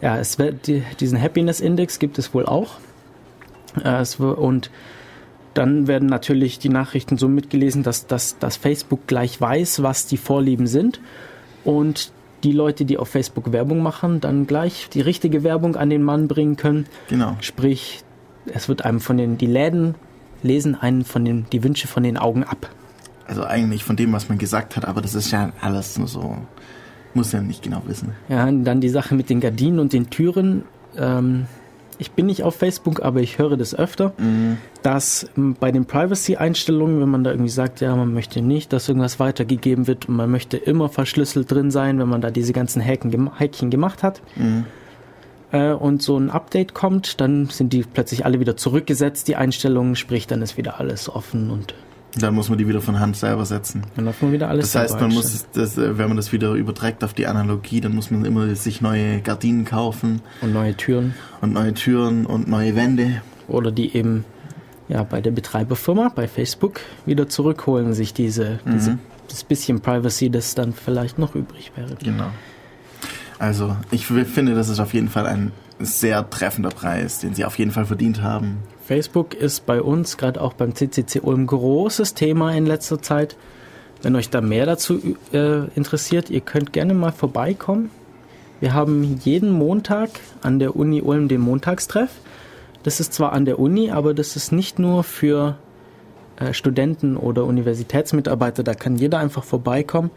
Ja, 0.00 0.18
es 0.18 0.38
wird, 0.38 0.70
diesen 1.00 1.20
Happiness 1.20 1.60
Index 1.60 1.98
gibt 1.98 2.18
es 2.18 2.34
wohl 2.34 2.46
auch. 2.46 2.78
Äh, 3.82 4.00
es 4.00 4.20
wird, 4.20 4.38
und 4.38 4.70
dann 5.56 5.86
werden 5.86 6.08
natürlich 6.08 6.58
die 6.58 6.68
Nachrichten 6.68 7.16
so 7.16 7.28
mitgelesen, 7.28 7.82
dass, 7.82 8.06
dass, 8.06 8.38
dass 8.38 8.56
Facebook 8.56 9.06
gleich 9.06 9.40
weiß, 9.40 9.82
was 9.82 10.06
die 10.06 10.18
Vorlieben 10.18 10.66
sind. 10.66 11.00
Und 11.64 12.12
die 12.44 12.52
Leute, 12.52 12.84
die 12.84 12.98
auf 12.98 13.08
Facebook 13.08 13.52
Werbung 13.52 13.82
machen, 13.82 14.20
dann 14.20 14.46
gleich 14.46 14.88
die 14.92 15.00
richtige 15.00 15.42
Werbung 15.42 15.76
an 15.76 15.90
den 15.90 16.02
Mann 16.02 16.28
bringen 16.28 16.56
können. 16.56 16.86
Genau. 17.08 17.36
Sprich, 17.40 18.04
es 18.46 18.68
wird 18.68 18.84
einem 18.84 19.00
von 19.00 19.16
den, 19.16 19.38
die 19.38 19.46
Läden 19.46 19.94
lesen 20.42 20.74
einen 20.74 21.04
von 21.04 21.24
den, 21.24 21.46
die 21.50 21.64
Wünsche 21.64 21.88
von 21.88 22.02
den 22.02 22.18
Augen 22.18 22.44
ab. 22.44 22.68
Also 23.26 23.42
eigentlich 23.44 23.82
von 23.82 23.96
dem, 23.96 24.12
was 24.12 24.28
man 24.28 24.38
gesagt 24.38 24.76
hat, 24.76 24.84
aber 24.84 25.00
das 25.00 25.14
ist 25.14 25.30
ja 25.30 25.52
alles 25.60 25.98
nur 25.98 26.06
so, 26.06 26.36
muss 27.14 27.32
ja 27.32 27.40
nicht 27.40 27.62
genau 27.62 27.82
wissen. 27.86 28.12
Ja, 28.28 28.46
und 28.46 28.64
dann 28.64 28.80
die 28.80 28.90
Sache 28.90 29.14
mit 29.14 29.30
den 29.30 29.40
Gardinen 29.40 29.80
und 29.80 29.92
den 29.92 30.10
Türen. 30.10 30.64
Ähm, 30.96 31.46
ich 31.98 32.12
bin 32.12 32.26
nicht 32.26 32.42
auf 32.42 32.56
Facebook, 32.56 33.02
aber 33.02 33.20
ich 33.20 33.38
höre 33.38 33.56
das 33.56 33.74
öfter, 33.74 34.12
dass 34.82 35.28
ähm, 35.36 35.56
bei 35.58 35.72
den 35.72 35.86
Privacy-Einstellungen, 35.86 37.00
wenn 37.00 37.08
man 37.08 37.24
da 37.24 37.30
irgendwie 37.30 37.50
sagt, 37.50 37.80
ja, 37.80 37.94
man 37.94 38.12
möchte 38.12 38.42
nicht, 38.42 38.72
dass 38.72 38.88
irgendwas 38.88 39.18
weitergegeben 39.18 39.86
wird 39.86 40.08
und 40.08 40.16
man 40.16 40.30
möchte 40.30 40.56
immer 40.56 40.88
verschlüsselt 40.88 41.50
drin 41.50 41.70
sein, 41.70 41.98
wenn 41.98 42.08
man 42.08 42.20
da 42.20 42.30
diese 42.30 42.52
ganzen 42.52 42.80
Häkchen, 42.80 43.30
Häkchen 43.38 43.70
gemacht 43.70 44.02
hat, 44.02 44.20
äh, 45.52 45.72
und 45.72 46.02
so 46.02 46.18
ein 46.18 46.30
Update 46.30 46.74
kommt, 46.74 47.20
dann 47.20 47.46
sind 47.46 47.72
die 47.72 47.82
plötzlich 47.82 48.24
alle 48.24 48.40
wieder 48.40 48.56
zurückgesetzt, 48.56 49.28
die 49.28 49.36
Einstellungen, 49.36 49.96
sprich, 49.96 50.26
dann 50.26 50.42
ist 50.42 50.56
wieder 50.56 50.80
alles 50.80 51.08
offen 51.08 51.50
und 51.50 51.74
Dann 52.18 52.34
muss 52.34 52.48
man 52.48 52.58
die 52.58 52.66
wieder 52.66 52.80
von 52.80 52.98
Hand 52.98 53.16
selber 53.16 53.44
setzen. 53.44 53.82
dann 53.94 54.06
darf 54.06 54.22
man 54.22 54.32
wieder 54.32 54.48
alles 54.48 54.72
Das 54.72 54.82
heißt, 54.82 55.00
man 55.00 55.12
muss, 55.12 55.46
das, 55.52 55.76
äh, 55.76 55.98
wenn 55.98 56.08
man 56.08 56.16
das 56.16 56.32
wieder 56.32 56.52
überträgt 56.52 57.04
auf 57.04 57.12
die 57.12 57.26
Analogie, 57.26 57.80
dann 57.80 57.94
muss 57.94 58.10
man 58.10 58.24
immer 58.24 58.54
sich 58.54 58.80
neue 58.80 59.20
Gardinen 59.20 59.64
kaufen 59.64 60.22
und 60.40 60.52
neue 60.52 60.74
Türen. 60.76 61.14
und 61.40 61.52
neue 61.52 61.74
Türen 61.74 62.24
und 62.26 62.48
neue 62.48 62.74
Wände. 62.74 63.22
oder 63.48 63.70
die 63.70 63.94
eben 63.94 64.24
ja 64.88 65.02
bei 65.02 65.20
der 65.20 65.30
Betreiberfirma, 65.30 66.10
bei 66.14 66.26
Facebook, 66.28 66.80
wieder 67.04 67.28
zurückholen, 67.28 67.92
sich 67.92 68.14
diese, 68.14 68.60
diese 68.64 68.98
das 69.28 69.44
bisschen 69.44 69.80
Privacy, 69.80 70.30
das 70.30 70.54
dann 70.54 70.72
vielleicht 70.72 71.18
noch 71.18 71.34
übrig 71.34 71.72
wäre. 71.76 71.96
Genau. 72.02 72.30
Also, 73.38 73.76
ich 73.90 74.06
finde, 74.06 74.54
das 74.54 74.68
ist 74.68 74.80
auf 74.80 74.94
jeden 74.94 75.08
Fall 75.08 75.26
ein 75.26 75.52
sehr 75.78 76.28
treffender 76.30 76.70
Preis, 76.70 77.18
den 77.18 77.34
sie 77.34 77.44
auf 77.44 77.58
jeden 77.58 77.70
Fall 77.70 77.84
verdient 77.84 78.22
haben. 78.22 78.58
Facebook 78.86 79.34
ist 79.34 79.66
bei 79.66 79.82
uns, 79.82 80.16
gerade 80.16 80.40
auch 80.40 80.52
beim 80.52 80.76
CCC 80.76 81.20
Ulm, 81.20 81.48
großes 81.48 82.14
Thema 82.14 82.52
in 82.52 82.66
letzter 82.66 83.02
Zeit. 83.02 83.36
Wenn 84.00 84.14
euch 84.14 84.30
da 84.30 84.40
mehr 84.40 84.64
dazu 84.64 85.00
äh, 85.32 85.64
interessiert, 85.74 86.30
ihr 86.30 86.40
könnt 86.40 86.72
gerne 86.72 86.94
mal 86.94 87.10
vorbeikommen. 87.10 87.90
Wir 88.60 88.74
haben 88.74 89.18
jeden 89.24 89.50
Montag 89.50 90.10
an 90.40 90.60
der 90.60 90.76
Uni 90.76 91.02
Ulm 91.02 91.26
den 91.26 91.40
Montagstreff. 91.40 92.10
Das 92.84 93.00
ist 93.00 93.12
zwar 93.12 93.32
an 93.32 93.44
der 93.44 93.58
Uni, 93.58 93.90
aber 93.90 94.14
das 94.14 94.36
ist 94.36 94.52
nicht 94.52 94.78
nur 94.78 95.02
für 95.02 95.58
äh, 96.36 96.52
Studenten 96.52 97.16
oder 97.16 97.44
Universitätsmitarbeiter, 97.44 98.62
da 98.62 98.74
kann 98.74 98.96
jeder 98.96 99.18
einfach 99.18 99.42
vorbeikommen. 99.42 100.12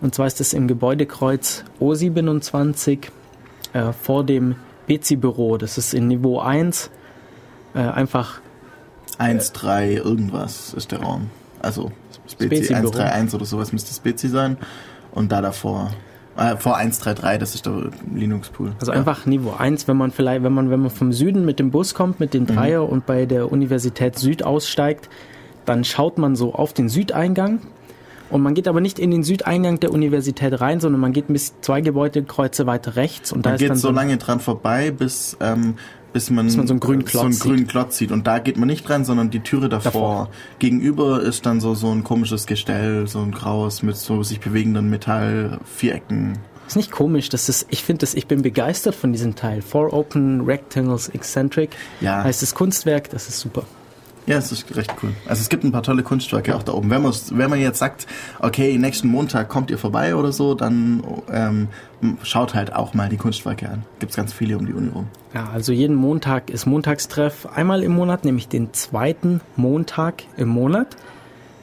Und 0.00 0.14
zwar 0.14 0.28
ist 0.28 0.40
es 0.40 0.52
im 0.52 0.68
Gebäudekreuz 0.68 1.64
O27 1.80 3.08
äh, 3.72 3.92
vor 3.92 4.22
dem 4.22 4.54
BC-Büro. 4.86 5.56
Das 5.56 5.76
ist 5.76 5.92
in 5.92 6.06
Niveau 6.06 6.38
1. 6.38 6.90
Äh, 7.74 7.80
einfach 7.80 8.40
1,3 9.18 9.96
irgendwas 9.96 10.74
ist 10.74 10.92
der 10.92 11.00
Raum. 11.00 11.30
Also, 11.60 11.92
Spezi 12.26 12.64
Spezi-Büro. 12.64 12.92
131 12.92 13.34
oder 13.34 13.44
sowas 13.44 13.72
müsste 13.72 13.94
Spezi 13.94 14.28
sein. 14.28 14.56
Und 15.12 15.30
da 15.32 15.40
davor, 15.40 15.90
äh, 16.36 16.56
vor 16.56 16.76
133, 16.76 17.38
das 17.38 17.54
ist 17.54 17.66
der 17.66 17.90
Linux-Pool. 18.14 18.72
Also 18.80 18.92
einfach 18.92 19.26
Niveau 19.26 19.54
1, 19.56 19.86
wenn 19.86 19.96
man 19.96 20.10
vielleicht, 20.10 20.42
wenn 20.42 20.52
man, 20.52 20.70
wenn 20.70 20.80
man 20.80 20.90
vom 20.90 21.12
Süden 21.12 21.44
mit 21.44 21.58
dem 21.58 21.70
Bus 21.70 21.94
kommt, 21.94 22.20
mit 22.20 22.34
dem 22.34 22.46
Dreier 22.46 22.88
und 22.88 23.06
bei 23.06 23.26
der 23.26 23.52
Universität 23.52 24.18
Süd 24.18 24.42
aussteigt, 24.42 25.08
dann 25.66 25.84
schaut 25.84 26.18
man 26.18 26.34
so 26.34 26.54
auf 26.54 26.72
den 26.72 26.88
Südeingang. 26.88 27.60
Und 28.30 28.40
man 28.40 28.54
geht 28.54 28.66
aber 28.66 28.80
nicht 28.80 28.98
in 28.98 29.10
den 29.10 29.22
Südeingang 29.24 29.78
der 29.78 29.92
Universität 29.92 30.58
rein, 30.58 30.80
sondern 30.80 31.02
man 31.02 31.12
geht 31.12 31.26
bis 31.28 31.60
zwei 31.60 31.82
Gebäudekreuze 31.82 32.66
weiter 32.66 32.96
rechts 32.96 33.30
und 33.30 33.44
da 33.44 33.50
Man 33.50 33.54
ist 33.56 33.60
geht 33.60 33.70
dann 33.70 33.76
so 33.76 33.90
lange 33.90 34.16
dran 34.16 34.40
vorbei, 34.40 34.90
bis, 34.90 35.36
ähm, 35.40 35.74
bis 36.12 36.30
man, 36.30 36.46
man 36.46 36.66
so 36.66 36.72
einen 36.72 36.80
grünen 36.80 37.04
Klotz 37.04 37.20
so 37.20 37.24
einen 37.24 37.32
sieht. 37.32 37.42
grünen 37.42 37.66
Klotz 37.66 37.96
sieht. 37.98 38.12
Und 38.12 38.26
da 38.26 38.38
geht 38.38 38.56
man 38.56 38.68
nicht 38.68 38.88
dran, 38.88 39.04
sondern 39.04 39.30
die 39.30 39.40
Türe 39.40 39.68
davor. 39.68 39.92
Davor. 39.92 40.28
Gegenüber 40.58 41.22
ist 41.22 41.46
dann 41.46 41.60
so, 41.60 41.74
so 41.74 41.90
ein 41.90 42.04
komisches 42.04 42.46
Gestell, 42.46 43.06
so 43.06 43.20
ein 43.20 43.32
graues 43.32 43.82
mit 43.82 43.96
so 43.96 44.22
sich 44.22 44.40
bewegenden 44.40 44.90
Metallvierecken. 44.90 46.38
ist 46.66 46.76
nicht 46.76 46.90
komisch, 46.90 47.28
das 47.28 47.48
ist, 47.48 47.66
ich 47.70 47.82
finde 47.84 48.00
das, 48.00 48.14
ich 48.14 48.26
bin 48.26 48.42
begeistert 48.42 48.94
von 48.94 49.12
diesem 49.12 49.34
Teil. 49.34 49.62
Four 49.62 49.92
Open 49.92 50.42
Rectangles 50.42 51.08
Eccentric 51.08 51.70
Ja. 52.00 52.22
heißt 52.24 52.42
das 52.42 52.54
Kunstwerk, 52.54 53.10
das 53.10 53.28
ist 53.28 53.40
super. 53.40 53.64
Ja, 54.26 54.36
es 54.36 54.52
ist 54.52 54.76
recht 54.76 54.94
cool. 55.02 55.12
Also 55.26 55.40
es 55.40 55.48
gibt 55.48 55.64
ein 55.64 55.72
paar 55.72 55.82
tolle 55.82 56.04
Kunstwerke 56.04 56.54
auch 56.54 56.62
da 56.62 56.72
oben. 56.72 56.90
Wenn 56.90 57.02
man, 57.02 57.12
wenn 57.30 57.50
man 57.50 57.60
jetzt 57.60 57.78
sagt, 57.78 58.06
okay, 58.38 58.78
nächsten 58.78 59.08
Montag 59.08 59.48
kommt 59.48 59.70
ihr 59.70 59.78
vorbei 59.78 60.14
oder 60.14 60.30
so, 60.32 60.54
dann 60.54 61.02
ähm, 61.28 61.68
schaut 62.22 62.54
halt 62.54 62.72
auch 62.72 62.94
mal 62.94 63.08
die 63.08 63.16
Kunstwerke 63.16 63.68
an. 63.68 63.84
Gibt's 63.98 64.14
ganz 64.14 64.32
viele 64.32 64.56
um 64.56 64.66
die 64.66 64.72
Uni 64.72 64.90
rum. 64.90 65.08
Ja, 65.34 65.48
also 65.52 65.72
jeden 65.72 65.96
Montag 65.96 66.50
ist 66.50 66.66
Montagstreff. 66.66 67.46
Einmal 67.46 67.82
im 67.82 67.92
Monat, 67.92 68.24
nämlich 68.24 68.46
den 68.46 68.72
zweiten 68.72 69.40
Montag 69.56 70.22
im 70.36 70.48
Monat, 70.48 70.96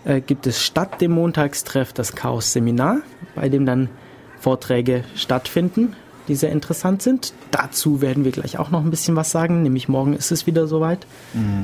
äh, 0.04 0.20
gibt 0.20 0.46
es 0.46 0.62
statt 0.62 1.00
dem 1.00 1.12
Montagstreff 1.12 1.94
das 1.94 2.14
Chaos-Seminar, 2.14 2.98
bei 3.36 3.48
dem 3.48 3.66
dann 3.66 3.90
Vorträge 4.40 5.06
stattfinden, 5.16 5.96
die 6.30 6.36
sehr 6.36 6.52
interessant 6.52 7.02
sind. 7.02 7.34
Dazu 7.52 8.02
werden 8.02 8.24
wir 8.24 8.32
gleich 8.32 8.58
auch 8.58 8.70
noch 8.72 8.82
ein 8.84 8.90
bisschen 8.92 9.16
was 9.18 9.32
sagen, 9.32 9.64
nämlich 9.64 9.90
morgen 9.90 10.14
ist 10.14 10.32
es 10.32 10.48
wieder 10.48 10.68
soweit. 10.68 11.06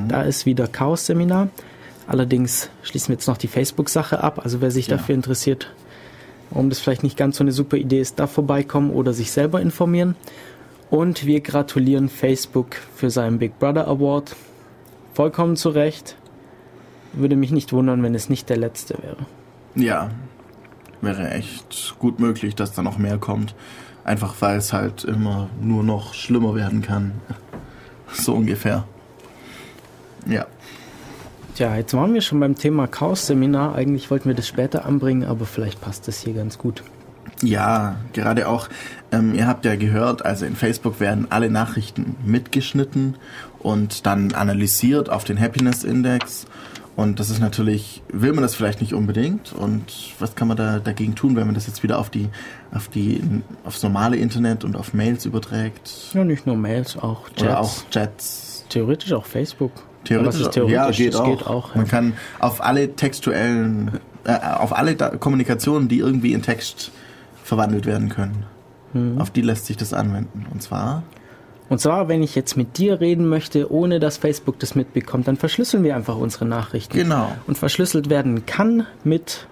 Da 0.10 0.24
ist 0.24 0.46
wieder 0.46 0.68
Chaos-Seminar. 0.68 1.48
Allerdings 2.08 2.70
schließen 2.84 3.10
wir 3.10 3.14
jetzt 3.16 3.28
noch 3.28 3.38
die 3.38 3.48
Facebook-Sache 3.48 4.22
ab. 4.24 4.42
Also 4.44 4.60
wer 4.62 4.72
sich 4.72 4.88
Ja. 4.88 4.98
dafür 4.98 5.16
interessiert, 5.16 5.72
warum 6.52 6.70
das 6.70 6.80
vielleicht 6.80 7.04
nicht 7.04 7.18
ganz 7.18 7.38
so 7.38 7.44
eine 7.44 7.52
super 7.52 7.78
Idee 7.78 8.02
ist, 8.02 8.20
da 8.20 8.28
vorbeikommen 8.28 8.92
oder 8.92 9.14
sich 9.14 9.32
selber 9.32 9.62
informieren. 9.62 10.16
Und 10.92 11.26
wir 11.26 11.42
gratulieren 11.42 12.10
Facebook 12.10 12.76
für 12.96 13.10
seinen 13.10 13.40
Big 13.40 13.58
Brother 13.60 13.88
Award. 13.88 14.36
Vollkommen 15.14 15.56
zu 15.56 15.70
Recht. 15.70 16.16
Würde 17.14 17.36
mich 17.36 17.52
nicht 17.52 17.72
wundern, 17.74 18.04
wenn 18.04 18.14
es 18.14 18.30
nicht 18.30 18.50
der 18.50 18.58
letzte 18.58 18.96
wäre. 19.02 19.26
Ja, 19.76 20.12
wäre 21.02 21.32
echt 21.32 21.96
gut 21.98 22.20
möglich, 22.20 22.56
dass 22.56 22.74
da 22.74 22.82
noch 22.82 22.98
mehr 22.98 23.18
kommt. 23.18 23.56
Einfach 24.06 24.36
weil 24.40 24.57
es 24.57 24.72
halt 24.72 25.03
immer 25.03 25.49
nur 25.61 25.84
noch 25.84 26.14
schlimmer 26.14 26.56
werden 26.56 26.82
kann. 26.82 27.11
So 28.14 28.34
ungefähr. 28.34 28.86
Ja. 30.26 30.45
Tja, 31.56 31.76
jetzt 31.76 31.94
waren 31.94 32.14
wir 32.14 32.22
schon 32.22 32.40
beim 32.40 32.56
Thema 32.56 32.88
Chaos-Seminar. 32.88 33.76
Eigentlich 33.76 34.10
wollten 34.10 34.30
wir 34.30 34.36
das 34.36 34.48
später 34.48 34.86
anbringen, 34.86 35.27
aber 35.27 35.45
vielleicht 35.45 35.82
passt 35.82 36.07
das 36.07 36.22
hier 36.22 36.34
ganz 36.34 36.57
gut. 36.57 36.82
Ja, 37.41 37.98
gerade 38.14 38.48
auch, 38.48 38.69
ähm, 39.11 39.34
ihr 39.34 39.48
habt 39.48 39.65
ja 39.65 39.76
gehört, 39.76 40.23
also 40.23 40.45
in 40.45 40.56
Facebook 40.56 40.99
werden 40.99 41.27
alle 41.30 41.49
Nachrichten 41.49 42.15
mitgeschnitten 42.23 43.18
und 43.60 44.06
dann 44.06 44.34
analysiert 44.34 45.10
auf 45.10 45.26
den 45.26 45.40
Happiness 45.40 45.84
Index. 45.84 46.45
Und 46.96 47.20
das 47.20 47.30
ist 47.30 47.40
natürlich, 47.42 48.02
will 48.08 48.32
man 48.32 48.42
das 48.42 48.56
vielleicht 48.56 48.80
nicht 48.80 48.94
unbedingt. 48.94 49.52
Und 49.52 49.84
was 50.20 50.36
kann 50.36 50.48
man 50.48 50.56
da 50.56 50.80
dagegen 50.80 51.14
tun, 51.16 51.36
wenn 51.36 51.46
man 51.46 51.54
das 51.54 51.68
jetzt 51.68 51.84
wieder 51.84 52.00
auf 52.00 52.10
die, 52.10 52.30
auf 52.74 52.88
die, 52.88 53.22
aufs 53.66 53.84
normale 53.84 54.16
Internet 54.16 54.64
und 54.64 54.78
auf 54.78 54.94
Mails 54.94 55.26
überträgt? 55.26 55.92
Ja, 56.14 56.24
nicht 56.24 56.48
nur 56.48 56.56
Mails, 56.56 56.98
auch 56.98 57.28
Chats. 57.32 57.42
Oder 57.44 57.60
auch 57.60 57.90
Chats. 57.90 58.66
Theoretisch 58.70 59.12
auch 59.12 59.26
Facebook. 59.26 59.72
Theoretisch, 60.06 60.36
Was 60.36 60.42
ist 60.42 60.52
theoretisch? 60.52 60.74
ja, 60.76 60.92
geht 60.92 61.14
das 61.14 61.20
auch. 61.22 61.26
geht 61.26 61.46
auch. 61.48 61.70
Ja. 61.72 61.78
Man 61.82 61.88
kann 61.88 62.14
auf 62.40 62.64
alle 62.64 62.96
textuellen, 62.96 63.92
äh, 64.24 64.38
auf 64.40 64.74
alle 64.74 64.96
da 64.96 65.10
Kommunikationen, 65.10 65.88
die 65.90 65.98
irgendwie 66.00 66.32
in 66.34 66.44
Text 66.44 66.92
verwandelt 67.44 67.86
werden 67.86 68.10
können, 68.10 68.46
Mhm. 68.94 69.20
auf 69.20 69.30
die 69.32 69.42
lässt 69.42 69.66
sich 69.66 69.76
das 69.76 69.92
anwenden. 69.94 70.46
Und 70.52 70.64
zwar, 70.64 71.04
Und 71.70 71.80
zwar, 71.80 72.08
wenn 72.08 72.22
ich 72.22 72.36
jetzt 72.36 72.56
mit 72.58 72.78
dir 72.78 73.02
reden 73.02 73.28
möchte, 73.28 73.72
ohne 73.72 74.00
dass 74.00 74.18
Facebook 74.18 74.60
das 74.60 74.76
mitbekommt, 74.76 75.28
dann 75.28 75.36
verschlüsseln 75.36 75.84
wir 75.84 75.96
einfach 75.96 76.18
unsere 76.18 76.46
Nachrichten. 76.46 76.98
genau. 76.98 77.32
Und 77.48 77.58
verschlüsselt 77.58 78.10
werden 78.10 78.46
kann 78.46 78.86
mit 79.04 79.48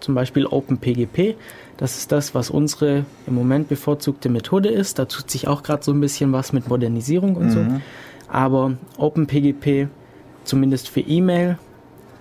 zum 0.00 0.14
Beispiel 0.14 0.46
OpenPGP. 0.46 1.36
Das 1.76 1.98
ist 1.98 2.12
das, 2.12 2.34
was 2.34 2.50
unsere 2.50 3.04
im 3.26 3.34
Moment 3.34 3.68
bevorzugte 3.68 4.28
Methode 4.28 4.68
ist. 4.68 4.98
Da 4.98 5.04
tut 5.04 5.30
sich 5.30 5.46
auch 5.48 5.62
gerade 5.62 5.82
so 5.84 5.92
ein 5.92 6.00
bisschen 6.00 6.32
was 6.32 6.52
mit 6.52 6.68
Modernisierung 6.68 7.36
und 7.36 7.50
so. 7.50 7.60
Aber 8.28 8.72
OpenPGP, 8.96 9.88
zumindest 10.44 10.88
für 10.88 11.00
E-Mail, 11.00 11.58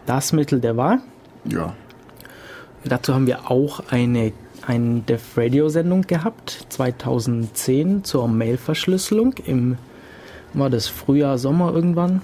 das 0.05 0.33
Mittel 0.33 0.59
der 0.59 0.77
Wahl. 0.77 0.99
Ja. 1.45 1.73
Dazu 2.83 3.13
haben 3.13 3.27
wir 3.27 3.49
auch 3.51 3.81
eine, 3.89 4.31
eine 4.67 4.99
Dev 4.99 5.21
Radio 5.37 5.69
Sendung 5.69 6.01
gehabt, 6.01 6.65
2010 6.69 8.03
zur 8.03 8.27
Mailverschlüsselung 8.27 9.33
im, 9.45 9.77
war 10.53 10.69
das 10.69 10.87
Frühjahr, 10.87 11.37
Sommer 11.37 11.73
irgendwann. 11.73 12.21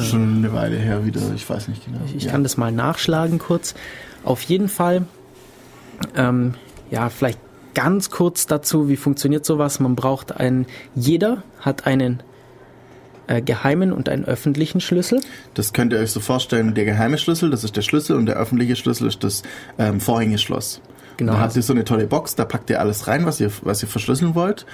Schon 0.00 0.38
eine 0.38 0.52
Weile 0.52 0.76
her 0.76 1.04
wieder, 1.04 1.20
ich 1.34 1.48
weiß 1.48 1.66
nicht 1.68 1.84
genau. 1.84 1.98
Ich 2.14 2.24
ja. 2.24 2.30
kann 2.30 2.44
das 2.44 2.56
mal 2.56 2.70
nachschlagen 2.70 3.40
kurz. 3.40 3.74
Auf 4.22 4.42
jeden 4.42 4.68
Fall, 4.68 5.06
ähm, 6.14 6.54
ja, 6.90 7.08
vielleicht 7.08 7.40
ganz 7.74 8.10
kurz 8.10 8.46
dazu, 8.46 8.88
wie 8.88 8.96
funktioniert 8.96 9.44
sowas. 9.44 9.80
Man 9.80 9.96
braucht 9.96 10.36
einen, 10.36 10.66
jeder 10.94 11.42
hat 11.58 11.84
einen 11.86 12.22
äh, 13.26 13.42
geheimen 13.42 13.92
und 13.92 14.08
einen 14.08 14.24
öffentlichen 14.24 14.80
Schlüssel. 14.80 15.20
Das 15.54 15.72
könnt 15.72 15.92
ihr 15.92 15.98
euch 15.98 16.12
so 16.12 16.20
vorstellen, 16.20 16.74
der 16.74 16.84
geheime 16.84 17.18
Schlüssel, 17.18 17.50
das 17.50 17.64
ist 17.64 17.76
der 17.76 17.82
Schlüssel 17.82 18.16
und 18.16 18.26
der 18.26 18.36
öffentliche 18.36 18.76
Schlüssel 18.76 19.08
ist 19.08 19.24
das 19.24 19.42
ähm, 19.78 20.00
Vorhängeschloss. 20.00 20.80
Genau. 21.20 21.34
Da 21.34 21.40
habt 21.40 21.54
ihr 21.54 21.62
so 21.62 21.74
eine 21.74 21.84
tolle 21.84 22.06
Box, 22.06 22.34
da 22.34 22.46
packt 22.46 22.70
ihr 22.70 22.80
alles 22.80 23.06
rein, 23.06 23.26
was 23.26 23.40
ihr, 23.40 23.50
was 23.60 23.82
ihr 23.82 23.88
verschlüsseln 23.88 24.34
wollt. 24.34 24.64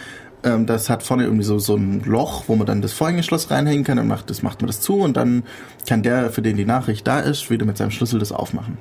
Ähm, 0.45 0.65
das 0.65 0.89
hat 0.89 1.03
vorne 1.03 1.25
irgendwie 1.25 1.43
so, 1.43 1.59
so 1.59 1.75
ein 1.75 2.05
Loch, 2.05 2.45
wo 2.47 2.55
man 2.55 2.69
dann 2.69 2.83
das 2.83 2.93
Vorhängeschloss 2.93 3.51
reinhängen 3.51 3.83
kann 3.83 3.99
und 3.99 4.07
macht, 4.07 4.31
das 4.31 4.45
macht 4.45 4.61
man 4.61 4.69
das 4.69 4.81
zu 4.81 4.95
und 4.95 5.17
dann 5.17 5.43
kann 5.89 6.05
der, 6.05 6.31
für 6.31 6.43
den 6.43 6.57
die 6.57 6.65
Nachricht 6.65 7.05
da 7.05 7.19
ist, 7.19 7.51
wieder 7.51 7.67
mit 7.67 7.77
seinem 7.77 7.91
Schlüssel 7.91 8.21
das 8.21 8.31
aufmachen. 8.31 8.79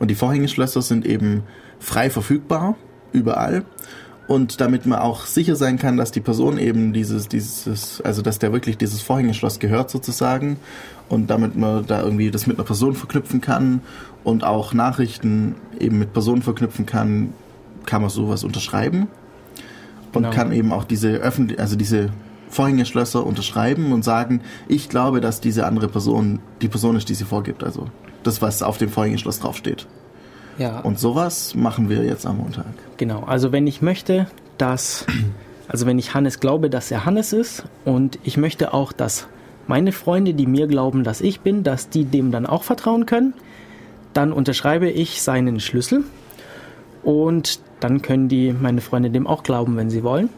Und 0.00 0.08
die 0.08 0.16
Vorhängeschlösser 0.16 0.82
sind 0.82 1.06
eben 1.06 1.44
frei 1.78 2.10
verfügbar, 2.10 2.74
überall. 3.12 3.64
Und 4.26 4.60
damit 4.60 4.86
man 4.86 4.98
auch 4.98 5.26
sicher 5.26 5.54
sein 5.54 5.78
kann, 5.78 5.96
dass 5.96 6.10
die 6.10 6.20
Person 6.20 6.58
eben 6.58 6.92
dieses, 6.92 7.28
dieses, 7.28 8.00
also 8.00 8.20
dass 8.20 8.40
der 8.40 8.52
wirklich 8.52 8.78
dieses 8.78 9.00
Vorhängeschloss 9.00 9.60
gehört 9.60 9.90
sozusagen 9.90 10.56
und 11.08 11.30
damit 11.30 11.56
man 11.56 11.86
da 11.86 12.02
irgendwie 12.02 12.32
das 12.32 12.48
mit 12.48 12.56
einer 12.56 12.64
Person 12.64 12.94
verknüpfen 12.96 13.40
kann 13.40 13.82
und 14.30 14.44
auch 14.44 14.72
Nachrichten 14.72 15.54
eben 15.78 15.98
mit 15.98 16.12
Personen 16.12 16.42
verknüpfen 16.42 16.86
kann, 16.86 17.32
kann 17.86 18.00
man 18.02 18.10
sowas 18.10 18.44
unterschreiben 18.44 19.08
und 20.12 20.22
Genau. 20.22 20.30
kann 20.30 20.52
eben 20.52 20.72
auch 20.72 20.84
diese 20.84 21.08
öffentlich, 21.10 21.58
also 21.60 21.76
diese 21.76 22.10
Vorhängeschlösser 22.48 23.24
unterschreiben 23.24 23.92
und 23.92 24.04
sagen, 24.04 24.40
ich 24.66 24.88
glaube, 24.88 25.20
dass 25.20 25.40
diese 25.40 25.66
andere 25.66 25.88
Person 25.88 26.40
die 26.62 26.68
Person 26.68 26.96
ist, 26.96 27.08
die 27.08 27.14
sie 27.14 27.24
vorgibt. 27.24 27.62
Also 27.62 27.86
das, 28.24 28.42
was 28.42 28.62
auf 28.62 28.76
dem 28.78 28.88
Vorhängeschloss 28.88 29.38
draufsteht. 29.40 29.86
Ja, 30.58 30.80
Und 30.80 30.98
sowas 30.98 31.54
machen 31.54 31.88
wir 31.88 32.04
jetzt 32.04 32.26
am 32.26 32.38
Montag. 32.38 32.66
genau. 32.96 33.22
Also 33.24 33.52
wenn 33.52 33.66
ich 33.66 33.80
möchte, 33.82 34.26
dass, 34.58 35.06
also 35.68 35.86
wenn 35.86 35.98
ich 35.98 36.12
Hannes 36.12 36.40
glaube, 36.40 36.68
dass 36.70 36.90
er 36.90 37.06
Hannes 37.06 37.32
ist 37.32 37.64
und 37.84 38.18
ich 38.24 38.36
möchte 38.36 38.74
auch, 38.74 38.92
dass 38.92 39.26
meine 39.68 39.92
Freunde, 39.92 40.34
die 40.34 40.46
mir 40.46 40.66
glauben, 40.66 41.04
dass 41.04 41.20
ich 41.20 41.40
bin, 41.40 41.62
dass 41.62 41.88
die 41.88 42.04
dem 42.04 42.30
dann 42.32 42.44
auch 42.44 42.64
vertrauen 42.64 43.06
können, 43.06 43.32
dann 44.12 44.32
unterschreibe 44.32 44.88
ich 44.90 45.22
seinen 45.22 45.60
Schlüssel 45.60 46.04
und 47.02 47.60
dann 47.80 48.02
können 48.02 48.28
die, 48.28 48.52
meine 48.52 48.80
Freunde, 48.80 49.10
dem 49.10 49.26
auch 49.26 49.42
glauben, 49.42 49.76
wenn 49.76 49.90
sie 49.90 50.02
wollen. 50.02 50.28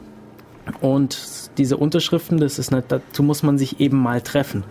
Und 0.80 1.50
diese 1.58 1.76
Unterschriften, 1.76 2.38
das 2.38 2.58
ist 2.58 2.70
nicht, 2.70 2.84
dazu 2.88 3.22
muss 3.22 3.42
man 3.42 3.58
sich 3.58 3.80
eben 3.80 3.98
mal 3.98 4.20
treffen, 4.20 4.62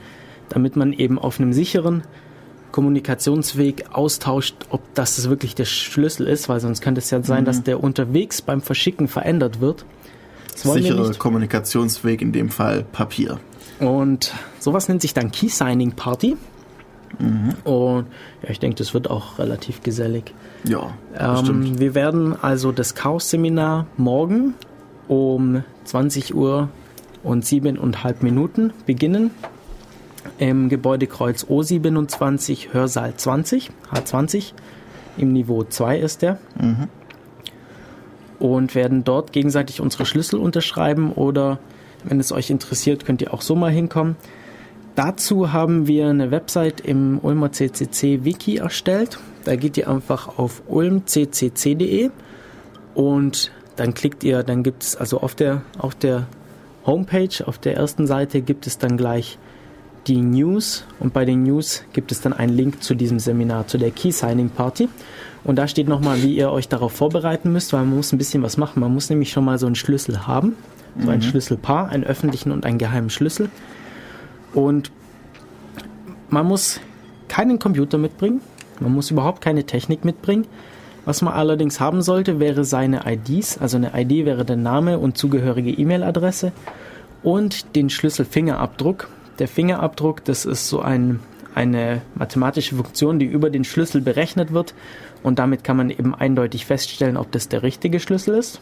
damit 0.50 0.76
man 0.76 0.94
eben 0.94 1.20
auf 1.20 1.40
einem 1.40 1.52
sicheren 1.52 2.04
Kommunikationsweg 2.72 3.86
austauscht, 3.92 4.56
ob 4.70 4.82
das 4.94 5.30
wirklich 5.30 5.56
der 5.56 5.66
Schlüssel 5.66 6.28
ist, 6.28 6.48
weil 6.48 6.62
sonst 6.62 6.82
könnte 6.82 7.00
es 7.00 7.12
ja 7.12 7.22
sein, 7.22 7.44
dass 7.44 7.64
der 7.64 7.84
unterwegs 7.84 8.42
beim 8.42 8.62
Verschicken 8.62 9.10
verändert 9.10 9.60
wird. 9.60 9.86
Sicherer. 10.56 11.14
Kommunikationsweg, 11.14 12.22
in 12.22 12.32
dem 12.32 12.50
Fall 12.50 12.84
Papier. 12.84 13.40
Und 13.80 14.34
sowas 14.60 14.88
nennt 14.88 15.02
sich 15.02 15.14
dann 15.14 15.32
Key 15.32 15.50
Signing 15.50 15.94
Party. 15.94 16.38
Und 17.20 18.06
ja, 18.44 18.50
ich 18.50 18.60
denke, 18.60 18.78
das 18.78 18.94
wird 18.94 19.10
auch 19.10 19.40
relativ 19.40 19.84
gesellig. 19.84 20.34
Ja. 20.64 20.94
Ähm, 21.18 21.80
wir 21.80 21.96
werden 21.96 22.36
also 22.42 22.72
das 22.72 22.96
Chaos-Seminar 22.96 23.86
morgen 23.98 24.54
um 25.08 25.64
20 25.86 26.36
Uhr 26.36 26.70
und 27.24 27.46
siebeneinhalb 27.46 28.24
Minuten 28.24 28.74
beginnen. 28.86 29.32
Im 30.38 30.70
Gebäudekreuz 30.70 31.46
O27, 31.46 32.74
Hörsaal 32.74 33.16
20, 33.16 33.72
H20. 33.92 34.54
Im 35.18 35.34
Niveau 35.34 35.64
2 35.64 36.00
ist 36.00 36.22
der. 36.22 36.38
Und 38.40 38.76
werden 38.76 39.04
dort 39.04 39.34
gegenseitig 39.34 39.82
unsere 39.82 40.06
Schlüssel 40.06 40.40
unterschreiben 40.40 41.12
oder 41.12 41.60
wenn 42.04 42.20
es 42.20 42.32
euch 42.32 42.50
interessiert, 42.50 43.06
könnt 43.06 43.22
ihr 43.22 43.34
auch 43.34 43.42
so 43.42 43.56
mal 43.56 43.72
hinkommen. 43.72 44.16
Dazu 44.96 45.54
haben 45.54 45.88
wir 45.88 46.08
eine 46.08 46.32
Website 46.32 46.82
im 46.82 47.20
Ulmer 47.22 47.52
CCC 47.52 48.26
Wiki 48.26 48.58
erstellt. 48.58 49.20
Da 49.46 49.56
geht 49.56 49.78
ihr 49.78 49.90
einfach 49.90 50.38
auf 50.38 50.64
ulmccc.de 50.68 52.10
und 52.94 53.52
dann 53.78 53.94
klickt 53.94 54.24
ihr, 54.24 54.44
dann 54.44 54.64
gibt 54.64 54.84
es 54.84 54.96
also 54.96 55.22
auf 55.22 55.34
der, 55.34 55.62
auf 55.78 55.96
der 55.96 56.28
Homepage, 56.86 57.46
auf 57.46 57.58
der 57.58 57.78
ersten 57.78 58.06
Seite 58.06 58.42
gibt 58.42 58.68
es 58.68 58.78
dann 58.78 58.98
gleich 58.98 59.38
die 60.08 60.22
News 60.22 60.84
und 61.00 61.14
bei 61.14 61.26
den 61.26 61.44
News 61.44 61.84
gibt 61.94 62.12
es 62.12 62.22
dann 62.22 62.34
einen 62.34 62.54
Link 62.54 62.84
zu 62.84 62.96
diesem 62.96 63.20
Seminar, 63.20 63.68
zu 63.68 63.78
der 63.78 63.92
Key 63.92 64.12
Signing 64.12 64.50
Party. 64.50 64.90
Und 65.44 65.56
da 65.56 65.68
steht 65.68 65.88
nochmal, 65.88 66.22
wie 66.22 66.36
ihr 66.36 66.52
euch 66.52 66.68
darauf 66.68 66.92
vorbereiten 66.92 67.52
müsst, 67.52 67.74
weil 67.74 67.82
man 67.82 67.96
muss 67.96 68.12
ein 68.12 68.18
bisschen 68.18 68.44
was 68.44 68.58
machen. 68.58 68.80
Man 68.80 68.94
muss 68.94 69.10
nämlich 69.10 69.32
schon 69.32 69.46
mal 69.46 69.58
so 69.58 69.66
einen 69.66 69.76
Schlüssel 69.76 70.28
haben, 70.28 70.56
so 71.00 71.10
ein 71.10 71.22
Schlüsselpaar, 71.22 71.90
einen 71.90 72.04
öffentlichen 72.04 72.52
und 72.52 72.66
einen 72.66 72.78
geheimen 72.78 73.10
Schlüssel. 73.10 73.50
Und 74.54 74.92
man 76.30 76.46
muss 76.46 76.80
keinen 77.28 77.60
Computer 77.60 77.98
mitbringen, 77.98 78.42
man 78.80 78.94
muss 78.94 79.12
überhaupt 79.12 79.42
keine 79.42 79.66
Technik 79.66 80.06
mitbringen. 80.06 80.48
Was 81.06 81.22
man 81.22 81.34
allerdings 81.34 81.80
haben 81.80 82.02
sollte, 82.02 82.40
wäre 82.40 82.64
seine 82.64 83.02
IDs, 83.06 83.58
also 83.58 83.78
eine 83.78 83.92
ID 83.96 84.26
wäre 84.26 84.46
der 84.46 84.56
Name 84.56 85.00
und 85.00 85.18
zugehörige 85.18 85.72
E-Mail-Adresse 85.72 86.52
und 87.24 87.76
den 87.76 87.90
Schlüsselfingerabdruck. 87.90 89.10
Der 89.40 89.48
Fingerabdruck, 89.48 90.24
das 90.24 90.46
ist 90.46 90.68
so 90.68 90.80
ein, 90.80 91.20
eine 91.56 92.02
mathematische 92.14 92.76
Funktion, 92.76 93.18
die 93.18 93.26
über 93.26 93.50
den 93.50 93.64
Schlüssel 93.64 94.02
berechnet 94.02 94.54
wird 94.54 94.76
und 95.24 95.40
damit 95.40 95.64
kann 95.64 95.78
man 95.78 95.90
eben 95.90 96.14
eindeutig 96.14 96.66
feststellen, 96.66 97.18
ob 97.18 97.32
das 97.32 97.50
der 97.50 97.64
richtige 97.64 98.00
Schlüssel 98.00 98.36
ist. 98.36 98.60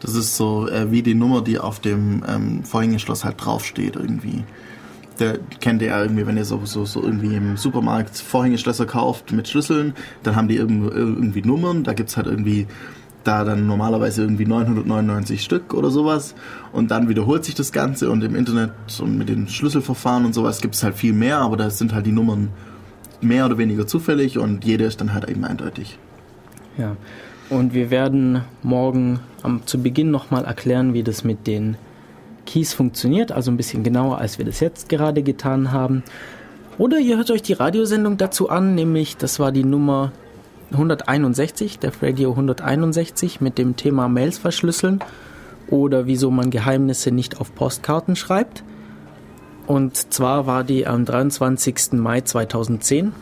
Das 0.00 0.14
ist 0.14 0.36
so 0.36 0.68
äh, 0.68 0.90
wie 0.90 1.02
die 1.02 1.14
Nummer, 1.14 1.42
die 1.42 1.58
auf 1.58 1.80
dem 1.80 2.22
ähm, 2.28 2.64
Vorhängeschloss 2.64 3.24
halt 3.24 3.36
draufsteht 3.44 3.96
irgendwie. 3.96 4.44
Der 5.18 5.38
kennt 5.60 5.82
ihr 5.82 5.88
ja 5.88 6.02
irgendwie, 6.02 6.26
wenn 6.26 6.36
ihr 6.36 6.44
so, 6.44 6.60
so, 6.64 6.84
so 6.84 7.02
irgendwie 7.02 7.34
im 7.34 7.56
Supermarkt 7.56 8.16
Vorhängeschlösser 8.16 8.86
kauft 8.86 9.32
mit 9.32 9.48
Schlüsseln, 9.48 9.94
dann 10.22 10.36
haben 10.36 10.48
die 10.48 10.56
irgendwie 10.56 11.42
Nummern, 11.42 11.82
da 11.82 11.92
gibt's 11.92 12.16
halt 12.16 12.26
irgendwie 12.26 12.66
da 13.24 13.44
dann 13.44 13.66
normalerweise 13.66 14.22
irgendwie 14.22 14.46
999 14.46 15.42
Stück 15.42 15.74
oder 15.74 15.90
sowas 15.90 16.34
und 16.72 16.90
dann 16.90 17.08
wiederholt 17.08 17.44
sich 17.44 17.54
das 17.54 17.72
Ganze 17.72 18.10
und 18.10 18.24
im 18.24 18.34
Internet 18.34 18.72
und 19.00 19.18
mit 19.18 19.28
den 19.28 19.48
Schlüsselverfahren 19.48 20.24
und 20.24 20.34
sowas 20.34 20.60
gibt's 20.60 20.82
halt 20.82 20.94
viel 20.94 21.12
mehr, 21.12 21.38
aber 21.38 21.56
da 21.56 21.68
sind 21.68 21.92
halt 21.92 22.06
die 22.06 22.12
Nummern 22.12 22.48
mehr 23.20 23.44
oder 23.44 23.58
weniger 23.58 23.86
zufällig 23.86 24.38
und 24.38 24.64
jede 24.64 24.84
ist 24.84 25.00
dann 25.00 25.12
halt 25.12 25.28
eben 25.28 25.44
eindeutig. 25.44 25.98
Ja. 26.78 26.96
Und 27.50 27.74
wir 27.74 27.90
werden 27.90 28.42
morgen 28.62 29.20
am, 29.42 29.66
zu 29.66 29.82
Beginn 29.82 30.10
nochmal 30.10 30.44
erklären, 30.44 30.92
wie 30.92 31.02
das 31.02 31.24
mit 31.24 31.46
den 31.46 31.76
Keys 32.48 32.72
funktioniert, 32.72 33.30
also 33.30 33.50
ein 33.50 33.58
bisschen 33.58 33.82
genauer, 33.82 34.18
als 34.18 34.38
wir 34.38 34.46
das 34.46 34.60
jetzt 34.60 34.88
gerade 34.88 35.22
getan 35.22 35.70
haben. 35.70 36.02
Oder 36.78 36.98
ihr 36.98 37.18
hört 37.18 37.30
euch 37.30 37.42
die 37.42 37.52
Radiosendung 37.52 38.16
dazu 38.16 38.48
an, 38.48 38.74
nämlich 38.74 39.18
das 39.18 39.38
war 39.38 39.52
die 39.52 39.64
Nummer 39.64 40.12
161, 40.72 41.78
der 41.78 41.92
Radio 42.00 42.30
161 42.30 43.42
mit 43.42 43.58
dem 43.58 43.76
Thema 43.76 44.08
Mails 44.08 44.38
verschlüsseln 44.38 45.00
oder 45.68 46.06
wieso 46.06 46.30
man 46.30 46.50
Geheimnisse 46.50 47.10
nicht 47.10 47.38
auf 47.38 47.54
Postkarten 47.54 48.16
schreibt. 48.16 48.64
Und 49.66 50.14
zwar 50.14 50.46
war 50.46 50.64
die 50.64 50.86
am 50.86 51.04
23. 51.04 51.92
Mai 51.92 52.22
2010 52.22 53.12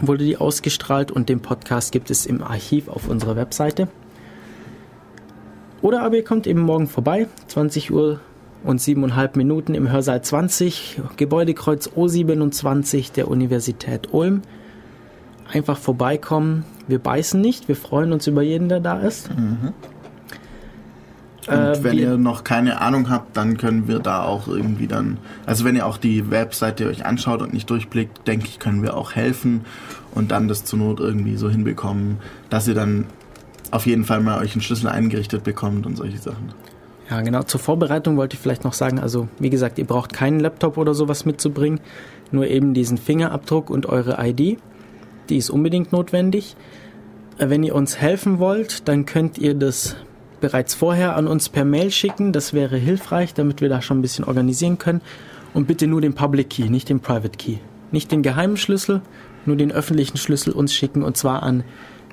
wurde 0.00 0.24
die 0.24 0.36
ausgestrahlt 0.36 1.12
und 1.12 1.28
den 1.28 1.40
Podcast 1.40 1.92
gibt 1.92 2.10
es 2.10 2.26
im 2.26 2.42
Archiv 2.42 2.88
auf 2.88 3.08
unserer 3.08 3.36
Webseite. 3.36 3.86
Oder 5.80 6.02
aber 6.02 6.16
ihr 6.16 6.24
kommt 6.24 6.48
eben 6.48 6.60
morgen 6.60 6.88
vorbei, 6.88 7.28
20 7.46 7.92
Uhr 7.92 8.20
und 8.64 8.80
siebeneinhalb 8.80 9.36
Minuten 9.36 9.74
im 9.74 9.90
Hörsaal 9.90 10.22
20, 10.22 11.00
Gebäudekreuz 11.16 11.88
O27 11.88 13.12
der 13.12 13.28
Universität 13.28 14.12
Ulm. 14.12 14.42
Einfach 15.52 15.78
vorbeikommen. 15.78 16.64
Wir 16.86 16.98
beißen 16.98 17.40
nicht, 17.40 17.68
wir 17.68 17.76
freuen 17.76 18.12
uns 18.12 18.26
über 18.26 18.42
jeden, 18.42 18.68
der 18.68 18.80
da 18.80 19.00
ist. 19.00 19.30
Und 19.30 19.74
Äh, 21.54 21.82
wenn 21.82 21.98
ihr 21.98 22.18
noch 22.18 22.44
keine 22.44 22.80
Ahnung 22.80 23.08
habt, 23.08 23.36
dann 23.36 23.56
können 23.56 23.88
wir 23.88 24.00
da 24.00 24.22
auch 24.22 24.48
irgendwie 24.48 24.86
dann, 24.86 25.16
also 25.46 25.64
wenn 25.64 25.76
ihr 25.76 25.86
auch 25.86 25.96
die 25.96 26.30
Webseite 26.30 26.88
euch 26.88 27.06
anschaut 27.06 27.40
und 27.40 27.54
nicht 27.54 27.70
durchblickt, 27.70 28.26
denke 28.28 28.46
ich, 28.46 28.58
können 28.58 28.82
wir 28.82 28.96
auch 28.96 29.12
helfen 29.12 29.62
und 30.14 30.30
dann 30.30 30.48
das 30.48 30.64
zur 30.64 30.78
Not 30.78 31.00
irgendwie 31.00 31.36
so 31.36 31.48
hinbekommen, 31.48 32.18
dass 32.50 32.68
ihr 32.68 32.74
dann 32.74 33.06
auf 33.70 33.86
jeden 33.86 34.04
Fall 34.04 34.20
mal 34.20 34.40
euch 34.40 34.52
einen 34.52 34.62
Schlüssel 34.62 34.88
eingerichtet 34.88 35.44
bekommt 35.44 35.86
und 35.86 35.96
solche 35.96 36.18
Sachen. 36.18 36.52
Ja, 37.10 37.22
genau. 37.22 37.42
Zur 37.42 37.60
Vorbereitung 37.60 38.16
wollte 38.16 38.34
ich 38.34 38.40
vielleicht 38.40 38.64
noch 38.64 38.74
sagen, 38.74 38.98
also 38.98 39.28
wie 39.38 39.50
gesagt, 39.50 39.78
ihr 39.78 39.86
braucht 39.86 40.12
keinen 40.12 40.40
Laptop 40.40 40.76
oder 40.76 40.94
sowas 40.94 41.24
mitzubringen, 41.24 41.80
nur 42.30 42.46
eben 42.46 42.74
diesen 42.74 42.98
Fingerabdruck 42.98 43.70
und 43.70 43.86
eure 43.86 44.18
ID. 44.20 44.58
Die 45.30 45.36
ist 45.36 45.50
unbedingt 45.50 45.92
notwendig. 45.92 46.56
Äh, 47.38 47.48
Wenn 47.48 47.62
ihr 47.62 47.74
uns 47.74 47.98
helfen 47.98 48.38
wollt, 48.38 48.88
dann 48.88 49.06
könnt 49.06 49.38
ihr 49.38 49.54
das 49.54 49.96
bereits 50.40 50.74
vorher 50.74 51.16
an 51.16 51.26
uns 51.26 51.48
per 51.48 51.64
Mail 51.64 51.90
schicken. 51.90 52.32
Das 52.32 52.52
wäre 52.52 52.76
hilfreich, 52.76 53.34
damit 53.34 53.60
wir 53.60 53.68
da 53.68 53.82
schon 53.82 53.98
ein 53.98 54.02
bisschen 54.02 54.24
organisieren 54.24 54.78
können. 54.78 55.00
Und 55.54 55.66
bitte 55.66 55.86
nur 55.86 56.02
den 56.02 56.14
Public 56.14 56.50
Key, 56.50 56.68
nicht 56.68 56.90
den 56.90 57.00
Private 57.00 57.38
Key. 57.38 57.56
Nicht 57.90 58.12
den 58.12 58.22
geheimen 58.22 58.58
Schlüssel, 58.58 59.00
nur 59.46 59.56
den 59.56 59.72
öffentlichen 59.72 60.18
Schlüssel 60.18 60.52
uns 60.52 60.74
schicken 60.74 61.02
und 61.02 61.16
zwar 61.16 61.42
an 61.42 61.64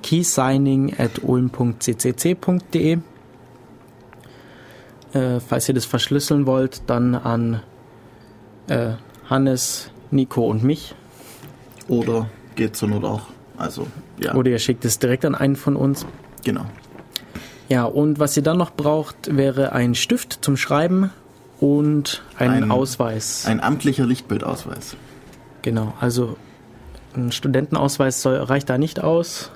keysigning.ulm.ccc.de. 0.04 2.98
Äh, 5.16 5.40
falls 5.40 5.68
ihr 5.68 5.74
das 5.76 5.86
verschlüsseln 5.86 6.46
wollt, 6.46 6.84
dann 6.88 7.16
an 7.16 7.62
äh, 8.68 8.92
Hannes, 9.30 9.90
Nico 10.12 10.46
und 10.46 10.64
mich. 10.64 10.94
Oder 11.88 12.30
geht 12.56 12.76
zur 12.76 12.90
Not 12.90 13.04
auch. 13.04 13.22
Also, 13.58 13.88
ja, 14.20 14.36
Oder 14.36 14.52
ihr 14.52 14.60
schickt 14.60 14.84
es 14.86 15.00
direkt 15.00 15.24
an 15.26 15.34
einen 15.36 15.56
von 15.56 15.76
uns. 15.76 16.06
genau. 16.44 16.66
Ja, 17.68 17.86
und 17.86 18.20
was 18.20 18.38
ihr 18.38 18.44
dann 18.44 18.58
noch 18.60 18.70
braucht, 18.72 19.36
wäre 19.36 19.72
ein 19.72 19.96
Stift 19.96 20.38
zum 20.42 20.56
Schreiben 20.56 21.10
und 21.60 22.22
einen 22.38 22.66
Ein- 22.66 22.72
Ausweis. 22.72 23.46
Ein 23.48 23.60
amtlicher 23.60 24.06
Lichtbildausweis. 24.06 24.96
genau, 25.64 25.94
also 26.00 26.36
ein 27.16 27.32
Studentenausweis 27.32 28.22
soll, 28.22 28.36
reicht 28.36 28.70
da 28.70 28.78
nicht 28.78 29.00
aus. 29.04 29.50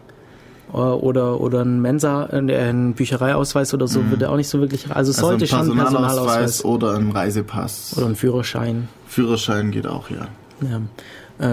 Äh, 0.73 0.77
oder, 0.77 1.39
oder 1.41 1.61
ein 1.63 1.81
Mensa, 1.81 2.25
ein 2.25 2.93
Büchereiausweis 2.93 3.73
oder 3.73 3.87
so, 3.87 4.09
würde 4.09 4.29
auch 4.29 4.35
nicht 4.37 4.49
so 4.49 4.59
wirklich, 4.59 4.83
also 4.91 4.93
Mhm. 4.93 4.97
Also 4.97 5.11
sollte 5.13 5.45
ein 5.45 5.47
schon 5.47 5.71
ein 5.71 5.77
Personalausweis 5.77 6.65
oder 6.65 6.95
ein 6.95 7.11
Reisepass. 7.11 7.95
oder 7.97 8.07
ein 8.07 8.15
Führerschein. 8.15 8.87
Führerschein 9.07 9.71
geht 9.71 9.87
auch, 9.87 10.09
ja. 10.09 10.27
Ja. 10.61 10.81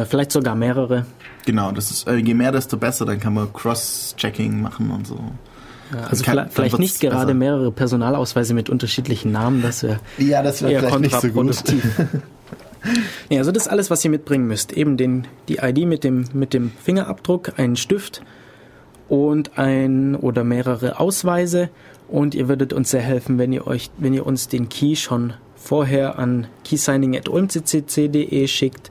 Äh, 0.01 0.05
vielleicht 0.05 0.33
sogar 0.33 0.55
mehrere. 0.57 1.07
Genau, 1.47 1.71
das 1.73 1.91
ist, 1.93 2.09
äh, 2.09 2.17
je 2.17 2.35
mehr, 2.35 2.51
desto 2.53 2.77
besser, 2.77 3.07
dann 3.07 3.21
kann 3.21 3.35
man 3.35 3.53
Cross-Checking 3.53 4.61
machen 4.61 4.91
und 4.91 5.07
so. 5.07 5.19
Also 6.11 6.25
kann- 6.25 6.49
vielleicht, 6.51 6.81
nicht 6.81 6.99
gerade 7.01 7.27
besser. 7.27 7.35
mehrere 7.35 7.71
Personalausweise 7.71 8.53
mit 8.55 8.69
unterschiedlichen 8.69 9.31
Namen, 9.31 9.63
das 9.63 9.85
wäre 9.85 10.01
Ja, 10.19 10.43
das 10.43 10.61
wäre 10.63 10.73
eher 10.73 10.81
vielleicht 10.81 11.01
nicht 11.01 11.21
so 11.21 11.29
gut. 11.29 11.63
ja, 13.31 13.39
also 13.39 13.53
das 13.53 13.65
ist 13.67 13.69
alles, 13.69 13.89
was 13.91 14.05
ihr 14.05 14.11
mitbringen 14.11 14.47
müsst. 14.49 14.73
Eben 14.73 14.97
den, 14.97 15.27
die 15.49 15.59
ID 15.63 15.87
mit 15.87 16.03
dem, 16.05 16.25
mit 16.33 16.55
dem 16.55 16.73
Fingerabdruck, 16.83 17.53
einen 17.59 17.77
Stift 17.77 18.23
und 19.09 19.59
ein 19.59 20.15
oder 20.15 20.45
mehrere 20.45 20.99
Ausweise. 21.01 21.69
Und 22.09 22.35
ihr 22.35 22.49
würdet 22.49 22.73
uns 22.73 22.91
sehr 22.91 23.01
helfen, 23.01 23.39
wenn 23.39 23.53
ihr 23.53 23.67
euch, 23.67 23.91
wenn 23.99 24.15
ihr 24.15 24.27
uns 24.27 24.49
den 24.49 24.69
Key 24.69 24.97
schon 24.97 25.35
vorher 25.57 26.19
an 26.19 26.47
keysigning.ulmccc.de 26.65 28.47
schickt. 28.47 28.91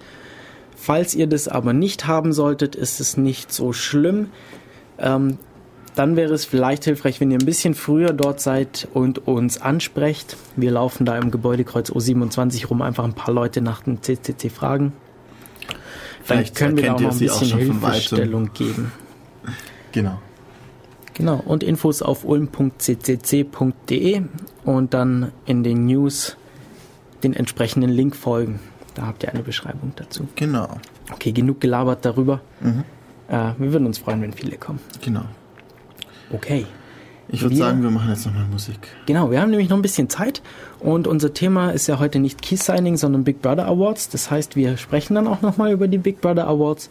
Falls 0.76 1.16
ihr 1.16 1.28
das 1.28 1.48
aber 1.48 1.74
nicht 1.74 2.08
haben 2.08 2.34
solltet, 2.34 2.76
ist 2.76 3.00
es 3.00 3.18
nicht 3.18 3.52
so 3.52 3.74
schlimm. 3.74 4.28
Ähm, 5.00 5.38
dann 5.96 6.18
wäre 6.18 6.34
es 6.34 6.44
vielleicht 6.44 6.84
hilfreich, 6.84 7.22
wenn 7.22 7.32
ihr 7.32 7.40
ein 7.40 7.46
bisschen 7.46 7.74
früher 7.74 8.12
dort 8.12 8.42
seid 8.42 8.88
und 8.94 9.28
uns 9.28 9.62
ansprecht. 9.62 10.36
Wir 10.58 10.72
laufen 10.72 11.06
da 11.06 11.18
im 11.18 11.32
Gebäudekreuz 11.32 11.90
O27 11.90 12.68
rum, 12.68 12.82
einfach 12.82 13.06
ein 13.06 13.14
paar 13.14 13.34
Leute 13.34 13.62
nach 13.62 13.84
dem 13.84 14.02
CCC 14.02 14.50
fragen. 14.50 14.92
Dann 15.68 15.78
Vielleicht 16.24 16.56
können 16.56 16.76
wir 16.76 16.84
da 16.84 16.94
auch 16.96 17.02
noch 17.02 17.12
ein 17.12 17.16
auch 17.16 17.20
bisschen. 17.20 17.58
Hilfestellung 17.58 18.52
geben. 18.54 18.92
Genau. 19.96 20.20
Genau, 21.14 21.42
und 21.46 21.64
Infos 21.64 22.02
auf 22.02 22.26
ulm.ccc.de 22.26 24.22
und 24.66 24.94
dann 24.94 25.32
in 25.46 25.64
den 25.64 25.86
News 25.86 26.36
den 27.24 27.34
entsprechenden 27.34 27.90
Link 27.90 28.18
folgen. 28.18 28.60
Da 28.96 29.08
habt 29.08 29.24
ihr 29.24 29.30
eine 29.30 29.42
Beschreibung 29.42 29.94
dazu. 29.96 30.28
Genau. 30.36 30.68
Okay, 31.14 31.32
genug 31.32 31.62
gelabert 31.62 32.04
darüber. 32.04 32.42
Mhm. 32.60 32.84
Äh, 33.30 33.54
wir 33.58 33.72
würden 33.72 33.88
uns 33.88 33.98
freuen, 34.00 34.22
wenn 34.22 34.34
viele 34.34 34.58
kommen. 34.58 34.80
Genau. 35.02 35.24
Okay. 36.34 36.66
Ich 37.30 37.42
würde 37.42 37.56
sagen, 37.56 37.82
wir 37.82 37.90
machen 37.90 38.10
jetzt 38.10 38.26
nochmal 38.26 38.46
Musik. 38.52 38.78
Genau, 39.06 39.32
wir 39.32 39.42
haben 39.42 39.50
nämlich 39.50 39.70
noch 39.70 39.78
ein 39.78 39.82
bisschen 39.82 40.10
Zeit 40.10 40.42
und 40.80 41.08
unser 41.08 41.34
Thema 41.34 41.72
ist 41.72 41.88
ja 41.88 41.98
heute 41.98 42.20
nicht 42.20 42.42
Key 42.42 42.58
Signing, 42.58 42.98
sondern 42.98 43.24
Big 43.24 43.42
Brother 43.42 43.66
Awards. 43.66 44.10
Das 44.10 44.30
heißt, 44.30 44.58
wir 44.58 44.76
sprechen 44.76 45.16
dann 45.16 45.28
auch 45.28 45.42
nochmal 45.42 45.72
über 45.72 45.88
die 45.88 45.98
Big 45.98 46.20
Brother 46.20 46.46
Awards. 46.48 46.90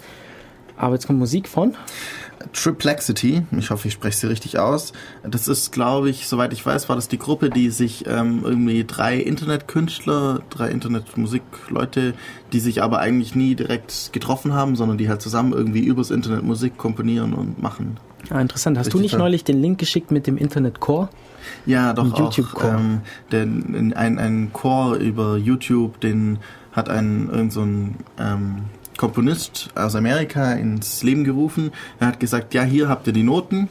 Aber 0.77 0.95
jetzt 0.95 1.07
kommt 1.07 1.19
Musik 1.19 1.49
von. 1.49 1.77
Triplexity, 2.53 3.43
ich 3.59 3.71
hoffe, 3.71 3.89
ich 3.89 3.95
spreche 3.95 4.17
sie 4.17 4.27
richtig 4.29 4.59
aus. 4.59 4.93
Das 5.23 5.49
ist, 5.49 5.73
glaube 5.73 6.11
ich, 6.11 6.29
soweit 6.29 6.53
ich 6.53 6.65
weiß, 6.65 6.89
war 6.89 6.97
das 6.97 7.09
die 7.09 7.19
Gruppe, 7.19 7.51
die 7.51 7.71
sich 7.71 8.05
ähm, 8.07 8.41
irgendwie 8.45 8.85
drei 8.85 9.17
Internetkünstler, 9.17 10.41
drei 10.51 10.69
Internetmusikleute, 10.71 12.15
die 12.53 12.61
sich 12.61 12.83
aber 12.83 12.99
eigentlich 13.01 13.35
nie 13.35 13.55
direkt 13.55 14.13
getroffen 14.13 14.53
haben, 14.53 14.77
sondern 14.77 14.99
die 14.99 15.09
halt 15.09 15.23
zusammen 15.23 15.53
irgendwie 15.53 15.85
übers 15.85 16.11
Internet 16.11 16.43
Musik 16.45 16.77
komponieren 16.77 17.35
und 17.35 17.63
machen. 17.63 17.99
Ah, 18.31 18.41
interessant. 18.41 18.79
Hast 18.79 18.87
du 18.87 18.99
Richtig 18.99 19.03
nicht 19.03 19.11
toll. 19.13 19.21
neulich 19.21 19.45
den 19.45 19.61
Link 19.61 19.79
geschickt 19.79 20.11
mit 20.11 20.27
dem 20.27 20.39
Internet 20.39 20.81
Core? 20.81 21.09
Ja, 21.67 21.93
doch 21.93 22.05
Ein 22.05 22.13
auch. 22.13 22.19
YouTube-Chor. 22.21 22.75
Ähm, 22.75 23.01
den, 23.33 23.93
ein, 23.95 24.19
ein 24.19 24.51
Chor 24.53 24.95
über 24.97 25.37
YouTube, 25.37 26.01
den 26.01 26.39
hat 26.73 26.89
ein 26.89 27.29
irgend 27.31 27.53
so 27.53 27.63
ein 27.63 27.97
ähm, 28.19 28.57
Komponist 28.97 29.71
aus 29.75 29.95
Amerika 29.95 30.53
ins 30.53 31.03
Leben 31.03 31.25
gerufen. 31.25 31.73
Er 32.01 32.09
hat 32.09 32.21
gesagt, 32.21 32.55
ja, 32.55 32.63
hier 32.63 32.89
habt 32.89 33.07
ihr 33.07 33.13
die 33.13 33.23
Noten, 33.23 33.69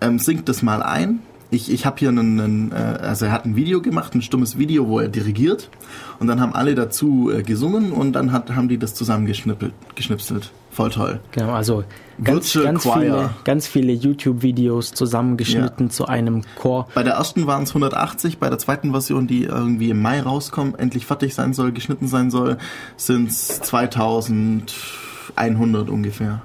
ähm, 0.00 0.18
singt 0.18 0.48
das 0.48 0.62
mal 0.62 0.82
ein. 0.82 1.20
Ich, 1.54 1.70
ich 1.70 1.86
habe 1.86 1.96
hier 1.98 2.08
einen, 2.08 2.40
einen 2.40 2.72
äh, 2.72 2.74
also 2.74 3.26
er 3.26 3.32
hat 3.32 3.44
ein 3.44 3.54
Video 3.54 3.80
gemacht, 3.80 4.14
ein 4.14 4.22
stummes 4.22 4.58
Video, 4.58 4.88
wo 4.88 4.98
er 4.98 5.08
dirigiert 5.08 5.70
und 6.18 6.26
dann 6.26 6.40
haben 6.40 6.52
alle 6.52 6.74
dazu 6.74 7.30
äh, 7.30 7.42
gesungen 7.42 7.92
und 7.92 8.12
dann 8.12 8.32
hat, 8.32 8.54
haben 8.54 8.68
die 8.68 8.78
das 8.78 8.94
zusammengeschnippelt, 8.94 9.72
geschnipselt. 9.94 10.50
Voll 10.72 10.90
toll. 10.90 11.20
Genau, 11.30 11.52
also 11.52 11.84
ganz, 12.22 12.52
ganz, 12.52 12.82
viele, 12.82 13.30
ganz 13.44 13.66
viele 13.68 13.92
YouTube-Videos 13.92 14.92
zusammengeschnitten 14.92 15.90
zu 15.90 16.06
einem 16.06 16.42
Chor. 16.56 16.88
Bei 16.94 17.04
der 17.04 17.14
ersten 17.14 17.46
waren 17.46 17.62
es 17.62 17.70
180, 17.70 18.38
bei 18.38 18.48
der 18.48 18.58
zweiten 18.58 18.90
Version, 18.90 19.28
die 19.28 19.44
irgendwie 19.44 19.90
im 19.90 20.02
Mai 20.02 20.20
rauskommt, 20.20 20.80
endlich 20.80 21.06
fertig 21.06 21.36
sein 21.36 21.54
soll, 21.54 21.70
geschnitten 21.70 22.08
sein 22.08 22.32
soll, 22.32 22.58
sind 22.96 23.28
es 23.28 23.60
2100 23.60 25.88
ungefähr. 25.88 26.42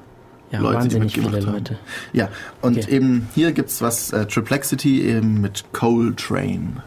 Ja, 0.52 0.60
Leute, 0.62 0.88
die 0.88 1.00
mitgemacht 1.00 1.36
viele 1.36 1.46
haben. 1.46 1.54
Leute. 1.54 1.78
Ja, 2.14 2.30
und 2.62 2.78
Okay. 2.78 2.96
eben 2.96 3.28
hier 3.36 3.52
gibt's 3.52 3.82
was, 3.82 4.12
äh, 4.12 4.26
Triplexity 4.26 5.02
eben 5.04 5.42
mit 5.42 5.64
Coal 5.74 6.14
Train. 6.16 6.82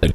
Free 0.00 0.10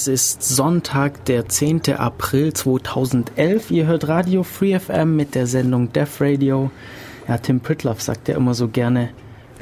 Es 0.00 0.08
ist 0.08 0.42
Sonntag, 0.42 1.26
der 1.26 1.46
10. 1.46 1.92
April 1.98 2.54
2011. 2.54 3.70
Ihr 3.70 3.86
hört 3.86 4.08
Radio 4.08 4.44
Free 4.44 4.78
FM 4.78 5.14
mit 5.14 5.34
der 5.34 5.46
Sendung 5.46 5.92
Deaf 5.92 6.22
Radio. 6.22 6.70
Ja, 7.28 7.36
Tim 7.36 7.60
Pritloff 7.60 8.00
sagt 8.00 8.28
ja 8.28 8.34
immer 8.34 8.54
so 8.54 8.68
gerne, 8.68 9.10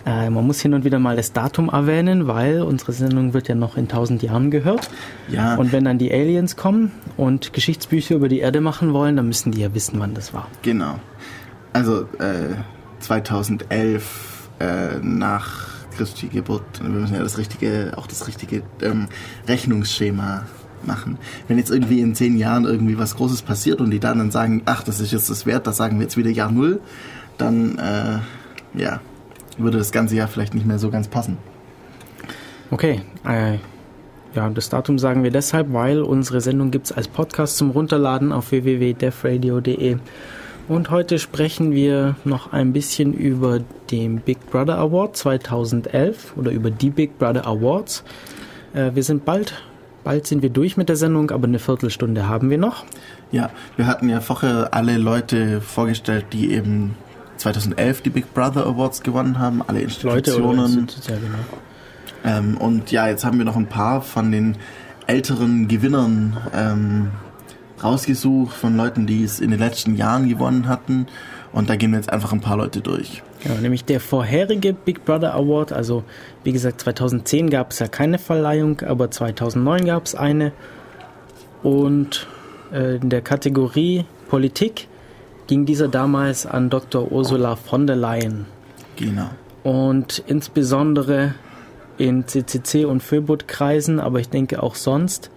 äh, 0.06 0.30
man 0.30 0.46
muss 0.46 0.60
hin 0.60 0.74
und 0.74 0.84
wieder 0.84 1.00
mal 1.00 1.16
das 1.16 1.32
Datum 1.32 1.70
erwähnen, 1.70 2.28
weil 2.28 2.62
unsere 2.62 2.92
Sendung 2.92 3.34
wird 3.34 3.48
ja 3.48 3.56
noch 3.56 3.76
in 3.76 3.88
tausend 3.88 4.22
Jahren 4.22 4.52
gehört. 4.52 4.88
Ja. 5.26 5.56
Und 5.56 5.72
wenn 5.72 5.84
dann 5.84 5.98
die 5.98 6.12
Aliens 6.12 6.54
kommen 6.54 6.92
und 7.16 7.52
Geschichtsbücher 7.52 8.14
über 8.14 8.28
die 8.28 8.38
Erde 8.38 8.60
machen 8.60 8.92
wollen, 8.92 9.16
dann 9.16 9.26
müssen 9.26 9.50
die 9.50 9.62
ja 9.62 9.74
wissen, 9.74 9.98
wann 9.98 10.14
das 10.14 10.32
war. 10.32 10.46
Genau. 10.62 11.00
Also 11.72 12.02
äh, 12.20 12.54
2011 13.00 14.50
äh, 14.60 14.98
nach 15.02 15.67
Christi 15.98 16.28
Geburt. 16.28 16.62
Wir 16.80 16.88
müssen 16.88 17.14
ja 17.14 17.22
das 17.22 17.38
richtige, 17.38 17.92
auch 17.96 18.06
das 18.06 18.28
richtige 18.28 18.62
ähm, 18.80 19.08
Rechnungsschema 19.48 20.46
machen. 20.86 21.18
Wenn 21.48 21.58
jetzt 21.58 21.70
irgendwie 21.70 22.00
in 22.00 22.14
zehn 22.14 22.38
Jahren 22.38 22.64
irgendwie 22.64 22.98
was 22.98 23.16
Großes 23.16 23.42
passiert 23.42 23.80
und 23.80 23.90
die 23.90 23.98
dann, 23.98 24.18
dann 24.18 24.30
sagen, 24.30 24.62
ach, 24.64 24.84
das 24.84 25.00
ist 25.00 25.12
jetzt 25.12 25.28
das 25.28 25.44
Wert, 25.44 25.66
das 25.66 25.76
sagen 25.76 25.98
wir 25.98 26.04
jetzt 26.04 26.16
wieder 26.16 26.30
Jahr 26.30 26.52
Null, 26.52 26.80
dann 27.36 27.78
äh, 27.78 28.78
ja, 28.80 29.00
würde 29.58 29.78
das 29.78 29.90
ganze 29.90 30.14
Jahr 30.14 30.28
vielleicht 30.28 30.54
nicht 30.54 30.66
mehr 30.66 30.78
so 30.78 30.90
ganz 30.90 31.08
passen. 31.08 31.36
Okay, 32.70 33.02
äh, 33.26 33.58
ja, 34.34 34.48
das 34.50 34.68
Datum 34.68 35.00
sagen 35.00 35.24
wir 35.24 35.32
deshalb, 35.32 35.72
weil 35.72 36.00
unsere 36.00 36.40
Sendung 36.40 36.70
gibt 36.70 36.86
es 36.86 36.92
als 36.92 37.08
Podcast 37.08 37.56
zum 37.56 37.70
Runterladen 37.70 38.30
auf 38.30 38.52
www.defradio.de. 38.52 39.96
Und 40.68 40.90
heute 40.90 41.18
sprechen 41.18 41.72
wir 41.72 42.14
noch 42.24 42.52
ein 42.52 42.74
bisschen 42.74 43.14
über 43.14 43.60
den 43.90 44.20
Big 44.20 44.50
Brother 44.50 44.76
Award 44.78 45.16
2011 45.16 46.34
oder 46.36 46.50
über 46.50 46.70
die 46.70 46.90
Big 46.90 47.18
Brother 47.18 47.46
Awards. 47.46 48.04
Äh, 48.74 48.90
wir 48.94 49.02
sind 49.02 49.24
bald, 49.24 49.54
bald 50.04 50.26
sind 50.26 50.42
wir 50.42 50.50
durch 50.50 50.76
mit 50.76 50.90
der 50.90 50.96
Sendung, 50.96 51.30
aber 51.30 51.46
eine 51.46 51.58
Viertelstunde 51.58 52.28
haben 52.28 52.50
wir 52.50 52.58
noch. 52.58 52.84
Ja, 53.32 53.48
wir 53.76 53.86
hatten 53.86 54.10
ja 54.10 54.20
vorher 54.20 54.68
alle 54.72 54.98
Leute 54.98 55.62
vorgestellt, 55.62 56.26
die 56.34 56.52
eben 56.52 56.96
2011 57.38 58.02
die 58.02 58.10
Big 58.10 58.34
Brother 58.34 58.66
Awards 58.66 59.02
gewonnen 59.02 59.38
haben, 59.38 59.62
alle 59.66 59.80
Leute 59.80 60.06
oder 60.06 60.16
Institutionen. 60.18 60.78
Institutionen, 60.80 61.22
ja, 61.22 61.28
genau. 62.26 62.38
Ähm, 62.38 62.56
und 62.58 62.92
ja, 62.92 63.08
jetzt 63.08 63.24
haben 63.24 63.38
wir 63.38 63.46
noch 63.46 63.56
ein 63.56 63.68
paar 63.68 64.02
von 64.02 64.30
den 64.30 64.58
älteren 65.06 65.66
Gewinnern 65.66 66.36
ähm, 66.54 67.10
rausgesucht 67.82 68.54
von 68.54 68.76
Leuten, 68.76 69.06
die 69.06 69.24
es 69.24 69.40
in 69.40 69.50
den 69.50 69.60
letzten 69.60 69.96
Jahren 69.96 70.28
gewonnen 70.28 70.68
hatten. 70.68 71.06
Und 71.52 71.70
da 71.70 71.76
gehen 71.76 71.90
wir 71.92 71.98
jetzt 71.98 72.12
einfach 72.12 72.32
ein 72.32 72.40
paar 72.40 72.56
Leute 72.56 72.80
durch. 72.80 73.22
Ja, 73.44 73.54
nämlich 73.54 73.84
der 73.84 74.00
vorherige 74.00 74.72
Big 74.72 75.04
Brother 75.04 75.34
Award, 75.34 75.72
also 75.72 76.04
wie 76.44 76.52
gesagt 76.52 76.80
2010 76.80 77.50
gab 77.50 77.70
es 77.70 77.78
ja 77.78 77.88
keine 77.88 78.18
Verleihung, 78.18 78.80
aber 78.82 79.10
2009 79.10 79.86
gab 79.86 80.06
es 80.06 80.14
eine. 80.14 80.52
Und 81.62 82.26
äh, 82.72 82.96
in 82.96 83.10
der 83.10 83.22
Kategorie 83.22 84.04
Politik 84.28 84.88
ging 85.46 85.64
dieser 85.64 85.88
damals 85.88 86.46
an 86.46 86.68
Dr. 86.68 87.10
Ursula 87.10 87.56
von 87.56 87.86
der 87.86 87.96
Leyen. 87.96 88.46
Genau. 88.96 89.30
Und 89.62 90.22
insbesondere 90.26 91.34
in 91.96 92.26
CCC 92.26 92.84
und 92.84 93.02
Föbot-Kreisen, 93.02 93.98
aber 94.00 94.20
ich 94.20 94.28
denke 94.28 94.62
auch 94.62 94.74
sonst, 94.74 95.30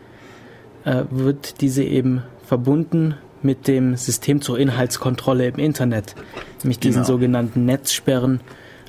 äh, 0.86 1.04
wird 1.10 1.62
diese 1.62 1.84
eben 1.84 2.24
verbunden 2.46 3.16
mit 3.44 3.68
dem 3.68 3.96
System 3.96 4.42
zur 4.42 4.60
Inhaltskontrolle 4.60 5.48
im 5.48 5.56
Internet, 5.56 6.16
nämlich 6.64 6.80
diesen 6.80 7.02
Genau. 7.02 7.08
sogenannten 7.14 7.66
Netzsperren, 7.66 8.40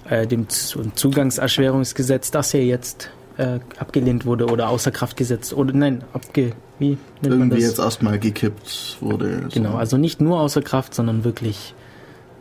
äh, 0.09 0.27
dem 0.27 0.49
Z- 0.49 0.79
Zugangserschwerungsgesetz, 0.95 2.31
das 2.31 2.53
ja 2.53 2.61
jetzt 2.61 3.11
äh, 3.39 3.61
abgelehnt 3.79 4.27
wurde 4.27 4.47
oder 4.47 4.69
außer 4.69 4.91
Kraft 4.91 5.17
gesetzt 5.17 5.55
oder 5.55 5.73
nein, 5.73 6.05
abge 6.13 6.53
wie 6.79 6.91
nennt 6.91 6.99
man 7.23 7.33
Irgendwie 7.33 7.61
das? 7.63 7.71
jetzt 7.71 7.79
erstmal 7.79 8.19
gekippt 8.19 8.99
wurde. 9.01 9.43
so 9.45 9.49
Genau, 9.51 9.75
also 9.77 9.97
nicht 9.97 10.21
nur 10.21 10.39
außer 10.41 10.61
Kraft, 10.61 10.95
sondern 10.95 11.25
wirklich 11.25 11.75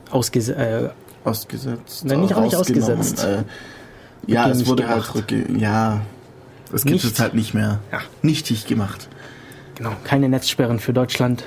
ausgesetzt. 0.10 0.60
Äh, 0.60 0.90
ausgesetzt. 1.24 2.04
Nein, 2.06 2.22
nicht- 2.22 2.34
auch 2.36 2.42
nicht 2.42 2.56
ausgesetzt. 2.56 3.24
Äh, 3.24 3.44
ja, 4.28 4.50
es 4.50 4.66
wurde 4.68 4.84
gemacht. 4.84 5.14
halt 5.16 5.32
ja, 5.62 6.02
es 6.74 6.84
gibt 6.84 7.04
Nicht. 7.04 7.14
es 7.14 7.20
halt 7.22 7.34
nicht 7.36 7.54
mehr. 7.54 7.80
Ja. 7.92 8.00
Nichtig 8.22 8.66
gemacht. 8.66 9.08
Genau, 9.82 9.96
keine 10.04 10.30
Netzsperren 10.30 10.80
für 10.80 10.94
Deutschland. 10.94 11.44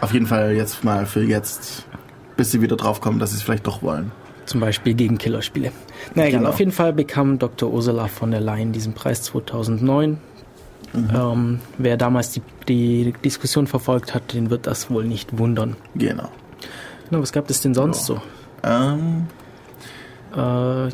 Auf 0.00 0.12
jeden 0.12 0.26
Fall 0.26 0.52
jetzt 0.54 0.84
mal 0.84 1.06
für 1.06 1.22
jetzt, 1.24 1.84
bis 2.36 2.50
sie 2.50 2.60
wieder 2.62 2.76
drauf 2.76 3.00
kommen, 3.00 3.18
dass 3.18 3.30
sie 3.30 3.36
es 3.36 3.42
vielleicht 3.42 3.66
doch 3.66 3.82
wollen. 3.82 4.12
Zum 4.46 4.60
Beispiel 4.60 4.94
gegen 4.94 5.18
Killerspiele. 5.18 5.72
Na 6.14 6.26
egal, 6.26 6.38
Genau. 6.40 6.50
auf 6.50 6.58
jeden 6.58 6.72
Fall 6.72 6.92
bekam 6.92 7.38
Dr. 7.38 7.70
Ursula 7.72 8.06
von 8.08 8.30
der 8.30 8.40
Leyen 8.40 8.72
diesen 8.72 8.94
Preis 8.94 9.22
2009. 9.22 10.18
Ähm, 10.94 11.60
wer 11.76 11.96
damals 11.98 12.30
die, 12.30 12.40
die 12.66 13.12
Diskussion 13.22 13.66
verfolgt 13.66 14.14
hat, 14.14 14.32
den 14.32 14.48
wird 14.48 14.66
das 14.66 14.88
wohl 14.90 15.04
nicht 15.04 15.36
wundern. 15.36 15.76
Genau. 15.94 16.28
Na, 17.10 17.20
was 17.20 17.30
gab 17.32 17.50
es 17.50 17.60
denn 17.60 17.74
sonst 17.74 18.06
so? 18.06 18.22
Ähm, 18.62 19.26
Äh, 20.34 20.88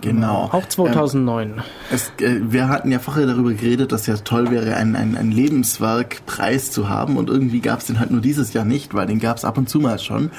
Genau. 0.00 0.48
Auch 0.52 0.66
2009. 0.66 1.62
es, 1.92 2.12
äh, 2.20 2.40
wir 2.42 2.68
hatten 2.68 2.90
ja 2.92 2.98
vorher 2.98 3.26
darüber 3.26 3.52
geredet, 3.52 3.92
dass 3.92 4.06
ja 4.06 4.16
toll 4.16 4.50
wäre, 4.50 4.76
ein, 4.76 4.94
ein, 4.96 5.16
ein 5.16 5.30
Lebenswerkpreis 5.32 6.70
zu 6.70 6.88
haben 6.88 7.16
und 7.16 7.28
irgendwie 7.30 7.60
gab 7.60 7.80
es 7.80 7.86
den 7.86 7.98
halt 8.00 8.10
nur 8.10 8.20
dieses 8.20 8.52
Jahr 8.52 8.64
nicht, 8.64 8.94
weil 8.94 9.06
den 9.06 9.18
gab 9.20 9.36
es 9.36 9.44
ab 9.44 9.58
und 9.58 9.68
zu 9.68 9.80
mal 9.80 9.98
schon. 9.98 10.30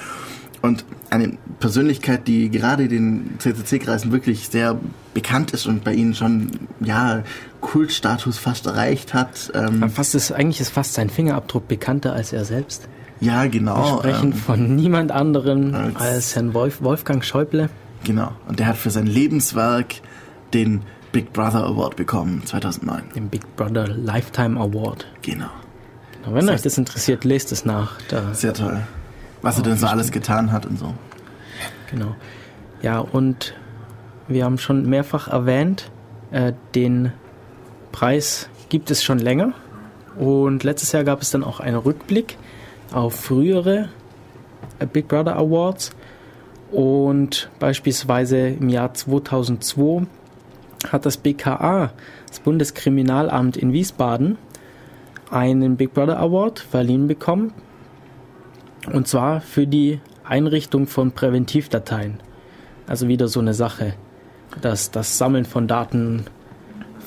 Und 0.61 0.85
eine 1.11 1.37
Persönlichkeit, 1.59 2.27
die 2.27 2.49
gerade 2.49 2.87
den 2.87 3.35
CCC-Kreisen 3.37 4.11
wirklich 4.11 4.49
sehr 4.49 4.77
bekannt 5.13 5.51
ist 5.51 5.67
und 5.67 5.83
bei 5.83 5.93
ihnen 5.93 6.15
schon, 6.15 6.51
ja, 6.79 7.23
Kultstatus 7.61 8.37
fast 8.39 8.65
erreicht 8.65 9.13
hat. 9.13 9.51
Ähm, 9.53 9.87
Fast 9.89 10.15
ist, 10.15 10.31
eigentlich 10.31 10.59
ist 10.59 10.69
fast 10.69 10.93
sein 10.95 11.09
Fingerabdruck 11.09 11.67
bekannter 11.67 12.13
als 12.13 12.33
er 12.33 12.43
selbst. 12.43 12.87
ja, 13.19 13.43
Wir 13.43 13.49
genau. 13.49 13.99
sprechen 13.99 14.31
Ähm, 14.31 14.33
von 14.33 14.75
niemand 14.75 15.11
anderem 15.11 15.73
als- 15.75 15.95
als 16.01 16.35
Herrn 16.35 16.53
Wolf, 16.53 16.81
Wolfgang 16.81 17.23
Schäuble. 17.23 17.69
Genau. 18.03 18.31
Und 18.47 18.59
der 18.59 18.67
hat 18.67 18.77
für 18.77 18.89
sein 18.89 19.07
Lebenswerk 19.07 19.95
den 20.53 20.81
Big 21.11 21.33
Brother 21.33 21.65
Award 21.65 21.95
bekommen, 21.95 22.43
2009. 22.45 23.03
den 23.15 23.29
Big 23.29 23.55
Brother 23.55 23.87
Lifetime 23.87 24.59
Award. 24.59 25.07
Genau. 25.21 25.47
Na, 26.25 26.33
Wenn 26.33 26.45
Das 26.47 26.55
euch 26.55 26.61
das 26.61 26.77
interessiert, 26.77 27.23
lest 27.23 27.51
es 27.51 27.65
nach. 27.65 27.93
Da, 28.09 28.33
Sehr 28.33 28.53
toll. 28.53 28.81
Was 29.41 29.57
er 29.57 29.63
denn 29.63 29.77
so 29.77 29.87
alles 29.87 30.11
getan 30.11 30.51
hat 30.51 30.65
und 30.65 30.77
so. 30.79 30.93
genau. 31.89 32.15
Ja, 32.81 32.99
und 32.99 33.53
wir 34.27 34.43
haben 34.45 34.57
schon 34.57 34.87
mehrfach 34.89 35.27
erwähnt, 35.29 35.89
äh, 36.31 36.53
den 36.75 37.13
Preis 37.91 38.49
gibt 38.69 38.91
es 38.91 39.03
schon 39.03 39.19
länger. 39.19 39.53
Und 40.17 40.63
letztes 40.63 40.91
Jahr 40.91 41.03
gab 41.03 41.21
es 41.21 41.31
dann 41.31 41.43
auch 41.43 41.59
einen 41.59 41.77
Rückblick 41.77 42.37
auf 42.91 43.15
frühere 43.15 43.89
äh, 44.79 44.85
Big 44.85 45.07
Brother 45.07 45.35
Awards. 45.35 45.91
Und 46.71 47.49
beispielsweise 47.59 48.37
im 48.49 48.69
Jahr 48.69 48.93
2002 48.93 50.05
hat 50.91 51.05
das 51.05 51.17
BKA, 51.17 51.91
das 52.27 52.39
Bundeskriminalamt 52.39 53.57
in 53.57 53.73
Wiesbaden, 53.73 54.37
einen 55.31 55.77
Big 55.77 55.93
Brother 55.93 56.19
Award 56.19 56.59
verliehen 56.59 57.07
bekommen. 57.07 57.53
Und 58.91 59.07
zwar 59.07 59.41
für 59.41 59.67
die 59.67 59.99
Einrichtung 60.23 60.87
von 60.87 61.11
Präventivdateien. 61.11 62.19
Also 62.85 63.07
wieder 63.07 63.27
so 63.27 63.39
eine 63.39 63.53
Sache. 63.53 63.93
Das, 64.61 64.91
das 64.91 65.17
Sammeln 65.17 65.45
von 65.45 65.67
Daten 65.67 66.25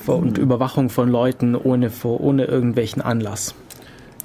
und 0.05 0.37
Überwachung 0.37 0.89
von 0.89 1.09
Leuten 1.09 1.55
ohne, 1.55 1.91
ohne 2.03 2.45
irgendwelchen 2.45 3.01
Anlass. 3.01 3.55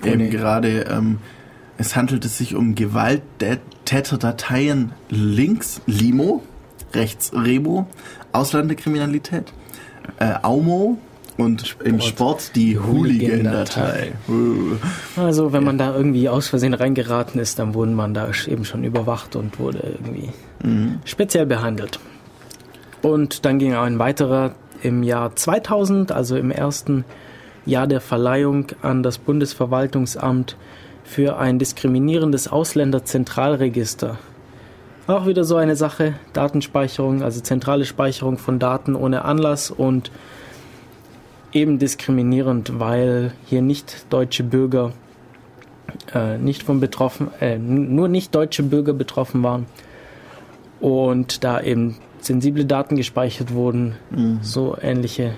Eben 0.04 0.30
gerade, 0.30 0.82
ähm, 0.90 1.18
es 1.78 1.96
handelte 1.96 2.28
sich 2.28 2.54
um 2.54 2.74
Gewalttäterdateien 3.86 4.92
links 5.10 5.80
Limo, 5.86 6.42
rechts 6.92 7.32
Remo, 7.32 7.86
Ausländerkriminalität, 8.32 9.52
äh, 10.18 10.34
Aumo 10.42 10.98
und 11.36 11.76
im 11.84 12.00
Sport 12.00 12.56
die 12.56 12.78
Hooligan-Datei. 12.78 14.12
Also 15.16 15.52
wenn 15.52 15.62
man 15.62 15.78
da 15.78 15.94
irgendwie 15.94 16.28
aus 16.28 16.48
Versehen 16.48 16.74
reingeraten 16.74 17.40
ist, 17.40 17.60
dann 17.60 17.74
wurde 17.74 17.92
man 17.92 18.12
da 18.12 18.28
eben 18.48 18.64
schon 18.64 18.82
überwacht 18.82 19.36
und 19.36 19.60
wurde 19.60 19.78
irgendwie 19.98 20.30
speziell 21.04 21.46
behandelt. 21.46 22.00
Und 23.02 23.44
dann 23.44 23.58
ging 23.60 23.74
auch 23.74 23.84
ein 23.84 24.00
weiterer 24.00 24.56
im 24.82 25.04
Jahr 25.04 25.36
2000, 25.36 26.10
also 26.10 26.36
im 26.36 26.50
ersten 26.50 27.04
Jahr 27.66 27.86
der 27.86 28.00
Verleihung 28.00 28.66
an 28.82 29.04
das 29.04 29.18
Bundesverwaltungsamt 29.18 30.56
für 31.06 31.38
ein 31.38 31.58
diskriminierendes 31.58 32.48
Ausländerzentralregister. 32.48 34.18
Auch 35.06 35.26
wieder 35.26 35.44
so 35.44 35.56
eine 35.56 35.76
Sache, 35.76 36.14
Datenspeicherung, 36.32 37.22
also 37.22 37.40
zentrale 37.40 37.84
Speicherung 37.84 38.38
von 38.38 38.58
Daten 38.58 38.96
ohne 38.96 39.24
Anlass 39.24 39.70
und 39.70 40.10
eben 41.52 41.78
diskriminierend, 41.78 42.80
weil 42.80 43.32
hier 43.46 43.62
nicht 43.62 44.12
deutsche 44.12 44.42
Bürger 44.42 44.92
äh, 46.12 46.38
nicht 46.38 46.64
von 46.64 46.80
betroffen, 46.80 47.30
äh, 47.40 47.56
nur 47.56 48.08
nicht 48.08 48.34
deutsche 48.34 48.64
Bürger 48.64 48.92
betroffen 48.92 49.44
waren 49.44 49.66
und 50.80 51.44
da 51.44 51.60
eben 51.60 51.98
sensible 52.20 52.64
Daten 52.64 52.96
gespeichert 52.96 53.54
wurden, 53.54 53.94
so 54.42 54.76
ähnliche 54.82 55.34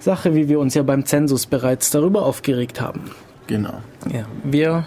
Sache, 0.00 0.34
wie 0.34 0.48
wir 0.48 0.58
uns 0.58 0.74
ja 0.74 0.82
beim 0.82 1.04
Zensus 1.04 1.46
bereits 1.46 1.90
darüber 1.90 2.24
aufgeregt 2.24 2.80
haben. 2.80 3.12
Genau. 3.50 3.80
Ja, 4.10 4.24
wir 4.44 4.84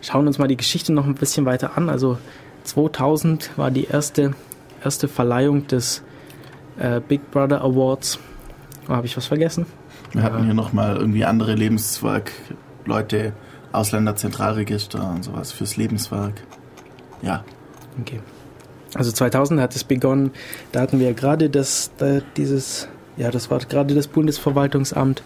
schauen 0.00 0.26
uns 0.26 0.38
mal 0.38 0.48
die 0.48 0.56
Geschichte 0.56 0.92
noch 0.92 1.06
ein 1.06 1.14
bisschen 1.14 1.46
weiter 1.46 1.76
an. 1.76 1.88
Also 1.88 2.18
2000 2.64 3.56
war 3.56 3.70
die 3.70 3.84
erste, 3.84 4.34
erste 4.84 5.08
Verleihung 5.08 5.66
des 5.66 6.02
äh, 6.78 7.00
Big 7.00 7.30
Brother 7.30 7.62
Awards. 7.62 8.18
Oh, 8.88 8.92
Habe 8.92 9.06
ich 9.06 9.16
was 9.16 9.26
vergessen? 9.26 9.66
Wir 10.12 10.22
hatten 10.22 10.44
hier 10.44 10.54
nochmal 10.54 10.96
irgendwie 10.96 11.24
andere 11.24 11.54
Lebenswerk, 11.54 12.32
Leute, 12.84 13.32
Ausländerzentralregister 13.72 15.08
und 15.10 15.24
sowas 15.24 15.52
fürs 15.52 15.76
Lebenswerk. 15.76 16.42
Ja, 17.22 17.44
Okay. 18.00 18.20
Also 18.94 19.10
2000 19.10 19.60
hat 19.60 19.74
es 19.74 19.84
begonnen. 19.84 20.32
Da 20.70 20.80
hatten 20.80 21.00
wir 21.00 21.14
gerade 21.14 21.48
das, 21.48 21.90
da, 21.96 22.20
dieses, 22.36 22.88
ja, 23.16 23.30
das 23.30 23.50
war 23.50 23.58
gerade 23.60 23.94
das 23.94 24.06
Bundesverwaltungsamt. 24.06 25.22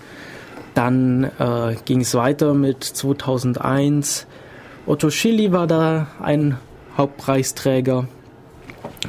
Dann 0.76 1.24
äh, 1.38 1.74
ging 1.86 2.02
es 2.02 2.14
weiter 2.14 2.52
mit 2.52 2.84
2001. 2.84 4.26
Otto 4.84 5.08
Schilly 5.08 5.50
war 5.50 5.66
da 5.66 6.08
ein 6.20 6.58
Hauptpreisträger 6.98 8.08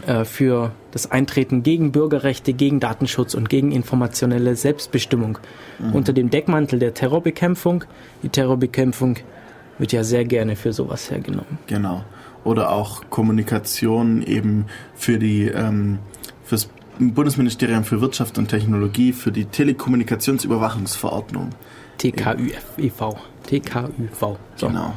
äh, 0.07 0.23
für 0.23 0.71
das 0.91 1.11
Eintreten 1.11 1.63
gegen 1.63 1.91
Bürgerrechte, 1.91 2.53
gegen 2.53 2.79
Datenschutz 2.79 3.33
und 3.33 3.49
gegen 3.49 3.73
informationelle 3.73 4.55
Selbstbestimmung 4.55 5.39
unter 5.91 6.13
dem 6.13 6.29
Deckmantel 6.29 6.79
der 6.79 6.93
Terrorbekämpfung. 6.93 7.83
Die 8.23 8.29
Terrorbekämpfung 8.29 9.17
wird 9.77 9.91
ja 9.91 10.05
sehr 10.05 10.23
gerne 10.23 10.55
für 10.55 10.71
sowas 10.71 11.11
hergenommen. 11.11 11.59
genau. 11.67 12.05
Oder 12.45 12.71
auch 12.71 13.01
Kommunikation 13.09 14.23
eben 14.23 14.67
für 14.95 15.19
die, 15.19 15.47
ähm, 15.47 15.99
fürs 16.45 16.69
Bundesministerium 16.99 17.83
für 17.83 18.01
Wirtschaft 18.01 18.37
und 18.37 18.47
Technologie, 18.47 19.13
für 19.13 19.31
die 19.31 19.45
Telekommunikationsüberwachungsverordnung. 19.45 21.49
TKÜV. 21.97 23.15
TKÜV. 23.47 24.37
So. 24.55 24.67
Genau. 24.67 24.93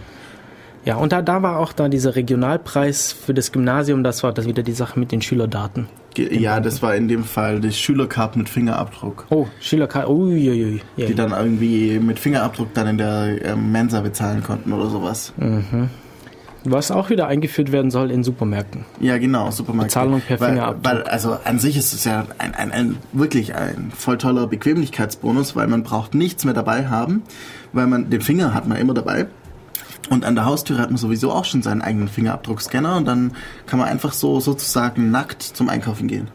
Ja, 0.84 0.96
und 0.96 1.12
da, 1.12 1.20
da 1.20 1.42
war 1.42 1.58
auch 1.58 1.72
da 1.72 1.88
dieser 1.88 2.16
Regionalpreis 2.16 3.12
für 3.12 3.34
das 3.34 3.52
Gymnasium, 3.52 4.02
das 4.02 4.22
war 4.22 4.32
das 4.32 4.46
wieder 4.46 4.62
die 4.62 4.72
Sache 4.72 4.98
mit 4.98 5.12
den 5.12 5.20
Schülerdaten. 5.20 5.88
Ge 6.14 6.38
ja, 6.38 6.58
das 6.58 6.82
war 6.82 6.96
in 6.96 7.06
dem 7.06 7.22
Fall 7.22 7.60
die 7.60 7.70
Schülercard 7.70 8.36
mit 8.36 8.48
Fingerabdruck. 8.48 9.26
Oh, 9.30 9.46
Schülerkarte. 9.60 10.10
Uiuiui. 10.10 10.80
Ja, 10.96 11.06
Die 11.06 11.14
dann 11.14 11.32
irgendwie 11.32 12.00
mit 12.00 12.18
Fingerabdruck 12.18 12.74
dann 12.74 12.88
in 12.88 12.98
der 12.98 13.44
ähm, 13.44 13.70
Mensa 13.70 14.00
bezahlen 14.00 14.42
konnten 14.42 14.72
oder 14.72 14.88
sowas. 14.88 15.32
Was 16.64 16.90
auch 16.90 17.08
wieder 17.08 17.26
eingeführt 17.26 17.72
werden 17.72 17.90
soll 17.90 18.10
in 18.10 18.22
Supermärkten. 18.22 18.84
Ja, 19.00 19.16
genau, 19.16 19.50
Supermarkt. 19.50 19.88
Bezahlung 19.90 20.20
per 20.20 20.38
weil, 20.40 20.50
Fingerabdruck. 20.50 20.84
Weil, 20.84 21.02
also 21.04 21.38
an 21.44 21.58
sich 21.58 21.76
ist 21.76 21.94
es 21.94 22.04
ja 22.04 22.26
ein, 22.38 22.54
ein, 22.54 22.70
ein 22.70 22.98
wirklich 23.12 23.54
ein 23.54 23.90
voll 23.96 24.18
toller 24.18 24.46
Bequemlichkeitsbonus, 24.46 25.56
weil 25.56 25.68
man 25.68 25.82
braucht 25.84 26.14
nichts 26.14 26.44
mehr 26.44 26.52
dabei 26.52 26.88
haben, 26.88 27.22
weil 27.72 27.86
man 27.86 28.10
den 28.10 28.20
Finger 28.20 28.52
hat 28.52 28.68
man 28.68 28.76
immer 28.78 28.92
dabei. 28.92 29.26
Und 30.10 30.24
an 30.24 30.34
der 30.34 30.44
Haustüre 30.44 30.80
hat 30.80 30.90
man 30.90 30.98
sowieso 30.98 31.30
auch 31.32 31.44
schon 31.44 31.62
seinen 31.62 31.82
eigenen 31.82 32.08
Fingerabdruckscanner 32.08 32.96
und 32.96 33.06
dann 33.06 33.32
kann 33.66 33.78
man 33.78 33.88
einfach 33.88 34.12
so 34.12 34.40
sozusagen 34.40 35.10
nackt 35.10 35.42
zum 35.42 35.68
Einkaufen 35.68 36.08
gehen. 36.08 36.28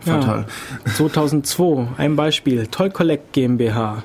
Voll 0.00 0.14
Ja. 0.14 0.20
toll. 0.20 0.46
2002, 0.96 1.88
ein 1.96 2.16
Beispiel. 2.16 2.66
Toll 2.66 2.90
Collect 2.90 3.32
GmbH. 3.32 4.02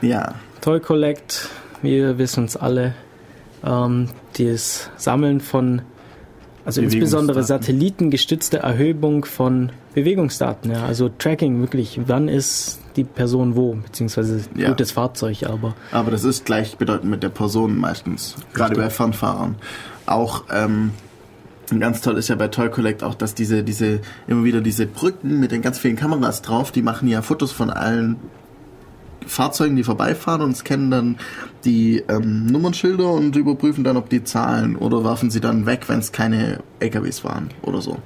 Ja, 0.00 0.34
Toll 0.60 0.80
Collect, 0.80 1.48
wir 1.82 2.16
wissen 2.18 2.44
es 2.44 2.56
alle, 2.56 2.94
ähm, 3.64 4.08
das 4.38 4.90
Sammeln 4.96 5.40
von, 5.40 5.82
also 6.64 6.80
insbesondere 6.80 7.42
satellitengestützte 7.42 8.58
Erhebung 8.58 9.24
von 9.24 9.70
Bewegungsdaten, 9.94 10.70
ja, 10.70 10.84
also 10.84 11.08
Tracking 11.08 11.60
wirklich, 11.60 12.00
wann 12.06 12.28
ist 12.28 12.80
die 12.96 13.04
Person 13.04 13.56
wo, 13.56 13.74
beziehungsweise 13.74 14.40
Ja. 14.56 14.68
gutes 14.68 14.92
Fahrzeug, 14.92 15.44
aber 15.44 15.74
aber 15.92 16.10
das 16.10 16.24
ist 16.24 16.44
gleichbedeutend 16.44 17.10
mit 17.10 17.22
der 17.22 17.28
Person 17.28 17.76
meistens, 17.76 18.36
gerade 18.52 18.76
bei 18.76 18.90
Fernfahrern. 18.90 19.56
Auch 20.06 20.44
ähm, 20.52 20.90
ganz 21.80 22.00
toll 22.00 22.18
ist 22.18 22.28
ja 22.28 22.34
bei 22.36 22.48
Toy 22.48 22.68
Collect 22.70 23.02
auch, 23.02 23.14
dass 23.14 23.34
diese, 23.34 23.62
diese, 23.62 24.00
immer 24.26 24.44
wieder 24.44 24.60
diese 24.60 24.86
Brücken 24.86 25.40
mit 25.40 25.50
den 25.52 25.62
ganz 25.62 25.78
vielen 25.78 25.96
Kameras 25.96 26.42
drauf, 26.42 26.72
die 26.72 26.82
machen 26.82 27.08
ja 27.08 27.22
Fotos 27.22 27.52
von 27.52 27.70
allen 27.70 28.16
Fahrzeugen, 29.26 29.76
die 29.76 29.84
vorbeifahren 29.84 30.40
und 30.42 30.56
scannen 30.56 30.90
dann 30.90 31.16
die 31.64 32.02
ähm, 32.08 32.46
Nummernschilder 32.46 33.10
und 33.10 33.34
überprüfen 33.36 33.84
dann, 33.84 33.96
ob 33.96 34.08
die 34.08 34.24
zahlen 34.24 34.76
oder 34.76 35.04
werfen 35.04 35.30
sie 35.30 35.40
dann 35.40 35.66
weg, 35.66 35.88
wenn 35.88 35.98
es 35.98 36.12
keine 36.12 36.60
LKWs 36.80 37.24
waren 37.24 37.50
oder 37.62 37.80
so. 37.80 37.98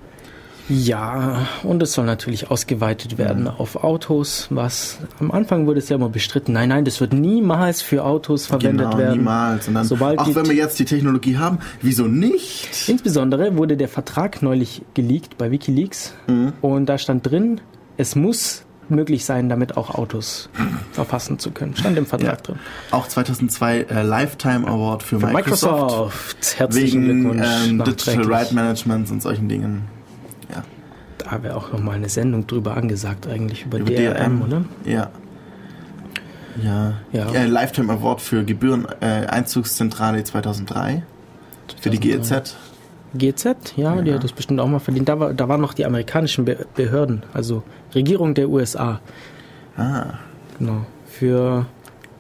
Ja, 0.71 1.47
und 1.63 1.83
es 1.83 1.95
soll 1.95 2.05
natürlich 2.05 2.51
ausgeweitet 2.51 3.17
werden 3.17 3.45
Mhm. 3.45 3.49
auf 3.57 3.83
Autos, 3.83 4.49
was 4.51 4.99
am 5.19 5.31
Anfang 5.31 5.67
wurde 5.67 5.79
es 5.79 5.89
ja 5.89 5.97
immer 5.97 6.11
bestritten. 6.11 6.53
Nein, 6.53 6.69
nein, 6.69 6.85
das 6.85 7.01
wird 7.01 7.15
niemals 7.15 7.81
für 7.81 8.05
Autos 8.05 8.47
verwendet 8.47 8.87
genau, 8.91 8.99
werden. 8.99 9.19
niemals. 9.19 9.67
Und 9.67 9.75
dann, 9.75 9.87
Sobald 9.87 10.19
auch 10.19 10.35
wenn 10.35 10.47
wir 10.47 10.55
jetzt 10.55 10.79
die 10.79 10.85
Technologie 10.85 11.39
haben, 11.39 11.59
wieso 11.81 12.05
nicht? 12.05 12.87
Insbesondere 12.87 13.57
wurde 13.57 13.79
der 13.79 13.89
Vertrag 13.89 14.43
neulich 14.43 14.83
geleakt 14.93 15.39
bei 15.39 15.51
WikiLeaks 15.51 16.13
Mhm. 16.27 16.53
und 16.61 16.85
da 16.87 16.99
stand 16.99 17.25
drin, 17.31 17.63
es 17.97 18.15
muss 18.15 18.65
möglich 18.91 19.25
sein, 19.25 19.49
damit 19.49 19.77
auch 19.77 19.95
Autos 19.95 20.49
verfassen 20.93 21.39
zu 21.39 21.51
können. 21.51 21.77
Stand 21.77 21.97
im 21.99 22.07
Vertrag 22.07 22.29
Ja. 22.29 22.37
drin. 22.37 22.59
Auch 22.91 23.07
2002 23.09 23.81
äh, 23.83 24.03
Lifetime 24.03 24.67
Award 24.67 25.03
für, 25.03 25.21
Für 25.21 25.27
Microsoft. 25.29 25.81
Microsoft. 25.83 26.59
Herzlichen 26.59 27.03
Wegen 27.09 27.21
Glückwunsch. 27.23 27.47
ähm, 27.69 27.85
Digital. 27.85 28.25
Right 28.33 28.53
Management 28.53 29.11
und 29.11 29.23
solchen 29.23 29.49
Dingen. 29.49 29.83
Ja. 30.53 30.63
Da 31.19 31.43
wäre 31.43 31.57
auch 31.57 31.73
nochmal 31.73 31.97
eine 31.97 32.09
Sendung 32.09 32.47
drüber 32.47 32.77
angesagt, 32.77 33.27
eigentlich 33.27 33.67
über, 33.67 33.79
Über 33.79 33.91
DRM, 33.91 34.43
oder? 34.43 34.65
Ja. 34.85 35.11
Ja. 36.63 36.95
Ja. 37.13 37.31
Äh, 37.33 37.47
Lifetime 37.47 37.93
Award 37.93 38.21
für 38.21 38.45
Gebühren 38.45 38.87
äh, 39.01 39.27
Einzugszentrale 39.27 40.25
2003 40.25 41.05
für 41.81 41.91
die 41.91 41.99
2003. 42.01 42.19
GEZ. 42.41 42.57
GZ, 43.15 43.75
ja, 43.77 44.01
die 44.03 44.13
hat 44.13 44.25
das 44.25 44.33
bestimmt 44.33 44.61
auch 44.61 44.69
mal 44.69 44.79
verdient. 44.79 45.09
Da, 45.09 45.19
war, 45.19 45.33
da 45.35 45.49
waren 45.49 45.61
noch 45.61 45.75
die 45.75 45.87
amerikanischen 45.87 46.45
Be 46.45 46.67
Behörden, 46.75 47.23
also 47.33 47.63
Regierung 47.95 48.35
der 48.35 48.49
USA. 48.49 49.01
Ah. 49.77 50.15
Genau. 50.59 50.85
Für 51.07 51.67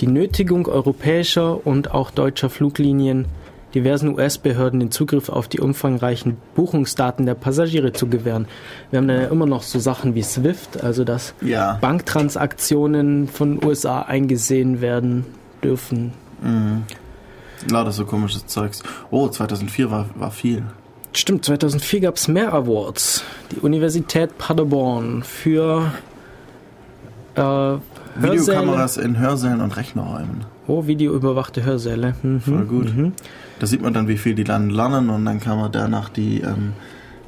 die 0.01 0.06
Nötigung 0.06 0.66
europäischer 0.66 1.66
und 1.66 1.90
auch 1.93 2.10
deutscher 2.10 2.51
Fluglinien 2.51 3.27
diversen 3.74 4.09
US-Behörden 4.15 4.81
den 4.81 4.90
Zugriff 4.90 5.28
auf 5.28 5.47
die 5.48 5.60
umfangreichen 5.60 6.39
Buchungsdaten 6.55 7.27
der 7.27 7.35
Passagiere 7.35 7.93
zu 7.93 8.06
gewähren. 8.06 8.47
Wir 8.90 8.98
haben 8.98 9.09
dann 9.09 9.20
ja 9.20 9.28
immer 9.28 9.47
noch 9.47 9.62
so 9.62 9.78
Sachen 9.78 10.15
wie 10.15 10.23
SWIFT, 10.23 10.82
also 10.82 11.05
dass 11.05 11.35
Ja. 11.43 11.78
Banktransaktionen 11.81 13.28
von 13.28 13.62
USA 13.62 14.02
eingesehen 14.02 14.81
werden 14.81 15.27
dürfen. 15.62 16.12
Lauter 17.70 17.93
so 17.93 18.05
komisches 18.05 18.47
Zeugs. 18.47 18.82
Oh, 19.10 19.28
2004 19.28 19.90
war, 19.90 20.06
war 20.14 20.30
viel. 20.30 20.64
Stimmt, 21.12 21.44
2004 21.44 22.01
gab 22.01 22.16
es 22.16 22.28
mehr 22.28 22.52
Awards. 22.52 23.24
Die 23.52 23.60
Universität 23.60 24.39
Paderborn 24.39 25.22
für 25.22 25.93
äh. 27.35 27.76
Videokameras 28.20 28.97
in 28.97 29.18
Hörsälen 29.18 29.60
und 29.60 29.76
Rechnerräumen. 29.76 30.44
Oh, 30.66 30.86
videoüberwachte 30.86 31.64
Hörsäle. 31.64 32.14
Mhm. 32.22 32.40
Voll 32.40 32.64
gut. 32.64 32.93
Da 33.60 33.66
sieht 33.66 33.80
man 33.80 33.94
dann, 33.94 34.09
wie 34.09 34.18
viel 34.18 34.35
die 34.35 34.44
dann 34.44 34.70
lernen 34.70 35.09
und 35.09 35.24
dann 35.24 35.40
kann 35.40 35.59
man 35.59 35.70
danach 35.70 36.09
die 36.09 36.40
ähm, 36.40 36.72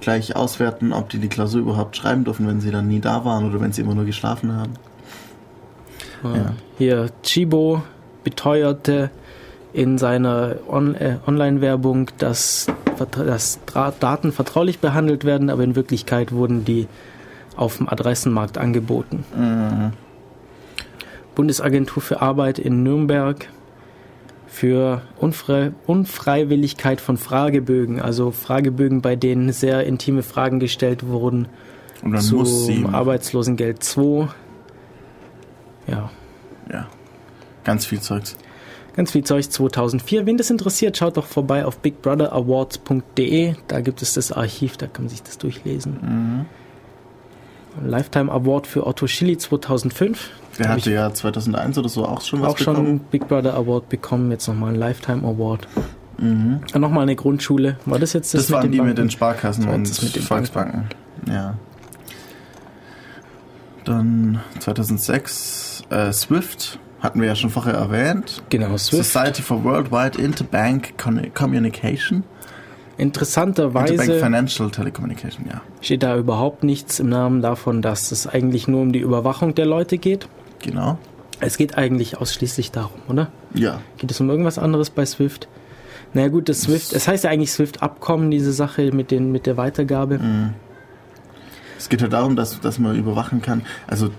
gleich 0.00 0.34
auswerten, 0.34 0.92
ob 0.92 1.08
die 1.10 1.18
die 1.18 1.28
Klausur 1.28 1.60
überhaupt 1.60 1.96
schreiben 1.96 2.24
dürfen, 2.24 2.46
wenn 2.46 2.60
sie 2.60 2.70
dann 2.70 2.88
nie 2.88 3.00
da 3.00 3.24
waren 3.24 3.48
oder 3.48 3.60
wenn 3.60 3.72
sie 3.72 3.82
immer 3.82 3.94
nur 3.94 4.04
geschlafen 4.04 4.52
haben. 4.52 4.72
Ah, 6.22 6.52
Hier, 6.76 7.10
Chibo 7.22 7.82
beteuerte 8.24 9.10
in 9.72 9.98
seiner 9.98 10.56
On 10.68 10.94
äh, 10.94 11.16
Online-Werbung, 11.26 12.10
dass, 12.18 12.66
dass 13.14 13.60
Daten 14.00 14.32
vertraulich 14.32 14.80
behandelt 14.80 15.24
werden, 15.24 15.50
aber 15.50 15.62
in 15.62 15.76
Wirklichkeit 15.76 16.32
wurden 16.32 16.64
die 16.64 16.88
auf 17.56 17.76
dem 17.76 17.88
Adressenmarkt 17.88 18.58
angeboten. 18.58 19.24
Bundesagentur 21.34 22.02
für 22.02 22.20
Arbeit 22.20 22.58
in 22.58 22.82
Nürnberg 22.82 23.48
für 24.50 25.02
Unfre 25.16 25.72
Unfreiwilligkeit 25.86 27.00
von 27.00 27.16
Fragebögen, 27.16 28.00
also 28.00 28.32
Fragebögen, 28.32 29.00
bei 29.00 29.14
denen 29.14 29.52
sehr 29.52 29.86
intime 29.86 30.22
Fragen 30.22 30.58
gestellt 30.58 31.06
wurden 31.06 31.46
Und 32.02 32.12
dann 32.12 32.20
zum 32.20 32.92
Arbeitslosengeld 32.92 33.82
2. 33.82 34.28
Ja, 35.86 36.10
Ja. 36.70 36.88
Ganz 37.62 37.86
viel 37.86 38.00
Zeugs. 38.00 38.36
Ganz 38.96 39.12
viel 39.12 39.24
Zeug 39.24 39.48
2004. 39.50 40.26
Wen 40.26 40.36
das 40.36 40.50
interessiert, 40.50 40.96
schaut 40.96 41.16
doch 41.16 41.26
vorbei 41.26 41.64
auf 41.64 41.78
bigbrother.awards.de. 41.78 43.54
Da 43.68 43.80
gibt 43.80 44.02
es 44.02 44.14
das 44.14 44.32
Archiv, 44.32 44.76
da 44.76 44.86
kann 44.86 45.04
man 45.04 45.08
sich 45.10 45.22
das 45.22 45.38
durchlesen. 45.38 46.46
Lifetime 47.84 48.30
Award 48.32 48.66
für 48.66 48.86
Otto 48.86 49.06
Schilly 49.06 49.38
2005. 49.38 50.30
Der 50.58 50.68
Hab 50.68 50.76
hatte 50.78 50.90
ja 50.92 51.12
2001 51.12 51.78
oder 51.78 51.88
so 51.88 52.04
auch 52.04 52.20
schon 52.20 52.42
was 52.42 52.48
Auch 52.50 52.58
schon 52.58 52.74
bekommen. 52.74 53.00
Big 53.10 53.28
Brother 53.28 53.54
Award 53.54 53.88
bekommen, 53.88 54.30
jetzt 54.32 54.48
nochmal 54.48 54.70
einen 54.70 54.78
Lifetime 54.78 55.22
Award. 55.26 55.68
Mhm. 56.18 56.60
Nochmal 56.74 57.04
eine 57.04 57.14
Grundschule. 57.16 57.76
War 57.86 57.98
das 57.98 58.12
jetzt 58.12 58.34
das, 58.34 58.42
Das, 58.42 58.50
waren 58.50 58.62
den 58.62 58.72
die 58.72 58.78
mit 58.78 58.88
Banken? 58.88 59.02
den 59.02 59.10
Sparkassen 59.10 59.66
Das 59.66 59.74
und 59.74 60.02
mit 60.02 60.16
den 60.16 60.22
Volksbanken. 60.22 60.84
Ja. 61.28 61.54
Dann 63.84 64.40
2006 64.58 65.82
äh, 65.90 66.12
Swift 66.12 66.78
hatten 67.00 67.20
wir 67.20 67.28
ja 67.28 67.34
schon 67.34 67.50
vorher 67.50 67.74
erwähnt. 67.74 68.42
Genau, 68.50 68.76
Swift. 68.76 69.04
Society 69.04 69.42
for 69.42 69.64
Worldwide 69.64 70.20
Interbank 70.20 70.94
Communication. 70.98 72.18
Interbank 72.18 72.30
Interessanterweise 73.00 74.20
Financial 74.20 74.70
Telecommunication, 74.70 75.46
ja. 75.46 75.62
steht 75.80 76.02
da 76.02 76.18
überhaupt 76.18 76.64
nichts 76.64 77.00
im 77.00 77.08
Namen 77.08 77.40
davon, 77.40 77.80
dass 77.80 78.12
es 78.12 78.26
eigentlich 78.26 78.68
nur 78.68 78.82
um 78.82 78.92
die 78.92 78.98
Überwachung 78.98 79.54
der 79.54 79.64
Leute 79.64 79.96
geht. 79.96 80.28
Genau. 80.62 80.98
Es 81.40 81.56
geht 81.56 81.78
eigentlich 81.78 82.18
ausschließlich 82.18 82.72
darum, 82.72 83.00
oder? 83.08 83.28
Ja. 83.54 83.80
Geht 83.96 84.10
es 84.10 84.20
um 84.20 84.28
irgendwas 84.28 84.58
anderes 84.58 84.90
bei 84.90 85.06
Swift? 85.06 85.48
Naja 86.12 86.28
gut, 86.28 86.50
das 86.50 86.62
Swift, 86.62 86.92
es 86.92 87.08
heißt 87.08 87.24
ja 87.24 87.30
eigentlich 87.30 87.52
Swift-Abkommen, 87.52 88.30
diese 88.30 88.52
Sache 88.52 88.92
mit, 88.92 89.10
den, 89.10 89.32
mit 89.32 89.46
der 89.46 89.56
Weitergabe. 89.56 90.20
Es 91.78 91.88
geht 91.88 92.02
ja 92.02 92.08
darum, 92.08 92.36
dass, 92.36 92.60
dass 92.60 92.78
man 92.78 92.96
überwachen 92.96 93.40
kann. 93.40 93.62
Also 93.86 94.10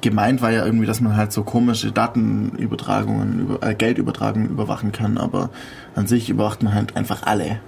gemeint 0.00 0.42
war 0.42 0.50
ja 0.50 0.64
irgendwie, 0.64 0.86
dass 0.86 1.00
man 1.00 1.16
halt 1.16 1.32
so 1.32 1.42
komische 1.42 1.92
Datenübertragungen, 1.92 3.40
über, 3.40 3.66
äh, 3.66 3.74
Geldübertragungen 3.74 4.50
überwachen 4.50 4.92
kann, 4.92 5.18
aber 5.18 5.50
an 5.94 6.06
sich 6.06 6.30
überwacht 6.30 6.62
man 6.62 6.74
halt 6.74 6.96
einfach 6.96 7.22
alle. 7.24 7.60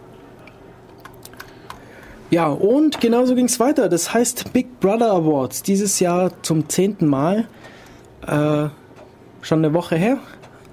Ja, 2.31 2.49
und 2.49 3.01
genauso 3.01 3.35
ging 3.35 3.47
es 3.47 3.59
weiter. 3.59 3.89
Das 3.89 4.13
heißt 4.13 4.53
Big 4.53 4.81
Brother 4.81 5.13
Awards, 5.13 5.63
dieses 5.63 5.99
Jahr 5.99 6.31
zum 6.43 6.69
zehnten 6.69 7.07
Mal. 7.07 7.47
Äh, 8.27 8.69
schon 9.41 9.59
eine 9.59 9.73
Woche 9.73 9.97
her, 9.97 10.19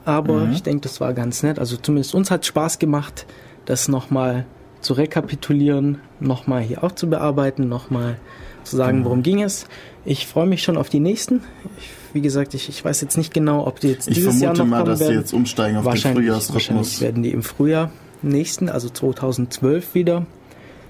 aber 0.03 0.49
ich 0.51 0.63
denke, 0.63 0.81
das 0.81 0.99
war 0.99 1.13
ganz 1.13 1.43
nett. 1.43 1.59
Also 1.59 1.77
zumindest 1.77 2.13
uns 2.13 2.31
hat 2.31 2.45
Spaß 2.45 2.79
gemacht, 2.79 3.25
das 3.65 3.87
nochmal 3.87 4.45
zu 4.81 4.93
rekapitulieren, 4.93 5.99
nochmal 6.19 6.61
hier 6.61 6.83
auch 6.83 6.91
zu 6.91 7.09
bearbeiten, 7.09 7.69
nochmal 7.69 8.17
zu 8.63 8.75
sagen, 8.75 9.05
worum 9.05 9.23
ging 9.23 9.41
es. 9.41 9.67
Ich 10.05 10.27
freue 10.27 10.45
mich 10.45 10.61
schon 10.63 10.77
auf 10.77 10.89
die 10.89 10.99
nächsten. 10.99 11.41
Ich, 11.77 11.89
wie 12.13 12.21
gesagt, 12.21 12.53
ich, 12.53 12.69
ich 12.69 12.85
weiß 12.85 13.01
jetzt 13.01 13.17
nicht 13.17 13.33
genau, 13.33 13.65
ob 13.65 13.79
die 13.79 13.89
jetzt 13.89 14.07
Ich 14.07 14.15
dieses 14.15 14.39
Jahr 14.39 14.55
vermute 14.55 14.61
noch 14.61 14.69
mal, 14.69 14.77
kommen 14.77 14.89
dass 14.91 14.99
sie 14.99 15.05
werden. 15.05 15.19
jetzt 15.19 15.33
umsteigen 15.33 15.77
auf 15.77 15.85
den 15.85 15.97
Frühjahrsrhythmus. 15.97 16.53
wahrscheinlich 16.53 17.01
werden 17.01 17.23
die 17.23 17.31
im 17.31 17.43
Frühjahr 17.43 17.91
nächsten, 18.21 18.69
also 18.69 18.89
2012 18.89 19.95
wieder 19.95 20.25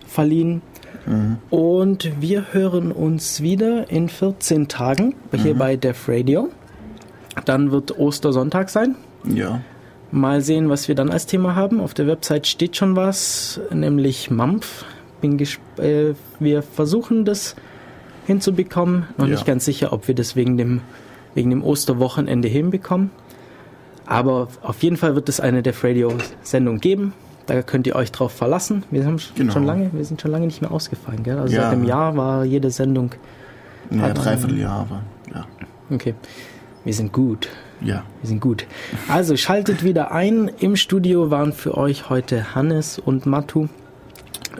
verliehen. 0.08 0.62
Und 1.52 2.10
wir 2.20 2.48
hören 2.52 2.92
uns 2.92 3.42
wieder 3.42 3.92
in 3.92 4.10
14 4.10 4.68
Tagen 4.68 5.14
hier 5.32 5.54
bei 5.54 5.76
Def 5.76 6.10
Radio. 6.10 6.50
Dann 7.46 7.72
wird 7.72 7.98
Ostersonntag 8.00 8.70
sein. 8.70 8.96
Ja. 9.24 9.62
Mal 10.12 10.42
sehen, 10.42 10.70
was 10.70 10.88
wir 10.88 10.96
dann 10.96 11.12
als 11.12 11.28
Thema 11.28 11.56
haben. 11.56 11.80
Auf 11.80 11.94
der 11.94 12.08
Website 12.08 12.48
steht 12.48 12.76
schon 12.76 12.96
was, 12.96 13.60
nämlich 13.72 14.32
Mampf. 14.32 14.84
Bin 15.22 15.38
gesp 15.38 15.60
äh, 15.78 16.16
wir 16.40 16.64
versuchen 16.64 17.24
das 17.24 17.56
hinzubekommen. 18.26 19.06
Noch 19.18 19.26
Ja. 19.28 19.32
nicht 19.34 19.46
ganz 19.46 19.66
sicher, 19.66 19.94
ob 19.94 20.08
wir 20.08 20.16
das 20.16 20.36
wegen 20.36 20.58
dem, 20.58 20.82
wegen 21.34 21.50
dem 21.50 21.64
Osterwochenende 21.64 22.48
hinbekommen. 22.48 23.12
Aber 24.06 24.48
auf 24.62 24.84
jeden 24.84 24.98
Fall 24.98 25.16
wird 25.16 25.30
es 25.30 25.40
eine 25.40 25.64
Def 25.64 25.84
Radio-Sendung 25.84 26.80
geben. 26.80 27.14
Da 27.48 27.62
könnt 27.62 27.86
ihr 27.88 27.96
euch 27.96 28.12
drauf 28.12 28.32
verlassen. 28.32 28.84
Wir 28.92 29.06
haben 29.06 29.18
Genau. 29.36 29.54
schon 29.54 29.66
lange, 29.66 29.90
wir 29.94 30.04
sind 30.06 30.22
schon 30.22 30.32
lange 30.32 30.46
nicht 30.48 30.62
mehr 30.62 30.72
ausgefallen, 30.72 31.24
gell? 31.24 31.38
Also 31.38 31.56
Ja. 31.56 31.64
seit 31.64 31.74
einem 31.74 31.86
Jahr 31.86 32.16
war 32.18 32.44
jede 32.46 32.72
Sendung. 32.72 33.12
Ja, 33.92 34.02
Hat 34.02 34.16
man- 34.16 34.24
Dreivierteljahr, 34.26 34.80
aber 34.80 35.02
ja. 35.34 35.46
Okay. 35.92 36.16
Wir 36.84 36.94
sind 36.94 37.14
gut. 37.14 37.50
Ja. 37.82 38.04
Wir 38.22 38.28
sind 38.30 38.42
gut. 38.42 38.66
Also 39.08 39.36
schaltet 39.38 39.84
wieder 39.84 40.12
ein. 40.12 40.50
Im 40.60 40.76
Studio 40.76 41.30
waren 41.30 41.52
für 41.54 41.78
euch 41.78 42.10
heute 42.10 42.56
Hannes 42.56 42.98
und 43.00 43.26
Matu. 43.26 43.68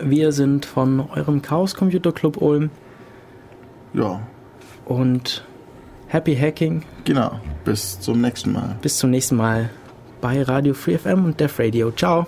Wir 0.02 0.32
sind 0.32 0.66
von 0.66 1.00
eurem 1.16 1.42
Chaos 1.42 1.76
Computer 1.76 2.12
Club 2.12 2.42
Ulm 2.42 2.70
Ja. 3.96 4.22
und 4.86 5.46
Happy 6.08 6.36
Hacking. 6.36 6.84
Genau. 7.04 7.40
Bis 7.64 8.00
zum 8.00 8.22
nächsten 8.22 8.54
Mal. 8.54 8.76
Bis 8.82 8.98
zum 8.98 9.10
nächsten 9.10 9.36
Mal 9.36 9.70
bei 10.22 10.42
Radio 10.44 10.74
Free 10.74 10.98
FM 10.98 11.26
und 11.26 11.40
Def 11.40 11.60
Radio. 11.60 11.92
Ciao. 11.92 12.28